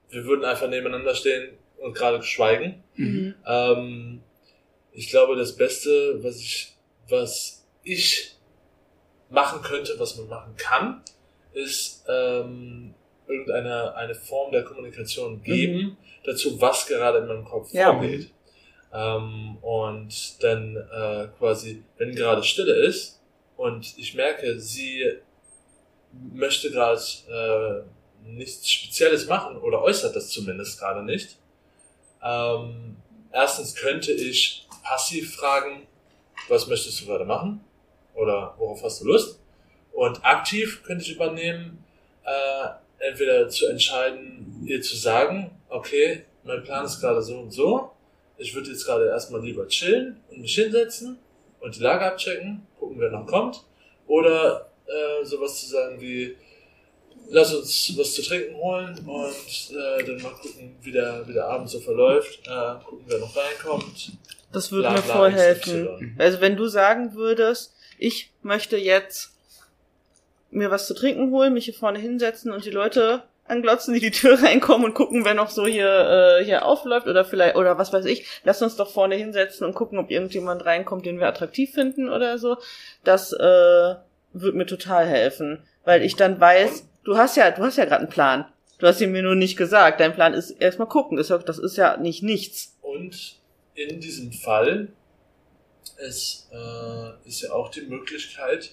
wir 0.08 0.24
würden 0.24 0.44
einfach 0.44 0.68
nebeneinander 0.68 1.14
stehen 1.14 1.50
und 1.78 1.94
gerade 1.94 2.22
schweigen. 2.22 2.82
Mhm. 2.96 3.34
Ähm, 3.46 4.20
ich 4.92 5.08
glaube, 5.10 5.36
das 5.36 5.54
Beste, 5.54 6.18
was 6.22 6.40
ich, 6.40 6.74
was 7.08 7.66
ich 7.84 8.36
machen 9.30 9.62
könnte, 9.62 9.94
was 9.98 10.16
man 10.16 10.28
machen 10.28 10.54
kann, 10.56 11.02
ist 11.52 12.04
ähm, 12.08 12.94
irgendeine 13.26 13.94
eine 13.94 14.14
Form 14.14 14.52
der 14.52 14.64
Kommunikation 14.64 15.42
geben 15.42 15.96
dazu, 16.24 16.60
was 16.60 16.86
gerade 16.86 17.18
in 17.18 17.26
meinem 17.26 17.44
Kopf 17.44 17.72
Ja. 17.72 17.92
vorgeht. 17.92 18.30
Ähm, 18.92 19.56
und 19.62 20.42
dann 20.42 20.76
äh, 20.76 21.28
quasi, 21.38 21.84
wenn 21.96 22.14
gerade 22.14 22.42
Stille 22.42 22.74
ist 22.74 23.20
und 23.56 23.96
ich 23.96 24.14
merke, 24.14 24.58
sie 24.58 25.04
möchte 26.32 26.70
gerade 26.72 27.00
äh, 27.28 28.28
nichts 28.28 28.68
Spezielles 28.68 29.26
machen 29.28 29.56
oder 29.58 29.80
äußert 29.82 30.14
das 30.16 30.28
zumindest 30.30 30.78
gerade 30.80 31.04
nicht, 31.04 31.38
ähm, 32.22 32.96
erstens 33.32 33.76
könnte 33.76 34.10
ich 34.12 34.66
passiv 34.82 35.36
fragen, 35.36 35.86
was 36.48 36.66
möchtest 36.66 37.00
du 37.00 37.06
gerade 37.06 37.24
machen? 37.24 37.64
Oder 38.20 38.54
worauf 38.58 38.82
hast 38.84 39.00
du 39.00 39.06
Lust? 39.06 39.40
Und 39.92 40.24
aktiv 40.24 40.82
könnte 40.84 41.04
ich 41.04 41.14
übernehmen, 41.14 41.82
äh, 42.24 43.08
entweder 43.08 43.48
zu 43.48 43.66
entscheiden, 43.66 44.62
ihr 44.66 44.82
zu 44.82 44.96
sagen, 44.96 45.50
okay, 45.70 46.24
mein 46.44 46.62
Plan 46.62 46.84
ist 46.84 47.00
gerade 47.00 47.22
so 47.22 47.38
und 47.38 47.50
so, 47.50 47.90
ich 48.36 48.54
würde 48.54 48.70
jetzt 48.70 48.84
gerade 48.84 49.06
erstmal 49.06 49.42
lieber 49.42 49.66
chillen 49.68 50.20
und 50.30 50.40
mich 50.40 50.54
hinsetzen 50.54 51.18
und 51.60 51.76
die 51.76 51.80
Lage 51.80 52.04
abchecken, 52.04 52.66
gucken, 52.78 52.96
wer 52.98 53.10
noch 53.10 53.26
kommt. 53.26 53.62
Oder 54.06 54.70
äh, 54.86 55.24
sowas 55.24 55.60
zu 55.60 55.66
sagen 55.66 56.00
wie, 56.00 56.36
lass 57.28 57.54
uns 57.54 57.96
was 57.96 58.14
zu 58.14 58.22
trinken 58.22 58.56
holen 58.56 58.98
und 59.06 59.76
äh, 59.76 60.04
dann 60.04 60.22
mal 60.22 60.32
gucken, 60.32 60.76
wie 60.82 60.92
der, 60.92 61.26
wie 61.26 61.32
der 61.32 61.46
Abend 61.46 61.68
so 61.68 61.80
verläuft, 61.80 62.40
äh, 62.46 62.84
gucken, 62.84 63.04
wer 63.06 63.18
noch 63.18 63.34
reinkommt. 63.36 64.12
Das 64.52 64.72
würde 64.72 64.90
mir 64.90 64.98
voll 64.98 65.32
helfen. 65.32 66.16
Also 66.18 66.40
wenn 66.40 66.56
du 66.56 66.66
sagen 66.66 67.14
würdest, 67.14 67.74
ich 68.00 68.30
möchte 68.42 68.76
jetzt 68.76 69.32
mir 70.50 70.70
was 70.70 70.86
zu 70.86 70.94
trinken 70.94 71.30
holen, 71.30 71.52
mich 71.54 71.66
hier 71.66 71.74
vorne 71.74 71.98
hinsetzen 71.98 72.50
und 72.50 72.64
die 72.64 72.70
Leute 72.70 73.22
anglotzen, 73.46 73.94
die 73.94 74.00
die 74.00 74.10
Tür 74.10 74.42
reinkommen 74.42 74.84
und 74.86 74.94
gucken, 74.94 75.24
wer 75.24 75.34
noch 75.34 75.50
so 75.50 75.66
hier 75.66 76.38
äh, 76.40 76.44
hier 76.44 76.64
aufläuft 76.64 77.06
oder 77.06 77.24
vielleicht 77.24 77.56
oder 77.56 77.78
was 77.78 77.92
weiß 77.92 78.04
ich. 78.06 78.26
Lass 78.44 78.62
uns 78.62 78.76
doch 78.76 78.90
vorne 78.90 79.16
hinsetzen 79.16 79.66
und 79.66 79.74
gucken, 79.74 79.98
ob 79.98 80.10
irgendjemand 80.10 80.64
reinkommt, 80.64 81.04
den 81.06 81.20
wir 81.20 81.26
attraktiv 81.28 81.72
finden 81.72 82.08
oder 82.08 82.38
so. 82.38 82.56
Das 83.04 83.32
äh, 83.32 83.94
wird 84.32 84.54
mir 84.54 84.66
total 84.66 85.06
helfen, 85.06 85.62
weil 85.84 86.02
ich 86.02 86.16
dann 86.16 86.40
weiß, 86.40 86.86
du 87.04 87.16
hast 87.16 87.36
ja 87.36 87.50
du 87.50 87.62
hast 87.62 87.76
ja 87.76 87.84
gerade 87.84 88.00
einen 88.02 88.08
Plan. 88.10 88.46
Du 88.78 88.86
hast 88.86 89.00
ihn 89.02 89.12
mir 89.12 89.22
nur 89.22 89.34
nicht 89.34 89.56
gesagt. 89.58 90.00
Dein 90.00 90.14
Plan 90.14 90.32
ist 90.32 90.52
erstmal 90.52 90.88
gucken. 90.88 91.18
Das 91.18 91.26
ist 91.26 91.30
ja- 91.30 91.38
das 91.38 91.58
ist 91.58 91.76
ja 91.76 91.96
nicht 91.98 92.22
nichts. 92.22 92.76
Und 92.80 93.36
in 93.74 94.00
diesem 94.00 94.32
Fall 94.32 94.88
ist, 96.06 96.48
äh, 96.52 97.28
ist 97.28 97.42
ja 97.42 97.52
auch 97.52 97.70
die 97.70 97.82
Möglichkeit 97.82 98.72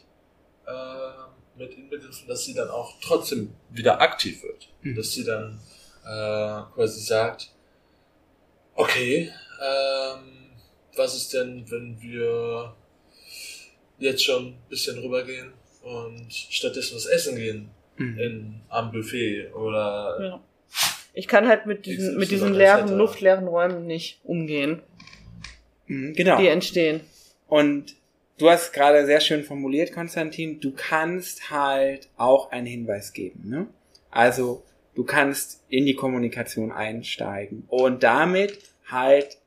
äh, 0.65 1.59
mit 1.59 1.73
inbegriffen, 1.77 2.27
dass 2.27 2.45
sie 2.45 2.53
dann 2.53 2.69
auch 2.69 2.93
trotzdem 3.01 3.53
wieder 3.69 3.99
aktiv 4.01 4.43
wird. 4.43 4.67
Mhm. 4.81 4.95
Dass 4.95 5.11
sie 5.11 5.23
dann 5.23 5.59
äh, 6.03 6.61
quasi 6.75 7.01
sagt, 7.01 7.51
okay, 8.75 9.31
ähm, 9.61 10.51
was 10.95 11.15
ist 11.15 11.33
denn, 11.33 11.69
wenn 11.69 12.01
wir 12.01 12.75
jetzt 13.99 14.23
schon 14.23 14.47
ein 14.47 14.57
bisschen 14.69 14.99
rübergehen 14.99 15.53
und 15.81 16.31
stattdessen 16.31 16.95
was 16.95 17.05
essen 17.05 17.35
gehen 17.35 17.69
Mhm. 17.99 18.19
in, 18.19 18.61
am 18.69 18.91
Buffet 18.91 19.51
oder 19.53 20.17
Ja. 20.21 20.43
Ich 21.13 21.27
kann 21.27 21.47
halt 21.47 21.65
mit 21.65 21.87
diesen, 21.87 22.15
mit 22.17 22.29
diesen 22.29 22.53
leeren, 22.53 22.95
luftleeren 22.95 23.47
Räumen 23.47 23.87
nicht 23.87 24.19
umgehen, 24.23 24.83
Mhm, 25.87 26.13
Genau. 26.13 26.37
die 26.37 26.47
entstehen. 26.47 27.01
Und 27.47 27.95
du 28.37 28.49
hast 28.49 28.73
gerade 28.73 29.05
sehr 29.05 29.19
schön 29.19 29.43
formuliert, 29.43 29.93
Konstantin, 29.93 30.59
du 30.59 30.71
kannst 30.75 31.49
halt 31.49 32.09
auch 32.17 32.51
einen 32.51 32.67
Hinweis 32.67 33.13
geben. 33.13 33.49
Ne? 33.49 33.67
Also 34.11 34.63
du 34.95 35.03
kannst 35.03 35.63
in 35.69 35.85
die 35.85 35.95
Kommunikation 35.95 36.71
einsteigen 36.71 37.63
und 37.67 38.03
damit 38.03 38.59
halt 38.87 39.37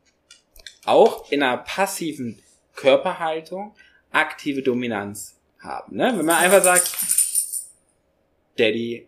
auch 0.84 1.30
in 1.30 1.42
einer 1.42 1.58
passiven 1.58 2.38
Körperhaltung 2.74 3.74
aktive 4.10 4.62
Dominanz 4.62 5.36
haben. 5.60 5.96
Ne? 5.96 6.14
Wenn 6.16 6.24
man 6.24 6.36
einfach 6.36 6.62
sagt, 6.62 6.90
Daddy 8.58 9.06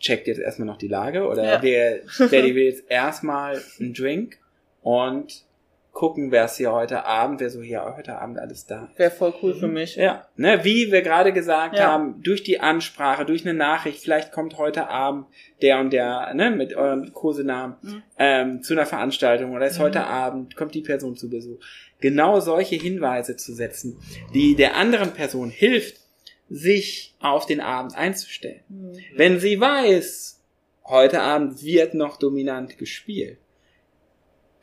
checkt 0.00 0.26
jetzt 0.26 0.40
erstmal 0.40 0.66
noch 0.66 0.78
die 0.78 0.88
Lage 0.88 1.26
oder 1.26 1.44
Ja. 1.44 1.58
der 1.58 1.98
Daddy 2.18 2.54
will 2.54 2.64
jetzt 2.64 2.84
erstmal 2.90 3.62
einen 3.78 3.94
Drink 3.94 4.38
und 4.82 5.44
gucken, 5.92 6.30
wer 6.32 6.46
ist 6.46 6.56
hier 6.56 6.72
heute 6.72 7.04
Abend, 7.04 7.40
wer 7.40 7.50
so 7.50 7.60
hier 7.60 7.84
heute 7.96 8.18
Abend 8.18 8.38
alles 8.38 8.66
da 8.66 8.86
ist. 8.86 8.98
Wäre 8.98 9.10
voll 9.10 9.34
cool 9.42 9.54
für 9.54 9.68
mich. 9.68 9.96
Ja, 9.96 10.26
ne, 10.36 10.64
wie 10.64 10.90
wir 10.90 11.02
gerade 11.02 11.32
gesagt 11.34 11.78
Ja. 11.78 11.92
haben, 11.92 12.22
durch 12.22 12.42
die 12.42 12.60
Ansprache, 12.60 13.26
durch 13.26 13.44
eine 13.44 13.52
Nachricht, 13.54 14.00
vielleicht 14.02 14.32
kommt 14.32 14.56
heute 14.56 14.88
Abend 14.88 15.26
der 15.60 15.78
und 15.80 15.92
der, 15.92 16.32
ne, 16.34 16.50
mit 16.50 16.74
euren 16.74 17.12
Kosenamen, 17.12 17.76
Mhm. 17.82 18.02
ähm, 18.18 18.62
zu 18.62 18.72
einer 18.72 18.86
Veranstaltung 18.86 19.52
oder 19.52 19.66
ist 19.66 19.78
Mhm. 19.78 19.82
heute 19.82 20.04
Abend, 20.06 20.56
kommt 20.56 20.74
die 20.74 20.80
Person 20.80 21.14
zu 21.16 21.28
Besuch. 21.28 21.60
Genau 22.00 22.40
solche 22.40 22.76
Hinweise 22.76 23.36
zu 23.36 23.52
setzen, 23.52 23.98
die 24.34 24.56
der 24.56 24.76
anderen 24.76 25.12
Person 25.12 25.50
hilft, 25.50 26.00
sich 26.48 27.14
auf 27.20 27.44
den 27.46 27.60
Abend 27.60 27.96
einzustellen. 27.96 28.62
Mhm. 28.68 28.92
Wenn 29.14 29.38
sie 29.40 29.60
weiß, 29.60 30.40
heute 30.84 31.20
Abend 31.20 31.62
wird 31.62 31.92
noch 31.94 32.16
dominant 32.16 32.78
gespielt, 32.78 33.38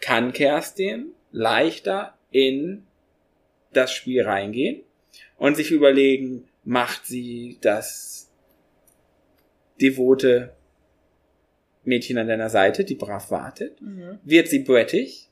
kann 0.01 0.34
Kerstin 0.34 1.14
leichter 1.31 2.18
in 2.31 2.85
das 3.73 3.91
Spiel 3.91 4.23
reingehen 4.23 4.81
und 5.38 5.56
sich 5.56 5.72
überlegen, 5.72 6.47
macht 6.64 7.06
sie 7.06 7.57
das 7.61 8.31
devote 9.81 10.53
Mädchen 11.84 12.18
an 12.18 12.27
deiner 12.27 12.49
Seite, 12.49 12.84
die 12.84 12.95
brav 12.95 13.31
wartet? 13.31 13.81
Mhm. 13.81 14.19
Wird 14.23 14.47
sie 14.47 14.60
brettig? 14.60 15.28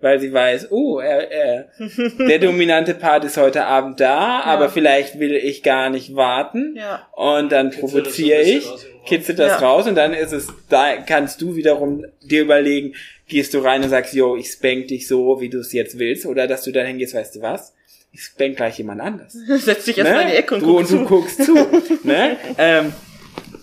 Weil 0.00 0.20
sie 0.20 0.32
weiß, 0.32 0.70
oh, 0.70 1.00
er, 1.00 1.30
er, 1.30 1.68
der 2.28 2.38
dominante 2.38 2.94
Part 2.94 3.24
ist 3.24 3.36
heute 3.36 3.64
Abend 3.64 3.98
da, 3.98 4.40
aber 4.42 4.68
vielleicht 4.68 5.18
will 5.18 5.34
ich 5.34 5.64
gar 5.64 5.90
nicht 5.90 6.14
warten. 6.14 6.76
Ja. 6.76 7.08
Und 7.16 7.50
dann 7.50 7.70
provoziere 7.70 8.42
ich, 8.42 8.64
kitzelt 9.06 9.40
das 9.40 9.60
Ja. 9.60 9.66
raus 9.68 9.88
und 9.88 9.96
dann 9.96 10.14
ist 10.14 10.32
es, 10.32 10.46
da 10.68 10.98
kannst 10.98 11.42
du 11.42 11.56
wiederum 11.56 12.04
dir 12.22 12.42
überlegen, 12.42 12.94
gehst 13.26 13.54
du 13.54 13.58
rein 13.58 13.82
und 13.82 13.88
sagst, 13.88 14.14
yo, 14.14 14.36
ich 14.36 14.52
spank 14.52 14.86
dich 14.86 15.08
so, 15.08 15.40
wie 15.40 15.48
du 15.48 15.58
es 15.58 15.72
jetzt 15.72 15.98
willst, 15.98 16.26
oder 16.26 16.46
dass 16.46 16.62
du 16.62 16.70
dann 16.70 16.86
hingehst, 16.86 17.14
weißt 17.14 17.34
du 17.36 17.42
was? 17.42 17.74
Ich 18.12 18.22
spank 18.22 18.56
gleich 18.56 18.78
jemand 18.78 19.00
anders. 19.00 19.32
Setz 19.48 19.84
dich 19.84 19.98
erstmal 19.98 20.22
in 20.22 20.28
die 20.28 20.36
Ecke 20.36 20.54
und 20.54 20.62
du, 20.62 20.66
guck 20.66 20.76
und 20.78 20.90
du 20.90 20.96
zu. 20.98 21.04
guckst 21.04 21.42
zu. 21.44 21.54
ne? 22.04 22.36
ähm, 22.56 22.92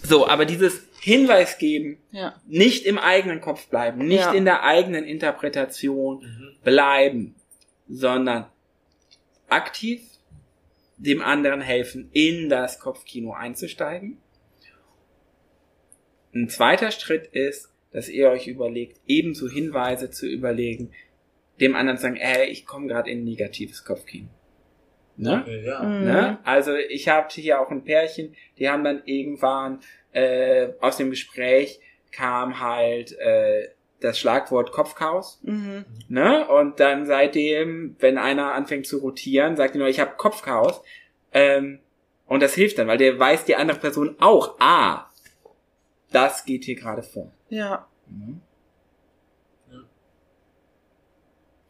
so, 0.03 0.27
aber 0.27 0.45
dieses 0.45 0.81
Hinweis 1.05 1.59
geben, 1.59 1.99
Ja. 2.09 2.41
nicht 2.47 2.83
im 2.87 2.97
eigenen 2.97 3.39
Kopf 3.39 3.67
bleiben, 3.67 3.99
nicht 4.07 4.21
Ja. 4.21 4.33
in 4.33 4.43
der 4.43 4.63
eigenen 4.63 5.03
Interpretation 5.05 6.17
Mhm. 6.23 6.55
bleiben, 6.63 7.35
sondern 7.87 8.47
aktiv 9.47 10.01
dem 10.97 11.21
anderen 11.21 11.61
helfen, 11.61 12.09
in 12.11 12.49
das 12.49 12.79
Kopfkino 12.79 13.33
einzusteigen. 13.33 14.17
Ein 16.33 16.49
zweiter 16.49 16.89
Schritt 16.89 17.27
ist, 17.27 17.71
dass 17.91 18.09
ihr 18.09 18.29
euch 18.31 18.47
überlegt, 18.47 18.99
ebenso 19.05 19.47
Hinweise 19.47 20.09
zu 20.09 20.25
überlegen, 20.27 20.91
dem 21.59 21.75
anderen 21.75 21.97
zu 21.97 22.03
sagen, 22.03 22.17
ey, 22.17 22.49
ich 22.49 22.65
komme 22.65 22.87
gerade 22.87 23.11
in 23.11 23.19
ein 23.19 23.25
negatives 23.25 23.85
Kopfkino. 23.85 24.27
Ne? 25.17 25.41
Okay, 25.43 25.63
ja. 25.63 25.83
Mhm. 25.83 26.03
Ne? 26.03 26.39
Also 26.43 26.73
ich 26.75 27.07
habe 27.09 27.27
hier 27.31 27.61
auch 27.61 27.69
ein 27.69 27.83
Pärchen, 27.83 28.35
die 28.57 28.67
haben 28.69 28.83
dann 28.83 29.03
irgendwann 29.05 29.79
äh, 30.15 30.73
aus 30.79 30.97
dem 30.97 31.09
Gespräch 31.09 31.79
kam 32.11 32.61
halt 32.61 33.17
äh, 33.19 33.69
das 33.99 34.17
Schlagwort 34.17 34.71
Kopfchaos. 34.71 35.39
Mhm. 35.43 35.85
Ne? 36.07 36.47
Und 36.47 36.79
dann 36.79 37.05
seitdem, 37.05 37.97
wenn 37.99 38.17
einer 38.17 38.53
anfängt 38.53 38.87
zu 38.87 38.99
rotieren, 38.99 39.57
sagt 39.57 39.75
er 39.75 39.79
nur, 39.79 39.89
ich 39.89 39.99
habe 39.99 40.15
Kopfchaos. 40.15 40.81
Ähm, 41.33 41.79
und 42.27 42.41
das 42.41 42.53
hilft 42.53 42.79
dann, 42.79 42.87
weil 42.87 42.97
der 42.97 43.19
weiß 43.19 43.43
die 43.45 43.55
andere 43.55 43.77
Person 43.77 44.15
auch, 44.19 44.55
ah, 44.59 45.09
das 46.11 46.45
geht 46.45 46.63
hier 46.63 46.75
gerade 46.75 47.03
vor. 47.03 47.31
Ja. 47.49 47.85
Mhm. 48.07 48.41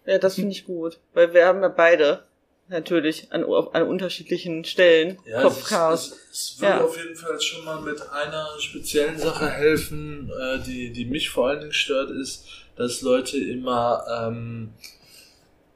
Ja, 0.05 0.19
das 0.19 0.35
finde 0.35 0.51
ich 0.51 0.65
gut. 0.65 0.99
Weil 1.13 1.33
wir 1.33 1.47
haben 1.47 1.63
ja 1.63 1.69
beide 1.69 2.25
natürlich 2.67 3.31
an, 3.31 3.43
an 3.43 3.83
unterschiedlichen 3.87 4.63
Stellen 4.65 5.17
Ja, 5.25 5.41
Kopfchaos. 5.41 6.07
Es, 6.07 6.11
es, 6.31 6.49
es 6.55 6.61
würde 6.61 6.73
Ja. 6.77 6.83
auf 6.83 6.97
jeden 6.97 7.15
Fall 7.15 7.39
schon 7.41 7.65
mal 7.65 7.81
mit 7.81 8.01
einer 8.11 8.47
speziellen 8.59 9.17
Sache 9.17 9.49
helfen, 9.49 10.31
äh, 10.39 10.59
die, 10.59 10.91
die 10.91 11.05
mich 11.05 11.29
vor 11.29 11.49
allen 11.49 11.61
Dingen 11.61 11.73
stört, 11.73 12.11
ist, 12.11 12.45
dass 12.75 13.01
Leute 13.01 13.37
immer 13.37 14.03
ähm, 14.27 14.73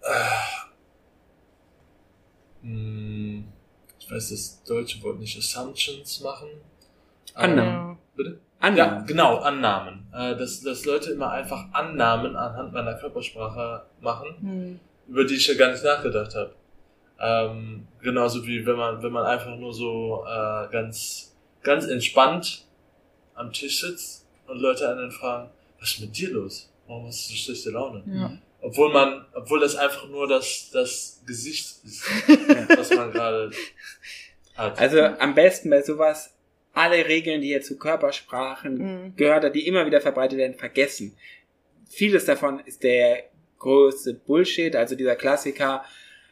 äh, 0.02 0.68
mh, 2.68 3.44
ich 4.00 4.12
weiß 4.12 4.30
das 4.30 4.64
deutsche 4.64 5.02
Wort 5.04 5.20
nicht, 5.20 5.38
Assumptions 5.38 6.20
machen. 6.22 6.50
Annahmen. 7.36 7.92
Ähm, 7.92 7.98
bitte? 8.16 8.40
Annahmen. 8.60 9.00
Ja, 9.00 9.06
genau, 9.06 9.38
Annahmen. 9.38 10.08
Äh, 10.14 10.36
dass, 10.36 10.62
dass 10.62 10.86
Leute 10.86 11.12
immer 11.12 11.32
einfach 11.32 11.66
Annahmen 11.72 12.36
anhand 12.36 12.74
meiner 12.74 12.96
Körpersprache 12.96 13.86
machen, 14.02 14.36
Hm. 14.42 14.80
über 15.08 15.24
die 15.24 15.36
ich 15.36 15.48
ja 15.48 15.54
gar 15.56 15.72
nicht 15.72 15.84
nachgedacht 15.84 16.36
habe. 16.36 16.54
Ähm, 17.22 17.88
genauso 18.02 18.46
wie 18.46 18.66
wenn 18.66 18.76
man, 18.78 19.04
wenn 19.04 19.12
man 19.12 19.26
einfach 19.26 19.56
nur 19.58 19.74
so 19.74 20.24
äh, 20.26 20.72
ganz, 20.72 21.36
ganz 21.64 21.86
entspannt 21.86 22.66
am 23.36 23.52
Tisch 23.52 23.82
sitzt 23.82 24.26
und 24.48 24.60
Leute 24.60 24.90
einen 24.90 25.12
fragen, 25.12 25.50
was 25.80 25.90
ist 25.92 26.00
mit 26.02 26.18
dir 26.18 26.32
los? 26.32 26.72
Warum 26.88 27.08
hast 27.08 27.28
du 27.30 27.34
so 27.34 27.38
schlechte 27.38 27.70
Laune? 27.72 28.04
Ja. 28.14 28.38
Obwohl 28.62 28.92
man, 28.92 29.26
obwohl 29.34 29.60
das 29.60 29.76
einfach 29.76 30.08
nur 30.10 30.28
das, 30.28 30.70
das 30.72 31.22
Gesicht 31.26 31.84
ist, 31.86 32.04
was 32.78 32.90
man 32.94 33.12
gerade 33.12 33.52
hat. 34.56 34.78
Also 34.80 35.02
am 35.02 35.34
besten 35.36 35.70
bei 35.70 35.82
sowas 35.82 36.36
alle 36.74 37.06
Regeln, 37.08 37.42
die 37.42 37.50
ihr 37.52 37.62
zu 37.62 37.78
Körpersprachen 37.78 38.78
Mhm. 38.78 39.16
gehört 39.16 39.44
hat, 39.44 39.56
die 39.56 39.68
immer 39.68 39.86
wieder 39.86 40.02
verbreitet 40.02 40.38
werden, 40.38 40.56
vergessen. 40.56 41.16
Vieles 41.90 42.26
davon 42.26 42.60
ist 42.66 42.84
der 42.84 43.24
größte 43.58 44.14
Bullshit, 44.14 44.76
also 44.76 44.96
dieser 44.96 45.16
Klassiker, 45.16 45.84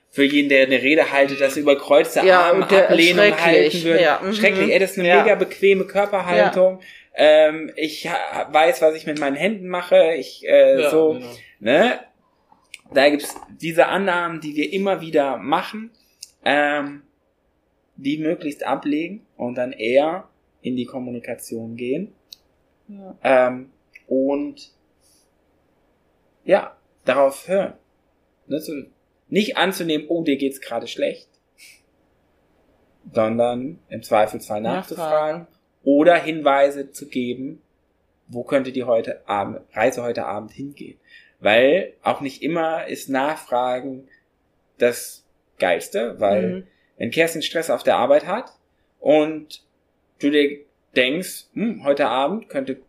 für 0.09 0.23
jeden, 0.23 0.49
der 0.49 0.65
eine 0.65 0.81
Rede 0.81 1.11
haltet, 1.11 1.41
dass 1.41 1.57
überkreuzte 1.57 2.25
Ja, 2.25 2.49
Arme 2.49 2.63
Ablehnung 2.63 3.25
schrecklich, 3.25 3.41
halten 3.43 3.83
würde. 3.83 4.01
ja, 4.01 4.21
mhm. 4.23 4.33
Schrecklich, 4.33 4.71
ey, 4.71 4.79
das 4.79 4.91
ist 4.91 4.99
eine 4.99 5.07
Ja. 5.09 5.21
mega 5.23 5.35
bequeme 5.35 5.85
Körperhaltung. 5.85 6.79
Ähm, 7.15 7.71
ich 7.75 8.07
ha- 8.09 8.47
weiß, 8.51 8.81
was 8.81 8.95
ich 8.95 9.05
mit 9.05 9.19
meinen 9.19 9.35
Händen 9.35 9.67
mache. 9.67 10.13
Ich 10.15 10.45
äh, 10.47 10.81
Ja, 10.81 10.89
so, 10.89 11.13
genau. 11.13 11.25
ne? 11.59 11.99
Da 12.93 13.09
gibt's 13.09 13.35
diese 13.59 13.87
Annahmen, 13.87 14.39
die 14.39 14.55
wir 14.55 14.71
immer 14.71 15.01
wieder 15.01 15.37
machen, 15.37 15.91
ähm, 16.45 17.01
die 17.97 18.17
möglichst 18.19 18.63
ablegen 18.65 19.25
und 19.35 19.55
dann 19.55 19.71
eher 19.73 20.29
in 20.61 20.75
die 20.75 20.85
Kommunikation 20.85 21.75
gehen. 21.75 22.13
Ja. 22.87 23.17
Ähm, 23.23 23.71
und 24.07 24.71
ja, 26.45 26.77
darauf 27.03 27.47
hören. 27.47 27.73
Ne, 28.47 28.59
so, 28.59 28.73
nicht 29.29 29.57
anzunehmen, 29.57 30.07
oh, 30.09 30.23
dir 30.23 30.37
geht's 30.37 30.61
gerade 30.61 30.87
schlecht, 30.87 31.29
sondern 33.11 33.79
im 33.89 34.03
Zweifelsfall 34.03 34.61
nachzufragen 34.61 35.47
oder 35.83 36.15
Hinweise 36.15 36.91
zu 36.91 37.07
geben, 37.07 37.61
wo 38.27 38.43
könnte 38.43 38.71
die 38.71 38.83
heute 38.83 39.27
Abend, 39.27 39.61
Reise 39.73 40.03
heute 40.03 40.25
Abend 40.25 40.51
hingehen. 40.51 40.99
Weil 41.39 41.93
auch 42.03 42.19
nicht 42.21 42.41
immer 42.41 42.87
ist 42.87 43.09
Nachfragen 43.09 44.07
das 44.79 45.25
Geilste, 45.59 46.19
weil 46.19 46.47
Mhm. 46.47 46.67
wenn 46.97 47.11
Kerstin 47.11 47.41
Stress 47.41 47.69
auf 47.69 47.83
der 47.83 47.97
Arbeit 47.97 48.25
hat 48.25 48.51
und 48.99 49.63
du 50.19 50.29
dir 50.29 50.59
denkst, 50.95 51.45
hm, 51.53 51.83
heute 51.83 52.07
Abend 52.07 52.49
könnte 52.49 52.81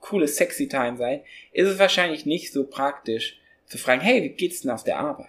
cooles 0.00 0.36
Sexy 0.36 0.68
Time 0.68 0.96
sein, 0.96 1.22
ist 1.52 1.66
es 1.68 1.78
wahrscheinlich 1.78 2.24
nicht 2.24 2.52
so 2.52 2.64
praktisch, 2.66 3.40
zu 3.66 3.78
fragen, 3.78 4.00
hey, 4.00 4.22
wie 4.22 4.28
geht's 4.30 4.62
denn 4.62 4.70
auf 4.70 4.84
der 4.84 4.98
Arbeit? 4.98 5.28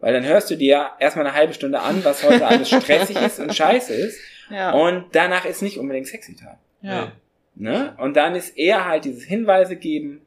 Weil 0.00 0.12
dann 0.14 0.24
hörst 0.24 0.50
du 0.50 0.56
dir 0.56 0.88
erstmal 0.98 1.26
eine 1.26 1.34
halbe 1.36 1.52
Stunde 1.54 1.80
an, 1.80 2.04
was 2.04 2.22
heute 2.24 2.46
alles 2.46 2.68
stressig 2.70 3.20
ist 3.20 3.38
und 3.38 3.54
scheiße 3.54 3.92
ist. 3.94 4.18
Ja. 4.50 4.72
Und 4.72 5.04
danach 5.12 5.44
ist 5.44 5.62
nicht 5.62 5.78
unbedingt 5.78 6.06
sexy 6.08 6.34
Time. 6.36 6.58
ja. 6.82 7.12
Ne? 7.56 7.94
Und 7.98 8.16
dann 8.16 8.34
ist 8.36 8.56
eher 8.56 8.86
halt 8.86 9.04
dieses 9.04 9.24
Hinweise 9.24 9.76
geben, 9.76 10.22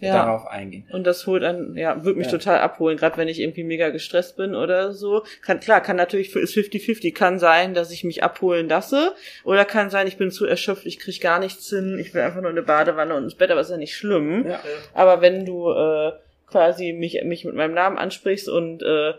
ja. 0.00 0.12
darauf 0.12 0.46
eingehen. 0.46 0.86
Und 0.92 1.04
das 1.06 1.26
holt 1.26 1.42
einen, 1.44 1.76
ja, 1.76 2.04
wird 2.04 2.16
mich 2.18 2.26
Ja. 2.26 2.32
total 2.32 2.58
abholen, 2.58 2.98
gerade 2.98 3.16
wenn 3.16 3.28
ich 3.28 3.40
irgendwie 3.40 3.64
mega 3.64 3.88
gestresst 3.88 4.36
bin 4.36 4.54
oder 4.54 4.92
so. 4.92 5.24
Kann, 5.40 5.60
klar, 5.60 5.80
kann 5.80 5.96
natürlich, 5.96 6.34
ist 6.34 6.54
50-50, 6.54 7.14
kann 7.14 7.38
sein, 7.38 7.72
dass 7.72 7.90
ich 7.90 8.04
mich 8.04 8.22
abholen 8.22 8.68
lasse. 8.68 9.14
Oder 9.44 9.64
kann 9.64 9.88
sein, 9.88 10.06
ich 10.06 10.18
bin 10.18 10.30
zu 10.30 10.44
erschöpft, 10.44 10.84
ich 10.84 10.98
krieg 10.98 11.20
gar 11.22 11.38
nichts 11.38 11.70
hin, 11.70 11.98
ich 11.98 12.12
will 12.12 12.20
einfach 12.22 12.42
nur 12.42 12.50
eine 12.50 12.62
Badewanne 12.62 13.14
und 13.14 13.24
ins 13.24 13.36
Bett, 13.36 13.50
aber 13.50 13.60
ist 13.62 13.70
ja 13.70 13.76
nicht 13.78 13.96
schlimm. 13.96 14.44
Ja. 14.46 14.60
Aber 14.92 15.22
wenn 15.22 15.46
du 15.46 15.70
äh, 15.70 16.12
quasi 16.54 16.92
mich, 16.92 17.20
mich 17.24 17.44
mit 17.44 17.56
meinem 17.56 17.74
Namen 17.74 17.98
ansprichst 17.98 18.48
und 18.48 18.80
äh, 18.84 19.14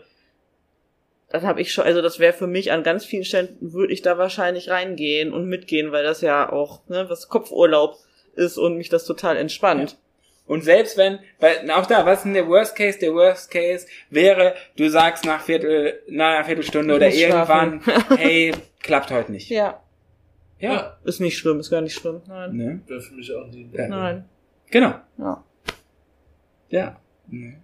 dann 1.28 1.42
habe 1.42 1.60
ich 1.60 1.70
schon, 1.70 1.84
also 1.84 2.00
das 2.00 2.18
wäre 2.18 2.32
für 2.32 2.46
mich 2.46 2.72
an 2.72 2.82
ganz 2.82 3.04
vielen 3.04 3.26
Stellen, 3.26 3.58
würde 3.60 3.92
ich 3.92 4.00
da 4.00 4.16
wahrscheinlich 4.16 4.70
reingehen 4.70 5.34
und 5.34 5.44
mitgehen, 5.44 5.92
weil 5.92 6.02
das 6.02 6.22
ja 6.22 6.50
auch, 6.50 6.88
ne, 6.88 7.10
was 7.10 7.28
Kopfurlaub 7.28 7.98
ist 8.36 8.56
und 8.56 8.78
mich 8.78 8.88
das 8.88 9.04
total 9.04 9.36
entspannt. 9.36 9.98
Und 10.46 10.64
selbst 10.64 10.96
wenn, 10.96 11.18
weil 11.38 11.70
auch 11.72 11.84
da, 11.84 12.06
was 12.06 12.20
ist 12.20 12.24
denn 12.24 12.32
der 12.32 12.48
Worst 12.48 12.74
Case? 12.74 12.98
Der 13.00 13.12
Worst 13.12 13.50
Case 13.50 13.86
wäre, 14.08 14.54
du 14.76 14.88
sagst 14.88 15.26
nach 15.26 15.42
Viertel, 15.42 16.00
nach 16.08 16.36
einer 16.36 16.44
Viertelstunde 16.46 16.94
oder 16.94 17.10
irgendwann, 17.10 17.82
hey, 18.16 18.54
klappt 18.80 19.10
heute 19.10 19.30
nicht. 19.30 19.50
Ja. 19.50 19.82
Ja. 20.58 20.96
Ist 21.04 21.20
nicht 21.20 21.36
schlimm, 21.36 21.60
ist 21.60 21.68
gar 21.68 21.82
nicht 21.82 21.96
schlimm. 21.96 22.22
Nein. 22.28 22.56
Ne? 22.56 22.80
Wäre 22.86 23.00
für 23.02 23.12
mich 23.12 23.34
auch 23.34 23.46
nie 23.48 23.68
Ja. 23.74 23.88
Nein. 23.88 24.24
Genau. 24.70 24.94
Ja. 25.18 25.44
Ja. 26.70 27.00
Ne? 27.28 27.60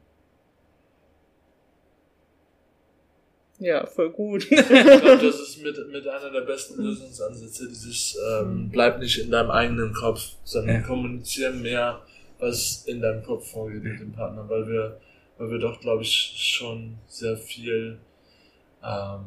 Ja, 3.59 3.87
voll 3.87 4.11
gut. 4.11 4.51
Ich 4.51 4.67
glaube, 4.69 5.19
das 5.23 5.39
ist 5.41 5.63
mit, 5.63 5.77
mit 5.93 6.07
einer 6.09 6.31
der 6.31 6.41
besten 6.41 6.83
Lösungsansätze, 6.83 7.69
dieses 7.69 8.19
ähm, 8.41 8.69
bleib 8.71 8.99
nicht 8.99 9.19
in 9.19 9.31
deinem 9.31 9.51
eigenen 9.51 9.93
Kopf, 9.95 10.33
sondern 10.43 10.77
Ja. 10.77 10.83
kommuniziere 10.83 11.53
mehr, 11.53 12.03
was 12.41 12.85
in 12.87 13.01
deinem 13.01 13.23
Kopf 13.23 13.51
vorgeht 13.53 13.85
mit 13.85 14.01
dem 14.01 14.13
Partner, 14.13 14.49
weil 14.49 14.67
wir, 14.67 15.01
weil 15.39 15.51
wir 15.51 15.59
doch, 15.59 15.79
glaube 15.81 16.03
ich, 16.03 16.35
schon 16.37 16.99
sehr 17.07 17.37
viel 17.37 17.99
ähm, 18.83 19.25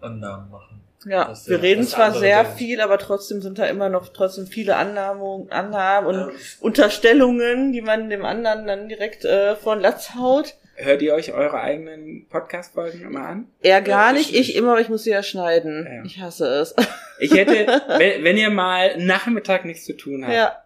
Annahmen 0.00 0.50
machen. 0.50 0.81
Ja, 1.06 1.28
Was 1.30 1.48
wir 1.48 1.58
der- 1.58 1.68
reden 1.70 1.84
zwar 1.84 2.12
sehr 2.14 2.44
denkt. 2.44 2.58
viel, 2.58 2.80
aber 2.80 2.98
trotzdem 2.98 3.40
sind 3.42 3.58
da 3.58 3.66
immer 3.66 3.88
noch 3.88 4.08
trotzdem 4.10 4.46
viele 4.46 4.76
Annahmen, 4.76 5.50
Annahmen 5.50 6.08
und 6.08 6.16
Ja. 6.16 6.30
Unterstellungen, 6.60 7.72
die 7.72 7.80
man 7.82 8.08
dem 8.10 8.24
anderen 8.24 8.66
dann 8.66 8.88
direkt 8.88 9.24
äh, 9.24 9.56
von 9.56 9.80
Latz 9.80 10.14
haut. 10.14 10.54
Hört 10.76 11.02
ihr 11.02 11.14
euch 11.14 11.32
eure 11.32 11.60
eigenen 11.60 12.26
Podcast-Folgen 12.28 13.02
immer 13.02 13.26
an? 13.26 13.46
Er 13.62 13.82
gar 13.82 14.08
Ja, 14.08 14.12
nicht, 14.12 14.34
ich 14.34 14.54
immer, 14.56 14.72
aber 14.72 14.80
ich 14.80 14.88
muss 14.88 15.04
sie 15.04 15.10
ja 15.10 15.22
schneiden. 15.22 15.86
Ja. 15.90 16.02
Ich 16.04 16.18
hasse 16.20 16.46
es. 16.46 16.74
Ich 17.20 17.32
hätte, 17.34 17.66
wenn, 17.98 18.24
wenn 18.24 18.36
ihr 18.36 18.50
mal 18.50 18.96
Nachmittag 18.98 19.64
nichts 19.64 19.84
zu 19.84 19.92
tun 19.96 20.24
habt, 20.24 20.34
ja. 20.34 20.56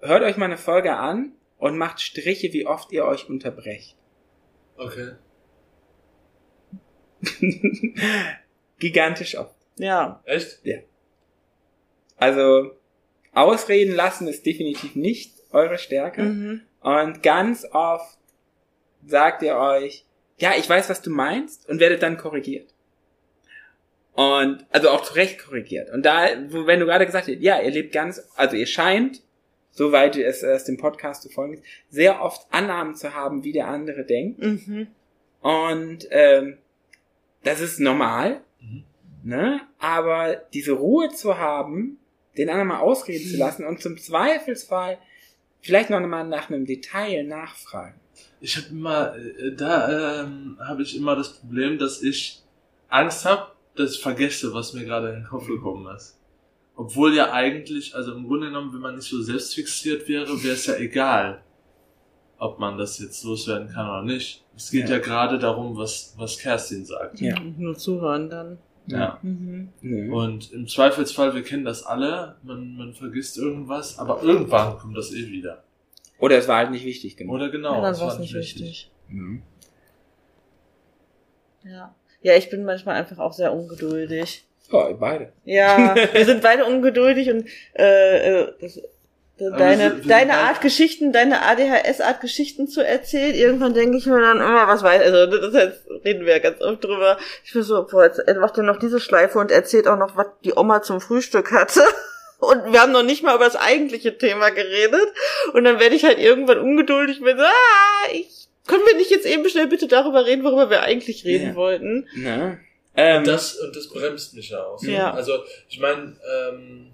hört 0.00 0.22
euch 0.22 0.36
mal 0.36 0.44
eine 0.46 0.56
Folge 0.58 0.94
an 0.96 1.32
und 1.58 1.76
macht 1.76 2.00
Striche, 2.00 2.52
wie 2.52 2.66
oft 2.66 2.92
ihr 2.92 3.04
euch 3.04 3.28
unterbrecht. 3.28 3.96
Okay. 4.76 5.12
Gigantisch 8.78 9.36
oft. 9.36 9.54
Ja. 9.76 10.22
Echt? 10.24 10.60
Also, 12.16 12.70
ausreden 13.32 13.94
lassen 13.94 14.28
ist 14.28 14.46
definitiv 14.46 14.94
nicht 14.94 15.34
eure 15.50 15.78
Stärke. 15.78 16.22
Mhm. 16.22 16.60
Und 16.80 17.22
ganz 17.22 17.66
oft 17.72 18.18
sagt 19.06 19.42
ihr 19.42 19.56
euch, 19.56 20.04
ja, 20.38 20.52
ich 20.56 20.68
weiß, 20.68 20.88
was 20.90 21.02
du 21.02 21.10
meinst 21.10 21.68
und 21.68 21.80
werdet 21.80 22.02
dann 22.02 22.16
korrigiert. 22.16 22.72
Und, 24.12 24.64
also 24.70 24.90
auch 24.90 25.02
zu 25.02 25.14
Recht 25.14 25.38
korrigiert. 25.44 25.90
Und 25.90 26.04
da, 26.06 26.28
wo- 26.48 26.66
wenn 26.66 26.78
du 26.80 26.86
gerade 26.86 27.04
gesagt 27.06 27.26
hast, 27.26 27.40
ja, 27.40 27.60
ihr 27.60 27.70
lebt 27.70 27.92
ganz, 27.92 28.22
also 28.36 28.56
ihr 28.56 28.66
scheint, 28.66 29.22
soweit 29.70 30.16
es 30.16 30.42
erst 30.44 30.68
dem 30.68 30.76
Podcast 30.76 31.22
zu 31.22 31.30
folgen 31.30 31.54
ist, 31.54 31.64
sehr 31.90 32.22
oft 32.22 32.46
Annahmen 32.52 32.94
zu 32.94 33.12
haben, 33.14 33.42
wie 33.42 33.52
der 33.52 33.66
andere 33.66 34.04
denkt. 34.04 34.40
Mhm. 34.40 34.86
Und 35.40 36.06
ähm, 36.10 36.58
das 37.42 37.60
ist 37.60 37.80
normal. 37.80 38.40
Ne? 39.24 39.60
Aber 39.78 40.36
diese 40.52 40.72
Ruhe 40.72 41.08
zu 41.10 41.38
haben, 41.38 41.98
den 42.36 42.48
anderen 42.48 42.68
mal 42.68 42.80
ausreden 42.80 43.28
zu 43.28 43.36
lassen 43.36 43.64
und 43.64 43.80
zum 43.80 43.96
Zweifelsfall 43.96 44.98
vielleicht 45.60 45.90
noch 45.90 46.00
mal 46.00 46.24
nach 46.24 46.50
einem 46.50 46.66
Detail 46.66 47.24
nachfragen. 47.24 47.98
Ich 48.40 48.56
habe 48.56 48.68
immer, 48.68 49.16
äh, 49.16 49.54
da 49.56 50.22
ähm, 50.22 50.58
habe 50.60 50.82
ich 50.82 50.96
immer 50.96 51.16
das 51.16 51.38
Problem, 51.38 51.78
dass 51.78 52.02
ich 52.02 52.42
Angst 52.88 53.24
habe, 53.24 53.52
dass 53.74 53.94
ich 53.94 54.00
vergesse, 54.00 54.52
was 54.52 54.74
mir 54.74 54.84
gerade 54.84 55.08
in 55.08 55.14
den 55.16 55.24
Kopf 55.24 55.46
gekommen 55.46 55.94
ist. 55.96 56.18
Obwohl 56.76 57.14
ja 57.14 57.32
eigentlich, 57.32 57.94
also 57.94 58.12
im 58.12 58.26
Grunde 58.26 58.48
genommen, 58.48 58.72
wenn 58.72 58.80
man 58.80 58.96
nicht 58.96 59.08
so 59.08 59.22
selbstfixiert 59.22 60.08
wäre, 60.08 60.42
wäre 60.42 60.54
es 60.54 60.66
ja 60.66 60.76
egal, 60.76 61.40
ob 62.38 62.58
man 62.58 62.76
das 62.76 62.98
jetzt 62.98 63.24
loswerden 63.24 63.68
kann 63.68 63.88
oder 63.88 64.02
nicht. 64.02 64.44
Es 64.56 64.70
geht 64.70 64.88
Ja. 64.88 64.96
ja, 64.96 64.98
gerade 65.00 65.38
darum, 65.38 65.76
was, 65.76 66.14
was 66.16 66.38
Kerstin 66.38 66.84
sagt. 66.84 67.20
Ja. 67.20 67.38
Nur 67.40 67.76
zuhören 67.76 68.28
dann. 68.28 68.58
Ja. 68.86 69.18
Mhm. 69.22 70.12
Und 70.12 70.52
im 70.52 70.68
Zweifelsfall, 70.68 71.34
wir 71.34 71.42
kennen 71.42 71.64
das 71.64 71.84
alle, 71.84 72.36
man, 72.42 72.76
man 72.76 72.94
vergisst 72.94 73.38
irgendwas, 73.38 73.98
aber 73.98 74.22
irgendwann 74.22 74.78
kommt 74.78 74.96
das 74.96 75.12
eh 75.12 75.30
wieder. 75.30 75.64
Oder 76.18 76.38
es 76.38 76.48
war 76.48 76.58
halt 76.58 76.70
nicht 76.70 76.84
wichtig 76.84 77.16
genug. 77.16 77.34
Oder 77.34 77.50
genau. 77.50 77.74
ja, 77.74 77.80
dann 77.80 77.92
das 77.92 78.00
war 78.00 78.12
es 78.12 78.18
nicht 78.18 78.34
wichtig. 78.34 78.90
Mhm. 79.08 79.42
Ja. 81.64 81.94
Ja, 82.22 82.34
ich 82.36 82.48
bin 82.48 82.64
manchmal 82.64 82.96
einfach 82.96 83.18
auch 83.18 83.32
sehr 83.32 83.52
ungeduldig. 83.52 84.44
Ja, 84.70 84.92
beide. 84.92 85.32
Ja, 85.44 85.94
wir 86.12 86.24
sind 86.24 86.42
beide 86.42 86.64
ungeduldig 86.64 87.30
und 87.30 87.46
äh, 87.74 88.42
äh, 88.42 88.52
das, 88.60 88.80
deine, 89.38 89.90
sind- 89.90 90.10
deine 90.10 90.32
beide- 90.32 90.40
Art 90.42 90.60
Geschichten, 90.60 91.12
deine 91.12 91.42
ADHS-Art 91.42 92.20
Geschichten 92.20 92.68
zu 92.68 92.86
erzählen, 92.86 93.34
irgendwann 93.34 93.74
denke 93.74 93.96
ich 93.98 94.06
mir 94.06 94.20
dann 94.20 94.36
immer, 94.38 94.68
was 94.68 94.82
weiß, 94.82 95.02
also 95.12 95.38
das 95.50 95.54
heißt, 95.54 95.80
reden 96.04 96.24
wir 96.24 96.34
ja 96.34 96.38
ganz 96.38 96.60
oft 96.60 96.84
drüber. 96.84 97.18
Ich 97.44 97.52
bin 97.52 97.62
so, 97.62 97.84
boah, 97.86 98.04
jetzt 98.04 98.22
macht 98.38 98.56
er 98.58 98.62
noch 98.64 98.78
diese 98.78 99.00
Schleife 99.00 99.38
und 99.38 99.50
erzählt 99.50 99.88
auch 99.88 99.98
noch, 99.98 100.16
was 100.16 100.26
die 100.44 100.52
Oma 100.56 100.82
zum 100.82 101.00
Frühstück 101.00 101.50
hatte. 101.52 101.80
Und 102.40 102.72
wir 102.74 102.80
haben 102.82 102.92
noch 102.92 103.04
nicht 103.04 103.22
mal 103.22 103.36
über 103.36 103.44
das 103.46 103.56
eigentliche 103.56 104.18
Thema 104.18 104.50
geredet. 104.50 105.06
Und 105.54 105.64
dann 105.64 105.78
werde 105.80 105.94
ich 105.94 106.04
halt 106.04 106.18
irgendwann 106.18 106.58
ungeduldig 106.58 107.20
bin 107.22 107.38
so, 107.38 107.42
ah, 107.44 108.08
ich, 108.12 108.48
können 108.66 108.82
wir 108.86 108.96
nicht 108.96 109.10
jetzt 109.10 109.24
eben 109.24 109.48
schnell 109.48 109.66
bitte 109.68 109.86
darüber 109.86 110.26
reden, 110.26 110.44
worüber 110.44 110.68
wir 110.68 110.82
eigentlich 110.82 111.24
reden 111.24 111.50
Ja. 111.50 111.54
wollten? 111.54 112.06
Ne? 112.16 112.58
Ähm, 112.96 113.18
Und 113.18 113.28
das, 113.28 113.54
und 113.54 113.74
das 113.74 113.88
bremst 113.88 114.34
mich 114.34 114.50
ja 114.50 114.58
aus. 114.62 114.84
Ja. 114.84 115.14
Also, 115.14 115.38
ich 115.70 115.78
meine, 115.80 116.16
ähm, 116.50 116.90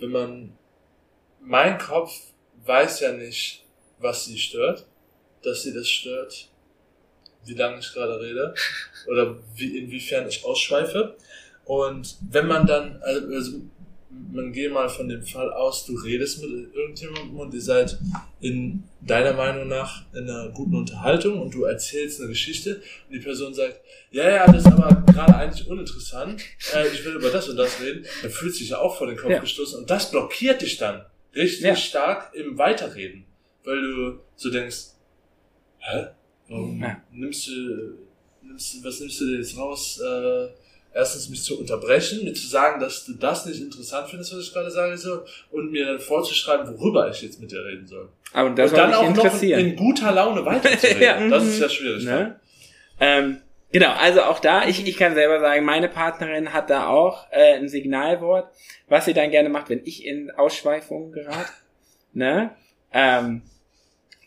wenn 0.00 0.10
man, 0.10 0.52
mein 1.48 1.78
Kopf 1.78 2.12
weiß 2.66 3.00
ja 3.00 3.12
nicht, 3.12 3.64
was 3.98 4.26
sie 4.26 4.38
stört, 4.38 4.86
dass 5.42 5.62
sie 5.62 5.72
das 5.72 5.88
stört, 5.88 6.50
wie 7.46 7.54
lange 7.54 7.78
ich 7.78 7.92
gerade 7.92 8.20
rede, 8.20 8.54
oder 9.08 9.38
wie, 9.56 9.78
inwiefern 9.78 10.28
ich 10.28 10.44
ausschweife. 10.44 11.16
Und 11.64 12.16
wenn 12.30 12.46
man 12.46 12.66
dann, 12.66 13.00
also, 13.02 13.26
also 13.28 13.52
man 14.32 14.52
gehe 14.52 14.68
mal 14.70 14.88
von 14.88 15.08
dem 15.08 15.22
Fall 15.22 15.50
aus, 15.52 15.86
du 15.86 15.94
redest 15.94 16.42
mit 16.42 16.74
irgendjemandem 16.74 17.38
und 17.38 17.54
ihr 17.54 17.60
seid 17.62 17.98
in 18.40 18.82
deiner 19.00 19.32
Meinung 19.32 19.68
nach 19.68 20.04
in 20.14 20.28
einer 20.28 20.48
guten 20.50 20.74
Unterhaltung 20.76 21.40
und 21.40 21.54
du 21.54 21.64
erzählst 21.64 22.20
eine 22.20 22.28
Geschichte 22.28 22.82
und 23.06 23.14
die 23.14 23.20
Person 23.20 23.54
sagt, 23.54 23.80
ja, 24.10 24.28
ja, 24.28 24.46
das 24.46 24.64
ist 24.64 24.72
aber 24.72 25.02
gerade 25.12 25.34
eigentlich 25.36 25.66
uninteressant, 25.68 26.42
äh, 26.74 26.88
ich 26.88 27.04
will 27.04 27.14
über 27.16 27.30
das 27.30 27.48
und 27.48 27.56
das 27.56 27.80
reden, 27.80 28.04
dann 28.22 28.30
fühlt 28.30 28.54
sich 28.54 28.70
ja 28.70 28.78
auch 28.78 28.96
vor 28.96 29.06
den 29.06 29.16
Kopf 29.16 29.30
Ja. 29.30 29.40
gestoßen 29.40 29.78
und 29.80 29.90
das 29.90 30.10
blockiert 30.10 30.62
dich 30.62 30.78
dann 30.78 31.04
richtig 31.34 31.60
Ja. 31.62 31.76
stark 31.76 32.34
im 32.34 32.56
Weiterreden, 32.58 33.24
weil 33.64 33.80
du 33.80 34.18
so 34.36 34.50
denkst, 34.50 34.78
hä? 35.78 36.06
Warum 36.48 36.80
Ja. 36.80 37.00
nimmst 37.12 37.46
du, 37.48 37.94
nimmst, 38.42 38.74
du- 38.74 38.84
was 38.84 39.00
nimmst 39.00 39.20
du 39.20 39.26
dir 39.26 39.36
jetzt 39.38 39.56
raus? 39.56 40.00
Äh, 40.00 40.48
erstens 40.94 41.28
mich 41.28 41.42
zu 41.42 41.58
unterbrechen, 41.60 42.24
mir 42.24 42.32
zu 42.32 42.46
sagen, 42.46 42.80
dass 42.80 43.04
du 43.04 43.12
das 43.12 43.44
nicht 43.46 43.60
interessant 43.60 44.08
findest, 44.08 44.32
was 44.34 44.44
ich 44.46 44.52
gerade 44.52 44.70
sage, 44.70 44.96
so, 44.96 45.22
und 45.50 45.70
mir 45.70 45.84
dann 45.86 45.98
vorzuschreiben, 46.00 46.66
worüber 46.78 47.10
ich 47.10 47.20
jetzt 47.22 47.40
mit 47.40 47.50
dir 47.52 47.64
reden 47.64 47.86
soll. 47.86 48.08
aber 48.32 48.50
das 48.50 48.70
und 48.72 48.78
dann 48.78 48.94
auch 48.94 49.02
noch 49.02 49.24
interessieren. 49.24 49.60
in 49.60 49.76
guter 49.76 50.12
Laune 50.12 50.44
weiterzureden. 50.44 51.00
Ja. 51.02 51.28
Das 51.28 51.44
Mhm. 51.44 51.50
ist 51.50 51.60
ja 51.60 51.68
schwierig. 51.68 52.04
Ne? 52.04 52.40
Ähm, 53.00 53.38
genau, 53.72 53.92
also 53.92 54.22
auch 54.22 54.38
da, 54.40 54.66
ich, 54.66 54.86
ich 54.86 54.96
kann 54.96 55.14
selber 55.14 55.40
sagen, 55.40 55.64
meine 55.64 55.88
Partnerin 55.88 56.52
hat 56.52 56.70
da 56.70 56.88
auch 56.88 57.26
äh, 57.30 57.54
ein 57.54 57.68
Signalwort, 57.68 58.50
was 58.88 59.04
sie 59.04 59.14
dann 59.14 59.30
gerne 59.30 59.48
macht, 59.48 59.70
wenn 59.70 59.82
ich 59.84 60.04
in 60.04 60.30
Ausschweifungen 60.30 61.12
gerate. 61.12 61.50
ne? 62.12 62.50
Ähm, 62.92 63.42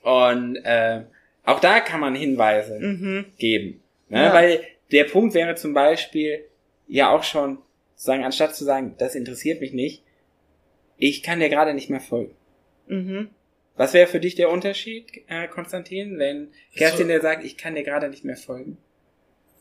und 0.04 0.56
äh, 0.64 1.02
auch 1.44 1.60
da 1.60 1.80
kann 1.80 2.00
man 2.00 2.16
Hinweise 2.16 2.80
Mhm. 2.80 3.26
geben. 3.38 3.82
Ne? 4.10 4.24
Ja. 4.24 4.34
Weil 4.34 4.64
der 4.92 5.06
Punkt 5.06 5.34
wäre 5.34 5.56
zum 5.56 5.74
Beispiel 5.74 6.46
ja 6.88 7.10
auch 7.12 7.24
schon, 7.24 7.58
zu 7.96 8.06
sagen, 8.06 8.24
anstatt 8.24 8.56
zu 8.56 8.64
sagen, 8.64 8.96
das 8.98 9.16
interessiert 9.16 9.62
mich 9.62 9.74
nicht, 9.74 10.04
ich 10.98 11.24
kann 11.24 11.40
dir 11.40 11.50
gerade 11.50 11.74
nicht 11.74 11.90
mehr 11.90 12.00
folgen. 12.00 12.36
Mhm. 12.88 13.30
Was 13.76 13.94
wäre 13.94 14.08
für 14.08 14.20
dich 14.20 14.36
der 14.36 14.50
Unterschied, 14.52 15.24
äh, 15.28 15.48
Konstantin, 15.48 16.20
wenn 16.20 16.50
Kerstin 16.76 17.08
dir 17.08 17.22
sagt, 17.22 17.44
ich 17.44 17.58
kann 17.58 17.74
dir 17.74 17.84
gerade 17.84 18.10
nicht 18.10 18.24
mehr 18.26 18.36
folgen? 18.38 18.78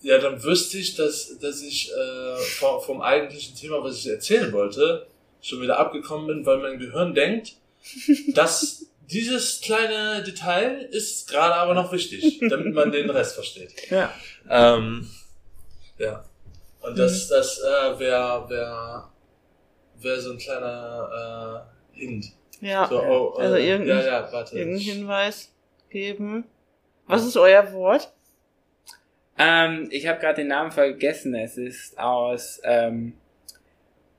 Ja, 0.03 0.19
dann 0.19 0.43
wüsste 0.43 0.79
ich, 0.79 0.97
dass, 0.97 1.39
dass 1.39 1.63
ich 1.63 1.93
äh, 1.93 2.37
vom, 2.59 2.81
vom 2.81 3.03
eigentlichen 3.03 3.55
Thema, 3.55 3.83
was 3.85 3.99
ich 3.99 4.07
erzählen 4.07 4.51
wollte, 4.53 5.07
schon 5.43 5.61
wieder 5.61 5.79
abgekommen 5.79 6.27
bin, 6.27 6.47
weil 6.47 6.59
mein 6.59 6.79
Gehirn 6.79 7.15
denkt, 7.15 7.57
dass 8.35 8.87
dieses 9.11 9.61
kleine 9.61 10.23
Detail 10.23 10.89
ist 10.91 11.29
gerade 11.29 11.55
aber 11.55 11.75
noch 11.75 11.93
wichtig, 11.93 12.41
damit 12.49 12.75
man 12.75 12.93
den 12.93 13.11
Rest 13.11 13.35
versteht. 13.35 13.91
Ja. 13.91 14.13
Ähm, 14.49 15.09
ja. 15.99 16.25
Und 16.81 16.99
das, 16.99 17.29
das 17.29 17.59
äh, 17.59 17.99
wäre 17.99 18.49
wär, 18.49 19.11
wär 19.99 20.21
so 20.21 20.33
ein 20.33 20.39
kleiner 20.39 21.67
äh, 21.95 21.99
Hint. 21.99 22.27
Ja. 22.61 22.89
So, 22.89 23.03
oh, 23.03 23.39
äh, 23.39 23.43
also 23.43 23.57
irgendein, 23.57 23.99
ja, 23.99 24.07
ja, 24.07 24.33
warte. 24.33 24.57
irgendeinen 24.57 24.85
Hinweis 24.85 25.53
geben. 25.91 26.45
Was 27.07 27.27
ist 27.27 27.37
euer 27.37 27.73
Wort? 27.73 28.13
Ähm, 29.43 29.89
ich 29.91 30.07
habe 30.07 30.21
gerade 30.21 30.43
den 30.43 30.49
Namen 30.49 30.71
vergessen. 30.71 31.35
Es 31.35 31.57
ist 31.57 31.99
aus 31.99 32.61
ähm, 32.65 33.15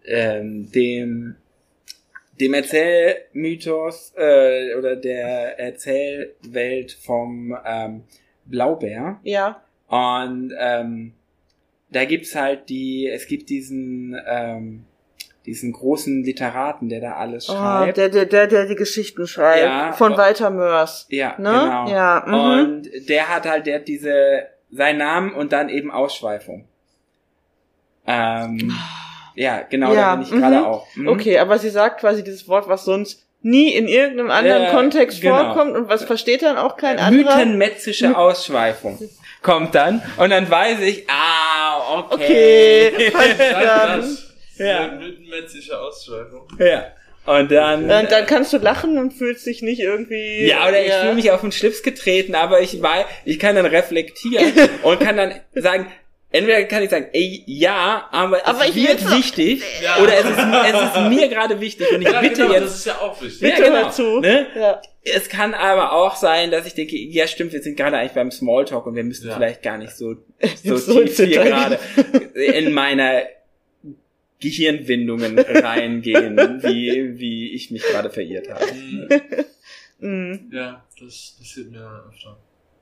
ähm, 0.05 0.71
dem 0.71 1.35
dem 2.39 2.53
Erzählmythos 2.55 4.13
äh, 4.17 4.73
oder 4.75 4.95
der 4.95 5.59
Erzählwelt 5.59 6.91
vom 6.93 7.55
ähm, 7.63 8.03
Blaubär. 8.45 9.19
Ja. 9.23 9.61
Und 9.87 10.51
ähm, 10.57 11.13
da 11.91 12.05
gibt's 12.05 12.33
halt 12.35 12.69
die, 12.69 13.07
es 13.07 13.27
gibt 13.27 13.49
diesen 13.49 14.19
ähm, 14.25 14.85
diesen 15.45 15.71
großen 15.73 16.23
Literaten, 16.23 16.87
der 16.89 17.01
da 17.01 17.13
alles 17.15 17.49
Oh, 17.49 17.53
schreibt. 17.53 17.97
der, 17.97 18.09
der, 18.09 18.25
der, 18.25 18.47
der 18.47 18.65
die 18.67 18.75
Geschichten 18.75 19.25
schreibt. 19.27 19.63
Ja. 19.63 19.91
Von 19.91 20.15
Walter 20.15 20.49
Mörs. 20.51 21.07
ja, 21.09 21.35
Ne? 21.37 21.49
genau. 21.49 21.89
Ja, 21.89 22.23
mhm. 22.27 22.33
Und 22.33 23.09
der 23.09 23.27
hat 23.27 23.47
halt, 23.47 23.65
der 23.65 23.75
hat 23.79 23.87
diese, 23.87 24.47
seinen 24.71 24.97
Namen 24.99 25.33
und 25.33 25.51
dann 25.51 25.69
eben 25.69 25.91
Ausschweifung. 25.91 26.65
Ähm, 28.07 28.73
ja, 29.35 29.61
genau, 29.61 29.93
Ja, 29.93 30.11
da 30.11 30.15
bin 30.15 30.25
ich 30.25 30.31
mhm. 30.31 30.39
gerade 30.41 30.65
auch. 30.67 30.87
Mhm. 30.95 31.07
Okay, 31.07 31.37
aber 31.39 31.59
sie 31.59 31.69
sagt 31.69 31.99
quasi 31.99 32.23
dieses 32.23 32.47
Wort, 32.47 32.67
was 32.67 32.85
sonst 32.85 33.25
nie 33.41 33.73
in 33.73 33.87
irgendeinem 33.87 34.29
anderen 34.31 34.63
Ja, 34.63 34.71
Kontext 34.71 35.21
genau. 35.21 35.53
vorkommt 35.53 35.75
und 35.75 35.89
was 35.89 36.03
versteht 36.03 36.43
dann 36.43 36.57
auch 36.57 36.77
kein 36.77 36.99
anderer. 36.99 37.37
Mythenmetzische 37.37 38.17
Ausschweifung 38.17 38.99
kommt 39.41 39.73
dann 39.73 40.01
und 40.17 40.29
dann 40.29 40.49
weiß 40.49 40.79
ich, 40.81 41.09
ah, 41.09 41.97
okay. 41.99 42.91
Okay, 42.93 43.11
verstanden. 43.11 44.01
das. 44.01 44.33
Ja. 44.57 44.87
Mythenmetzische 44.91 45.79
Ausschweifung. 45.79 46.47
ja. 46.59 46.85
Und 47.25 47.51
dann. 47.51 47.83
Und 47.83 47.89
dann 48.11 48.25
kannst 48.25 48.51
du 48.51 48.57
lachen 48.57 48.97
und 48.97 49.13
fühlst 49.13 49.45
dich 49.45 49.61
nicht 49.61 49.79
irgendwie. 49.79 50.47
ja, 50.47 50.67
oder 50.67 50.83
ich 50.83 50.91
fühle 50.93 51.13
mich 51.13 51.31
auf 51.31 51.41
den 51.41 51.51
Schlips 51.51 51.83
getreten, 51.83 52.33
aber 52.35 52.61
ich 52.61 52.81
weiß, 52.81 53.05
ich 53.25 53.37
kann 53.39 53.55
dann 53.55 53.65
reflektieren 53.67 54.51
und 54.83 54.99
kann 54.99 55.17
dann 55.17 55.33
sagen, 55.53 55.85
entweder 56.31 56.63
kann 56.63 56.81
ich 56.81 56.89
sagen, 56.89 57.07
ey, 57.13 57.43
ja, 57.45 58.07
aber, 58.11 58.45
Aber 58.47 58.65
es 58.67 58.73
wird 58.75 59.11
wichtig, 59.15 59.61
Ja. 59.83 60.01
oder 60.01 60.13
es 60.17 60.25
ist, 60.25 60.37
es 60.73 60.95
ist 60.95 61.09
mir 61.09 61.27
gerade 61.27 61.59
wichtig 61.61 61.91
und 61.91 62.01
ich 62.01 62.07
Ja, 62.11 62.21
bitte 62.21 62.41
genau, 62.41 62.53
jetzt 62.53 62.63
das 62.65 62.75
ist 62.77 62.85
ja 62.87 62.93
auch 63.01 63.21
wichtig. 63.21 63.39
Bitte 63.41 63.61
Ja, 63.61 63.67
genau. 63.67 63.77
hör 63.83 63.91
zu. 63.91 64.19
Ne? 64.19 64.47
Ja. 64.55 64.81
Es 65.03 65.29
kann 65.29 65.53
aber 65.53 65.93
auch 65.93 66.15
sein, 66.15 66.49
dass 66.51 66.65
ich 66.65 66.73
denke, 66.73 66.95
ja 66.95 67.27
stimmt, 67.27 67.53
wir 67.53 67.61
sind 67.61 67.75
gerade 67.77 67.97
eigentlich 67.97 68.11
beim 68.13 68.31
Smalltalk 68.31 68.85
und 68.87 68.95
wir 68.95 69.03
müssen 69.03 69.27
Ja. 69.27 69.35
vielleicht 69.35 69.61
gar 69.61 69.77
nicht 69.77 69.95
so, 69.95 70.15
so 70.63 70.77
So 70.77 71.01
tief 71.01 71.17
hier 71.17 71.43
gerade 71.43 71.77
in 72.33 72.71
meiner 72.73 73.23
Gehirnwindungen 74.41 75.39
reingehen, 75.39 76.37
wie, 76.63 77.17
wie 77.19 77.53
ich 77.53 77.71
mich 77.71 77.83
gerade 77.83 78.09
verirrt 78.09 78.49
habe. 78.49 78.65
Mhm. 80.03 80.31
Mhm. 80.31 80.49
Ja, 80.51 80.83
das 80.99 81.35
passiert 81.37 81.69
mir 81.69 82.03
öfter. 82.09 82.35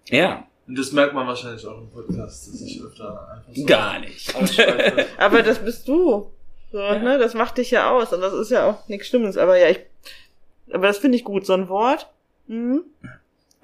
Ja, 0.09 0.47
Und 0.65 0.77
das 0.79 0.93
merkt 0.93 1.13
man 1.13 1.27
wahrscheinlich 1.27 1.65
auch 1.65 1.77
im 1.79 1.89
Podcast, 1.89 2.47
dass 2.47 2.61
ich 2.61 2.81
öfter 2.81 3.29
einfach 3.29 3.53
so 3.53 3.65
gar 3.65 3.99
nicht. 3.99 4.33
Aber 5.17 5.43
das 5.43 5.59
bist 5.59 5.85
du. 5.89 6.31
So, 6.71 6.77
ne? 6.77 7.17
Das 7.19 7.33
macht 7.33 7.57
dich 7.57 7.71
ja 7.71 7.91
aus. 7.91 8.13
Und 8.13 8.21
das 8.21 8.33
ist 8.33 8.51
ja 8.51 8.69
auch 8.69 8.87
nichts 8.87 9.07
Schlimmes. 9.09 9.35
Aber 9.35 9.57
ja, 9.57 9.67
ich. 9.67 9.81
Aber 10.71 10.87
das 10.87 10.99
finde 10.99 11.17
ich 11.17 11.25
gut. 11.25 11.45
So 11.45 11.53
ein 11.53 11.67
Wort. 11.67 12.07
Mhm. 12.47 12.83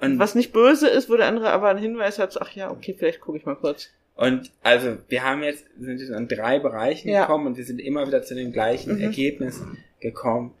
Und, 0.00 0.18
Was 0.18 0.34
nicht 0.34 0.52
böse 0.52 0.88
ist, 0.88 1.08
wo 1.08 1.16
der 1.16 1.28
andere 1.28 1.50
aber 1.50 1.68
einen 1.68 1.78
Hinweis 1.78 2.18
hat, 2.18 2.32
so, 2.32 2.40
ach 2.40 2.52
ja, 2.52 2.70
okay, 2.70 2.94
vielleicht 2.98 3.20
gucke 3.20 3.38
ich 3.38 3.46
mal 3.46 3.56
kurz. 3.56 3.88
Und 4.16 4.50
also 4.62 4.96
wir 5.08 5.22
haben 5.22 5.42
jetzt, 5.42 5.64
sind 5.78 6.00
jetzt 6.00 6.10
an 6.12 6.26
drei 6.28 6.58
Bereichen 6.58 7.08
Ja. 7.08 7.22
gekommen 7.22 7.46
und 7.48 7.56
wir 7.56 7.64
sind 7.64 7.80
immer 7.80 8.06
wieder 8.06 8.22
zu 8.22 8.34
dem 8.34 8.52
gleichen 8.52 8.96
Mhm. 8.96 9.02
Ergebnis 9.02 9.62
gekommen. 10.00 10.54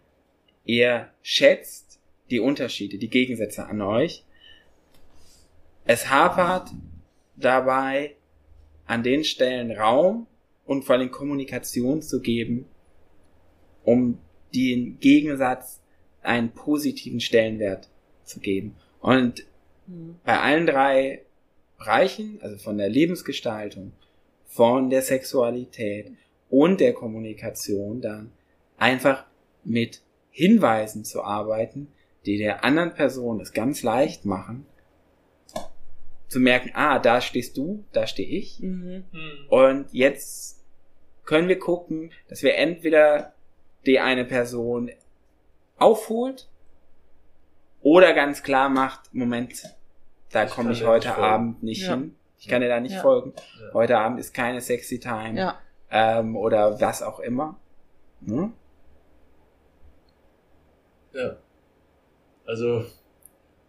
Ihr 0.64 1.08
schätzt 1.22 1.98
die 2.30 2.40
Unterschiede, 2.40 2.98
die 2.98 3.08
Gegensätze 3.08 3.66
an 3.66 3.80
euch. 3.82 4.24
Es 5.84 6.10
hapert 6.10 6.70
dabei 7.36 8.16
an 8.86 9.02
den 9.02 9.24
Stellen 9.24 9.70
Raum 9.70 10.26
und 10.64 10.84
vor 10.84 10.96
allem 10.96 11.10
Kommunikation 11.10 12.02
zu 12.02 12.20
geben, 12.20 12.66
um 13.84 14.18
den 14.54 14.98
Gegensatz 15.00 15.80
einen 16.22 16.50
positiven 16.50 17.20
Stellenwert 17.20 17.88
zu 18.24 18.40
geben. 18.40 18.74
Und 19.00 19.46
bei 20.24 20.40
allen 20.40 20.66
drei 20.66 21.22
Bereichen, 21.78 22.38
also 22.42 22.56
von 22.56 22.78
der 22.78 22.88
Lebensgestaltung, 22.88 23.92
von 24.46 24.90
der 24.90 25.02
Sexualität 25.02 26.12
und 26.48 26.80
der 26.80 26.94
Kommunikation 26.94 28.00
dann 28.00 28.32
einfach 28.78 29.24
mit 29.64 30.02
Hinweisen 30.30 31.04
zu 31.04 31.22
arbeiten, 31.22 31.88
die 32.24 32.38
der 32.38 32.64
anderen 32.64 32.94
Person 32.94 33.40
es 33.40 33.52
ganz 33.52 33.82
leicht 33.82 34.24
machen, 34.24 34.66
zu 36.28 36.40
merken, 36.40 36.72
ah, 36.74 36.98
da 36.98 37.20
stehst 37.20 37.56
du, 37.56 37.84
da 37.92 38.06
stehe 38.06 38.28
ich. 38.28 38.60
Mhm. 38.60 39.04
Hm. 39.12 39.48
Und 39.48 39.86
jetzt 39.92 40.64
können 41.24 41.48
wir 41.48 41.58
gucken, 41.58 42.12
dass 42.28 42.42
wir 42.42 42.56
entweder 42.56 43.34
die 43.86 44.00
eine 44.00 44.24
Person 44.24 44.90
aufholt 45.76 46.48
oder 47.80 48.12
ganz 48.14 48.42
klar 48.42 48.68
macht, 48.68 49.14
Moment, 49.14 49.75
da 50.32 50.46
komme 50.46 50.72
ich 50.72 50.84
heute 50.84 51.08
nicht. 51.08 51.18
Abend 51.18 51.62
nicht 51.62 51.82
Ja. 51.82 51.94
hin. 51.94 52.14
Ich 52.38 52.48
kann 52.48 52.60
dir 52.60 52.68
da 52.68 52.80
nicht 52.80 52.94
Ja. 52.94 53.00
folgen. 53.02 53.32
Ja. 53.60 53.72
Heute 53.74 53.98
Abend 53.98 54.20
ist 54.20 54.34
keine 54.34 54.60
sexy 54.60 55.00
time. 55.00 55.38
Ja. 55.38 55.58
Ähm, 55.90 56.36
oder 56.36 56.80
was 56.80 57.02
auch 57.02 57.20
immer. 57.20 57.56
Hm? 58.26 58.52
Ja. 61.12 61.36
Also, 62.46 62.84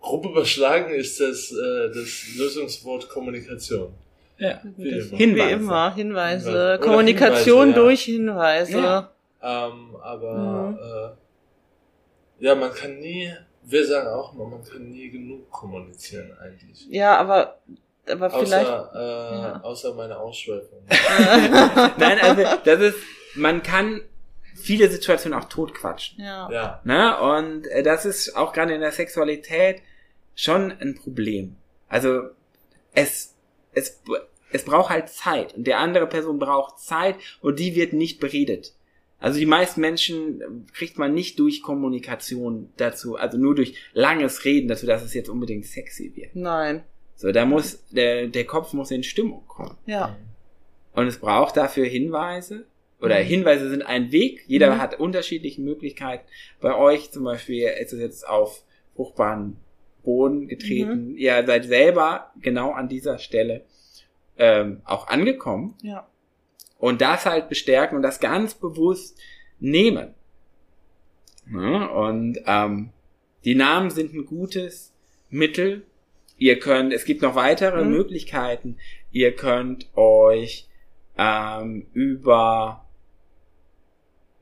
grob 0.02 0.26
überschlagen 0.26 0.94
ist 0.94 1.20
das, 1.20 1.52
äh, 1.52 1.88
das 1.94 2.36
Lösungswort 2.38 3.10
Kommunikation. 3.10 3.94
Ja. 4.38 4.60
Wie 4.76 4.90
immer. 4.90 5.12
Wie 5.12 5.16
Hinweise. 5.16 5.52
immer, 5.54 5.96
Hinweise. 5.96 6.50
Hinweise. 6.52 6.80
Kommunikation 6.84 7.68
Hinweise, 7.68 7.80
ja. 7.80 7.84
durch 7.84 8.02
Hinweise. 8.04 8.80
Ja. 8.80 9.12
Ähm, 9.42 9.96
aber 10.02 10.38
Mhm. 10.72 10.78
äh, 12.40 12.46
ja, 12.46 12.56
man 12.56 12.72
kann 12.72 13.00
nie, 13.00 13.32
wir 13.70 13.86
sagen 13.86 14.08
auch 14.08 14.34
immer, 14.34 14.46
man 14.46 14.64
kann 14.64 14.90
nie 14.90 15.10
genug 15.10 15.52
kommunizieren 15.52 16.36
eigentlich. 16.40 16.88
Ja, 16.90 17.18
aber, 17.18 17.60
aber 18.10 18.30
vielleicht. 18.30 18.70
Außer, 18.70 18.92
äh, 18.96 19.42
ja. 19.42 19.62
außer 19.62 19.94
meine 19.94 20.18
Ausschweifung. 20.18 20.80
Nein, 21.98 22.20
also 22.22 22.44
das 22.64 22.80
ist, 22.80 22.98
man 23.36 23.62
kann 23.64 24.02
viele 24.56 24.90
Situationen 24.90 25.38
auch 25.38 25.50
totquatschen. 25.50 26.24
Ja. 26.24 26.50
ja. 26.50 26.82
Ne? 26.86 27.20
Und 27.20 27.68
äh, 27.68 27.84
das 27.84 28.06
ist 28.06 28.36
auch 28.36 28.54
gerade 28.54 28.74
in 28.74 28.82
der 28.82 28.92
Sexualität 28.94 29.82
schon 30.36 30.72
ein 30.72 30.96
Problem. 30.96 31.58
Also 31.90 32.30
es, 32.94 33.36
es, 33.74 34.02
es 34.52 34.64
braucht 34.64 34.90
halt 34.90 35.10
Zeit 35.10 35.56
und 35.56 35.68
der 35.68 35.80
andere 35.80 36.08
Person 36.08 36.40
braucht 36.40 36.80
Zeit 36.80 37.16
und 37.42 37.60
die 37.60 37.76
wird 37.76 37.92
nicht 37.92 38.20
beredet. 38.20 38.74
Also 39.20 39.40
die 39.40 39.46
meisten 39.48 39.82
Menschen 39.82 40.68
kriegt 40.74 40.98
man 41.00 41.14
nicht 41.14 41.40
durch 41.40 41.64
Kommunikation 41.64 42.70
dazu, 42.78 43.16
also 43.16 43.38
nur 43.38 43.56
durch 43.56 43.74
langes 43.94 44.46
Reden 44.46 44.68
dazu, 44.68 44.86
dass 44.86 45.04
es 45.04 45.14
jetzt 45.14 45.30
unbedingt 45.30 45.66
sexy 45.66 46.12
wird. 46.16 46.36
Nein. 46.36 46.84
So, 47.16 47.32
da 47.32 47.46
muss, 47.46 47.84
der, 47.90 48.28
der 48.28 48.46
Kopf 48.46 48.74
muss 48.74 48.92
in 48.92 49.02
Stimmung 49.04 49.44
kommen. 49.48 49.76
Ja. 49.88 50.16
Und 50.94 51.08
es 51.08 51.18
braucht 51.20 51.58
dafür 51.58 51.86
Hinweise. 51.86 52.66
Oder 53.02 53.20
Mhm. 53.20 53.26
Hinweise 53.26 53.70
sind 53.70 53.82
ein 53.84 54.12
Weg. 54.12 54.44
Jeder 54.48 54.76
Mhm. 54.76 54.78
hat 54.82 55.00
unterschiedliche 55.00 55.62
Möglichkeiten. 55.62 56.26
Bei 56.62 56.76
euch 56.76 57.12
zum 57.12 57.24
Beispiel 57.24 57.68
ist 57.82 57.94
es 57.94 58.00
jetzt 58.00 58.28
auf 58.28 58.64
fruchtbaren 58.96 59.58
Boden 60.04 60.48
getreten. 60.48 61.10
Mhm. 61.12 61.18
Ihr 61.18 61.44
seid 61.46 61.66
selber 61.66 62.32
genau 62.42 62.72
an 62.72 62.88
dieser 62.88 63.18
Stelle 63.20 63.66
ähm, 64.40 64.82
auch 64.86 65.08
angekommen. 65.08 65.74
Ja. 65.82 66.08
Und 66.80 67.02
das 67.02 67.26
halt 67.26 67.50
bestärken 67.50 67.96
und 67.96 68.04
das 68.04 68.20
ganz 68.20 68.54
bewusst 68.54 69.18
nehmen. 69.60 70.14
Ja, 71.52 71.86
und 71.86 72.40
ähm, 72.46 72.90
die 73.46 73.56
Namen 73.56 73.90
sind 73.90 74.14
ein 74.14 74.26
gutes 74.26 74.94
Mittel. 75.30 75.84
Ihr 76.38 76.60
könnt, 76.60 76.94
es 76.94 77.06
gibt 77.06 77.22
noch 77.22 77.36
weitere 77.36 77.84
Mhm. 77.84 77.92
Möglichkeiten. 77.92 78.78
Ihr 79.12 79.36
könnt 79.36 79.88
euch 79.96 80.68
ähm, 81.18 81.88
über, 81.94 82.86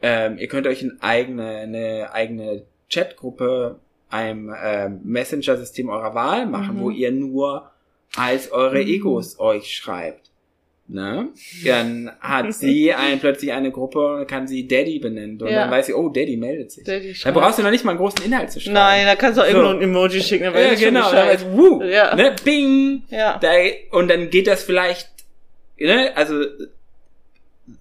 ähm, 0.01 0.37
ihr 0.37 0.47
könnt 0.47 0.67
euch 0.67 0.81
eine 0.83 0.97
eigene, 0.99 1.47
eine 1.59 2.11
eigene 2.11 2.65
Chatgruppe 2.89 3.79
einem 4.09 4.49
äh, 4.53 4.89
Messenger-System 4.89 5.89
eurer 5.89 6.13
Wahl 6.15 6.45
machen, 6.47 6.77
Mhm. 6.77 6.81
wo 6.81 6.89
ihr 6.89 7.11
nur 7.11 7.71
als 8.15 8.51
eure 8.51 8.81
Mhm. 8.81 8.87
Egos 8.89 9.39
euch 9.39 9.73
schreibt. 9.75 10.31
Ne? 10.87 11.29
Dann 11.65 12.11
hat 12.19 12.53
sie 12.53 12.93
ein, 12.93 13.19
plötzlich 13.19 13.51
eine 13.53 13.71
Gruppe 13.71 14.25
kann 14.29 14.47
sie 14.47 14.67
Daddy 14.67 14.99
benennen. 14.99 15.41
Und 15.41 15.47
Ja. 15.49 15.61
dann 15.61 15.71
weiß 15.71 15.87
sie, 15.87 15.93
oh, 15.95 16.09
Daddy 16.09 16.37
meldet 16.37 16.71
sich. 16.71 16.83
Daddy 16.83 17.15
Da 17.23 17.31
brauchst 17.31 17.57
du 17.57 17.63
noch 17.63 17.71
nicht 17.71 17.83
mal 17.83 17.91
einen 17.91 17.99
großen 17.99 18.23
Inhalt 18.23 18.51
zu 18.51 18.59
schreiben. 18.59 18.75
Nein, 18.75 19.05
da 19.07 19.15
kannst 19.15 19.37
du 19.37 19.41
auch 19.41 19.47
So. 19.47 19.51
irgendwo 19.57 19.73
ein 19.77 19.81
Emoji 19.81 20.21
schicken. 20.21 20.43
Ja, 20.53 20.67
schon 20.69 20.79
genau. 20.79 21.11
Dann 21.11 21.27
weiß, 21.27 21.45
wuh, 21.51 21.81
Ja. 21.83 22.15
ne, 22.15 22.35
bing. 22.43 23.01
Ja. 23.09 23.39
Da, 23.39 23.49
und 23.91 24.09
dann 24.09 24.29
geht 24.29 24.45
das 24.45 24.63
vielleicht, 24.63 25.09
ne, 25.79 26.11
also 26.15 26.43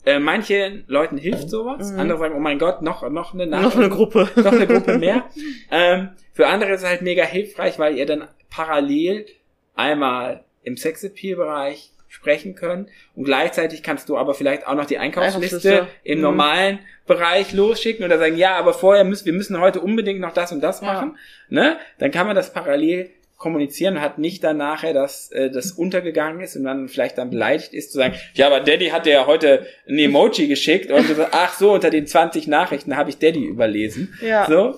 äh, 0.06 0.18
manchen 0.18 0.84
Leuten 0.86 1.18
hilft 1.18 1.50
sowas, 1.50 1.92
Mhm. 1.92 1.98
andere 2.00 2.18
sagen, 2.18 2.34
oh 2.36 2.40
mein 2.40 2.58
Gott, 2.58 2.80
noch, 2.80 3.06
noch 3.10 3.34
eine 3.34 3.46
Noch 3.46 3.60
Nachricht, 3.60 3.76
eine 3.76 3.88
Gruppe. 3.90 4.30
noch 4.34 4.52
eine 4.52 4.66
Gruppe 4.66 4.96
mehr. 4.98 5.24
ähm, 5.70 6.08
für 6.32 6.46
andere 6.46 6.72
ist 6.72 6.82
es 6.82 6.88
halt 6.88 7.02
mega 7.02 7.24
hilfreich, 7.24 7.78
weil 7.78 7.98
ihr 7.98 8.06
dann 8.06 8.26
parallel 8.48 9.26
einmal 9.74 10.42
im 10.62 10.78
Sexappeal-Bereich 10.78 11.90
sprechen 12.14 12.54
könnt 12.54 12.88
und 13.14 13.24
gleichzeitig 13.24 13.82
kannst 13.82 14.08
du 14.08 14.16
aber 14.16 14.34
vielleicht 14.34 14.66
auch 14.66 14.74
noch 14.74 14.86
die 14.86 14.98
Einkaufsliste 14.98 15.88
im 16.04 16.18
Mhm. 16.18 16.22
normalen 16.22 16.78
Bereich 17.06 17.52
losschicken 17.52 18.04
oder 18.04 18.18
sagen, 18.18 18.36
ja, 18.36 18.54
aber 18.56 18.72
vorher 18.72 19.04
müssen 19.04 19.26
wir 19.26 19.32
müssen 19.32 19.60
heute 19.60 19.80
unbedingt 19.80 20.20
noch 20.20 20.32
das 20.32 20.52
und 20.52 20.60
das 20.62 20.80
Ja. 20.80 20.86
machen, 20.86 21.18
ne? 21.48 21.76
Dann 21.98 22.10
kann 22.10 22.26
man 22.26 22.36
das 22.36 22.52
parallel 22.52 23.10
kommunizieren 23.36 23.96
und 23.96 24.00
hat 24.00 24.18
nicht 24.18 24.42
dann 24.44 24.56
nachher, 24.56 24.94
dass 24.94 25.30
äh, 25.32 25.50
das 25.50 25.72
untergegangen 25.72 26.40
ist 26.40 26.56
und 26.56 26.64
dann 26.64 26.88
vielleicht 26.88 27.18
dann 27.18 27.30
beleidigt 27.30 27.74
ist 27.74 27.92
zu 27.92 27.98
sagen, 27.98 28.14
ja, 28.34 28.46
aber 28.46 28.60
Daddy 28.60 28.86
hat 28.88 29.04
dir 29.06 29.12
ja 29.12 29.26
heute 29.26 29.66
ein 29.88 29.98
Emoji 29.98 30.46
geschickt 30.54 30.90
und 30.90 31.08
du 31.08 31.14
sagst, 31.14 31.34
ach 31.34 31.52
so, 31.54 31.72
unter 31.72 31.90
den 31.90 32.06
20 32.06 32.46
Nachrichten 32.46 32.96
habe 32.96 33.10
ich 33.10 33.18
Daddy 33.18 33.44
überlesen. 33.44 34.14
Ja. 34.22 34.46
So, 34.48 34.76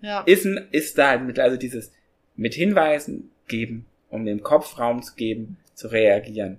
Ja. 0.00 0.22
ist, 0.22 0.44
ein- 0.46 0.66
ist 0.72 0.98
da 0.98 1.10
halt 1.10 1.22
mit, 1.24 1.38
also 1.38 1.56
dieses 1.56 1.92
mit 2.36 2.54
Hinweisen 2.54 3.30
geben, 3.46 3.84
um 4.08 4.24
dem 4.24 4.42
Kopf 4.42 4.78
Raum 4.78 5.02
zu 5.02 5.14
geben, 5.14 5.58
zu 5.74 5.88
reagieren. 5.88 6.58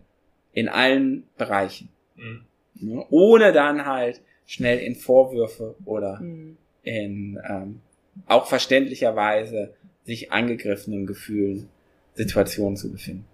In 0.54 0.70
allen 0.70 1.24
Bereichen. 1.38 1.90
Mhm. 2.16 2.46
Ne? 2.76 3.06
Ohne 3.10 3.52
dann 3.54 3.86
halt 3.86 4.22
schnell 4.46 4.80
in 4.80 4.96
Vorwürfe 4.96 5.76
oder 5.86 6.20
Mhm. 6.20 6.58
in 6.84 7.40
ähm, 7.48 7.82
auch 8.28 8.46
verständlicherweise 8.48 9.74
sich 10.06 10.32
angegriffenen 10.32 11.08
Gefühlen, 11.08 11.70
Situationen 12.14 12.78
zu 12.78 12.92
befinden. 12.92 13.26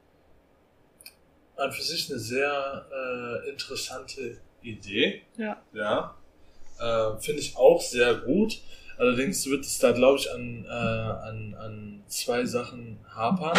An 1.57 1.72
für 1.73 1.81
sich 1.81 2.10
eine 2.10 2.19
sehr 2.19 2.85
äh, 3.45 3.49
interessante 3.49 4.38
Idee. 4.61 5.22
Ja. 5.38 5.61
Ja. 5.73 6.15
Äh, 6.80 7.19
Finde 7.19 7.41
ich 7.41 7.57
auch 7.57 7.81
sehr 7.81 8.15
gut. 8.15 8.61
Allerdings 8.97 9.45
wird 9.49 9.65
es 9.65 9.77
da, 9.80 9.91
glaube 9.91 10.19
ich, 10.19 10.31
an, 10.31 10.65
äh, 10.65 10.69
an, 10.69 11.56
an 11.57 12.03
zwei 12.07 12.45
Sachen 12.45 12.99
hapern. 13.14 13.57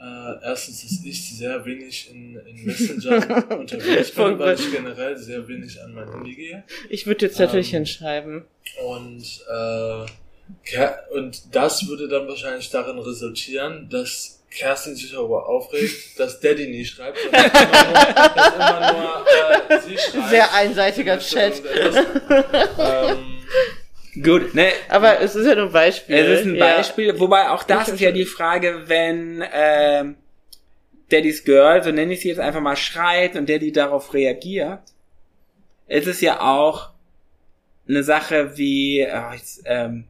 Äh, 0.00 0.44
erstens, 0.44 0.82
dass 0.82 1.04
ich 1.04 1.36
sehr 1.36 1.64
wenig 1.64 2.10
in, 2.10 2.36
in 2.46 2.64
Messenger 2.66 3.50
unterwegs 3.58 4.12
bin, 4.12 4.38
weil 4.38 4.54
ich 4.54 4.70
generell 4.70 5.16
sehr 5.16 5.46
wenig 5.48 5.82
an 5.82 5.92
mein 5.92 6.08
Handy 6.08 6.34
gehe. 6.36 6.62
Ich 6.88 7.06
würde 7.06 7.26
jetzt 7.26 7.38
natürlich 7.40 7.72
Ähm, 7.72 7.78
hinschreiben. 7.78 8.44
Und, 8.86 9.44
äh, 9.50 10.06
und 11.16 11.54
das 11.54 11.88
würde 11.88 12.06
dann 12.06 12.28
wahrscheinlich 12.28 12.70
darin 12.70 12.98
resultieren, 13.00 13.88
dass 13.90 14.40
Kerstin 14.50 14.94
sich 14.94 15.10
darüber 15.10 15.48
aufregt, 15.48 15.94
dass 16.18 16.38
Daddy 16.38 16.68
nie 16.68 16.84
schreibt, 16.84 17.18
sondern 17.18 17.50
immer 17.50 17.84
nur, 17.90 17.94
dass 18.34 18.54
immer 18.54 18.92
nur 18.92 19.70
äh, 19.70 19.80
sie 19.82 19.98
schreibt. 19.98 20.30
Sehr 20.30 20.54
einseitiger 20.54 21.18
Chat. 21.18 21.60
ähm, 22.78 23.37
Gut, 24.22 24.54
ne? 24.54 24.68
Aber 24.88 25.20
es 25.20 25.34
ist 25.34 25.46
ja 25.46 25.54
nur 25.54 25.66
ein 25.66 25.72
Beispiel. 25.72 26.16
Es 26.16 26.40
ist 26.40 26.46
ein 26.46 26.54
Ja. 26.56 26.76
Beispiel, 26.76 27.18
wobei 27.18 27.50
auch 27.50 27.62
das 27.62 27.88
Ich 27.88 27.94
ist 27.94 28.00
ja 28.00 28.12
die 28.12 28.24
Frage, 28.24 28.84
wenn 28.86 29.44
ähm, 29.52 30.16
Daddy's 31.10 31.44
Girl, 31.44 31.82
so 31.82 31.90
nenne 31.90 32.12
ich 32.12 32.20
sie 32.20 32.28
jetzt 32.28 32.40
einfach 32.40 32.60
mal, 32.60 32.76
schreit 32.76 33.36
und 33.36 33.48
Daddy 33.48 33.72
darauf 33.72 34.12
reagiert. 34.14 34.80
Es 35.86 36.06
ist 36.06 36.20
ja 36.20 36.40
auch 36.40 36.90
eine 37.88 38.02
Sache 38.02 38.56
wie, 38.58 39.06
oh, 39.10 39.32
jetzt, 39.32 39.62
ähm, 39.64 40.04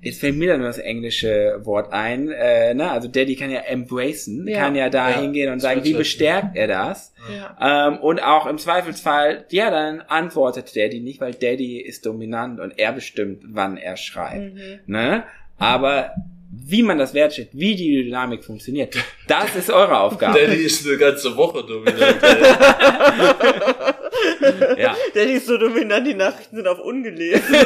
jetzt 0.00 0.20
fällt 0.20 0.36
mir 0.36 0.48
dann 0.48 0.60
nur 0.60 0.68
das 0.68 0.78
englische 0.78 1.60
Wort 1.64 1.92
ein, 1.92 2.30
äh, 2.30 2.74
ne? 2.74 2.90
also 2.90 3.08
Daddy 3.08 3.36
kann 3.36 3.50
ja 3.50 3.60
embracen, 3.60 4.46
Ja. 4.46 4.60
kann 4.60 4.74
ja 4.74 4.88
da 4.90 5.10
Ja, 5.10 5.20
hingehen 5.20 5.52
und 5.52 5.60
sagen, 5.60 5.84
wie 5.84 5.94
bestärkt 5.94 6.56
er 6.56 6.66
das? 6.66 7.12
Ja. 7.34 7.88
Ähm, 7.88 7.98
und 7.98 8.22
auch 8.22 8.46
im 8.46 8.58
Zweifelsfall, 8.58 9.44
ja, 9.50 9.70
dann 9.70 10.00
antwortet 10.02 10.74
Daddy 10.76 11.00
nicht, 11.00 11.20
weil 11.20 11.32
Daddy 11.34 11.80
ist 11.80 12.06
dominant 12.06 12.60
und 12.60 12.78
er 12.78 12.92
bestimmt, 12.92 13.42
wann 13.48 13.76
er 13.76 13.96
schreibt. 13.96 14.54
Mhm. 14.54 14.80
Ne? 14.86 15.24
Aber 15.58 16.12
wie 16.50 16.82
man 16.82 16.98
das 16.98 17.12
wertschätzt, 17.14 17.50
wie 17.52 17.74
die 17.76 18.04
Dynamik 18.04 18.42
funktioniert, 18.44 18.96
das 19.26 19.54
ist 19.54 19.70
eure 19.70 20.00
Aufgabe. 20.00 20.38
Daddy 20.38 20.62
ist 20.64 20.86
eine 20.86 20.96
ganze 20.96 21.36
Woche 21.36 21.62
dominant. 21.64 21.98
ja. 24.78 24.96
Daddy 25.14 25.32
ist 25.32 25.46
so 25.46 25.58
dominant, 25.58 26.06
die 26.06 26.14
Nachrichten 26.14 26.56
sind 26.56 26.66
auf 26.66 26.78
ungelesen. 26.78 27.54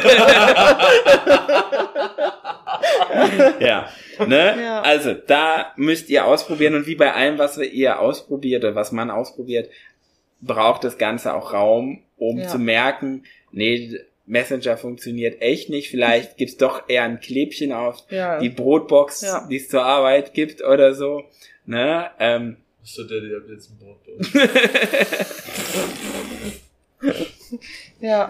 ja. 3.59 3.89
Ne? 4.27 4.55
Ja. 4.61 4.81
Also, 4.81 5.13
da 5.13 5.73
müsst 5.77 6.09
ihr 6.09 6.25
ausprobieren 6.25 6.75
und 6.75 6.87
wie 6.87 6.95
bei 6.95 7.13
allem, 7.13 7.37
was 7.37 7.57
ihr 7.57 7.99
ausprobiert 7.99 8.63
oder 8.63 8.75
was 8.75 8.91
man 8.91 9.09
ausprobiert, 9.09 9.69
braucht 10.41 10.83
das 10.83 10.97
Ganze 10.97 11.33
auch 11.33 11.53
Raum, 11.53 12.03
um 12.17 12.39
Ja. 12.39 12.47
zu 12.47 12.59
merken, 12.59 13.23
nee, 13.51 13.97
Messenger 14.25 14.77
funktioniert 14.77 15.41
echt 15.41 15.69
nicht. 15.69 15.89
Vielleicht 15.89 16.37
gibt's 16.37 16.57
doch 16.57 16.87
eher 16.87 17.03
ein 17.03 17.19
Klebchen 17.19 17.73
auf 17.73 18.05
Ja. 18.09 18.39
die 18.39 18.49
Brotbox, 18.49 19.21
Ja. 19.21 19.47
die 19.49 19.57
es 19.57 19.67
zur 19.69 19.83
Arbeit 19.83 20.33
gibt 20.33 20.63
oder 20.63 20.93
so. 20.93 21.23
Ne? 21.65 22.09
Ähm, 22.19 22.57
Bist 22.81 22.97
du 22.97 23.03
Daddy 23.03 23.35
ab 23.35 23.43
jetzt 23.49 23.69
ein 23.71 23.77
Brot? 23.79 23.99
ja. 27.99 28.29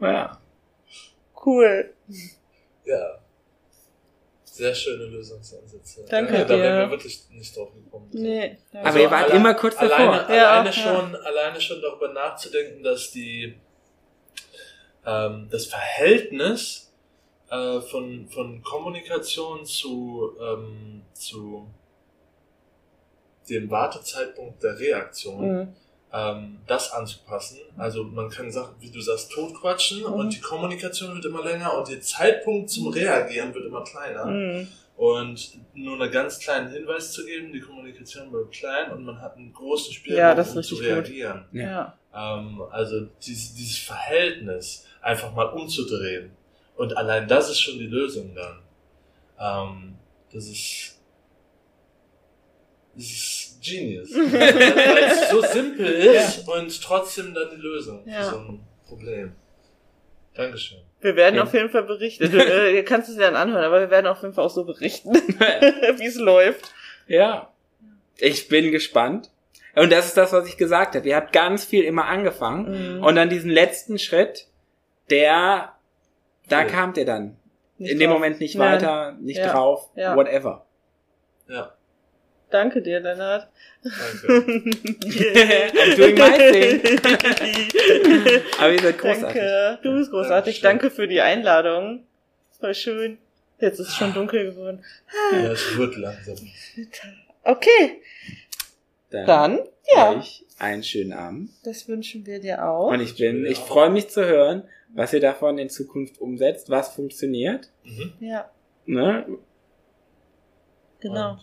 ja. 0.00 0.40
Cool. 1.44 1.90
Ja. 2.84 3.18
Sehr 4.44 4.74
schöne 4.74 5.04
Lösungsansätze. 5.04 6.04
Danke 6.10 6.32
da, 6.32 6.44
da 6.44 6.56
dir. 6.56 6.62
wären 6.62 6.78
wir 6.80 6.90
wirklich 6.90 7.20
nicht 7.30 7.56
drauf 7.56 7.68
gekommen. 7.72 8.08
Nee. 8.12 8.56
Aber 8.72 8.98
ihr 9.00 9.10
wart 9.10 9.30
immer 9.32 9.54
kurz 9.54 9.76
davor. 9.76 9.94
Alleine, 9.96 10.36
Ja, 10.36 10.50
alleine, 10.50 10.66
ja. 10.70 10.72
schon, 10.72 11.16
alleine 11.16 11.60
schon 11.60 11.80
darüber 11.80 12.12
nachzudenken, 12.12 12.82
dass 12.82 13.12
die 13.12 13.54
ähm, 15.08 15.48
das 15.50 15.66
Verhältnis 15.66 16.92
äh, 17.50 17.80
von, 17.80 18.28
von 18.28 18.62
Kommunikation 18.62 19.64
zu, 19.64 20.32
ähm, 20.40 21.02
zu 21.14 21.66
dem 23.48 23.70
Wartezeitpunkt 23.70 24.62
der 24.62 24.78
Reaktion 24.78 25.40
Mhm. 25.60 25.68
ähm, 26.12 26.58
das 26.66 26.92
anzupassen. 26.92 27.58
Also 27.76 28.04
man 28.04 28.28
kann 28.30 28.50
Sachen, 28.50 28.74
wie 28.80 28.90
du 28.90 29.00
sagst, 29.00 29.30
totquatschen 29.32 30.00
Mhm. 30.00 30.12
und 30.12 30.34
die 30.34 30.40
Kommunikation 30.40 31.14
wird 31.14 31.24
immer 31.24 31.44
länger 31.44 31.76
und 31.78 31.88
der 31.88 32.00
Zeitpunkt 32.00 32.70
zum 32.70 32.88
Reagieren 32.88 33.54
wird 33.54 33.66
immer 33.66 33.84
kleiner. 33.84 34.26
Mhm. 34.26 34.68
Und 34.96 35.58
nur 35.74 36.00
einen 36.00 36.10
ganz 36.10 36.40
kleinen 36.40 36.70
Hinweis 36.72 37.12
zu 37.12 37.24
geben, 37.24 37.52
die 37.52 37.60
Kommunikation 37.60 38.30
bleibt 38.32 38.50
klein 38.52 38.90
und 38.90 39.04
man 39.04 39.20
hat 39.20 39.36
einen 39.36 39.52
großen 39.52 39.92
Spielraum, 39.94 40.18
Ja, 40.36 40.42
um 40.56 40.62
zu 40.62 40.74
reagieren. 40.74 41.44
Ja. 41.52 41.96
Ähm, 42.14 42.62
also 42.70 43.06
dieses, 43.26 43.54
dieses 43.54 43.78
Verhältnis 43.78 44.86
einfach 45.02 45.34
mal 45.34 45.44
umzudrehen. 45.46 46.30
Und 46.76 46.96
allein 46.96 47.26
das 47.28 47.50
ist 47.50 47.60
schon 47.60 47.78
die 47.78 47.86
Lösung 47.86 48.34
dann. 48.34 48.62
Ähm, 49.40 49.94
das 50.32 50.46
ist 50.46 50.94
das 52.94 53.04
ist 53.04 53.58
genius. 53.62 54.10
Weil 54.14 55.04
es 55.04 55.30
so 55.30 55.40
simpel 55.42 55.86
ist 55.86 56.48
und 56.48 56.82
trotzdem 56.82 57.32
dann 57.34 57.50
die 57.50 57.60
Lösung 57.60 58.02
Ja. 58.06 58.24
für 58.24 58.30
so 58.30 58.36
ein 58.38 58.60
Problem. 58.86 59.32
Dankeschön. 60.34 60.78
Wir 61.00 61.14
werden 61.16 61.36
Ja. 61.36 61.42
auf 61.44 61.52
jeden 61.54 61.70
Fall 61.70 61.84
berichten. 61.84 62.30
Du, 62.30 62.38
äh, 62.44 62.74
ihr 62.74 62.84
kannst 62.84 63.08
es 63.08 63.16
ja 63.16 63.22
dann 63.30 63.36
anhören, 63.36 63.64
aber 63.64 63.80
wir 63.80 63.90
werden 63.90 64.06
auf 64.06 64.22
jeden 64.22 64.34
Fall 64.34 64.44
auch 64.44 64.50
so 64.50 64.64
berichten, 64.64 65.12
wie 65.98 66.06
es 66.06 66.16
läuft. 66.16 66.72
Ja. 67.06 67.52
Ich 68.16 68.48
bin 68.48 68.72
gespannt. 68.72 69.30
Und 69.80 69.90
das 69.92 70.06
ist 70.06 70.16
das, 70.16 70.32
was 70.32 70.46
ich 70.48 70.56
gesagt 70.56 70.94
habe. 70.94 71.06
Ihr 71.08 71.16
habt 71.16 71.32
ganz 71.32 71.64
viel 71.64 71.84
immer 71.84 72.06
angefangen. 72.06 72.96
Mhm. 72.98 73.04
Und 73.04 73.14
dann 73.16 73.28
diesen 73.28 73.50
letzten 73.50 73.98
Schritt, 73.98 74.46
der, 75.10 75.72
da 76.48 76.60
Ja. 76.62 76.64
kamt 76.64 76.96
ihr 76.96 77.04
dann. 77.04 77.36
Nicht 77.78 77.92
In 77.92 77.98
dem 78.00 78.10
drauf. 78.10 78.18
Moment 78.18 78.40
nicht 78.40 78.56
Nein. 78.56 78.74
weiter, 78.74 79.12
nicht 79.20 79.38
Ja. 79.38 79.52
drauf, 79.52 79.88
Ja. 79.94 80.16
whatever. 80.16 80.66
Ja, 81.48 81.74
Danke 82.50 82.80
dir, 82.82 82.98
Lennart. 83.00 83.48
danke. 83.82 84.26
I'm 84.26 85.96
doing 85.96 86.14
my 86.16 86.30
thing. 86.50 86.98
Aber 88.58 88.72
ihr 88.72 88.80
seid 88.80 88.98
großartig. 88.98 89.40
Danke. 89.40 89.78
Du 89.82 89.92
bist 89.98 90.10
großartig. 90.10 90.60
Dankeschön. 90.60 90.62
Danke 90.62 90.90
für 90.90 91.06
die 91.08 91.20
Einladung. 91.20 92.04
Voll 92.58 92.74
schön. 92.74 93.18
Jetzt 93.60 93.80
ist 93.80 93.88
es 93.88 93.94
schon 93.96 94.14
dunkel 94.14 94.50
geworden. 94.52 94.84
ja, 95.32 95.52
es 95.52 95.76
wird 95.76 95.96
langsam. 95.96 96.36
Okay. 97.44 98.00
Dann, 99.10 99.26
Dann, 99.26 99.58
ja, 99.94 100.10
euch 100.18 100.44
einen 100.58 100.82
schönen 100.82 101.12
Abend. 101.12 101.50
das 101.64 101.88
wünschen 101.88 102.26
wir 102.26 102.40
dir 102.40 102.68
auch. 102.68 102.90
Und 102.90 103.00
ich 103.00 103.16
bin, 103.16 103.46
ich 103.46 103.58
freue 103.58 103.90
mich 103.90 104.08
zu 104.08 104.24
hören, 104.26 104.64
was 104.94 105.12
ihr 105.12 105.20
davon 105.20 105.58
in 105.58 105.70
Zukunft 105.70 106.20
umsetzt, 106.20 106.68
was 106.70 106.94
funktioniert. 106.94 107.70
Mhm. 107.84 108.12
Ja, 108.20 108.50
Ne? 108.86 109.26
genau. 111.00 111.32
Und. 111.32 111.40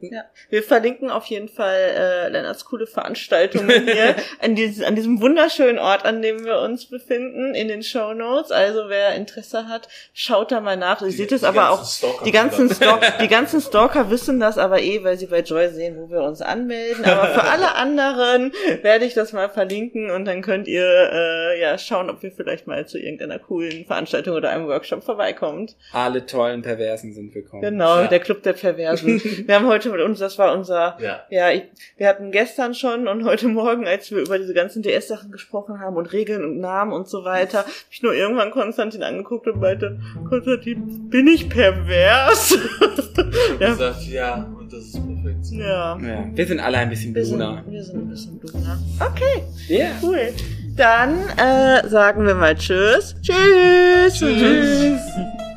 Ja, 0.00 0.24
wir 0.48 0.62
verlinken 0.62 1.10
auf 1.10 1.24
jeden 1.26 1.48
Fall 1.48 1.76
äh, 1.76 2.28
Lennarts 2.28 2.64
coole 2.64 2.86
Veranstaltungen 2.86 3.82
hier 3.84 4.14
an, 4.40 4.54
dieses, 4.54 4.84
an 4.84 4.94
diesem 4.94 5.20
wunderschönen 5.20 5.80
Ort, 5.80 6.04
an 6.04 6.22
dem 6.22 6.44
wir 6.44 6.60
uns 6.60 6.86
befinden, 6.86 7.52
in 7.56 7.66
den 7.66 7.82
Show 7.82 8.14
Notes. 8.14 8.52
Also 8.52 8.84
wer 8.88 9.16
Interesse 9.16 9.66
hat, 9.68 9.88
schaut 10.14 10.52
da 10.52 10.60
mal 10.60 10.76
nach. 10.76 11.02
Ihr 11.02 11.10
seht 11.10 11.32
es 11.32 11.42
aber 11.42 11.70
auch. 11.70 11.84
Stalker 11.84 12.24
Die 12.24 12.30
ganzen, 12.30 12.68
können 12.68 12.74
Stalk 12.74 13.00
das- 13.00 13.18
die 13.18 13.26
ganzen 13.28 13.60
Stalker 13.60 14.08
wissen 14.08 14.38
das 14.38 14.56
aber 14.56 14.80
eh, 14.80 15.02
weil 15.02 15.18
sie 15.18 15.26
bei 15.26 15.40
Joy 15.40 15.68
sehen, 15.70 15.96
wo 15.98 16.08
wir 16.10 16.22
uns 16.22 16.42
anmelden. 16.42 17.04
Aber 17.04 17.26
für 17.28 17.42
alle 17.50 17.74
anderen 17.74 18.52
werde 18.82 19.04
ich 19.04 19.14
das 19.14 19.32
mal 19.32 19.48
verlinken 19.48 20.10
und 20.12 20.26
dann 20.26 20.42
könnt 20.42 20.68
ihr 20.68 20.86
äh, 21.12 21.60
ja 21.60 21.76
schauen, 21.76 22.08
ob 22.08 22.22
ihr 22.22 22.30
vielleicht 22.30 22.68
mal 22.68 22.86
zu 22.86 22.98
irgendeiner 23.00 23.40
coolen 23.40 23.84
Veranstaltung 23.84 24.36
oder 24.36 24.50
einem 24.50 24.68
Workshop 24.68 25.02
vorbeikommt. 25.02 25.74
Alle 25.92 26.24
tollen 26.24 26.62
Perversen 26.62 27.12
sind 27.14 27.34
willkommen. 27.34 27.62
Genau, 27.62 28.02
Ja. 28.02 28.06
der 28.06 28.20
Club 28.20 28.44
der 28.44 28.52
Perversen. 28.52 29.20
wir 29.46 29.54
haben 29.56 29.66
heute 29.66 29.87
mit 29.90 30.00
uns, 30.00 30.18
das 30.18 30.38
war 30.38 30.52
unser 30.54 30.96
Ja. 31.00 31.20
ja, 31.30 31.50
ich, 31.50 31.64
wir 31.96 32.08
hatten 32.08 32.30
gestern 32.30 32.74
schon 32.74 33.08
und 33.08 33.24
heute 33.24 33.48
Morgen, 33.48 33.86
als 33.86 34.10
wir 34.10 34.18
über 34.18 34.38
diese 34.38 34.54
ganzen 34.54 34.82
DS-Sachen 34.82 35.30
gesprochen 35.32 35.80
haben 35.80 35.96
und 35.96 36.12
Regeln 36.12 36.44
und 36.44 36.58
Namen 36.60 36.92
und 36.92 37.08
so 37.08 37.24
weiter, 37.24 37.58
hab 37.60 37.66
ich 37.90 38.02
nur 38.02 38.14
irgendwann 38.14 38.50
Konstantin 38.50 39.02
angeguckt 39.02 39.46
und 39.46 39.60
meinte, 39.60 39.98
Konstantin, 40.28 41.08
bin 41.10 41.26
ich 41.26 41.48
pervers? 41.48 42.52
Ich 42.52 42.60
hab 43.18 43.60
Ja. 43.60 43.68
gesagt, 43.70 44.02
ja, 44.06 44.46
und 44.58 44.72
das 44.72 44.80
ist 44.84 44.94
perfekt. 44.94 45.44
so. 45.46 45.54
ja. 45.56 45.98
Ja, 45.98 46.24
wir 46.32 46.46
sind 46.46 46.60
alle 46.60 46.78
ein 46.78 46.90
bisschen 46.90 47.12
Bluna. 47.12 47.62
wir 47.66 47.82
sind 47.82 47.96
ein 48.02 48.08
bisschen 48.08 48.38
Bluna. 48.38 48.78
Okay, 49.00 49.42
Ja. 49.68 49.86
cool. 50.02 50.32
Dann 50.76 51.18
äh, 51.36 51.88
sagen 51.88 52.24
wir 52.24 52.34
mal 52.36 52.54
Tschüss. 52.54 53.16
Tschüss. 53.20 54.14
Tschüss. 54.18 55.47